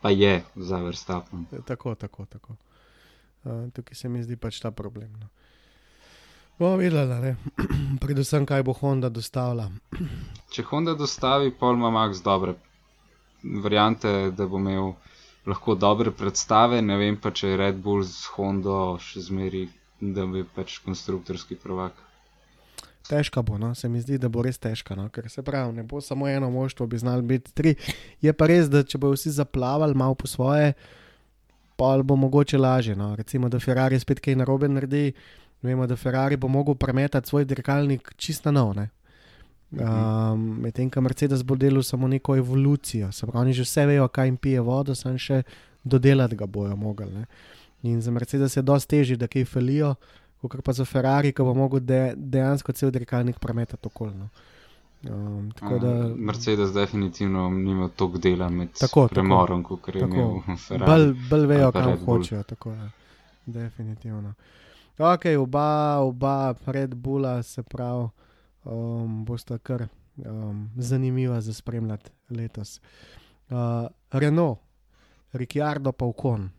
pa 0.00 0.10
je 0.10 0.42
za 0.56 0.78
Verstappenom. 0.78 1.46
Tako, 1.66 1.94
tako, 1.94 2.26
tako. 2.26 2.56
Uh, 3.44 3.70
tukaj 3.72 3.94
se 3.94 4.08
mi 4.08 4.22
zdi 4.22 4.36
pač 4.36 4.60
ta 4.60 4.70
problem. 4.70 5.12
No. 5.20 5.28
Bomo 6.58 6.76
videli, 6.76 7.34
predvsem 8.04 8.46
kaj 8.46 8.62
bo 8.62 8.72
Honda 8.72 9.08
dostavila. 9.08 9.70
Če 10.52 10.64
Honda 10.68 10.94
dostavi, 10.94 11.54
pol 11.56 11.78
ima 11.78 11.90
Max 11.90 12.20
dobre 12.24 12.54
variante, 13.42 14.30
da 14.36 14.46
bo 14.46 14.58
imel 14.60 14.92
lahko 15.46 15.74
dobre 15.74 16.12
predstave, 16.12 16.82
ne 16.82 16.96
vem 17.00 17.16
pa, 17.16 17.32
če 17.32 17.52
je 17.52 17.56
Red 17.56 17.80
Bull 17.80 18.04
z 18.04 18.28
Hondo 18.36 18.98
še 19.00 19.24
zmeri, 19.30 19.62
da 20.00 20.26
bi 20.28 20.44
pač 20.44 20.78
konstruktorski 20.84 21.56
prvak. 21.56 21.96
Težka 23.10 23.42
bo, 23.42 23.58
no? 23.58 23.72
se 23.74 23.88
mi 23.88 24.00
zdi, 24.00 24.18
da 24.22 24.28
bo 24.30 24.44
res 24.46 24.58
težka. 24.62 24.94
No? 24.94 25.08
Ker 25.10 25.26
se 25.30 25.42
pravi, 25.42 25.74
ne 25.80 25.82
bo 25.82 26.00
samo 26.00 26.28
eno 26.30 26.50
moštvo, 26.50 26.86
bi 26.86 26.98
znali 26.98 27.26
biti 27.26 27.52
tri. 27.52 27.74
Je 28.22 28.32
pa 28.32 28.46
res, 28.46 28.70
da 28.70 28.84
če 28.86 29.00
bodo 29.02 29.18
vsi 29.18 29.34
zaplavali 29.34 29.98
malo 29.98 30.14
po 30.14 30.30
svoje, 30.30 30.72
pa 31.80 31.96
bo 32.02 32.16
mogoče 32.16 32.58
lažje. 32.58 32.94
No? 32.96 33.12
Recimo, 33.18 33.50
da 33.50 33.58
Ferrari 33.58 33.98
spet 33.98 34.22
kaj 34.22 34.38
narobe 34.38 34.70
naredi. 34.70 35.10
Vemo, 35.62 35.84
da 35.86 35.96
Ferrari 35.96 36.38
bo 36.40 36.48
mogel 36.48 36.78
premetati 36.78 37.28
svoj 37.28 37.44
dirkalnik 37.44 38.14
čisto 38.16 38.54
nov. 38.54 38.74
ne. 38.78 38.88
Um, 39.70 40.58
Medtem 40.60 40.90
ko 40.90 41.00
Mercedes 41.00 41.44
bo 41.46 41.54
delal 41.54 41.82
samo 41.86 42.08
neko 42.08 42.34
evolucijo, 42.36 43.12
se 43.12 43.26
pravi, 43.26 43.38
oni 43.38 43.52
že 43.52 43.62
vse 43.62 43.86
vejo, 43.86 44.08
kaj 44.08 44.26
jim 44.26 44.36
pije 44.36 44.60
vodo, 44.60 44.94
samo 44.94 45.18
še 45.18 45.42
dodelati 45.84 46.36
ga 46.36 46.46
bojo 46.46 46.76
mogli. 46.76 47.06
Ne. 47.14 47.26
In 47.82 48.00
za 48.02 48.10
Mercedes 48.10 48.56
je 48.56 48.62
dosti 48.62 48.96
težje, 48.96 49.16
da 49.16 49.28
kaj 49.30 49.44
falijo, 49.44 49.94
kot 50.48 50.62
pa 50.64 50.72
za 50.72 50.84
Ferrari, 50.84 51.32
ki 51.32 51.42
bo 51.42 51.54
mogel 51.54 51.80
de, 51.80 52.14
dejansko 52.16 52.72
cel 52.72 52.90
dirkalnik 52.90 53.38
premetati 53.38 53.86
okolno. 53.86 54.28
Um, 55.08 55.50
tako 55.56 55.78
da 55.78 55.92
Mercedes 56.16 56.72
definitivno 56.72 57.50
nima 57.50 57.88
toliko 57.88 58.18
dela 58.18 58.48
med 58.48 58.68
Tako, 58.80 59.08
premorom, 59.08 59.62
kot 59.64 59.88
je 59.88 60.00
imel 60.00 60.56
Ferrari. 60.68 60.90
bolj, 60.90 61.14
bolj 61.30 61.46
vejo, 61.46 61.72
kam 61.72 61.96
hočejo. 62.04 62.42
Tako. 62.42 62.74
Definitivno. 63.46 64.34
Ok, 64.98 65.24
oba, 65.38 65.98
oba 65.98 66.54
Red 66.66 66.94
Bulla, 66.94 67.42
se 67.42 67.62
pravi, 67.62 68.08
um, 68.64 69.24
bosta 69.24 69.58
kar 69.58 69.86
um, 70.26 70.70
zanimiva 70.76 71.40
za 71.40 71.54
spremljati 71.54 72.10
letos. 72.30 72.80
Uh, 73.50 73.56
Renault, 74.10 74.58
Ricciardo 75.32 75.92
pa 75.92 76.04
Ukon. 76.04 76.50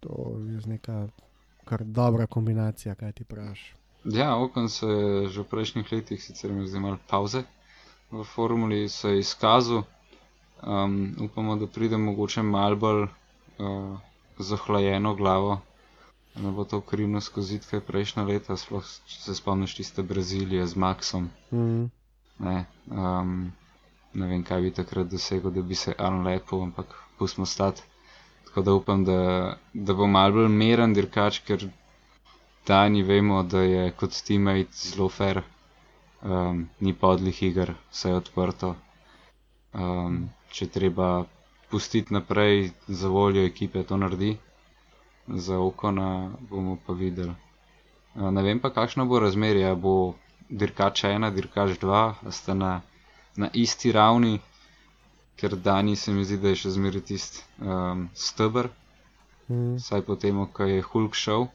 To 0.00 0.36
je 0.46 0.60
z 0.60 0.66
neka 0.66 1.08
kar 1.64 1.84
dobra 1.84 2.26
kombinacija, 2.26 2.94
kaj 2.94 3.12
ti 3.12 3.24
praviš. 3.24 3.74
Ja, 4.04 4.36
Okon 4.36 4.68
se 4.68 4.86
je 4.86 5.28
že 5.28 5.40
v 5.40 5.44
prejšnjih 5.44 5.92
letih 5.92 6.22
sicer 6.22 6.50
imel 6.50 6.66
zdaj 6.66 6.80
malo 6.80 6.98
pauze 7.08 7.42
v 8.10 8.24
formuli, 8.24 8.88
se 8.88 9.10
je 9.10 9.18
izkazal. 9.18 9.82
Um, 10.62 11.14
upamo, 11.20 11.56
da 11.56 11.66
pride 11.66 11.96
mogoče 11.98 12.42
malo 12.42 12.76
bolj 12.76 13.02
uh, 13.02 13.98
zahlajeno 14.38 15.14
glavo, 15.14 15.60
da 16.34 16.42
ne 16.42 16.50
bo 16.50 16.64
to 16.64 16.80
krivno 16.80 17.20
skozi 17.20 17.58
kaj 17.70 17.80
prejšnja 17.80 18.22
leta, 18.22 18.56
sploh 18.56 18.84
če 19.06 19.18
se 19.20 19.34
spomniš 19.34 19.74
tiste 19.76 20.02
Brazilije 20.02 20.66
z 20.66 20.76
Maxom. 20.76 21.28
Mm. 21.50 21.90
Ne, 22.38 22.64
um, 22.86 23.52
ne 24.14 24.26
vem, 24.26 24.44
kaj 24.44 24.62
bi 24.62 24.70
takrat 24.70 25.10
dosegel, 25.10 25.50
da 25.50 25.62
bi 25.62 25.74
se 25.74 25.94
unlepil, 25.98 26.62
ampak 26.62 26.94
pustimo 27.18 27.46
stati. 27.46 27.82
Tako 28.52 28.62
da 28.62 28.72
upam, 28.74 29.04
da, 29.04 29.56
da 29.72 29.94
bo 29.96 30.06
mal 30.06 30.32
bolj 30.32 30.48
meren 30.52 30.92
dirkač, 30.92 31.38
ker 31.48 31.62
Dani 32.68 33.00
vemo, 33.02 33.38
da 33.42 33.62
je 33.64 33.86
kot 33.96 34.18
teammate 34.26 34.76
zelo 34.76 35.06
fair, 35.08 35.40
um, 36.22 36.58
ni 36.80 36.92
podlih 36.92 37.38
iger, 37.42 37.72
vse 37.90 38.12
je 38.12 38.18
odprto. 38.18 38.74
Um, 39.72 40.18
če 40.52 40.68
treba 40.68 41.08
pustiti 41.70 42.12
naprej 42.12 42.68
za 42.88 43.08
voljo 43.08 43.46
ekipe, 43.48 43.86
to 43.88 43.96
naredi. 43.96 44.34
Za 45.48 45.56
okona 45.58 46.10
bomo 46.50 46.76
pa 46.86 46.92
videli. 46.92 47.32
Uh, 47.32 48.28
ne 48.30 48.44
vem 48.44 48.60
pa, 48.60 48.68
kakšno 48.70 49.08
bo 49.08 49.24
razmerje, 49.24 49.72
bo 49.76 49.96
dirkač 50.50 51.06
ena, 51.08 51.32
dirkač 51.32 51.78
dva, 51.80 52.04
sta 52.28 52.52
na, 52.54 52.74
na 53.36 53.48
isti 53.64 53.96
ravni, 53.96 54.36
ker 55.36 55.56
Dani 55.56 55.96
se 55.96 56.12
mi 56.12 56.24
zdi, 56.24 56.38
da 56.38 56.52
je 56.52 56.62
še 56.64 56.70
zmeraj 56.76 57.04
tisti 57.10 57.42
um, 57.60 58.08
stebr, 58.14 58.68
Mm. 59.48 59.78
saj 59.78 60.02
po 60.02 60.16
tem, 60.16 60.38
ko 60.46 60.64
je 60.64 60.82
Hulk 60.82 61.14
šel. 61.14 61.46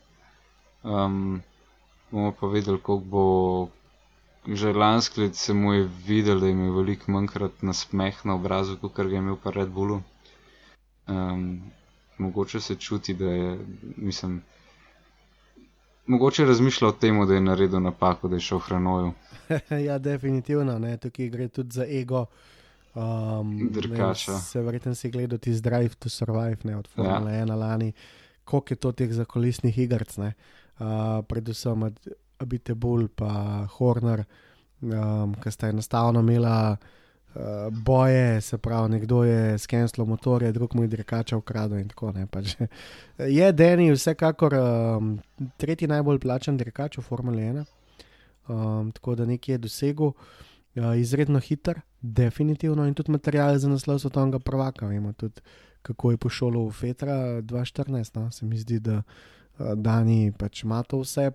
Um, 0.84 1.42
bomo 2.12 2.32
pa 2.32 2.48
videli, 2.48 2.80
koliko 2.80 3.06
bo. 3.06 3.26
Že 4.48 4.72
lansko 4.74 5.22
leto 5.22 5.36
se 5.36 5.54
mu 5.54 5.74
je 5.74 5.90
videl, 6.08 6.40
da 6.40 6.48
je 6.48 6.56
imel 6.56 6.72
veliko 6.72 7.12
manjkrat 7.12 7.62
na 7.62 7.74
smeh 7.74 8.16
na 8.26 8.36
obrazu, 8.36 8.78
kot 8.80 8.96
ga 8.96 9.04
je 9.04 9.20
imel 9.20 9.36
pa 9.36 9.52
Red 9.52 9.68
Bullu. 9.70 10.02
Um, 11.08 11.72
mogoče 12.18 12.62
se 12.62 12.76
čuti, 12.76 13.14
da 13.14 13.26
je, 13.26 13.60
mislim, 13.98 14.42
mogoče 16.08 16.46
razmišlja 16.46 16.88
o 16.88 16.92
tem, 16.92 17.20
da 17.28 17.34
je 17.34 17.42
naredil 17.42 17.82
napako, 17.82 18.28
da 18.28 18.36
je 18.36 18.46
šel 18.48 18.60
hranoju. 18.60 19.12
ja, 19.88 19.98
definitivno, 19.98 20.80
ne. 20.80 20.98
tukaj 20.98 21.28
gre 21.30 21.48
tudi 21.48 21.72
za 21.72 21.84
ego. 21.84 22.26
Um, 22.98 23.70
Dirkača. 23.72 24.32
ne, 24.32 24.40
Se 24.40 24.62
verjetno 24.62 24.96
si 24.96 25.12
gledal 25.12 25.40
ti 25.40 25.52
Drive 25.62 25.96
to 26.00 26.10
Survive, 26.10 26.58
ne, 26.64 26.78
od 26.78 26.88
Formule 26.88 27.34
ja. 27.34 27.46
1 27.46 27.56
lani, 27.56 27.94
koliko 28.44 28.74
je 28.74 28.76
to 28.76 28.92
teh 28.92 29.14
zakolisnih 29.14 29.78
igrc, 29.78 30.18
ne. 30.18 30.34
Uh, 30.80 30.88
predvsem 31.28 31.84
od 31.84 32.08
Abitebul 32.40 33.02
in 33.02 33.68
Horner, 33.78 34.24
um, 34.82 35.36
ki 35.44 35.52
sta 35.52 35.70
enostavno 35.70 36.20
imela 36.20 36.78
uh, 37.36 37.42
boje, 37.72 38.42
se 38.42 38.58
pravi, 38.58 38.90
nekdo 38.90 39.24
je 39.24 39.58
skenslo 39.58 40.06
motorje, 40.06 40.52
drug 40.52 40.76
mu 40.76 40.84
je 40.84 40.88
dirkača 40.88 41.38
ukradel 41.38 41.80
in 41.80 41.90
tako 41.90 42.12
naprej. 42.12 42.54
Je 43.40 43.52
Deni 43.52 43.92
vsekakor 43.92 44.54
um, 44.54 45.20
tretji 45.58 45.88
najbolj 45.88 46.20
plačen 46.20 46.58
dirkač 46.58 46.98
v 46.98 47.02
Formuli 47.02 47.42
1 47.42 47.66
um, 48.48 48.92
tako 48.92 49.16
da 49.16 49.26
nekje 49.26 49.54
je 49.54 49.58
dosegel, 49.58 50.12
izredno 50.96 51.40
hiter, 51.40 51.82
definitivno 52.02 52.86
in 52.88 52.94
tudi 52.94 53.12
material 53.12 53.58
za 53.58 53.70
naslov 53.70 54.00
svetovnega 54.00 54.40
prvaka. 54.40 54.88
Vemo 54.88 55.14
tudi, 55.14 55.42
kako 55.82 56.12
je 56.12 56.18
pošolo 56.18 56.68
v 56.68 56.72
Fetra 56.72 57.42
2014, 57.42 58.20
no? 58.20 58.32
se 58.32 58.46
mi 58.46 58.58
zdi, 58.58 58.80
da 58.80 59.02
uh, 59.02 59.74
Dani 59.76 60.32
pač 60.38 60.64
ima 60.64 60.84
to 60.84 61.02
vse. 61.02 61.32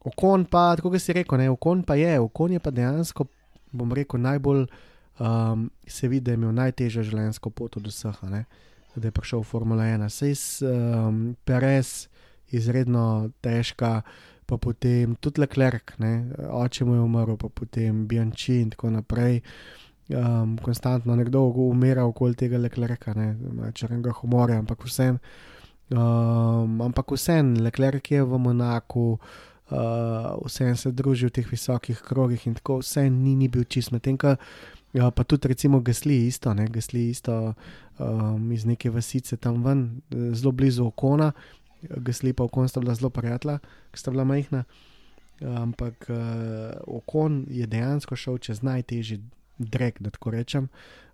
Okon 0.00 0.44
pa, 0.44 0.76
tako 0.76 0.90
kot 0.90 1.02
si 1.02 1.12
rekel, 1.12 1.38
ne, 1.38 1.50
okon 1.50 1.82
pa 1.84 1.94
je, 1.94 2.20
okon 2.20 2.52
je 2.52 2.60
pa 2.60 2.70
dejansko, 2.70 3.26
bom 3.72 3.92
rekel, 3.92 4.20
najbolj 4.20 4.64
um, 5.20 5.70
se 5.86 6.08
vidi, 6.08 6.24
da 6.24 6.32
je 6.32 6.40
imel 6.40 6.54
najtežjo 6.56 7.04
življenjsko 7.10 7.50
pot 7.50 7.76
od 7.76 7.90
vseh, 7.90 8.22
ne, 8.32 8.44
da 8.96 9.08
je 9.08 9.12
prišel 9.12 9.44
v 9.44 9.50
Formula 9.50 9.84
1. 9.84 10.08
Sej 10.08 10.36
um, 10.64 11.20
Perez, 11.44 12.08
izredno 12.48 13.30
težka, 13.44 14.00
pa 14.50 14.58
potem 14.58 15.14
tudi 15.22 15.40
Leclerc, 15.40 15.94
ne, 16.02 16.12
oče 16.50 16.84
mu 16.84 16.96
je 16.96 17.04
umrl, 17.04 17.36
pa 17.38 17.48
potem 17.48 18.06
Bianchi 18.10 18.60
in 18.64 18.72
tako 18.74 18.90
naprej. 18.90 19.40
Um, 20.10 20.56
konstantno 20.58 21.14
nekdo 21.14 21.44
umira 21.70 22.02
okoli 22.04 22.34
tega 22.34 22.58
Leclerca, 22.58 23.14
ne, 23.14 23.28
črnega 23.74 24.10
humorja, 24.18 24.58
ampak 24.58 24.82
vsem. 24.88 25.20
Um, 25.90 26.80
ampak 26.82 27.14
vsem, 27.14 27.54
Leclerc 27.62 28.10
je 28.10 28.24
v 28.26 28.38
Monaku, 28.42 29.06
uh, 29.70 30.34
vsem 30.42 30.74
se 30.76 30.90
druži 30.90 31.30
v 31.30 31.36
teh 31.38 31.46
visokih 31.46 32.02
krogih 32.02 32.48
in 32.50 32.58
tako, 32.58 32.80
vsem 32.82 33.22
ni, 33.22 33.36
ni 33.38 33.46
bil 33.46 33.62
čist. 33.70 33.94
Medtem 33.94 34.18
ko 34.18 34.34
ja, 34.92 35.10
pa 35.10 35.24
tudi 35.24 35.48
recimo 35.48 35.80
Gasli 35.80 36.26
isto, 36.26 36.54
ne, 36.54 36.66
Gasli 36.66 37.10
isto 37.10 37.54
um, 37.98 38.52
iz 38.52 38.66
neke 38.66 38.90
vasice 38.90 39.36
tam 39.36 39.62
ven, 39.64 40.00
eh, 40.10 40.34
zelo 40.34 40.52
blizu 40.52 40.86
okona, 40.86 41.32
Gasli 41.82 42.32
pa 42.32 42.44
okon 42.44 42.68
sta 42.68 42.80
bila 42.80 42.94
zelo 42.94 43.10
prijatelja, 43.10 43.58
ki 43.90 43.98
sta 43.98 44.10
bila 44.10 44.24
majhna. 44.24 44.64
Ampak 45.40 46.10
uh, 46.12 46.18
okon 46.86 47.46
je 47.48 47.66
dejansko 47.66 48.16
šel 48.16 48.38
čez 48.38 48.62
najtežji 48.62 49.20
drek, 49.58 50.00
da 50.00 50.10
tako 50.10 50.30
rečem. 50.30 50.68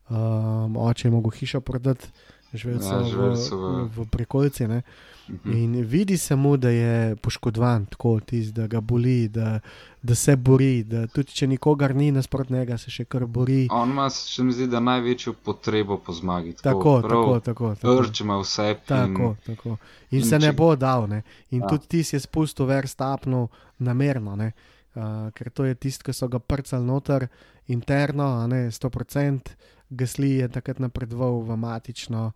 Um, 0.09 0.77
oče 0.77 1.09
je 1.09 1.13
mogel 1.13 1.31
hišo 1.31 1.61
prodati, 1.61 2.11
živel 2.57 2.81
so 2.81 2.91
Ja, 2.91 2.99
v, 2.99 3.05
živeli 3.07 3.37
so 3.39 3.57
v- 3.59 3.89
v 3.97 4.07
prekolci. 4.07 4.67
Ne? 4.67 4.83
Mhm. 5.29 5.53
In 5.55 5.83
vidi 5.83 6.17
se 6.17 6.37
mu, 6.37 6.57
da 6.57 6.69
je 6.71 6.91
poškodovan, 7.17 7.87
tako 7.87 8.21
tis, 8.21 8.49
da 8.49 8.67
ga 8.67 8.81
boli, 8.81 9.29
da, 9.29 9.59
da 10.01 10.15
se 10.15 10.37
bori, 10.39 10.85
da 10.85 11.07
tudi 11.09 11.33
če 11.33 11.47
nikogar 11.49 11.95
ni 11.95 12.13
nasprotnega, 12.13 12.77
se 12.77 12.91
še 12.91 13.05
kar 13.07 13.27
bori. 13.27 13.67
On 13.73 13.91
ima, 13.91 14.07
se 14.09 14.43
mi 14.43 14.53
zdi, 14.53 14.67
da 14.67 14.79
največjo 14.81 15.33
potrebo 15.35 15.99
po 15.99 16.13
zmagi. 16.13 16.53
Tako, 16.55 17.01
tako, 17.03 17.41
tako. 17.41 17.75
tako. 17.75 18.03
Rč 18.03 18.21
ima 18.21 18.39
vse. 18.39 18.77
Tako, 18.85 19.35
tako. 19.43 19.77
In 20.11 20.19
in 20.19 20.25
se 20.25 20.39
ne 20.39 20.47
če- 20.47 20.53
bo 20.55 20.77
dal. 20.77 21.09
Ne? 21.09 21.23
In 21.51 21.61
Ja. 21.61 21.67
tudi 21.67 21.87
ti 21.89 22.05
si 22.05 22.15
je 22.15 22.21
spustil 22.21 22.67
verstapno 22.67 23.49
namerno, 23.81 24.37
ne? 24.37 24.53
uh, 24.95 25.03
ker 25.31 25.51
to 25.51 25.65
je 25.65 25.75
tisto, 25.77 26.05
ki 26.05 26.13
so 26.13 26.27
ga 26.27 26.39
prcali 26.39 26.83
noter 26.83 27.27
interno, 27.69 28.25
a 28.37 28.47
ne 28.47 28.71
100%. 28.71 29.57
Gasli 29.91 30.31
je 30.41 30.49
takrat 30.49 30.79
napredoval 30.79 31.41
v 31.43 31.57
matično 31.57 32.33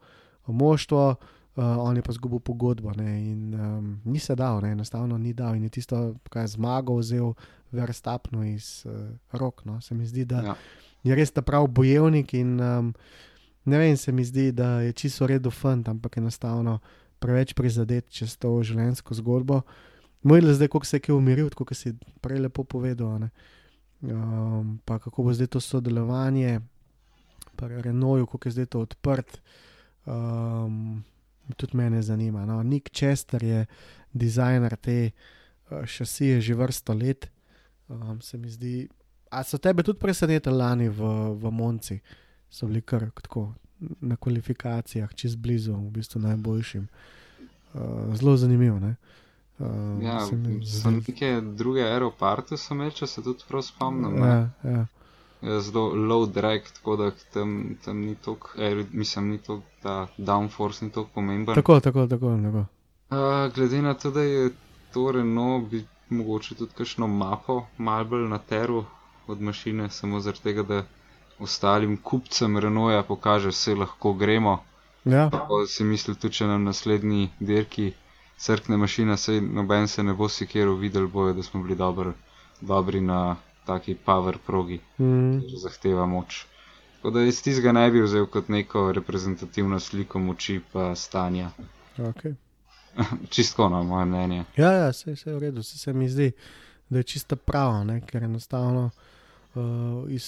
moštvo, 0.46 1.14
uh, 1.56 1.64
on 1.78 1.96
je 1.96 2.02
pa 2.02 2.12
zgubil 2.12 2.38
pogodbo 2.40 2.92
ne? 2.92 3.30
in 3.30 3.54
um, 3.54 4.00
ni 4.04 4.18
se 4.18 4.34
dal, 4.34 4.60
ne? 4.62 4.72
enostavno 4.72 5.18
ni 5.18 5.32
dal 5.32 5.54
in 5.54 5.62
je 5.62 5.68
tisto, 5.70 6.14
kar 6.30 6.42
je 6.42 6.48
zmagal, 6.48 6.96
vzel 6.98 7.34
verstapno 7.72 8.44
iz 8.44 8.86
uh, 8.86 8.92
rok. 9.32 9.64
No? 9.64 9.80
Se 9.80 9.94
mi 9.94 10.06
zdi, 10.06 10.24
da 10.24 10.42
Ja. 10.42 10.54
je 11.02 11.14
res 11.14 11.30
ta 11.30 11.42
prav 11.42 11.66
bojevnik 11.66 12.34
in 12.34 12.60
um, 12.60 12.94
ne 13.64 13.78
vem, 13.78 13.96
se 13.96 14.12
mi 14.12 14.24
zdi, 14.24 14.52
da 14.52 14.80
je 14.80 14.92
čisto 14.92 15.24
v 15.24 15.28
redu 15.28 15.50
fant, 15.50 15.88
ampak 15.88 16.16
enostavno 16.16 16.78
preveč 17.18 17.52
prizadet 17.54 18.08
čez 18.08 18.36
to 18.36 18.62
življenjsko 18.62 19.14
zgodbo. 19.14 19.62
Moj 20.22 20.40
le 20.40 20.54
zdaj, 20.54 20.68
kako 20.68 20.84
se 20.86 20.96
je 20.96 21.00
kaj 21.00 21.14
umiril, 21.14 21.50
kot 21.50 21.72
si 21.76 21.92
prej 22.20 22.40
lepo 22.40 22.64
povedal. 22.64 23.18
ne. 23.18 23.30
Um, 24.02 24.80
pa 24.84 24.98
kako 24.98 25.22
bo 25.22 25.32
zdaj 25.32 25.46
to 25.46 25.60
sodelovanje, 25.60 26.60
pa 27.60 27.68
Renoju, 27.68 28.26
kako 28.26 28.48
je 28.48 28.52
zdaj 28.52 28.66
to 28.66 28.80
odprt. 28.80 29.40
Um, 30.06 31.04
tudi 31.56 31.76
mene 31.76 32.02
zanima. 32.02 32.46
No. 32.46 32.62
Nick 32.62 32.90
Chester 32.90 33.44
je 33.44 33.66
dizajner 34.12 34.76
te 34.76 35.10
uh, 35.70 35.84
šasije 35.84 36.40
že 36.40 36.54
vrsto 36.54 36.94
let. 36.94 37.30
Um, 37.88 38.20
se 38.20 38.38
mi 38.38 38.50
zdi. 38.50 38.88
A 39.30 39.42
so 39.42 39.58
tebe 39.58 39.82
tudi 39.82 39.98
presenetili 39.98 40.56
lani 40.56 40.88
v, 40.88 41.02
v 41.34 41.50
Monci? 41.50 42.00
So 42.50 42.66
bili 42.66 42.80
kar 42.82 43.10
tako 43.10 43.52
na 44.00 44.16
kvalifikacijah, 44.16 45.14
čez 45.14 45.36
blizu, 45.36 45.72
v 45.72 45.90
bistvu 45.90 46.20
najboljšim. 46.20 46.88
Uh, 47.74 47.80
zelo 48.14 48.36
zanimivo. 48.36 48.78
Ne? 48.78 48.96
Uh, 49.58 49.66
Ja, 50.02 50.26
zdi- 50.26 51.06
neke 51.08 51.40
druge 51.54 51.82
aeroparte 51.82 52.56
so 52.56 52.74
imeli, 52.74 52.92
če 52.92 53.06
se 53.06 53.22
tudi 53.22 53.44
prav 53.48 53.62
spomnim. 53.62 54.16
Ja, 54.18 54.50
ja. 54.64 54.86
Zelo 55.42 55.88
low 55.88 56.26
drag, 56.26 56.60
tako 56.74 56.96
da 56.96 57.10
tam, 57.32 57.76
tam 57.84 57.96
ni 57.96 58.14
toliko, 58.14 58.50
aer- 58.56 58.86
mislim, 58.92 59.30
ni 59.30 59.38
toliko, 59.38 59.66
ta 59.82 60.06
downforce 60.18 60.82
ni 60.82 60.90
toliko 60.90 61.10
pomemben. 61.14 61.54
Tako, 61.54 61.80
tako, 61.80 62.06
tako. 62.06 62.38
tako. 62.44 62.64
Uh, 63.10 63.52
glede 63.54 63.82
na 63.82 63.94
to, 63.94 64.10
da 64.10 64.22
je 64.22 64.50
to 64.92 65.12
Renault, 65.12 65.64
bi 65.64 65.84
mogoče 66.10 66.54
tudi 66.54 66.72
kakšno 66.74 67.06
mapo 67.06 67.66
mal 67.78 68.04
bolj 68.04 68.28
na 68.28 68.38
teru 68.38 68.84
od 69.26 69.40
mašine, 69.40 69.90
samo 69.90 70.20
zaradi 70.20 70.42
tega, 70.42 70.62
da 70.62 70.82
ostalim 71.38 71.96
kupcem 71.96 72.58
Renaulta 72.58 73.02
pokaže, 73.02 73.52
se 73.52 73.74
lahko 73.74 74.12
gremo. 74.12 74.58
Ja, 75.04 75.30
Pa 75.30 75.40
si 75.66 75.84
mislil 75.84 76.16
tudi, 76.16 76.34
če 76.34 76.46
na 76.46 76.58
naslednji 76.58 77.30
dirki 77.40 77.92
crkne 78.36 78.76
mašina, 78.76 79.16
sej 79.16 79.40
noben 79.40 79.88
se 79.88 80.02
ne 80.02 80.12
bo 80.12 80.28
sikeril, 80.28 80.74
videl 80.74 81.06
bojo, 81.06 81.32
da 81.32 81.42
smo 81.42 81.62
bili 81.62 81.74
dobr, 81.74 82.12
dobri 82.60 83.00
na 83.00 83.36
taki 83.70 83.94
power 83.94 84.38
progi, 84.46 84.80
mm, 84.98 85.40
ki 85.46 85.62
zahteva 85.62 86.06
moč. 86.10 86.44
Tako 87.00 87.14
da 87.16 87.22
iz 87.24 87.38
tistega 87.42 87.72
ne 87.72 87.86
bi 87.90 88.02
vzel 88.02 88.26
kot 88.26 88.50
neko 88.52 88.90
reprezentativno 88.92 89.80
sliko 89.80 90.18
moči 90.18 90.58
pa 90.72 90.94
stanja. 90.94 91.50
okay. 91.98 92.34
Čistko 93.34 93.68
na 93.68 93.82
moje 93.82 94.04
mnenje. 94.06 94.44
Ja, 94.56 94.72
ja, 94.72 94.90
vse 94.90 95.14
je 95.14 95.34
v 95.34 95.38
redu, 95.38 95.60
vse 95.60 95.78
se 95.78 95.92
mi 95.92 96.08
zdi, 96.08 96.32
da 96.88 96.98
je 96.98 97.02
čisto 97.02 97.36
pravo, 97.36 97.84
ne? 97.84 98.00
ker 98.06 98.24
enostavno 98.24 98.90
uh, 99.54 100.10
iz, 100.10 100.26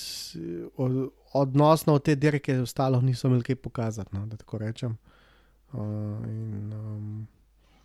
od, 0.76 1.10
odnosno 1.32 1.94
od 1.94 2.02
te 2.02 2.14
dirke 2.14 2.60
ostalo 2.60 3.00
niso 3.00 3.28
imeli 3.28 3.42
kaj 3.42 3.56
pokazati, 3.56 4.16
no, 4.16 4.26
da 4.26 4.36
tako 4.36 4.58
rečem. 4.58 4.96
Uh, 5.72 5.80
in, 6.28 6.72
um, 6.72 7.26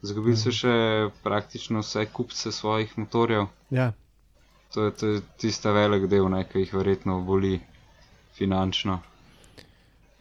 Zgubili 0.01 0.37
so 0.37 0.51
še 0.53 1.09
praktično 1.23 1.81
vse 1.81 2.05
kupce 2.13 2.51
svojih 2.51 2.97
motorjev. 2.97 3.47
ja, 3.69 3.91
To 4.77 4.83
je, 4.83 4.91
to 4.91 5.07
je 5.07 5.21
tista 5.37 5.71
velik 5.73 6.03
del, 6.05 6.27
ne, 6.29 6.43
ki 6.45 6.59
jih 6.61 6.73
verjetno 6.77 7.15
boli 7.25 7.55
finančno. 8.37 8.99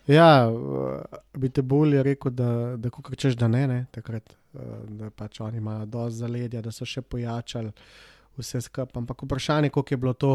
ja 0.07 0.49
uh, 0.49 1.19
bi 1.35 1.51
te 1.53 1.63
bolje 1.63 2.03
rekel, 2.03 2.33
da, 2.33 2.77
da 2.77 2.91
ko 2.91 3.15
češ, 3.15 3.37
da 3.37 3.51
ne, 3.53 3.67
ne 3.69 3.85
takrat, 3.93 4.33
uh, 4.55 4.63
da 4.89 5.11
pač 5.11 5.43
oni 5.45 5.61
imajo 5.61 5.85
dosti 5.87 6.19
zaledja, 6.23 6.63
da 6.65 6.73
so 6.73 6.89
še 6.89 7.05
pojačali 7.05 7.75
vse 8.39 8.63
skupaj. 8.65 8.97
Ampak 9.03 9.27
vprašanje, 9.29 9.75
koliko 9.77 9.95
je 9.95 10.01
bilo 10.07 10.17
to, 10.17 10.33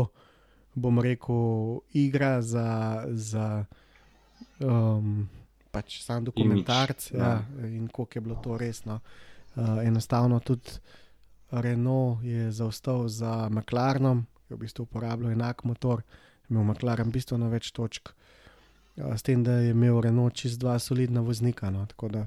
bom 0.76 1.02
rekel, 1.02 1.82
igra 2.06 2.42
za. 2.46 2.70
za 3.10 3.66
um, 4.60 5.30
Pač 5.72 6.02
sam 6.04 6.26
dokumentarc, 6.28 7.10
Imidž, 7.10 7.24
ja, 7.24 7.36
in 7.64 7.88
koliko 7.88 8.20
je 8.20 8.22
bilo 8.22 8.36
to 8.44 8.58
resno. 8.58 9.00
Uh, 9.56 9.80
enostavno 9.82 10.40
tudi 10.46 10.78
Renault 11.52 12.24
je 12.24 12.52
zaostal 12.52 13.08
za 13.08 13.50
McLarenom, 13.50 14.22
ki 14.42 14.54
je 14.54 14.56
v 14.56 14.60
bistvu 14.60 14.84
uporabljal 14.84 15.32
enak 15.32 15.64
motor, 15.64 16.02
imel 16.50 16.64
McLaren 16.64 17.12
bistveno 17.12 17.50
več 17.50 17.72
točk, 17.72 18.10
s 18.98 19.22
tem, 19.22 19.44
da 19.44 19.52
je 19.54 19.72
imel 19.72 20.02
Renault 20.02 20.34
čist 20.34 20.60
dva 20.60 20.80
solidna 20.80 21.22
voznika. 21.22 21.70
No, 21.70 21.86
tako 21.86 22.10
da, 22.10 22.26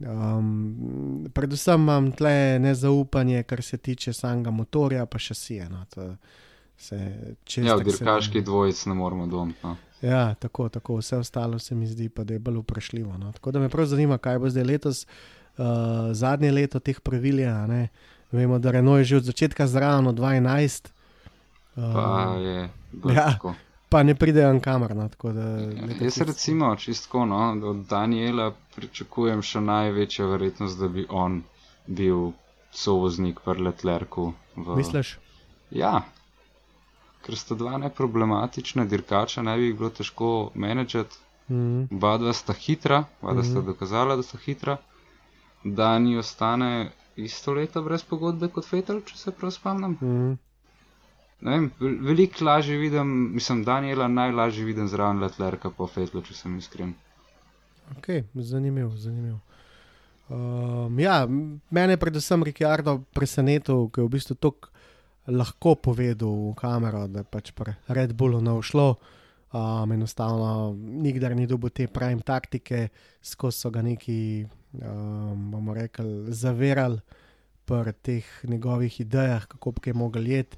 um, 0.00 1.28
predvsem 1.34 1.80
imam 1.80 2.12
tle 2.12 2.58
nezaupanje, 2.58 3.42
kar 3.42 3.62
se 3.62 3.76
tiče 3.78 4.12
samega 4.12 4.50
motorja, 4.50 5.06
pa 5.06 5.18
še 5.18 5.34
sije. 5.34 5.68
No, 5.68 5.84
Ja, 7.56 7.76
v 7.76 7.78
tako 7.78 7.90
se- 7.90 7.98
dirkaški 7.98 8.42
dvojic 8.42 8.86
ne 8.86 8.94
moramo 8.94 9.26
domiti. 9.26 9.58
No. 9.62 9.76
Ja, 10.02 10.34
tako, 10.34 10.68
tako, 10.68 10.96
vse 10.96 11.16
ostalo 11.16 11.58
se 11.58 11.74
mi 11.74 11.86
zdi, 11.86 12.08
pa 12.08 12.24
da 12.24 12.34
je 12.34 12.38
bolj 12.38 12.58
vprašljivo. 12.58 13.18
No. 13.18 13.32
Tako 13.32 13.50
da 13.50 13.58
me 13.58 13.68
prav 13.68 13.86
zanima, 13.86 14.18
kaj 14.18 14.38
bo 14.38 14.50
zdaj 14.50 14.64
letos, 14.64 15.06
uh, 15.56 15.64
zadnje 16.12 16.50
leto 16.52 16.80
teh 16.80 17.00
pravil. 17.00 17.38
je. 17.40 17.88
Vemo, 18.34 18.58
da 18.58 18.70
Renault 18.70 18.98
je 18.98 19.04
že 19.04 19.16
od 19.16 19.24
začetka 19.24 19.66
zraven, 19.68 20.06
od 20.06 20.16
12, 20.16 20.90
Pa 21.74 21.82
uh, 22.28 22.40
je 22.40 22.70
ja. 23.14 23.26
tako. 23.28 23.54
pa 23.88 24.02
ne 24.02 24.14
pridejo 24.14 24.52
na 24.52 24.60
kamer. 24.60 24.90
No, 24.92 25.08
da, 25.24 25.40
Ja, 25.40 25.86
Jaz 26.00 26.18
recimo 26.20 26.76
čistko, 26.76 27.24
no, 27.24 27.38
od 27.64 27.86
Daniela 27.86 28.46
pričakujem 28.74 29.42
še 29.42 29.60
največjo 29.62 30.26
verjetnost, 30.28 30.78
da 30.78 30.88
bi 30.88 31.06
on 31.08 31.42
bil 31.88 32.32
sovoznik 32.72 33.40
pri 33.40 33.60
Letlerku. 33.60 34.28
V... 34.56 34.76
Misliš? 34.76 35.18
Ja, 35.72 36.02
ker 37.20 37.36
sta 37.36 37.54
dva 37.54 37.78
neproblematična 37.78 38.84
dirkača, 38.84 39.42
ne 39.42 39.56
bi 39.56 39.64
jih 39.64 39.76
bilo 39.76 39.90
težko 39.92 40.30
menedžati. 40.56 41.16
Mm, 41.48 41.86
Oba 41.92 42.16
dva 42.18 42.32
sta 42.32 42.52
hitra, 42.54 43.04
oba 43.20 43.32
dva 43.32 43.42
sta 43.44 43.58
Mhm. 43.58 43.66
dokazala, 43.66 44.16
da 44.16 44.22
sta 44.24 44.38
hitra. 44.38 44.76
Dani 45.64 46.18
ostane 46.18 46.90
isto 47.16 47.52
leto 47.54 47.82
brez 47.82 48.02
pogodbe 48.02 48.48
kot 48.48 48.64
Fetel, 48.64 49.00
če 49.02 49.16
se 49.16 49.30
prav 49.32 49.50
spomnim. 49.50 49.96
mm, 50.00 50.38
vem, 51.42 51.70
vel- 51.80 51.98
veliko 52.02 52.44
lažje 52.44 52.76
vidim, 52.78 53.34
mislim, 53.34 53.64
Daniela 53.64 54.08
najlažje 54.08 54.64
vidim 54.64 54.88
zraven 54.88 55.20
Letlerka 55.20 55.70
po 55.70 55.86
Fetlu, 55.86 56.22
če 56.22 56.34
sem 56.34 56.58
iskren. 56.58 56.94
ok, 57.98 58.06
zanimiv, 58.34 58.88
zanimiv. 58.96 59.36
Um, 60.28 60.98
ja, 60.98 61.22
m- 61.22 61.60
mene 61.70 61.92
je 61.92 61.96
predvsem 61.96 62.42
Ricardo 62.42 63.02
presenetil, 63.12 63.90
ker 63.90 64.02
je 64.02 64.08
v 64.08 64.12
bistvu 64.12 64.34
tako 64.34 64.68
lahko 65.26 65.74
povedal 65.76 66.50
v 66.50 66.54
kamero, 66.54 67.06
da 67.08 67.20
je 67.20 67.24
pač 67.24 67.52
pri 67.52 67.74
Red 67.88 68.12
Bullu 68.12 68.40
ne 68.40 68.52
ušlo. 68.52 68.96
Um, 69.54 69.92
enostavno, 69.92 70.72
nikdar 70.74 71.36
ni 71.36 71.46
dobil 71.46 71.70
te 71.70 71.86
prime 71.86 72.22
taktike, 72.22 72.88
skozi 73.22 73.58
so 73.58 73.70
ga 73.70 73.82
neki, 73.82 74.46
um, 74.82 75.50
bomo 75.50 75.74
rekli, 75.74 76.32
zavirali 76.32 77.00
pri 77.64 77.92
teh 77.92 78.24
njegovih 78.44 79.00
idejah, 79.00 79.46
kako 79.46 79.70
bi 79.70 79.80
kaj 79.80 79.92
mogel 79.92 80.26
jeti. 80.28 80.56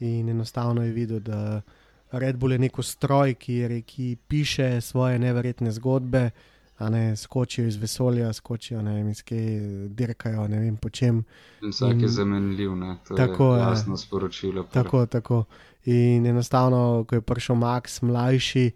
In 0.00 0.28
enostavno 0.28 0.82
je 0.82 0.92
videl, 0.92 1.20
da 1.20 1.62
Red 2.10 2.36
Bull 2.36 2.52
je 2.52 2.58
neko 2.58 2.82
stroj, 2.82 3.34
ki, 3.34 3.54
je, 3.54 3.82
ki 3.82 4.16
piše 4.28 4.80
svoje 4.80 5.18
neverjetne 5.18 5.72
zgodbe, 5.72 6.30
a 6.78 6.90
ne 6.90 7.16
skočijo 7.16 7.66
iz 7.66 7.76
vesolja, 7.76 8.32
skočijo 8.32 8.82
ne 8.82 8.94
vem, 8.94 9.08
iz 9.08 9.22
kje, 9.22 9.60
dirkajo, 9.88 10.48
ne 10.48 10.60
vem 10.60 10.76
po 10.76 10.88
čem. 10.88 11.24
In 11.62 11.74
vsak 11.74 12.02
je 12.02 12.08
zamenljiv, 12.08 12.76
ne? 12.76 12.96
to 13.08 13.16
Tako, 13.16 13.54
je 13.54 13.60
ja. 13.60 13.68
jasno 13.68 13.96
sporočilo. 13.96 14.62
Tako, 14.62 15.06
tako. 15.06 15.44
In 15.84 16.26
enostavno, 16.26 17.04
ko 17.08 17.14
je 17.14 17.20
prišel 17.20 17.56
Max, 17.56 18.02
mlajši, 18.02 18.70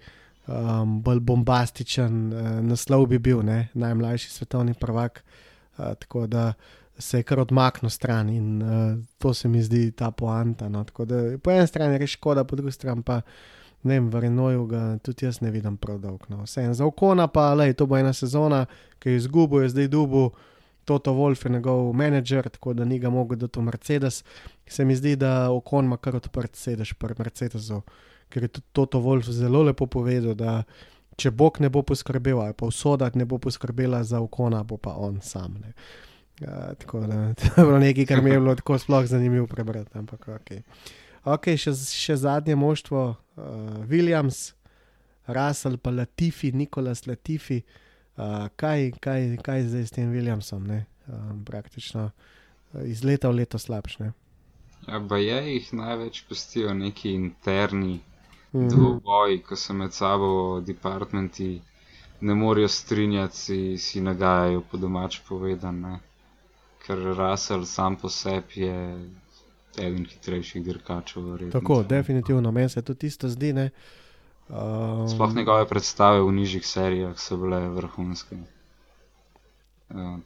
um, 0.47 1.01
bolj 1.03 1.21
bombastičen 1.21 2.33
uh, 2.33 2.51
naslov 2.65 3.07
bi 3.07 3.19
bil, 3.19 3.43
ne? 3.43 3.69
najmlajši 3.75 4.31
svetovni 4.31 4.75
prvak. 4.75 5.25
Uh, 5.79 5.95
tako 5.95 6.27
da 6.27 6.53
se 6.99 7.19
je 7.19 7.23
kar 7.23 7.41
odmaknil 7.41 7.91
stran 7.91 8.29
in 8.29 8.63
uh, 8.63 8.99
to 9.19 9.35
se 9.35 9.49
mi 9.49 9.63
zdi 9.63 9.91
ta 9.91 10.11
poanta. 10.11 10.69
No? 10.69 10.85
Tako 10.85 11.05
da 11.05 11.39
po 11.39 11.51
eni 11.51 11.67
strani 11.67 12.01
je 12.01 12.07
škoda, 12.07 12.45
po 12.45 12.57
drugi 12.57 12.73
strani 12.73 13.03
pa 13.03 13.21
ne 13.83 13.95
vem, 13.95 14.11
v 14.11 14.21
Renoju 14.21 14.67
ga 14.67 14.83
tudi 15.03 15.27
jaz 15.27 15.41
ne 15.41 15.51
vidim 15.51 15.77
prav 15.77 15.99
dolgo. 15.99 16.27
No. 16.29 16.43
Vse 16.47 16.69
za 16.75 16.87
okona 16.87 17.27
pa, 17.27 17.55
lej, 17.55 17.75
to 17.75 17.87
bo 17.87 17.99
ena 17.99 18.13
sezona, 18.13 18.67
ki 18.99 19.11
je 19.11 19.17
izgubil, 19.17 19.63
je 19.63 19.75
zdaj 19.75 19.89
dubu. 19.89 20.31
Toto 20.85 21.13
Wolf 21.15 21.45
je 21.45 21.51
njegov 21.51 21.93
menedžer, 21.95 22.49
tako 22.51 22.73
da 22.75 22.85
ni 22.85 22.99
ga 22.99 23.11
mogel 23.11 23.39
dati 23.39 23.59
v 23.59 23.63
Mercedes. 23.63 24.25
Se 24.67 24.85
mi 24.85 24.97
zdi, 24.97 25.17
da 25.17 25.51
okon 25.51 25.85
ima 25.85 25.97
kar 25.97 26.17
odprt 26.17 26.57
sedež 26.57 26.95
pri 26.99 27.15
Mercedesu, 27.19 27.83
ker 28.33 28.49
je 28.49 28.55
tudi 28.57 28.67
Toto 28.73 29.01
Wolf 29.05 29.29
zelo 29.29 29.63
lepo 29.63 29.87
povedal, 29.87 30.35
da 30.39 30.63
če 31.21 31.31
Bog 31.31 31.61
ne 31.61 31.69
bo 31.73 31.83
poskrbel, 31.87 32.41
ali 32.41 32.57
pa 32.57 32.67
usoda 32.67 33.11
ne 33.15 33.27
bo 33.29 33.39
poskrbela 33.43 34.01
za 34.05 34.23
okona, 34.25 34.63
bo 34.65 34.79
pa 34.81 34.97
on 34.97 35.21
sam. 35.23 35.59
Ne. 35.61 35.75
Ja, 36.41 36.73
tako 36.75 37.05
da 37.07 37.21
to 37.39 37.51
je 37.51 37.67
bilo 37.67 37.79
nekaj, 37.79 38.07
kar 38.09 38.23
mi 38.23 38.33
je 38.33 38.41
bilo 38.41 38.55
tako 38.59 38.79
sploh 38.81 39.07
zanimivo 39.07 39.47
prebrati. 39.47 39.99
Ampak 39.99 40.29
ok. 40.39 40.51
okay 41.37 41.61
še, 41.61 41.75
še 41.77 42.17
zadnje 42.25 42.57
moštvo, 42.59 43.05
uh, 43.13 43.45
Williams, 43.91 44.53
Russell, 45.27 45.79
pa 45.79 45.93
Latifi, 45.95 46.53
Nikolas 46.57 47.07
Latifi. 47.07 47.63
Uh, 48.17 48.49
kaj, 48.57 48.91
kaj, 49.01 49.37
kaj 49.45 49.69
zdaj 49.69 49.87
s 49.89 49.95
tem 49.95 50.11
Williamsom? 50.13 50.67
ne? 50.69 50.85
Um, 51.09 51.45
praktično 51.45 52.11
iz 52.87 53.03
leta 53.05 53.29
v 53.29 53.43
leto 53.43 53.59
slabše. 53.61 54.13
Ja, 54.89 54.99
pa 55.09 55.19
je 55.21 55.39
jih 55.55 55.69
največ 55.77 56.25
pestijo 56.29 56.73
neki 56.75 57.13
interni 57.15 58.01
Mhm. 58.55 58.69
dvoboji, 58.69 59.43
ko 59.43 59.57
se 59.57 59.73
med 59.73 59.93
sabo 59.93 60.61
departmenti 60.61 61.61
ne 62.21 62.35
morejo 62.35 62.69
strinjati, 62.69 63.79
si, 63.79 64.01
nagajajo 64.01 64.61
po 64.61 64.77
domač 64.77 65.21
povedan. 65.29 65.81
Ne? 65.81 65.99
Ker 66.79 66.99
Russell 66.99 67.65
sam 67.65 67.97
po 67.97 68.09
sebi 68.09 68.61
je 68.61 69.09
eden 69.79 70.05
hitrejših 70.05 70.65
dirkačev. 70.65 71.23
verjetno. 71.23 71.61
Tako, 71.61 71.83
definitivno, 71.83 72.51
meni 72.53 72.69
se 72.69 72.83
tudi 72.83 73.07
isto 73.07 73.29
zdi. 73.29 73.53
Ne? 73.53 73.71
Um, 74.49 75.09
Sploh 75.09 75.35
njegove 75.35 75.69
predstave 75.69 76.21
v 76.21 76.33
nižjih 76.33 76.67
serijah 76.67 77.19
so 77.19 77.37
bile 77.37 77.69
vrhunske. 77.69 78.37
Ja, 79.91 80.19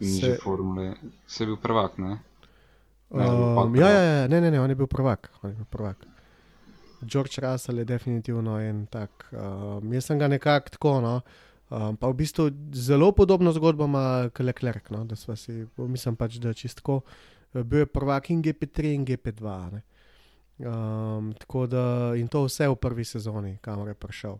nižje 0.00 0.34
Se- 0.34 0.38
formule, 0.42 0.94
se 1.26 1.42
je 1.42 1.46
bil 1.46 1.56
prvak, 1.56 1.98
ne? 1.98 2.18
Ne, 3.10 3.28
Um, 3.28 3.76
ja, 3.76 3.88
ja, 3.88 4.00
ja, 4.00 4.28
ne, 4.28 4.40
ne, 4.40 4.50
ne, 4.50 4.60
on 4.60 4.70
je 4.70 4.74
bil 4.74 4.86
prvak. 4.86 5.30
On 5.42 5.50
je 5.50 5.56
bil 5.56 5.64
prvak. 5.64 5.96
George 7.02 7.40
Russell 7.42 7.78
je 7.78 7.84
definitivno 7.84 8.58
en 8.60 8.86
tak. 8.86 9.28
Um, 9.32 9.92
jaz 9.92 10.06
sem 10.06 10.18
ga 10.18 10.28
nekako 10.28 10.74
tako. 10.76 10.94
No, 11.00 11.14
um, 11.70 11.96
pa 11.96 12.08
v 12.08 12.18
bistvu 12.22 12.50
zelo 12.72 13.12
podobno 13.12 13.52
zgodbo 13.52 13.84
ima 13.84 14.30
Leclerc. 14.38 14.90
No, 14.90 15.04
da 15.04 15.16
sva 15.16 15.36
si, 15.36 15.66
mislim 15.76 16.16
pač, 16.16 16.38
da 16.42 16.54
čistko. 16.54 17.00
Bil 17.52 17.84
je 17.84 17.86
prvak 17.86 18.30
in 18.30 18.42
GP3 18.42 18.94
in 18.94 19.06
GP2. 19.06 19.56
Ne. 19.72 19.82
Um, 20.62 21.32
tako 21.38 21.66
da 21.66 22.12
in 22.16 22.28
to 22.28 22.44
vse 22.46 22.68
v 22.68 22.76
prvi 22.76 23.04
sezoni, 23.04 23.56
kamor 23.60 23.88
je 23.88 23.94
prišel. 23.94 24.38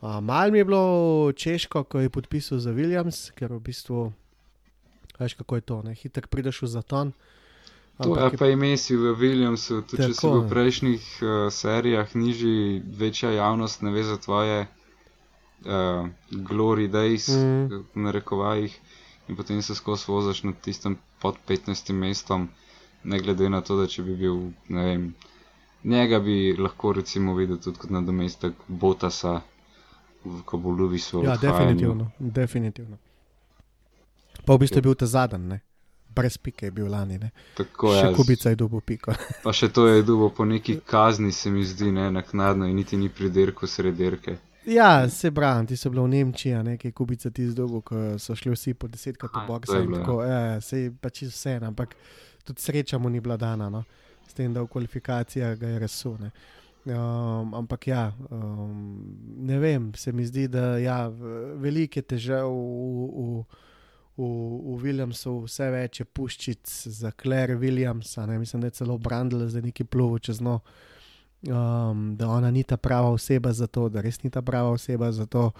Uh, 0.00 0.20
Mal 0.20 0.50
mi 0.50 0.58
je 0.58 0.64
bilo 0.64 1.32
češko, 1.36 1.84
ko 1.84 2.00
je 2.00 2.10
podpisal 2.10 2.58
za 2.58 2.72
Williams, 2.72 3.30
ker 3.36 3.52
v 3.52 3.60
bistvu, 3.60 4.12
veš 5.18 5.34
kako 5.34 5.56
je 5.56 5.60
to, 5.60 5.82
ne? 5.82 5.94
hiter 5.94 6.26
prideš 6.26 6.62
v 6.62 6.66
zaton. 6.66 7.12
To 8.00 8.16
je 8.16 8.36
pa 8.36 8.46
ime 8.46 8.76
si 8.76 8.96
v 8.96 9.12
Williamsu, 9.12 9.82
tudi 9.82 10.02
če 10.02 10.14
si 10.14 10.26
v 10.26 10.48
prejšnjih 10.48 11.04
uh, 11.20 11.28
serijah 11.52 12.14
nižji, 12.14 12.80
večja 12.96 13.30
javnost 13.30 13.82
ne 13.82 13.90
ve 13.90 14.02
za 14.02 14.16
tvoje 14.16 14.62
uh, 14.62 16.08
glory 16.30 16.88
days, 16.88 17.28
mm. 17.28 17.84
v 17.92 17.98
narekovajih, 17.98 18.72
in 19.28 19.36
potem 19.36 19.62
se 19.62 19.74
skozi 19.74 20.08
voziš 20.08 20.42
nad 20.42 20.54
tistim 20.60 20.96
pod 21.18 21.36
15 21.48 21.92
mestom, 21.92 22.48
ne 23.04 23.20
glede 23.20 23.48
na 23.48 23.60
to, 23.60 23.76
da 23.76 23.86
če 23.86 24.02
bi 24.02 24.16
bil, 24.16 24.38
ne 24.68 24.84
vem, 24.84 25.04
njega 25.84 26.20
bi 26.20 26.56
lahko 26.56 26.92
recimo 26.92 27.34
videl 27.34 27.56
tudi 27.58 27.78
kot 27.78 27.90
nadomestek 27.90 28.52
Botasa, 28.68 29.40
v- 30.24 30.42
ko 30.44 30.58
bo 30.58 30.70
Lewis 30.70 31.12
v 31.12 31.24
Ja, 31.24 31.32
odhajanju. 31.32 31.40
definitivno, 31.40 32.10
definitivno. 32.18 32.96
Pa 34.44 34.54
v 34.54 34.58
bistvu 34.58 34.78
je 34.78 34.82
bil 34.82 34.94
ta 34.94 35.06
zadnji, 35.06 35.46
ne? 35.46 35.60
Brez 36.14 36.36
pike 36.38 36.66
je 36.66 36.70
bil 36.70 36.90
lani, 36.90 37.18
ne? 37.18 37.30
Tako 37.56 37.94
še 37.94 38.06
je. 38.06 38.14
kubica 38.14 38.50
je 38.50 38.56
dobil 38.56 38.80
piko. 38.80 39.14
Pa 39.44 39.52
še 39.52 39.68
to 39.68 39.86
je 39.86 40.02
dubo 40.02 40.30
po 40.30 40.44
neki 40.44 40.80
kazni, 40.80 41.32
se 41.32 41.50
mi 41.50 41.64
zdi, 41.64 41.90
ne 41.92 42.10
naknadno 42.10 42.66
in 42.66 42.76
niti 42.76 42.96
ni 42.96 43.08
pridirko 43.08 43.66
sredirke. 43.66 44.36
ja, 44.66 45.08
se 45.08 45.30
pravim, 45.30 45.66
ti 45.66 45.76
so 45.76 45.90
bili 45.90 46.02
v 46.02 46.08
Nemčiji, 46.08 46.62
nekaj 46.62 46.92
kubica 46.92 47.30
ti 47.30 47.46
zdobov, 47.48 47.82
ko 47.82 48.18
so 48.18 48.34
šli 48.36 48.52
vsi 48.52 48.74
po 48.74 48.88
desetkrat 48.88 49.30
Aha, 49.32 49.42
v 49.42 49.46
to 49.46 49.52
bokse 49.52 49.76
je 49.76 49.80
in 49.80 49.86
bilo, 49.86 49.98
ja. 49.98 50.04
tako. 50.04 50.22
Ja, 50.24 50.60
se 50.60 50.80
je 50.80 50.90
pač 50.92 51.22
vse, 51.22 51.56
ampak 51.64 51.94
tudi 52.44 52.60
sreča 52.60 52.98
mu 52.98 53.08
ni 53.08 53.20
bila 53.20 53.36
dana, 53.36 53.70
no? 53.70 53.84
s 54.28 54.34
tem, 54.34 54.52
da 54.54 54.62
v 54.62 54.68
kvalifikacijah 54.70 55.56
ga 55.58 55.68
je 55.68 55.78
resune. 55.78 56.28
Um, 56.84 57.50
ampak 57.54 57.86
ja, 57.86 58.04
um, 58.30 59.02
ne 59.36 59.58
vem, 59.58 59.90
se 59.94 60.12
mi 60.12 60.24
zdi, 60.24 60.46
da 60.48 60.78
ja, 60.78 61.08
v- 61.08 61.56
veliko 61.60 61.98
je 61.98 62.02
težav 62.02 62.46
v, 62.46 63.08
v, 63.10 63.42
v, 64.16 64.22
v 64.22 64.76
Williamsu, 64.82 65.36
vse 65.46 65.70
več 65.70 66.00
je 66.00 66.06
puščic 66.06 66.72
za 66.86 67.10
Claire 67.10 67.56
Williamsa, 67.56 68.26
ne, 68.26 68.38
mislim, 68.38 68.60
da 68.60 68.70
je 68.70 68.78
celo 68.80 68.98
Brandl 68.98 69.46
za 69.46 69.60
neki 69.60 69.84
pluv 69.84 70.18
čez 70.18 70.40
no. 70.40 70.60
Um, 71.48 72.16
da 72.16 72.28
ona 72.28 72.50
ni 72.50 72.62
ta 72.62 72.76
prava 72.76 73.08
oseba 73.08 73.52
za 73.52 73.66
to, 73.66 73.88
da 73.88 74.00
res 74.04 74.22
ni 74.22 74.30
ta 74.30 74.42
prava 74.42 74.70
oseba 74.70 75.12
za 75.12 75.26
to. 75.26 75.50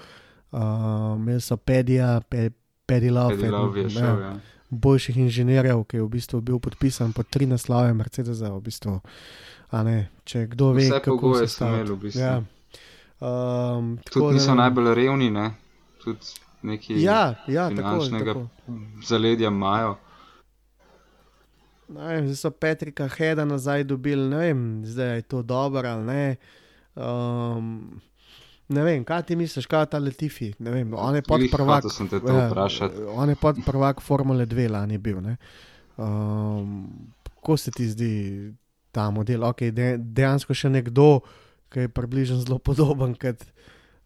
Um, 0.53 1.23
Imeli 1.23 1.41
so 1.41 1.57
Pedija, 1.57 2.21
pe, 2.29 2.51
Pedilov, 2.87 3.33
je 3.79 3.87
ja. 3.95 4.35
boljših 4.71 5.17
inženirjev, 5.17 5.85
ki 5.85 5.97
je 5.97 6.03
v 6.03 6.09
bistvu 6.11 6.41
bil 6.41 6.59
podpisan 6.59 7.13
pod 7.13 7.31
tri 7.31 7.47
naslove 7.47 7.95
Mercedesa. 7.95 8.51
V 8.53 8.61
bistvu, 8.61 8.99
a 9.71 9.83
ne, 9.87 10.11
če 10.25 10.47
kdo 10.53 10.73
ve, 10.77 10.85
Vse 10.91 11.01
kako 11.01 11.35
se 11.39 11.49
so 11.49 11.69
imeli 11.69 11.93
v 11.93 11.99
bistvu. 12.03 12.21
Ja. 12.21 12.43
Um, 13.21 13.97
Tudi 14.11 14.27
da 14.27 14.33
niso 14.37 14.55
najbolj 14.59 14.95
revni, 14.95 15.31
ne? 15.31 15.51
Tudi 16.05 16.19
neki 16.63 17.03
Ja, 17.03 17.35
ja, 17.47 17.69
tako, 17.69 17.79
finančnega 18.01 18.35
tako. 18.35 18.49
zaledja 19.03 19.49
imajo. 19.49 19.97
Ne 21.89 22.23
zdaj 22.23 22.37
so 22.37 22.51
Petrika 22.51 23.09
Heda 23.09 23.45
nazaj 23.45 23.85
dobili, 23.85 24.29
ne 24.29 24.37
vem, 24.39 24.61
zdaj 24.85 25.17
je 25.17 25.23
to 25.23 25.43
dobro 25.43 25.89
ali 25.89 26.05
ne. 26.05 26.37
Um, 26.97 28.01
ne 28.69 28.83
vem, 28.83 29.05
kaj 29.05 29.23
ti 29.23 29.37
misliš, 29.37 29.67
kaj 29.67 29.87
ta 29.87 29.99
Letifi? 29.99 30.53
Ne 30.59 30.71
vem, 30.71 30.95
on 30.95 31.15
je 31.15 31.23
podprvak. 31.23 31.83
hotel 31.83 31.91
sem 31.91 32.09
te 32.09 32.21
to 32.21 32.37
vprašati. 32.47 33.03
on 33.09 33.29
je 33.29 33.37
podprvak 33.37 34.01
Formule 34.01 34.47
2 34.47 34.71
lani 34.71 34.99
bil. 34.99 35.21
ne. 35.21 35.37
Um, 35.97 36.87
Kako 37.25 37.57
se 37.57 37.71
ti 37.71 37.89
zdi 37.89 38.13
ta 38.93 39.11
model? 39.11 39.41
Okay, 39.43 39.71
de, 39.71 39.97
dejansko 39.99 40.55
še 40.55 40.69
nekdo, 40.71 41.21
ki 41.69 41.81
je 41.81 41.89
približno 41.89 42.37
zelo 42.37 42.59
podoben 42.61 43.15
kot 43.15 43.43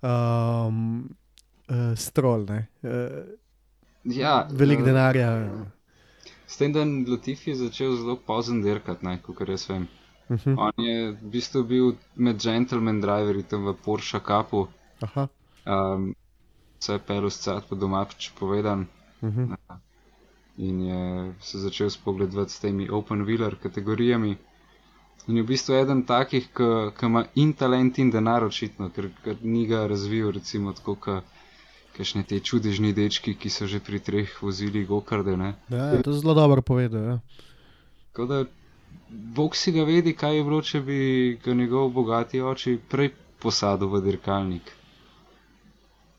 um, 0.00 1.10
uh, 1.68 1.94
strol. 1.96 2.44
ne. 2.48 2.68
Uh, 2.82 3.40
Ja, 4.04 4.48
Veliko 4.50 4.82
eh, 4.82 4.84
denarja. 4.84 5.28
S 6.46 6.56
tem, 6.56 6.72
da 6.72 6.80
je 6.80 7.04
Latifi 7.08 7.54
začel 7.54 7.96
zelo 7.96 8.16
pozno 8.16 8.60
dirkati, 8.62 9.18
kot 9.22 9.48
jaz 9.48 9.68
vem. 9.70 9.88
Uh 10.28 10.36
-huh. 10.36 10.54
On 10.58 10.84
je 10.84 11.12
v 11.12 11.30
bistvu 11.30 11.64
bil 11.64 11.94
med 12.14 12.42
gentleman 12.42 13.00
driverji 13.00 13.42
tam 13.42 13.64
v 13.64 13.74
Porsche 13.84 14.20
Cupu. 14.20 14.66
Aha. 15.00 15.28
Um, 15.66 16.14
vse 16.78 16.92
je 16.92 16.98
pel 16.98 17.30
scat 17.30 17.68
po 17.68 17.74
doma, 17.74 18.06
če 18.18 18.30
povedan. 18.38 18.86
Uh 19.20 19.36
-huh. 19.36 19.56
in 20.56 20.80
je 20.80 21.34
se 21.40 21.58
začel 21.58 21.90
spogledovati 21.90 22.52
s 22.52 22.60
temi 22.60 22.90
open 22.90 23.24
wheeler 23.24 23.56
kategorijami. 23.62 24.36
In 25.26 25.36
je 25.36 25.42
v 25.42 25.46
bistvu 25.46 25.74
eden 25.74 26.02
takih, 26.02 26.48
ki 26.96 27.06
ima 27.06 27.24
in 27.34 27.52
talent 27.52 27.98
in 27.98 28.10
denar 28.10 28.44
očitno, 28.44 28.90
ker, 28.90 29.08
ker 29.24 29.36
ni 29.42 29.66
ga 29.66 29.86
razvil, 29.86 30.30
recimo 30.30 30.72
tako, 30.72 30.96
kakšne 31.96 32.24
te 32.28 32.40
čudežni 32.40 32.92
dečki, 32.92 33.34
ki 33.38 33.50
so 33.50 33.66
že 33.70 33.80
pri 33.80 34.00
treh 34.02 34.30
vozili 34.42 34.84
gokarde. 34.84 35.36
Ne? 35.36 35.54
Ja, 35.70 36.02
to 36.02 36.10
je 36.10 36.20
zelo 36.20 36.34
dobro 36.34 36.62
povedal. 36.62 37.02
Ja. 37.02 37.18
Tako 38.12 38.26
da 38.26 38.44
Bog 39.10 39.56
si 39.56 39.72
ga 39.72 39.84
vedi, 39.84 40.14
kaj 40.14 40.36
je 40.36 40.44
bilo, 40.44 40.62
če 40.62 40.80
bi 40.80 40.98
ga 41.44 41.54
njegov 41.54 41.90
bogati 41.94 42.40
oči 42.40 42.78
prej 42.90 43.12
posadil 43.38 43.88
v 43.88 44.02
dirkalnik. 44.02 44.72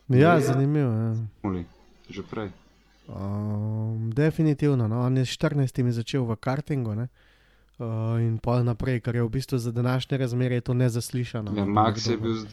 Ja, 0.08 0.40
zanimivo. 0.40 0.92
Ja. 0.92 1.14
Moli, 1.44 1.66
že 2.10 2.24
prej. 2.24 2.52
Um, 3.08 4.12
definitivno. 4.14 4.88
No. 4.88 5.02
On 5.02 5.18
je 5.18 5.26
s 5.26 5.38
14 5.38 5.92
začel 5.92 6.26
v 6.26 6.36
kartingu 6.36 6.96
ne. 6.96 7.08
uh, 7.78 8.18
in 8.22 8.38
pol 8.38 8.64
naprej, 8.64 9.02
kar 9.02 9.16
je 9.16 9.24
v 9.24 9.30
bistvu 9.30 9.58
za 9.58 9.72
današnje 9.72 10.18
razmere 10.18 10.56
je 10.56 10.62
to 10.62 10.74
nezaslišano. 10.74 11.52
Ja, 11.58 11.66
no, 11.66 11.74
Max 11.74 12.10
je 12.10 12.18
bil 12.18 12.46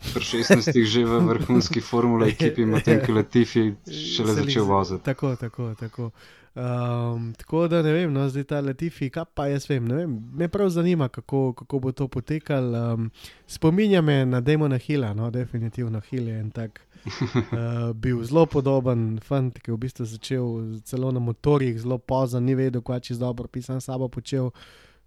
pri 0.00 0.24
16 0.24 0.84
že 0.84 1.04
v 1.04 1.20
vrhunski 1.26 1.80
formuli 1.80 2.30
ekipi, 2.30 2.66
medtem 2.72 3.00
ko 3.06 3.12
Latifi 3.12 3.74
šele 3.86 4.34
začel 4.34 4.64
voziti. 4.64 5.04
Tako, 5.04 5.36
tako, 5.36 5.74
tako. 5.74 6.10
Um, 6.56 7.34
tako 7.36 7.68
da 7.68 7.82
ne 7.82 7.92
vem, 7.92 8.12
no, 8.12 8.28
zdaj 8.28 8.44
ta 8.44 8.60
Latifi, 8.60 9.10
kaj 9.10 9.24
pa 9.34 9.46
jaz 9.46 9.68
vem, 9.68 9.88
vem. 9.88 10.14
Me 10.32 10.48
prav 10.48 10.70
zanima, 10.72 11.08
kako, 11.08 11.52
kako 11.52 11.78
bo 11.78 11.92
to 11.92 12.08
potekalo. 12.08 12.94
Um, 12.94 13.10
spominja 13.46 14.00
me 14.00 14.24
na 14.26 14.40
Demona 14.40 14.78
Hila, 14.78 15.14
no, 15.14 15.30
definitivno 15.30 16.00
Hill 16.10 16.28
je 16.28 16.40
en 16.40 16.50
tak. 16.50 16.80
Uh, 17.06 17.92
bil 18.02 18.24
zelo 18.24 18.46
podoben 18.46 19.20
fant, 19.22 19.58
ki 19.60 19.70
je 19.70 19.74
v 19.74 19.78
bistvu 19.84 20.06
začel 20.08 20.80
celo 20.84 21.12
na 21.12 21.20
motorjih, 21.20 21.76
zelo 21.80 21.98
pozno, 21.98 22.40
ni 22.40 22.54
vedel, 22.54 22.82
kaj 22.82 23.00
čez 23.00 23.20
dobro 23.20 23.48
pisan 23.52 23.80
sabo 23.80 24.08
počel. 24.08 24.50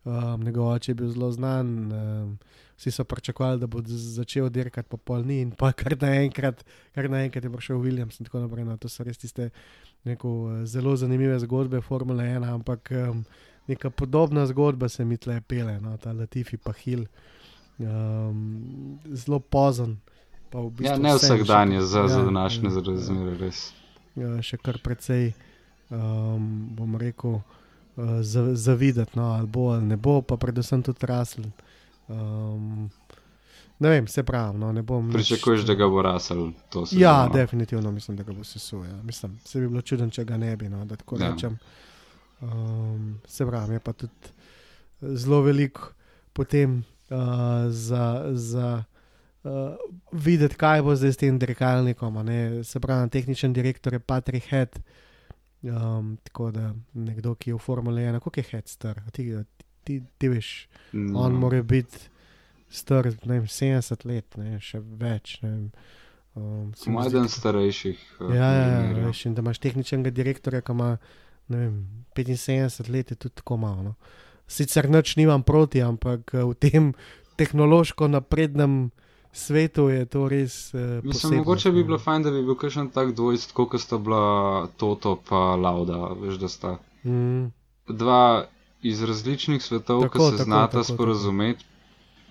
Um, 0.10 0.44
njegov 0.44 0.68
oče 0.74 0.92
je 0.92 0.96
bil 0.96 1.10
zelo 1.12 1.32
znan, 1.32 1.92
um, 1.92 2.38
vsi 2.78 2.92
so 2.92 3.04
pričakovali, 3.04 3.60
da 3.60 3.68
bo 3.68 3.82
začel 3.86 4.50
dirkati 4.50 4.90
po 4.90 4.98
pol 4.98 5.26
ni 5.26 5.42
in 5.42 5.52
pa 5.52 5.72
kar 5.72 5.98
naenkrat, 6.02 6.64
kar 6.96 7.10
naenkrat 7.10 7.44
je 7.44 7.52
prišel 7.52 7.78
Williams 7.78 8.20
in 8.20 8.26
tako 8.26 8.40
naprej. 8.40 8.66
No, 8.66 8.78
to 8.78 8.90
so 8.90 9.04
res 9.04 9.18
tiste 9.22 9.50
neko, 10.04 10.30
eh, 10.54 10.66
zelo 10.66 10.96
zanimive 10.96 11.40
zgodbe 11.40 11.82
Formule 11.82 12.24
1, 12.24 12.48
ampak 12.54 12.92
um, 12.92 13.26
neka 13.68 13.90
podobna 13.90 14.48
zgodba 14.48 14.90
se 14.90 15.06
mi 15.06 15.18
tle 15.18 15.42
pele, 15.42 15.80
no, 15.82 15.98
ta 15.98 16.14
Latifi 16.14 16.58
pa 16.58 16.74
Hill. 16.74 17.06
Um, 17.80 19.00
zelo 19.14 19.40
pozen. 19.40 20.00
V 20.54 20.70
bistvu 20.70 20.86
Ja, 20.86 20.98
ne 20.98 21.14
vsak 21.16 21.44
dan 21.46 21.72
je 21.72 21.82
za, 21.82 22.08
za 22.08 22.20
ja, 22.20 22.26
današnje 22.26 22.70
ja, 22.70 22.82
razmere 22.88 23.38
res. 23.38 23.74
ja, 24.16 24.42
še 24.42 24.58
kar 24.58 24.80
precej, 24.84 25.34
um, 25.94 26.70
bom 26.76 26.96
rekel, 26.98 27.42
uh, 28.00 28.22
za- 28.22 28.56
zavidati, 28.56 29.12
no, 29.16 29.24
ali 29.26 29.48
bo 29.48 29.70
ali 29.70 29.86
ne 29.86 29.98
bo, 29.98 30.22
pa 30.22 30.38
predvsem 30.38 30.82
tudi 30.82 31.06
rasel. 31.06 31.44
Um, 32.08 32.90
ne 33.80 33.90
vem, 33.90 34.08
se 34.08 34.24
pravi. 34.24 34.58
No, 34.58 34.72
ne 34.72 34.82
bom 34.84 35.06
nič- 35.06 35.14
Pričakuješ, 35.14 35.62
da 35.62 35.74
ga 35.76 35.88
bo 35.88 36.02
rasel 36.02 36.52
Ja, 36.92 37.30
definitivno 37.30 37.92
mislim, 37.92 38.18
da 38.18 38.24
ga 38.24 38.34
bo 38.34 38.44
sesul. 38.44 38.86
Ja. 38.86 38.98
Mislim, 39.04 39.40
se 39.44 39.60
bi 39.60 39.68
bilo 39.68 39.82
čuden, 39.84 40.10
če 40.10 40.26
ga 40.26 40.38
ne 40.38 40.56
bi, 40.58 40.70
no, 40.70 40.86
da 40.86 40.96
tako 40.96 41.18
Ja. 41.18 41.30
rečem. 41.30 41.58
Um, 42.42 43.20
se 43.28 43.46
pravi, 43.46 43.74
je 43.74 43.80
pa 43.80 43.94
tudi 43.94 44.14
zelo 45.02 45.42
veliko 45.42 45.92
potem 46.34 46.78
uh, 47.10 47.18
za. 47.70 48.04
za 48.30 48.84
Uh, 49.42 49.72
videti, 50.14 50.56
kaj 50.56 50.82
bo 50.82 50.92
zdaj 50.92 51.14
s 51.14 51.18
tem 51.18 51.40
dirkalnikom. 51.40 52.18
Se 52.62 52.76
pravi, 52.78 53.10
tehničen 53.10 53.54
direktor 53.54 53.94
je 53.94 54.00
Patrick 54.02 54.46
Head. 54.46 54.76
Um, 55.62 56.18
tako 56.24 56.52
da 56.52 56.70
nekdo, 56.94 57.34
ki 57.36 57.50
je 57.50 57.56
v 57.56 57.60
Formule 57.60 58.02
1, 58.02 58.20
kako 58.20 58.40
je 58.40 58.44
Head 58.44 58.68
star, 58.68 59.02
A 59.08 59.12
ti, 59.12 59.26
ti, 59.84 60.04
ti, 60.18 60.30
veš, 60.30 60.68
No. 60.94 61.20
On 61.20 61.34
mora 61.34 61.62
biti 61.64 61.98
star 62.70 63.10
vem, 63.26 63.44
70 63.44 64.06
let, 64.06 64.38
ne, 64.38 64.60
še 64.60 64.80
več. 64.80 65.42
Ne. 65.42 65.70
Um, 66.36 66.72
Moj 66.88 67.10
zdi 67.10 67.18
eden 67.18 67.28
starejših. 67.28 68.00
eh, 68.22 68.36
Ja, 68.36 68.50
ja, 68.54 68.68
ja, 68.70 69.08
veš, 69.08 69.26
in 69.26 69.36
da 69.36 69.42
imaš 69.42 69.60
tehničnega 69.60 70.10
direktorja, 70.12 70.62
ki 70.62 70.72
ima 70.72 70.98
vem, 71.50 71.84
75 72.16 72.90
let 72.90 73.12
je 73.12 73.16
tudi 73.18 73.36
tako 73.36 73.58
malo. 73.58 73.84
No. 73.84 73.96
Sicer 74.48 74.88
nič 74.90 75.16
nimam 75.18 75.44
proti, 75.44 75.82
ampak 75.82 76.34
eh, 76.34 76.44
v 76.44 76.54
tem 76.56 76.94
tehnološko 77.36 78.08
naprednem 78.08 78.92
svetu 79.32 79.90
je 79.90 80.06
to 80.06 80.30
res. 80.30 80.74
Uh, 80.74 81.04
Mislim, 81.04 81.38
mogoče 81.38 81.72
bi 81.72 81.84
bilo 81.84 82.00
fajn, 82.00 82.24
da 82.24 82.32
bi 82.32 82.42
bil 82.42 82.56
kakšen 82.56 82.90
tak 82.90 83.16
dvojst, 83.16 83.52
kot 83.52 83.80
sta 83.82 83.98
bila 83.98 84.68
Toto 84.78 85.16
pa 85.30 85.56
Lauda, 85.56 86.14
veš, 86.14 86.36
da 86.36 86.48
sta 86.48 86.78
Mm, 87.04 87.52
dva 87.88 88.46
iz 88.82 89.04
različnih 89.04 89.64
svetov, 89.64 90.02
Tako, 90.02 90.18
ki 90.18 90.26
se 90.26 90.32
tako, 90.32 90.44
znata 90.44 90.72
tako, 90.72 90.84
sporozumeti. 90.84 91.66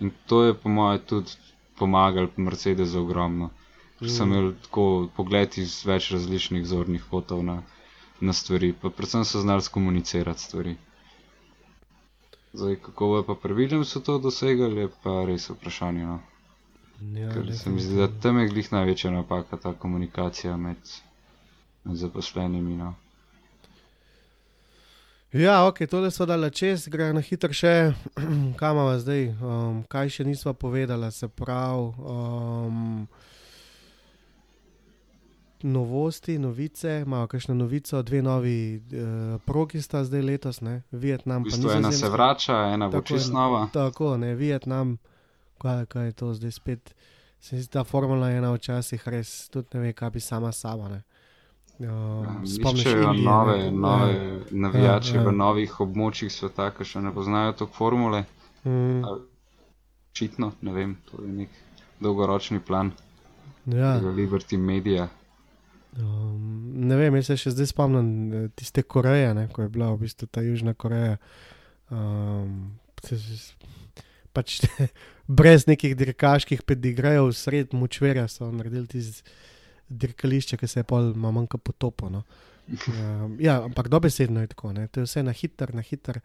In 0.01 0.11
to 0.27 0.45
je 0.45 0.55
po 0.55 0.69
mojem 0.69 1.01
tudi 1.07 1.31
pomagalo 1.79 2.29
Mercedesu 2.37 3.01
ogromno. 3.01 3.51
Ker 3.99 4.11
sem 4.11 4.29
Mm. 4.29 4.33
imel 4.33 4.53
tako 4.63 4.85
pogled 5.17 5.59
iz 5.59 5.85
več 5.85 6.11
različnih 6.11 6.67
zornih 6.67 7.03
kotov 7.11 7.45
na, 7.45 7.63
na 8.21 8.33
stvari, 8.33 8.73
pa 8.73 8.91
predvsem 8.91 9.25
so 9.25 9.41
znali 9.41 9.63
skomunicirati 9.63 10.43
stvari. 10.43 10.77
Zdaj, 12.53 12.77
kako 12.77 13.07
bo 13.07 13.23
pa 13.23 13.35
pri 13.35 13.55
Williamsu 13.55 14.03
to 14.03 14.19
dosegali, 14.19 14.81
je 14.81 14.89
pa 15.03 15.25
res 15.25 15.51
vprašanje. 15.51 16.07
No? 16.07 16.21
Ja, 17.01 17.33
Ker 17.33 17.57
se 17.57 17.71
mi 17.71 17.81
zdi, 17.81 17.97
da 17.97 18.09
tam 18.21 18.39
je 18.39 18.49
glih 18.49 18.73
največja 18.73 19.11
napaka 19.11 19.57
ta 19.57 19.73
komunikacija 19.73 20.57
med, 20.57 20.77
med 21.85 21.97
zaposlenimi. 21.97 22.77
No? 22.77 22.95
Ja, 25.33 25.67
ok, 25.67 25.79
tole 25.91 26.11
so 26.11 26.25
dala 26.27 26.49
čez, 26.51 26.87
gre 26.89 27.11
na 27.13 27.21
hitro 27.21 27.53
še, 27.53 27.93
kam 28.59 28.79
imamo 28.79 28.95
zdaj, 28.97 29.27
um, 29.45 29.83
kaj 29.85 30.15
še 30.17 30.25
nismo 30.25 30.55
povedali, 30.57 31.13
se 31.13 31.29
pravi. 31.29 31.93
Um, 31.99 33.09
Novosti, 35.59 36.37
novice, 36.39 37.01
imamo 37.03 37.27
kakšno 37.27 37.55
novico, 37.59 37.99
dve 38.07 38.21
novi 38.23 38.79
uh, 38.79 39.41
progi 39.43 39.83
sta 39.83 40.05
zdaj 40.07 40.23
letos, 40.23 40.61
ne? 40.63 40.83
Vietnam, 40.95 41.43
V 41.43 41.51
bistvu 41.51 41.73
ena 41.75 41.91
se 41.93 42.09
vrača, 42.09 42.61
ena 42.73 42.87
bo 42.87 43.01
Tako 43.01 43.15
je, 43.15 43.19
čist 43.19 43.33
no. 43.33 43.41
nova. 43.41 43.63
Tako, 43.75 44.13
ne, 44.23 44.37
Vietnam, 44.39 44.97
kaj, 45.59 45.87
kaj 45.87 46.05
je 46.05 46.13
to 46.15 46.35
zdaj 46.35 46.53
spet. 46.53 46.95
Se 47.41 47.55
mi 47.55 47.63
zdi, 47.63 47.71
ta 47.71 47.85
formula 47.85 48.31
ena 48.31 48.51
včasih 48.51 49.09
res 49.09 49.49
tudi 49.49 49.69
ne 49.75 49.81
ve, 49.81 49.93
kaj 49.93 50.11
bi 50.11 50.21
sama 50.21 50.53
sama. 50.53 50.89
Ne. 50.89 51.03
Um, 51.81 52.41
spomniš 52.45 52.83
Iščejo 52.83 53.03
Indije, 53.05 53.25
nove, 53.25 53.59
ne? 53.59 53.71
nove 53.73 54.09
Ja. 54.11 54.39
navijače 54.53 55.13
Ja, 55.13 55.21
ja. 55.21 55.29
v 55.29 55.33
novih 55.35 55.77
območjih 55.81 56.31
sveta, 56.31 56.71
ki 56.71 56.85
še 56.85 57.01
ne 57.01 57.13
poznajo 57.13 57.53
to 57.55 57.67
formule. 57.69 58.25
Mm, 58.65 59.05
Očitno, 60.11 60.53
ne 60.61 60.73
vem, 60.73 60.97
to 61.05 61.23
je 61.23 61.33
nek 61.35 61.51
dolgoročni 62.01 62.59
plan 62.61 62.91
ja. 63.65 63.95
tega 63.95 64.11
Liberty 64.11 64.59
Media. 64.59 65.07
Um, 65.95 66.43
ne 66.81 66.97
vem, 66.97 67.15
jaz 67.15 67.27
se 67.27 67.37
še 67.39 67.51
zdaj 67.51 67.67
spomnim 67.69 68.09
eh, 68.35 68.49
tiste 68.51 68.83
Koreje, 68.83 69.31
ne, 69.35 69.47
ko 69.49 69.63
je 69.63 69.69
bila 69.69 69.93
v 69.93 70.03
bistvu 70.03 70.27
ta 70.27 70.43
Južna 70.43 70.75
Koreja. 70.75 71.17
Um, 71.89 72.75
se- 73.01 73.19
se- 73.19 73.55
pač 74.33 74.59
brez 75.29 75.67
nekih 75.69 75.97
dirkaških 75.97 76.63
pedigrejev, 76.63 77.31
sred 77.37 77.75
močverja 77.77 78.29
so 78.29 78.49
naredili 78.53 78.87
tisti 78.87 79.23
dirkališče, 79.89 80.57
ki 80.57 80.69
se 80.69 80.81
je 80.81 80.85
pol 80.85 81.13
ma 81.17 81.31
manjka 81.33 81.59
potopo. 81.59 82.09
No. 82.13 82.23
Um, 82.69 83.37
ja, 83.41 83.63
ampak 83.65 83.89
dobesedno 83.89 84.41
je 84.41 84.47
tako, 84.47 84.73
ne. 84.73 84.89
to 84.89 85.01
je 85.01 85.05
vse 85.09 85.23
na 85.23 85.33
hiter, 85.33 85.75
na 85.75 85.81
hiter. 85.83 86.21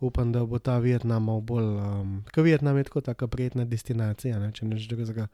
Upam, 0.00 0.32
da 0.32 0.42
bo 0.44 0.58
ta 0.58 0.78
Vietnam 0.82 1.24
malo 1.24 1.40
bolj, 1.40 1.68
um, 1.78 2.24
ker 2.34 2.42
Vietnam 2.44 2.76
je 2.76 2.84
tako 2.84 3.00
taka 3.00 3.26
prijetna 3.30 3.64
destinacija, 3.64 4.38
ne, 4.38 4.50
če 4.52 4.66
neč 4.66 4.88
drugega. 4.90 5.28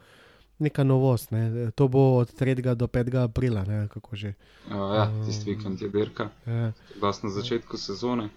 Neka 0.61 0.85
novost, 0.85 1.31
ne. 1.33 1.71
to 1.73 1.89
bo 1.89 2.19
od 2.19 2.35
3. 2.37 2.75
do 2.75 2.87
5. 2.87 3.17
aprila, 3.23 3.65
ne, 3.65 3.87
kako 3.89 4.17
že. 4.17 4.35
Uh, 4.69 4.75
ja, 4.95 5.07
tisti 5.27 5.55
vikend 5.55 5.81
je 5.81 5.89
dirka, 5.89 6.29
Ja. 6.47 6.73
dosti 7.01 7.27
na 7.27 7.33
začetku 7.33 7.77
sezone. 7.81 8.29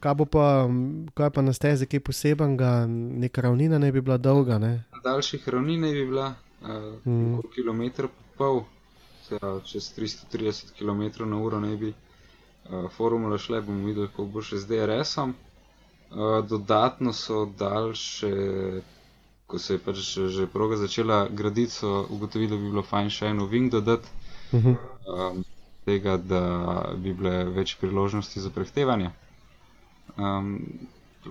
Kaj 0.00 0.14
bo 0.14 0.24
pa, 0.24 0.68
kaj 1.14 1.30
pa 1.30 1.42
na 1.42 1.52
stezi, 1.52 1.86
kaj 1.86 2.00
posebenega, 2.00 2.86
neka 3.22 3.40
ravnina 3.42 3.78
ne 3.78 3.92
bi 3.92 4.00
bila 4.00 4.16
dolga, 4.18 4.58
ne? 4.58 4.72
Na 4.92 5.00
daljših 5.04 5.48
ravnin 5.48 5.80
naj 5.80 5.92
bi 5.92 6.04
bila 6.06 6.26
uh, 6.62 6.68
Mm. 7.04 7.12
mm. 7.12 7.40
kilometr 7.54 8.08
pol, 8.36 8.64
pravi, 9.28 9.60
čez 9.64 9.92
330 9.98 10.74
km 10.78 11.24
na 11.30 11.36
uro 11.38 11.60
naj 11.60 11.76
bi 11.76 11.92
uh, 11.92 12.90
formula 12.90 13.38
šle, 13.38 13.60
bomo 13.62 13.86
videli, 13.86 14.08
kako 14.08 14.24
bo 14.26 14.42
še 14.42 14.58
z 14.58 14.66
DRS-om. 14.66 15.34
Uh, 16.10 16.44
dodatno 16.46 17.12
so 17.12 17.46
daljše, 17.58 18.30
ko 19.46 19.58
se 19.58 19.74
je 19.74 19.78
pač 19.78 19.96
že, 19.96 20.28
že 20.28 20.46
proga 20.46 20.76
začela 20.76 21.28
graditi, 21.28 21.72
so 21.72 22.06
ugotovili, 22.10 22.50
da 22.50 22.56
bi 22.56 22.70
bilo 22.70 22.82
fajn 22.82 23.10
še 23.10 23.26
eno 23.26 23.46
wing 23.46 23.70
dodati, 23.70 24.08
Uh 24.52 24.64
-huh. 24.64 24.76
um, 25.10 25.44
tega, 25.84 26.16
da 26.16 26.40
bi 26.96 27.12
bile 27.14 27.44
več 27.44 27.76
priložnosti 27.80 28.40
za 28.40 28.50
prehtevanje. 28.50 29.10
Um, 30.16 30.60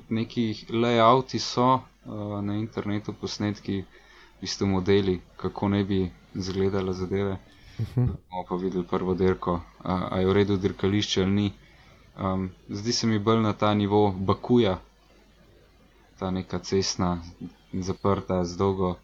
neki 0.09 0.65
layouti 0.69 1.39
so 1.39 1.73
uh, 1.73 2.41
na 2.43 2.55
internetu, 2.55 3.13
posnetki, 3.13 3.81
v 3.81 4.41
bistvu 4.41 4.67
modeli, 4.67 5.21
kako 5.37 5.69
ne 5.69 5.83
bi 5.83 6.11
izgledale 6.35 6.93
zadeve. 6.93 7.37
Bomo 7.95 8.43
pa 8.49 8.55
videli 8.55 8.83
prvo 8.87 9.13
dirko, 9.13 9.61
a, 9.83 10.07
a 10.11 10.19
je 10.19 10.27
v 10.27 10.33
redu 10.33 10.57
dirkališče 10.57 11.23
ali 11.23 11.31
ni. 11.31 11.51
Um, 12.19 12.49
zdi 12.69 12.93
se 12.93 13.07
mi 13.07 13.19
bolj 13.19 13.41
na 13.41 13.53
ta 13.53 13.73
nivo 13.73 14.11
Bakuja, 14.11 14.77
ta 16.19 16.31
neka 16.31 16.59
cestna, 16.59 17.21
zaprta, 17.73 18.43
z 18.43 18.57
dolgo 18.57 18.95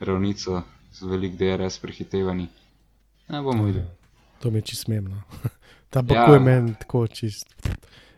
ravnico, 0.00 0.62
z 0.92 1.02
velik 1.02 1.34
DRS 1.36 1.78
prehitevanji. 1.78 2.46
Ne 3.28 3.42
bomo 3.42 3.64
videli. 3.64 3.86
To 4.38 4.50
mi 4.50 4.58
je 4.58 4.62
čist 4.62 4.82
smemno. 4.84 5.22
Ta 5.90 6.02
Baku 6.02 6.32
je 6.32 6.36
Ja. 6.36 6.40
meni 6.40 6.74
tako 6.74 7.06
čist. 7.06 7.46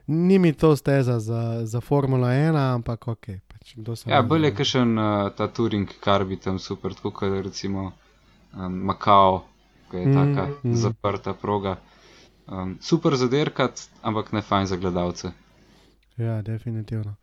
Ni 0.07 0.39
mi 0.39 0.53
to 0.53 0.77
steza 0.77 1.20
za, 1.20 1.66
za 1.66 1.81
Formula 1.81 2.29
1, 2.29 2.74
ampak 2.74 3.09
ok. 3.09 3.27
Pač, 3.49 3.77
Ja, 4.05 4.19
ne- 4.19 4.23
bolj 4.23 4.45
je 4.45 4.51
kakšen 4.53 4.99
uh, 4.99 5.31
ta 5.31 5.47
touring, 5.49 5.89
kar 6.01 6.24
bi 6.24 6.37
tam 6.37 6.59
super, 6.59 6.95
tako 6.95 7.11
kot 7.12 7.33
recimo 7.45 7.85
um, 8.53 8.74
Makao, 8.83 9.43
ki 9.91 9.97
je 9.97 10.07
Mm, 10.07 10.12
taka 10.12 10.47
mm. 10.65 10.74
zaprta 10.77 11.35
proga. 11.35 11.77
Um, 12.47 12.79
super 12.81 13.16
za 13.16 13.29
derkat, 13.29 13.74
ampak 14.03 14.33
ne 14.33 14.43
fajn 14.43 14.66
za 14.66 14.77
gledalce. 14.77 15.33
Ja, 16.16 16.43
definitivno. 16.43 17.15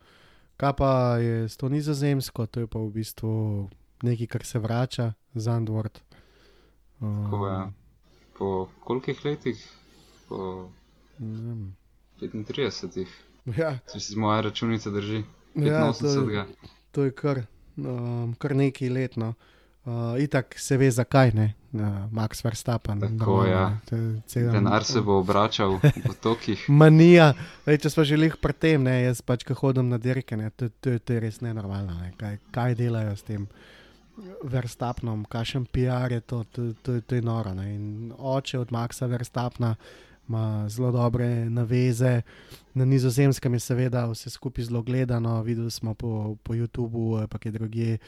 Kaj 0.56 0.72
pa 0.72 0.90
je 1.16 1.48
to 1.50 1.68
nizozemsko, 1.68 2.46
to 2.46 2.60
je 2.60 2.66
pa 2.66 2.78
v 2.78 2.90
bistvu 2.90 3.32
nekaj, 4.02 4.26
kar 4.28 4.44
se 4.44 4.58
vrača, 4.58 5.12
Zandvort. 5.34 6.02
Um, 7.00 7.24
Tako 7.24 7.46
je. 7.48 7.72
Po 8.34 8.48
kolikih 8.80 9.24
letih? 9.24 9.58
Po 10.28 10.70
ne 11.18 11.40
vem. 11.40 11.76
35. 12.20 13.06
Ja, 13.56 13.78
Če 13.86 14.00
si 14.00 14.12
z 14.12 14.16
moje 14.16 14.42
računice 14.42 14.90
drži. 14.90 15.24
Ja, 15.56 15.92
to 15.92 16.06
je- 16.06 16.18
85. 16.18 16.46
to 16.92 17.04
je 17.04 17.10
kar, 17.12 17.42
um, 17.76 18.34
kar 18.34 18.54
nekaj 18.54 18.88
let. 18.90 19.16
No. 19.16 19.34
Uh, 19.80 19.92
itak 20.18 20.58
se 20.58 20.76
ve, 20.76 20.90
zakaj 20.90 21.32
ne, 21.32 21.46
uh, 21.72 21.80
Max 22.12 22.44
Verstappen. 22.44 23.00
Tako, 23.00 23.14
normalno, 23.14 23.46
ja. 23.46 23.78
je 23.90 24.20
cela- 24.26 24.52
Denar 24.52 24.84
se 24.84 25.00
bo 25.00 25.16
obračal 25.16 25.78
v 25.80 26.14
tokih. 26.22 26.66
Manija, 26.68 27.32
Lej, 27.66 27.78
če 27.78 27.90
smo 27.90 28.04
že 28.04 28.16
lih 28.16 28.36
pri 28.36 28.52
tem, 28.54 28.82
ne, 28.82 29.02
jaz 29.02 29.22
pač, 29.22 29.40
ko 29.42 29.54
hodim 29.56 29.88
na 29.88 29.96
dirke, 29.96 30.36
ne, 30.36 30.50
to, 30.50 30.68
to, 30.80 30.98
to 30.98 31.12
je 31.12 31.20
res 31.20 31.40
nenormalno. 31.40 31.96
Ne, 31.96 32.12
kaj, 32.14 32.38
kaj 32.50 32.74
delajo 32.76 33.16
s 33.16 33.24
tem 33.24 33.48
Verstapnom, 34.42 35.24
kakšen 35.24 35.64
PR 35.66 36.12
je 36.12 36.20
to, 36.20 36.44
to, 36.44 36.62
to, 36.82 37.00
to 37.00 37.14
je 37.14 37.22
noro. 37.22 37.54
Ne, 37.54 37.74
in 37.74 37.84
oče 38.12 38.58
od 38.58 38.72
Maxa 38.72 39.06
Verstapna 39.06 39.74
ima 40.30 40.68
zelo 40.68 40.92
dobre 40.92 41.26
naveze. 41.50 42.22
Na 42.74 42.84
nizozemskem 42.84 43.52
je 43.52 43.60
seveda 43.60 44.04
vse 44.06 44.30
skupaj 44.30 44.64
zelo 44.64 44.82
gledano, 44.82 45.42
videli 45.42 45.70
smo 45.70 45.94
po, 45.94 46.36
po 46.42 46.54
YouTubu, 46.54 47.26
pa 47.26 47.38
je 47.44 47.50
druge 47.50 47.98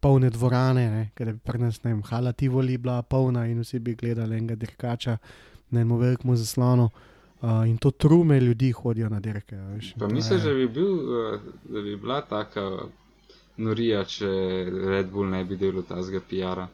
polne 0.00 0.28
dvorane, 0.30 0.90
ne, 0.90 1.10
ker 1.14 1.28
je 1.28 1.36
pri 1.38 1.58
nas, 1.58 1.80
ne 1.82 1.90
vem, 1.90 2.02
Hala 2.02 2.32
Tivoli 2.32 2.76
bila 2.78 3.02
polna 3.02 3.46
in 3.46 3.60
vsi 3.60 3.78
bi 3.78 3.94
gledali 3.94 4.36
enega 4.36 4.54
dirkača 4.56 5.16
na 5.70 5.80
enem 5.80 5.96
velikem 5.96 6.36
zaslonu. 6.36 6.90
Uh, 7.42 7.68
in 7.68 7.76
to 7.76 7.90
trume 7.90 8.40
ljudi 8.40 8.70
hodijo 8.72 9.08
na 9.08 9.20
dirke. 9.20 9.56
Veš, 9.56 9.92
Pa 9.94 9.98
To 10.00 10.08
misliš, 10.08 10.42
je- 10.42 10.48
da 10.48 10.54
bi, 10.54 10.68
bil, 10.68 10.92
eh, 11.34 11.38
da 11.64 11.80
bi 11.80 11.96
bila 11.96 12.20
taka 12.20 12.70
norija, 13.56 14.04
če 14.04 14.26
Red 14.86 15.10
Bull 15.10 15.28
ne 15.28 15.44
bi 15.44 15.56
delal 15.56 15.82
tazga 15.82 16.20
PR-a? 16.20 16.68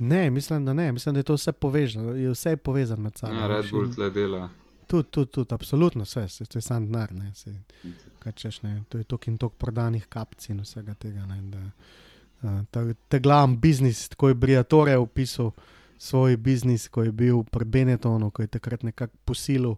Ne, 0.00 0.30
mislim, 0.30 0.64
da 0.64 0.72
ne. 0.72 0.92
Mislim, 0.92 1.14
da 1.14 1.18
je 1.18 1.24
to 1.24 1.34
vse 1.34 1.52
povezano. 1.52 2.10
Je 2.10 2.30
vse 2.30 2.56
povezano 2.56 3.02
med 3.02 3.18
sabo. 3.18 3.34
Ja, 3.34 3.46
Red 3.46 3.70
Bull 3.70 3.94
tle 3.94 4.10
dela. 4.10 4.48
Tudi, 4.86 5.08
tudi, 5.10 5.30
tudi, 5.30 5.54
absolutno 5.54 6.02
vse, 6.04 6.28
se, 6.28 6.44
to 6.44 6.58
je 6.58 6.62
sam 6.62 6.86
denar. 6.86 7.12
ne, 7.12 7.34
saj, 7.34 7.52
kaj 8.18 8.32
češ, 8.32 8.62
ne, 8.62 8.82
To 8.88 8.98
je 8.98 9.04
tok 9.04 9.28
in 9.28 9.38
tok 9.38 9.54
prodanih 9.54 10.06
kapci 10.06 10.52
in 10.52 10.60
vsega 10.60 10.94
tega. 10.94 11.26
Ne, 11.26 11.42
da, 11.42 11.58
uh, 12.42 12.64
ta, 12.70 12.84
ta 13.08 13.18
glavni 13.18 13.56
biznis, 13.56 14.08
tako 14.08 14.28
je 14.28 14.34
Briatore 14.34 14.96
opisal 14.96 15.50
svoj 15.98 16.36
biznis, 16.36 16.88
ko 16.88 17.02
je 17.02 17.12
bil 17.12 17.42
pri 17.44 17.64
Benetonu, 17.64 18.30
ko 18.30 18.42
je 18.42 18.48
takrat 18.48 18.82
nekako 18.82 19.16
posilil 19.24 19.74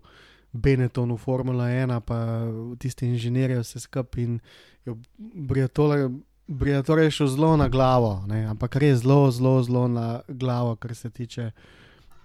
Benetton 0.52 1.12
v 1.12 1.16
Formula 1.16 1.64
1, 1.64 2.00
pa 2.00 2.46
tisti 2.78 3.06
inženirji 3.06 3.58
vse 3.58 3.80
skupaj 3.80 4.22
in 4.22 4.40
je 4.86 4.94
Briatore. 5.18 6.08
Briator 6.48 6.98
je 6.98 7.10
šel 7.10 7.26
zelo 7.28 7.56
na 7.56 7.68
glavo, 7.68 8.24
ne, 8.26 8.44
ampak 8.44 8.76
res 8.76 8.98
zelo, 8.98 9.30
zelo, 9.30 9.62
zelo 9.62 9.88
na 9.88 10.06
glavo, 10.28 10.76
kar 10.76 10.94
se 10.94 11.10
tiče 11.10 11.50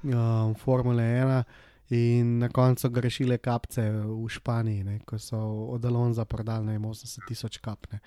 um, 0.03 0.56
Formule 0.56 1.03
1. 1.03 1.44
In 1.89 2.38
na 2.38 2.49
koncu 2.49 2.89
grešile 2.89 3.38
kapce 3.38 3.81
v 3.91 4.27
Španiji, 4.30 4.84
ne, 4.84 4.99
ko 4.99 5.15
so 5.18 5.38
od 5.69 5.85
Alonza 5.85 6.26
prodali 6.26 6.65
na 6.68 6.80
80 6.81 7.19
tisoč 7.27 7.57
kap. 7.57 7.88
Ne. 7.91 7.99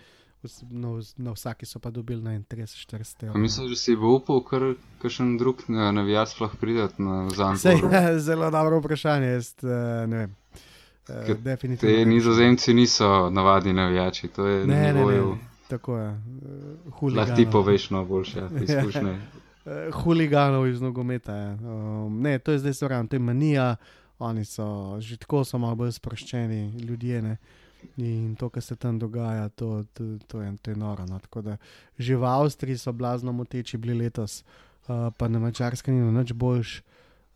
Vs- 0.43 0.65
Na, 0.71 0.89
vs- 0.91 1.15
na 1.19 1.33
vsaki 1.33 1.67
so 1.67 1.79
pa 1.79 1.91
dobili 1.91 2.23
na 2.23 2.31
30-40 2.33 2.87
Pa 3.17 3.27
evrov. 3.27 3.41
Mislim, 3.41 3.69
da 3.69 3.77
si 3.77 3.97
bo 3.97 4.07
upal, 4.11 4.43
kar 4.43 4.63
kakšen 4.99 5.39
drug 5.39 5.57
na- 5.69 5.93
navijač 5.93 6.29
sploh 6.29 6.57
prideti 6.57 7.03
na 7.03 7.31
Sej, 7.31 7.37
Zandvoort. 7.37 7.95
zelo 8.21 8.51
dobro 8.51 8.81
vprašanje, 8.81 9.27
jaz 9.29 9.55
eh, 9.59 9.67
ne 10.07 10.17
vem. 10.19 10.35
Eh, 11.09 11.27
Ker 11.27 11.37
Definitivno. 11.39 11.95
Te 11.95 11.99
ne. 11.99 12.05
nizozemci 12.07 12.75
niso 12.75 13.31
navadni 13.31 13.73
navijači, 13.73 14.29
to 14.29 14.47
je 14.47 14.67
Ne, 14.67 14.77
ne, 14.77 14.93
nivoju. 14.93 15.27
ne, 15.27 15.50
tako 15.71 15.97
je. 15.97 16.09
eh, 16.09 16.15
Lahko 16.85 16.99
huliganov. 16.99 17.37
ti 17.37 17.47
poveš, 17.47 17.91
no, 17.91 18.05
boljše 18.05 18.43
izkušnje. 18.63 19.15
Eh, 19.63 19.91
Huliganov 19.93 20.65
iz 20.67 20.81
nogometa. 20.81 21.35
je. 21.35 21.49
Um, 21.55 22.23
ne, 22.23 22.39
to 22.39 22.53
je 22.53 22.59
zdaj 22.59 22.75
soram, 22.75 23.09
to 23.09 23.17
je 23.17 23.21
manija, 23.21 23.77
oni 24.19 24.45
so 24.45 24.65
že 24.99 25.17
tako 25.17 25.45
so 25.45 25.59
malo 25.59 25.77
bolj 25.77 25.93
sproščeni 25.93 26.81
ljudje. 26.81 27.23
Ne? 27.23 27.37
In 27.99 28.37
to, 28.37 28.49
kar 28.49 28.63
se 28.63 28.77
tam 28.77 28.99
dogaja, 28.99 29.49
to, 29.51 29.85
to, 29.93 30.05
to, 30.27 30.41
je, 30.41 30.57
to 30.57 30.71
je 30.71 30.77
noro. 30.77 31.05
No? 31.07 31.19
Tako 31.19 31.43
da 31.43 31.57
že 31.99 32.17
v 32.17 32.25
Avstriji 32.25 32.79
so 32.79 32.93
blazno 32.93 33.33
moteči 33.33 33.77
bili 33.77 33.95
letos, 33.97 34.45
uh, 34.83 35.13
pa 35.13 35.29
na 35.29 35.39
mačarskem 35.39 35.95
ni 35.95 36.13
nič 36.13 36.33
boljš. 36.33 36.83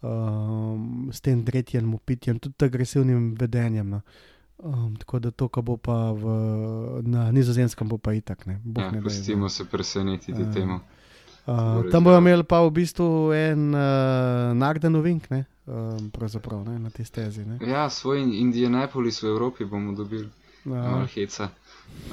Um, 0.02 1.08
s 1.12 1.20
tem 1.20 1.44
tretjem 1.44 1.94
upitjem, 1.94 2.38
tudi 2.38 2.60
agresivnim 2.60 3.34
vedenjem. 3.34 3.88
No. 3.90 4.00
Um, 4.58 4.96
tako 4.96 5.18
da 5.18 5.30
to, 5.30 5.48
kar 5.48 5.62
bo 5.62 5.76
pa 5.76 6.12
v, 6.12 6.24
na 7.02 7.32
nizozemskem, 7.32 7.88
bo 7.88 7.98
pa 7.98 8.12
itak. 8.12 8.46
Ne, 8.46 8.60
Bog 8.64 8.84
Ja, 8.84 8.90
ne 8.90 9.02
pustimo 9.02 9.48
se 9.48 9.64
presenetiti 9.64 10.42
Ja. 10.42 10.52
temu. 10.52 10.80
Uh, 11.46 11.90
tam 11.90 12.04
bojo 12.04 12.14
ja. 12.14 12.18
imeli 12.18 12.44
pa 12.44 12.62
v 12.64 12.70
bistvu 12.70 13.32
en 13.32 13.74
uh, 13.74 13.80
Nagden 14.56 14.96
Ovink, 14.96 15.30
ne, 15.30 15.44
um, 15.66 16.10
pravzaprav 16.10 16.64
ne, 16.64 16.78
na 16.78 16.90
tej 16.90 17.04
stezi. 17.04 17.44
Ne. 17.44 17.58
Ja, 17.60 17.90
svoj 17.90 18.22
Indianapolis 18.40 19.22
v 19.22 19.26
Evropi 19.28 19.64
bomo 19.64 19.92
dobili, 19.92 20.30
malo 20.64 21.02
Uh, 21.02 21.08
heca. 21.08 21.48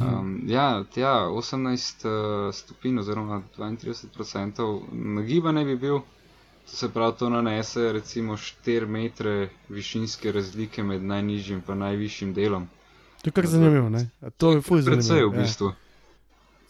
Um, 0.01 0.43
ja, 0.47 0.83
tja, 0.93 1.31
18 1.31 2.03
uh, 2.03 2.53
stopinj 2.53 2.99
oziroma 2.99 3.41
32% 3.57 4.81
nagiba 4.91 5.51
ne 5.51 5.65
bi 5.65 5.75
bil, 5.75 6.01
to 6.61 6.71
se 6.71 6.89
pravi, 6.89 7.13
to 7.17 7.29
nanese 7.29 7.91
recimo 7.91 8.33
4 8.33 8.85
metre 8.87 9.33
višinske 9.69 10.31
razlike 10.31 10.83
med 10.83 11.03
najnižjim 11.03 11.63
in 11.65 11.77
najvišjim 11.77 12.33
delom. 12.33 12.67
to 13.21 13.27
je 13.27 13.31
kar 13.31 13.45
zanimivo. 13.47 13.89
Ne. 13.89 14.09
A 14.21 14.29
To 14.29 14.51
je 14.51 14.61
fuj 14.61 14.83
Predvsej 14.83 15.01
zanimivo. 15.03 15.31
v 15.31 15.37
bistvu. 15.37 15.73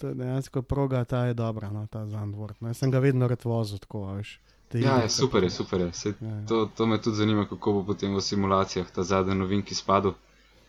Ja, 0.01 0.09
je 0.09 0.15
dejansko 0.15 0.61
proga, 0.61 1.03
ta 1.03 1.25
je 1.25 1.33
dobra, 1.33 1.69
no, 1.69 1.87
ta 1.87 2.07
Zandvort. 2.07 2.61
Ne. 2.61 2.69
Jaz 2.69 2.77
sem 2.77 2.91
ga 2.91 2.99
vedno 2.99 3.27
rad 3.27 3.43
vozil 3.43 3.77
tako, 3.77 4.05
veš. 4.07 4.39
Ja, 4.73 4.97
je, 4.97 5.09
super 5.09 5.43
je, 5.43 5.49
super 5.49 5.81
je. 5.81 5.93
Sej, 5.93 6.13
Ja, 6.21 6.27
ja. 6.29 6.45
to, 6.47 6.65
to 6.67 6.85
me 6.85 6.97
tudi 6.97 7.17
zanima, 7.17 7.45
kako 7.45 7.73
bo 7.73 7.83
potem 7.83 8.15
v 8.15 8.21
simulacijah 8.21 8.89
ta 8.89 9.03
zadnji 9.03 9.35
novinki 9.35 9.75
spadal. 9.75 10.13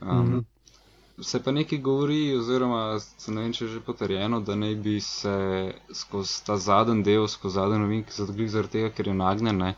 Um, 0.00 0.08
Mhm. 0.20 0.38
Se 1.20 1.42
pa 1.42 1.52
nekaj 1.52 1.78
govori, 1.78 2.36
oziroma 2.36 2.98
se 3.00 3.32
ne 3.32 3.40
vem, 3.40 3.52
če 3.52 3.64
je 3.64 3.70
že 3.70 3.80
potrjeno, 3.80 4.40
da 4.40 4.54
naj 4.54 4.74
bi 4.74 5.00
se 5.00 5.34
skozi 5.94 6.44
ta 6.46 6.56
zadnji 6.56 7.02
del, 7.02 7.28
skozi 7.28 7.54
zadnji 7.54 7.78
novink, 7.78 8.10
zato 8.10 8.32
glih 8.32 8.50
zaradi 8.50 8.72
tega, 8.72 8.90
ker 8.90 9.08
je 9.08 9.14
nagnjen, 9.14 9.56
ne, 9.58 9.74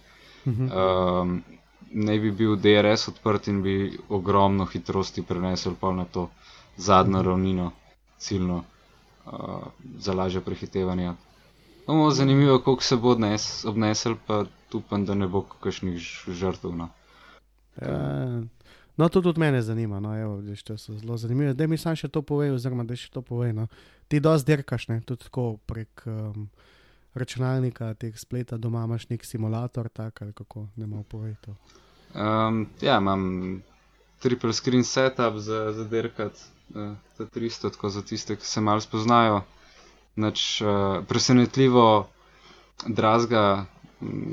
Mhm. 0.47 0.69
um, 0.70 1.43
naj 1.90 2.19
bi 2.19 2.31
bil 2.31 2.56
DRS 2.56 3.09
odprt 3.09 3.48
in 3.48 3.62
bi 3.62 3.74
ogromno 4.09 4.66
hitrosti 4.66 5.23
prenesel 5.23 5.74
pa 5.81 5.93
na 5.93 6.05
to 6.05 6.28
zadnjo 6.77 7.23
ravnino, 7.23 7.70
ciljno, 8.19 8.65
uh, 9.27 9.32
za 9.98 10.12
lažje 10.12 10.40
prehitevanje. 10.40 11.12
Bomo 11.86 12.11
zanimivo, 12.11 12.59
koliko 12.59 12.82
se 12.82 12.97
bo 12.97 13.09
odnes, 13.09 13.65
obnesel, 13.65 14.15
pa 14.27 14.44
upam, 14.73 15.05
da 15.05 15.15
ne 15.15 15.27
bo 15.28 15.43
kakšnih 15.43 15.98
žrtev. 16.28 16.77
No. 16.77 16.89
Ja, 17.82 18.43
no, 18.97 19.09
to 19.09 19.23
tudi 19.23 19.41
mene 19.41 19.62
zanima. 19.62 20.01
No, 20.01 20.15
evo, 20.19 20.37
vidiš, 20.37 20.62
to 20.62 20.79
so 20.79 20.95
zelo 20.99 21.16
zanimivo. 21.16 21.53
Da 21.53 21.66
mi 21.66 21.79
sam 21.79 21.97
še 21.97 22.09
to 22.09 22.23
pove, 22.23 22.53
oziroma 22.53 22.85
da 22.85 22.97
še 22.97 23.11
to 23.11 23.23
pove. 23.23 23.53
No. 23.53 23.66
Ti 24.09 24.21
dosti 24.21 24.53
dirkaš, 24.53 24.89
ne? 24.89 25.01
tudi 25.01 25.25
tako 25.25 25.57
prek 25.66 26.05
um, 26.07 26.49
računalnika, 27.15 27.95
teh 27.95 28.16
spleta, 28.19 28.59
doma 28.59 28.85
imaš 28.85 29.09
nek 29.11 29.25
simulator, 29.25 29.89
tak 29.89 30.23
ali 30.23 30.33
kako 30.33 30.66
ne 30.77 30.87
moreš 30.87 31.07
povedati. 31.09 31.55
Um, 32.15 32.66
ja, 32.81 32.99
imam 32.99 33.62
triple 34.23 34.53
screen 34.53 34.85
setup 34.85 35.39
za, 35.43 35.73
za 35.73 35.85
derkat, 35.85 36.39
uh, 36.75 36.95
ta 37.19 37.27
300, 37.27 37.71
tako 37.75 37.91
za 37.91 38.03
tiste, 38.03 38.37
ki 38.37 38.47
se 38.47 38.61
malo 38.61 38.81
spoznajo. 38.81 39.43
Nač, 40.16 40.61
uh, 40.62 41.03
presenetljivo 41.09 42.07
drazga, 42.87 43.66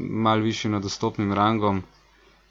malo 0.10 0.42
više 0.42 0.70
nad 0.70 0.82
dostopnim 0.82 1.34
rangom. 1.34 1.84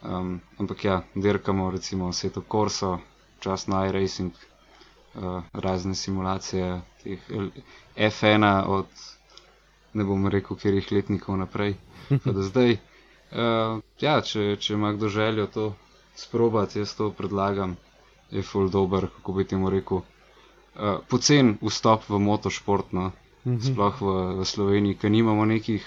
Um, 0.03 0.41
ampak 0.57 0.85
ja, 0.85 1.03
dirkamo 1.15 1.71
recimo 1.71 2.13
Seto 2.13 2.41
Corso, 2.43 2.99
čas 3.39 3.67
na 3.67 3.85
iRacing, 3.87 4.33
uh, 4.33 5.43
razne 5.53 5.95
simulacije, 5.95 6.81
teh 7.03 7.21
L- 7.31 7.53
F1 7.97 8.45
od 8.67 8.87
ne 9.93 10.05
bom 10.05 10.27
rekel, 10.27 10.57
katerih 10.57 10.89
letnikov 10.93 11.37
naprej, 11.37 11.77
pa 12.25 12.33
do 12.33 12.43
zdaj. 12.43 12.79
Uh, 13.31 13.83
ja, 14.01 14.21
če, 14.23 14.57
če 14.57 14.75
ima 14.75 14.93
kdo 14.93 15.09
željo 15.09 15.47
to 15.47 15.67
sprobati, 16.17 16.79
jaz 16.79 16.95
to 16.97 17.11
predlagam, 17.13 17.77
je 18.31 18.43
full 18.43 18.71
dober, 18.71 19.07
kako 19.19 19.33
bi 19.33 19.45
temu 19.45 19.71
rekel. 19.71 20.01
Uh, 20.01 20.97
pocen 21.09 21.59
vstop 21.61 22.09
v 22.09 22.19
motošport, 22.19 22.93
no, 22.93 23.11
sploh 23.45 24.01
v, 24.01 24.17
v 24.41 24.47
Sloveniji, 24.47 24.97
ker 24.97 25.13
nimamo 25.13 25.45
nekih 25.45 25.85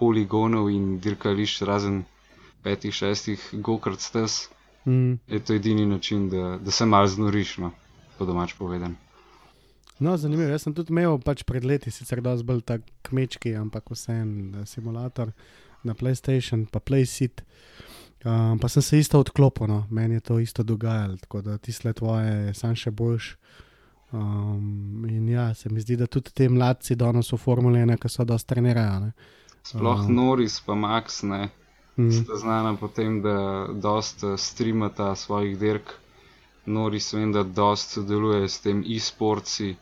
poligonov 0.00 0.72
in 0.72 0.96
dirkališč, 0.98 1.60
razen 1.68 2.02
petih, 2.62 2.94
šestih 2.94 3.48
go-kart 3.52 4.00
stez, 4.00 4.48
Mm. 4.84 5.12
je 5.28 5.38
to 5.38 5.54
edini 5.54 5.86
način, 5.86 6.28
da, 6.30 6.58
da 6.58 6.70
se 6.70 6.86
mal 6.86 7.06
znoriš, 7.06 7.58
no, 7.58 7.70
po 8.18 8.24
domač 8.26 8.54
povedan. 8.58 8.96
No, 9.98 10.16
zanimivo. 10.16 10.50
Jaz 10.50 10.62
sem 10.62 10.74
tudi 10.74 10.90
imel 10.90 11.20
pač 11.22 11.44
pred 11.46 11.64
leti, 11.64 11.90
sicer 11.90 12.20
dosti 12.20 12.46
bolj 12.46 12.64
tak 12.66 12.82
kmečki, 13.06 13.54
ampak 13.54 13.92
vseeno 13.94 14.66
simulator 14.66 15.30
na 15.86 15.94
PlayStation, 15.94 16.66
pa 16.66 16.80
PlaySit. 16.80 17.44
Um, 18.24 18.58
pa 18.58 18.68
sem 18.68 18.82
se 18.82 18.98
isto 18.98 19.20
odklopil, 19.20 19.66
no. 19.66 19.86
meni 19.90 20.14
je 20.14 20.20
to 20.20 20.38
isto 20.38 20.62
dogajalo, 20.62 21.16
tako 21.16 21.42
da 21.42 21.58
ti 21.58 21.72
sled 21.72 21.96
tvoje 21.98 22.32
je 22.46 22.54
sam 22.54 22.74
še 22.74 22.90
boljš. 22.90 23.36
Um, 24.12 25.06
in 25.08 25.28
ja, 25.28 25.54
se 25.54 25.70
mi 25.70 25.80
zdi, 25.80 25.96
da 25.96 26.06
tudi 26.06 26.30
ti 26.34 26.48
mladci 26.48 26.94
danes 26.96 27.32
Formule 27.38 27.80
1, 27.80 27.96
ki 27.98 28.08
so 28.08 28.24
dosti 28.24 28.54
trenirajo. 28.54 29.00
Ne. 29.00 29.12
Sploh 29.62 30.02
Aha. 30.02 30.08
Noris 30.10 30.60
pa 30.60 30.74
Max, 30.74 31.22
ne, 31.22 31.48
Mm. 31.98 32.10
sta 32.10 32.36
znana 32.36 32.76
po 32.76 32.88
tem, 32.88 33.22
da 33.22 33.68
dosta 33.72 34.36
streamata 34.36 35.14
svojih 35.14 35.58
dirk. 35.58 35.92
Noris 36.66 37.12
vem, 37.12 37.32
da 37.32 37.42
dosta 37.42 38.00
sodeluje 38.00 38.48
s 38.48 38.60
tem 38.60 38.84
e-sportci, 38.86 39.74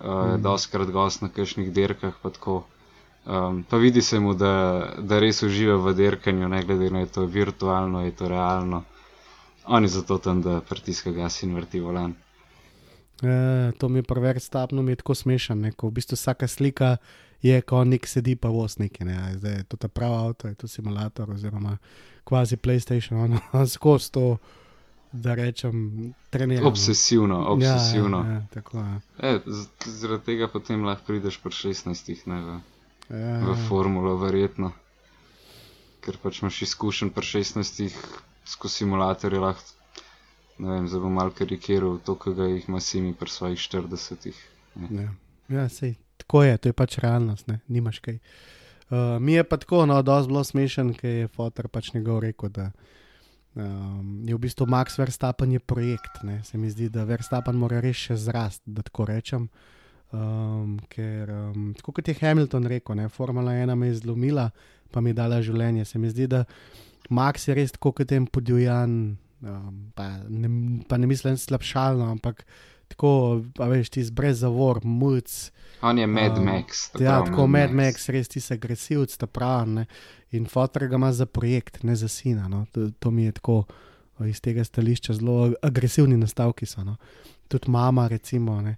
uh, 0.00 0.04
mm. 0.04 0.42
doskrat 0.42 0.90
gost 0.90 1.22
na 1.22 1.28
kakšnih 1.28 1.72
dirkah, 1.72 2.14
pa 2.22 2.30
tako. 2.30 2.64
Um, 3.26 3.64
pa 3.70 3.76
vidi 3.76 4.02
se 4.02 4.20
mu, 4.20 4.34
da, 4.34 4.94
da 4.98 5.18
res 5.18 5.42
uživa 5.42 5.76
v 5.76 5.92
dirkanju, 5.94 6.48
ne 6.48 6.62
glede 6.64 6.90
na 6.90 7.04
to, 7.04 7.04
je 7.04 7.12
to 7.12 7.26
virtualno, 7.26 8.04
je 8.04 8.10
to 8.16 8.28
realno. 8.28 8.84
On 9.66 9.82
je 9.82 9.88
zato 9.88 10.18
tam, 10.18 10.42
da 10.42 10.60
pritiska 10.60 11.12
gas 11.12 11.42
in 11.42 11.54
vrti 11.54 11.80
volan. 11.80 12.14
E, 13.22 13.72
to 13.78 13.88
mi 13.88 13.98
je 13.98 14.02
prvi 14.02 14.40
stopno, 14.40 14.82
mi 14.82 14.92
je 14.92 14.96
tako 14.96 15.14
smešen, 15.14 15.60
ne, 15.60 15.72
ko 15.72 15.88
v 15.88 15.98
bistvu 16.00 16.14
vsaka 16.14 16.48
slika 16.48 16.96
je, 17.42 17.60
ko 17.60 17.84
nek 17.84 18.06
sedi 18.06 18.36
pa 18.36 18.48
voz 18.48 18.78
neki. 18.78 19.04
Ne, 19.04 19.18
zdaj 19.38 19.52
je 19.52 19.64
to 19.64 19.76
ta 19.76 19.88
pravi 19.88 20.14
avto, 20.28 20.48
je 20.48 20.54
to 20.54 20.68
simulator 20.68 21.30
oziroma 21.30 21.76
kvazi 22.24 22.56
PlayStation, 22.56 23.24
ono 23.24 23.66
skozi 23.74 24.12
to, 24.12 24.36
da 25.12 25.34
rečem, 25.34 26.14
treniramo. 26.30 26.68
Obsesivno, 26.68 27.44
obsesivno. 27.52 28.18
Ja, 28.18 28.26
ja, 28.26 28.32
ja, 28.32 28.46
tako 28.54 28.78
je. 28.78 29.00
E, 29.18 29.38
zaradi 29.86 30.24
tega 30.24 30.48
potem 30.48 30.84
lahko 30.84 31.06
prideš 31.06 31.40
pri 31.40 31.52
16, 31.52 32.26
ne 32.26 32.40
v, 32.42 32.58
Ja, 33.10 33.40
v 33.40 33.48
ja. 33.48 33.56
formulo, 33.68 34.16
verjetno. 34.20 34.72
Ker 36.04 36.18
pač 36.20 36.42
imaš 36.42 36.60
izkušen 36.68 37.10
pri 37.16 37.24
16 37.24 37.96
skozi 38.48 38.82
simulatorje, 38.82 39.40
lahko, 39.40 39.64
ne 40.58 40.74
vem, 40.74 40.88
zdaj 40.88 41.00
bom 41.00 41.16
mal 41.16 41.32
karikiral 41.32 41.98
to, 42.04 42.18
ki 42.20 42.34
ga 42.36 42.48
jih 42.52 42.68
ima 42.68 42.80
Simi 42.84 43.14
pri 43.16 43.32
svojih 43.32 43.58
40. 43.58 44.28
Ja, 44.92 45.08
ja 45.48 45.64
sej, 45.72 45.96
tako 46.22 46.44
je, 46.44 46.56
to 46.58 46.68
je 46.68 46.76
pač 46.76 46.98
realnost, 47.02 47.48
ne, 47.48 47.60
nimaš 47.68 48.02
kaj. 48.04 48.18
Uh, 48.88 49.18
mi 49.20 49.36
je 49.36 49.44
pa 49.44 49.58
tako, 49.60 49.84
no, 49.86 50.00
dosti 50.02 50.32
bilo 50.32 50.44
smešen, 50.44 50.94
ker 50.96 51.10
je 51.10 51.28
Fotor 51.28 51.68
pač 51.68 51.92
njegov 51.92 52.22
rekel, 52.24 52.48
da 52.48 52.70
um, 53.58 54.24
je 54.24 54.34
v 54.34 54.40
bistvu 54.40 54.66
Max 54.66 54.96
Verstappen 54.98 55.52
je 55.52 55.60
projekt. 55.60 56.22
Ne. 56.22 56.40
Se 56.44 56.58
mi 56.58 56.70
zdi, 56.70 56.88
da 56.88 57.04
Verstappen 57.04 57.58
mora 57.58 57.82
res 57.84 58.00
še 58.08 58.16
zrast, 58.16 58.62
da 58.64 58.82
tako 58.86 59.08
rečem. 59.10 59.48
Um, 60.08 60.78
ker, 60.88 61.28
um, 61.28 61.72
tako 61.76 61.98
kot 61.98 62.08
je 62.08 62.16
Hamilton 62.16 62.64
rekel, 62.70 62.96
ne, 62.96 63.08
Formula 63.12 63.52
1 63.52 63.76
me 63.76 63.90
je 63.90 64.00
zlomila, 64.00 64.48
pa 64.88 65.04
mi 65.04 65.12
je 65.12 65.18
dala 65.20 65.42
življenje. 65.44 65.84
Se 65.84 66.00
mi 66.00 66.08
zdi, 66.08 66.24
da 66.30 66.46
Max 67.12 67.48
je 67.48 67.56
res 67.58 67.76
tako 67.76 67.92
kot 68.00 68.12
en 68.16 68.24
podivjan, 68.24 68.94
um, 69.44 69.76
pa, 69.92 70.08
ne, 70.28 70.80
pa 70.88 70.96
ne 70.96 71.10
mislim 71.10 71.36
slabšalno, 71.36 72.08
ampak 72.16 72.46
tako, 72.88 73.42
a 73.58 73.68
veš, 73.68 73.90
ti 73.90 74.04
brez 74.12 74.38
zavor, 74.40 74.80
muc. 74.84 75.50
On 75.82 75.98
je 75.98 76.06
Mad 76.06 76.38
Um, 76.38 76.44
Max. 76.44 76.90
ta 76.92 77.04
Ja, 77.04 77.10
pravi 77.10 77.30
tako 77.30 77.46
Mad 77.46 77.70
Max, 77.70 78.08
res 78.08 78.28
ti 78.28 78.40
se 78.40 78.54
agresivc, 78.54 79.16
ta 79.16 79.26
pravi. 79.26 79.84
In 80.30 80.46
fotor 80.46 80.88
ga 80.88 80.96
ima 80.96 81.12
za 81.12 81.26
projekt, 81.26 81.82
ne 81.82 81.96
za 81.96 82.08
sina. 82.08 82.48
No. 82.48 82.66
To, 82.72 82.90
to 82.98 83.10
mi 83.10 83.24
je 83.24 83.32
tako 83.32 83.64
iz 84.26 84.40
tega 84.40 84.64
stališča 84.64 85.12
zelo 85.14 85.52
agresivni 85.62 86.16
nastavki. 86.16 86.66
So, 86.66 86.84
no. 86.84 86.96
Tudi 87.48 87.70
mama, 87.70 88.08
recimo, 88.08 88.60
ne, 88.60 88.76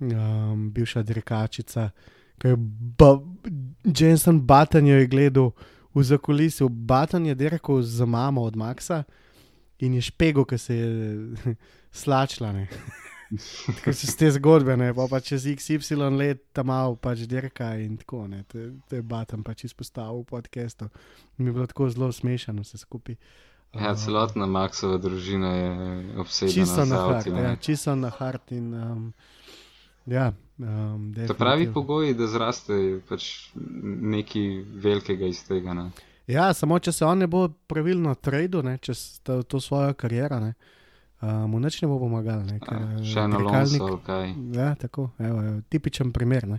um, 0.00 0.70
bivša 0.70 1.02
dirkačica, 1.02 1.90
ki 2.38 2.48
je 2.48 2.56
ba, 2.98 3.18
Jensen 3.84 4.40
Button 4.46 4.86
jo 4.86 4.96
je 4.96 5.06
gledal 5.06 5.50
v 5.94 6.02
zakulisju. 6.02 6.68
Button 6.68 7.26
je 7.26 7.34
dirkal 7.34 7.82
za 7.82 8.06
mamo 8.06 8.42
od 8.42 8.56
Maxa 8.56 9.02
in 9.78 9.94
je 9.94 10.00
špego, 10.00 10.44
ki 10.44 10.58
se 10.58 10.76
je 10.76 11.16
slačila. 12.02 12.52
Tako 13.76 13.92
so 13.92 14.12
te 14.18 14.30
zgodbe, 14.30 14.76
ne, 14.76 14.90
pa, 14.94 15.06
pa 15.10 15.20
čez 15.20 15.46
XY 15.48 16.10
let 16.16 16.42
tam 16.52 16.68
malo 16.68 16.96
pač 16.96 17.24
dirka 17.28 17.72
in 17.80 17.96
tako, 17.96 18.26
ne, 18.28 18.42
to 18.50 18.96
je 18.96 19.02
Batam 19.02 19.44
pač 19.44 19.64
izpostavil 19.64 20.20
v 20.22 20.28
podkastu. 20.34 20.88
Mi 21.38 21.48
je 21.48 21.52
bilo 21.52 21.66
tako 21.66 21.88
zelo 21.90 22.12
smešno 22.12 22.60
vse 22.60 22.78
skupaj. 22.78 23.16
Ja, 23.72 23.94
celotna 23.96 24.46
Maxova 24.46 24.98
družina 25.00 25.54
je 25.56 25.70
obsedena 26.20 26.54
Čisto 26.54 26.84
na 26.84 26.98
hart, 27.06 27.26
ja, 27.26 27.56
čisto 27.56 27.94
na 27.96 28.10
hart 28.10 28.52
in 28.52 28.74
um, 28.74 29.12
ja. 30.06 30.32
Um, 30.58 31.14
To 31.26 31.34
pravi 31.34 31.72
pogoji, 31.72 32.14
da 32.14 32.26
zraste 32.28 33.00
pač 33.08 33.48
nekaj 33.56 34.48
velikega 34.84 35.26
iz 35.26 35.40
tega. 35.48 35.72
Ne? 35.74 35.88
Ja, 36.28 36.52
samo 36.54 36.78
če 36.78 36.92
se 36.92 37.04
on 37.08 37.24
ne 37.24 37.26
bo 37.26 37.48
pravilno 37.48 38.14
tradil, 38.14 38.62
ne, 38.62 38.76
čez 38.78 39.22
to, 39.24 39.40
svojo 39.60 39.94
kariero, 39.98 40.38
ne, 40.40 40.52
um, 41.22 41.50
mu 41.50 41.60
nič 41.60 41.82
ne 41.82 41.88
bo 41.88 41.98
pomagal. 41.98 42.42
Ne, 42.42 42.58
ker, 42.58 42.74
A, 42.74 42.98
eh, 42.98 43.04
Še 43.04 43.20
eno 43.20 43.38
dirkalnik- 43.38 43.78
lonso, 43.78 43.86
ali 43.86 44.00
kaj. 44.02 44.26
Ja, 44.52 44.74
tako, 44.74 45.10
evo, 45.18 45.42
evo, 45.42 45.60
tipičen 45.68 46.12
primer. 46.12 46.48
Ne. 46.48 46.58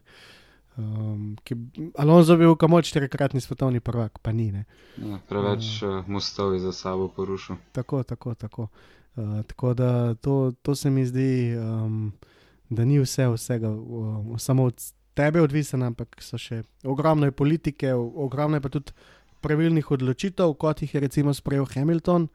Um, 0.75 1.35
ki, 1.43 1.55
Alonso 1.95 2.33
je 2.33 2.37
bil 2.39 2.55
kamor 2.55 2.81
štirikratni 2.81 3.37
svetovni 3.37 3.79
prvak, 3.79 4.17
pa 4.19 4.31
ni. 4.31 4.51
Ne. 4.51 4.65
Ja, 4.97 5.19
preveč 5.29 5.83
uh, 5.83 6.01
mostov 6.07 6.53
je 6.53 6.59
za 6.61 6.71
sabo 6.71 7.07
porušil. 7.07 7.55
Tako, 7.71 8.03
tako, 8.03 8.33
tako. 8.33 8.67
Uh, 9.15 9.43
tako 9.43 9.73
da 9.73 9.89
to, 10.15 10.51
to 10.61 10.73
se 10.73 10.89
mi 10.89 11.05
zdi, 11.05 11.53
um, 11.53 12.09
da 12.69 12.85
ni 12.85 12.97
vse 12.97 13.27
vsega, 13.27 13.69
um, 13.69 14.39
samo 14.39 14.63
od 14.63 14.81
tebe 15.13 15.41
odvisno, 15.41 15.85
ampak 15.85 16.17
so 16.19 16.37
še 16.37 16.63
ogromno 16.83 17.29
politike, 17.31 17.93
ogromno 17.93 18.57
je 18.57 18.61
pa 18.61 18.69
tudi 18.69 18.91
pravilnih 19.41 19.91
odločitev, 19.91 20.55
kot 20.55 20.81
jih 20.81 20.89
je 20.89 20.99
recimo 20.99 21.33
sprejel 21.33 21.65
Hamilton, 21.67 22.25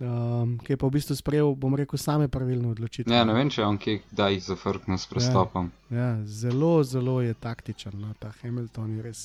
um, 0.00 0.58
ki 0.64 0.72
je 0.72 0.76
pa 0.76 0.88
v 0.88 0.96
bistvu 0.96 1.16
sprejel, 1.16 1.52
bom 1.56 1.74
rekel, 1.76 2.00
same 2.00 2.28
pravilne 2.32 2.72
odločitve. 2.72 3.12
Ja, 3.12 3.24
ne 3.28 3.36
vem, 3.36 3.50
če 3.52 3.62
je 3.62 3.66
on 3.66 3.78
kje 3.80 3.96
kdaj 4.10 4.40
zafrknil 4.48 4.98
s 4.98 5.06
prestopom. 5.10 5.70
Ja, 5.92 6.14
zelo, 6.24 6.80
zelo 6.84 7.20
je 7.20 7.36
taktičen, 7.36 7.98
no, 8.00 8.14
ta 8.18 8.32
Hamilton 8.40 8.96
je 8.96 9.04
res. 9.04 9.22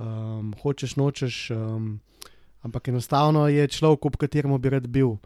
Um, 0.00 0.54
hočeš, 0.62 0.96
nočeš, 0.96 1.40
um, 1.52 1.98
ampak 2.64 2.88
enostavno 2.88 3.44
je 3.50 3.66
človek, 3.68 4.06
ob 4.06 4.16
katerem 4.16 4.54
bi 4.60 4.72
rad 4.72 4.86
bil. 4.88 5.18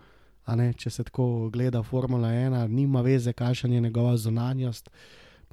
Ne, 0.44 0.72
če 0.76 0.90
se 0.92 1.04
tako 1.08 1.48
gleda 1.48 1.80
Formula 1.82 2.28
1, 2.28 2.68
nima 2.68 3.00
veze, 3.00 3.32
kakšna 3.32 3.70
je 3.72 3.80
njegova 3.80 4.16
zunanjost, 4.20 4.90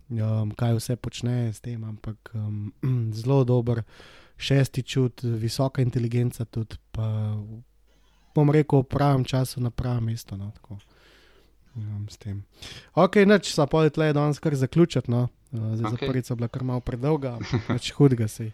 um, 0.09 0.51
kaj 0.51 0.75
vse 0.75 0.97
počne 0.99 1.53
s 1.53 1.63
tem, 1.63 1.83
ampak 1.83 2.33
um, 2.35 2.73
zelo 3.19 3.43
dober 3.47 3.83
šesti 4.41 4.83
čut, 4.83 5.23
visoka 5.23 5.81
inteligenca 5.81 6.45
tudi, 6.45 6.75
pa 6.91 7.38
bom 8.36 8.49
rekel, 8.49 8.84
v 8.84 8.90
pravem 8.90 9.26
času 9.26 9.62
na 9.62 9.70
pravem 9.70 10.12
mestu. 10.12 10.38
No, 10.38 10.52
tako. 10.56 10.80
Um. 11.76 12.08
Ok, 12.94 13.24
noč 13.26 13.53
so 13.53 13.64
pa 13.68 13.90
tle 13.90 14.12
danes 14.14 14.40
kar 14.40 14.56
zaključiti. 14.56 15.12
No. 15.12 15.30
Uh, 15.52 15.76
zdaj 15.76 15.91
okay. 15.91 16.08
Zaporica 16.08 16.36
bila 16.36 16.48
kar 16.48 16.64
malo 16.64 16.80
predolga, 16.80 17.38
več 17.70 17.91
hudega 17.95 18.28
se. 18.28 18.52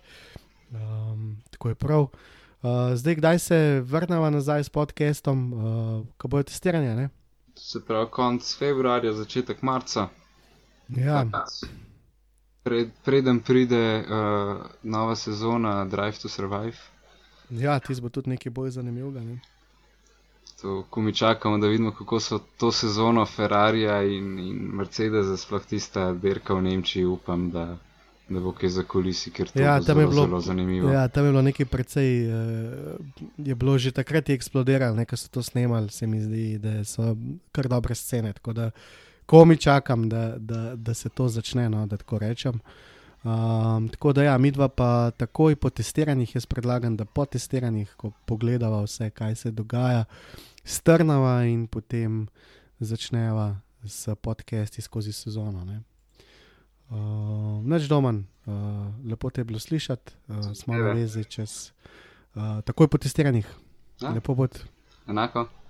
Um, 0.73 1.37
tako 1.51 1.69
je 1.69 1.75
prav. 1.75 2.09
Uh, 2.61 2.93
zdaj, 2.97 3.15
kdaj 3.15 3.39
se 3.39 3.57
vrnemo 3.85 4.29
nazaj 4.29 4.63
s 4.63 4.69
podcastom, 4.69 5.53
uh, 5.53 6.05
ko 6.17 6.27
bojo 6.27 6.43
testiranje? 6.49 6.95
Ne? 6.95 7.09
Se 7.55 7.81
pravi, 7.85 8.09
konc 8.11 8.55
februarja, 8.59 9.13
začetek 9.13 9.61
marca. 9.61 10.09
Ja, 10.89 11.25
Pred, 12.63 12.89
preden 13.05 13.39
pride 13.39 14.03
uh, 14.03 14.65
nova 14.83 15.15
sezona 15.15 15.85
Drive 15.85 16.19
to 16.21 16.29
Survive, 16.29 16.75
ja 17.49 17.79
ti 17.79 17.95
bo 18.01 18.09
tudi 18.09 18.29
nekaj 18.29 18.51
bolj 18.51 18.73
zanimivega. 18.75 19.23
Ne? 19.23 19.39
To, 20.61 20.83
ko 20.89 21.01
mi 21.01 21.13
čakamo, 21.13 21.57
da 21.57 21.67
vidimo, 21.67 21.91
kako 21.91 22.19
so 22.19 22.39
to 22.57 22.71
sezono 22.71 23.25
Ferrarija 23.25 24.03
in, 24.03 24.39
in 24.39 24.57
Mercedesa, 24.73 25.37
sploh 25.37 25.65
tista 25.65 26.13
dirka 26.13 26.53
v 26.53 26.61
Nemčiji, 26.61 27.05
upam, 27.05 27.51
da, 27.51 27.77
da 28.29 28.39
bo 28.39 28.51
kaj 28.51 28.69
za 28.69 28.83
kulisi, 28.83 29.31
ker 29.31 29.49
to 29.49 29.61
Ja, 29.61 29.79
bo 29.79 29.85
tam 29.85 29.99
je 29.99 30.07
zelo, 30.07 30.11
bilo- 30.11 30.25
zelo 30.25 30.41
zanimivo. 30.41 30.89
Ja, 30.89 31.07
tam 31.07 31.25
je 31.25 31.31
bilo 31.31 31.41
nekaj 31.41 31.65
precej, 31.65 32.27
uh, 32.27 32.95
je 33.37 33.55
bilo 33.55 33.77
že 33.77 33.91
takrat 33.91 34.29
je 34.29 34.35
eksplodiralo, 34.35 35.05
ko 35.05 35.17
so 35.17 35.29
to 35.29 35.43
snemali, 35.43 35.89
se 35.89 36.07
mi 36.07 36.21
zdi, 36.21 36.57
da 36.57 36.83
so 36.83 37.15
kar 37.51 37.67
dobre 37.67 37.95
scene. 37.95 38.33
Tako 38.33 38.53
da, 38.53 38.71
ko 39.25 39.45
mi 39.45 39.57
čakam, 39.57 40.09
da, 40.09 40.35
da, 40.37 40.75
da 40.75 40.93
se 40.93 41.09
to 41.09 41.27
začne, 41.27 41.69
no, 41.69 41.85
da 41.87 41.97
tako 41.97 42.17
rečem. 42.19 42.59
Um, 43.23 43.89
tako 43.89 44.13
da, 44.13 44.23
ja, 44.23 44.37
mi 44.37 44.51
dva 44.51 44.67
pa 44.69 45.11
takoj 45.17 45.55
po 45.55 45.69
testiranjih, 45.69 46.35
jaz 46.35 46.45
predlagam, 46.45 46.95
da 46.97 47.05
po 47.05 47.25
testiranjih, 47.25 47.93
ko 47.97 48.11
pogledava 48.25 48.83
vse, 48.85 49.09
kaj 49.09 49.35
se 49.35 49.51
dogaja, 49.51 50.05
strnava 50.63 51.43
in 51.43 51.67
potem 51.67 52.27
začneva 52.79 53.55
s 53.83 54.15
podcasti 54.21 54.81
skozi 54.81 55.13
sezono. 55.13 55.65
Ne. 55.65 55.81
Uh, 56.89 57.65
Neč 57.65 57.89
domen, 57.89 58.23
uh, 58.45 58.53
lepo 59.09 59.29
te 59.29 59.41
je 59.41 59.45
bilo 59.45 59.59
slišati, 59.59 60.13
uh, 60.27 60.53
smo 60.53 60.73
na 60.73 60.79
Seveda. 60.79 60.93
vezi 60.93 61.23
čez 61.23 61.71
uh, 62.35 62.61
takoj 62.63 62.87
po 62.87 62.97
testiranjih. 62.97 63.47
Ja. 64.01 64.13
Lepo 64.13 64.35
bod. 64.35 64.61
Enako. 65.07 65.47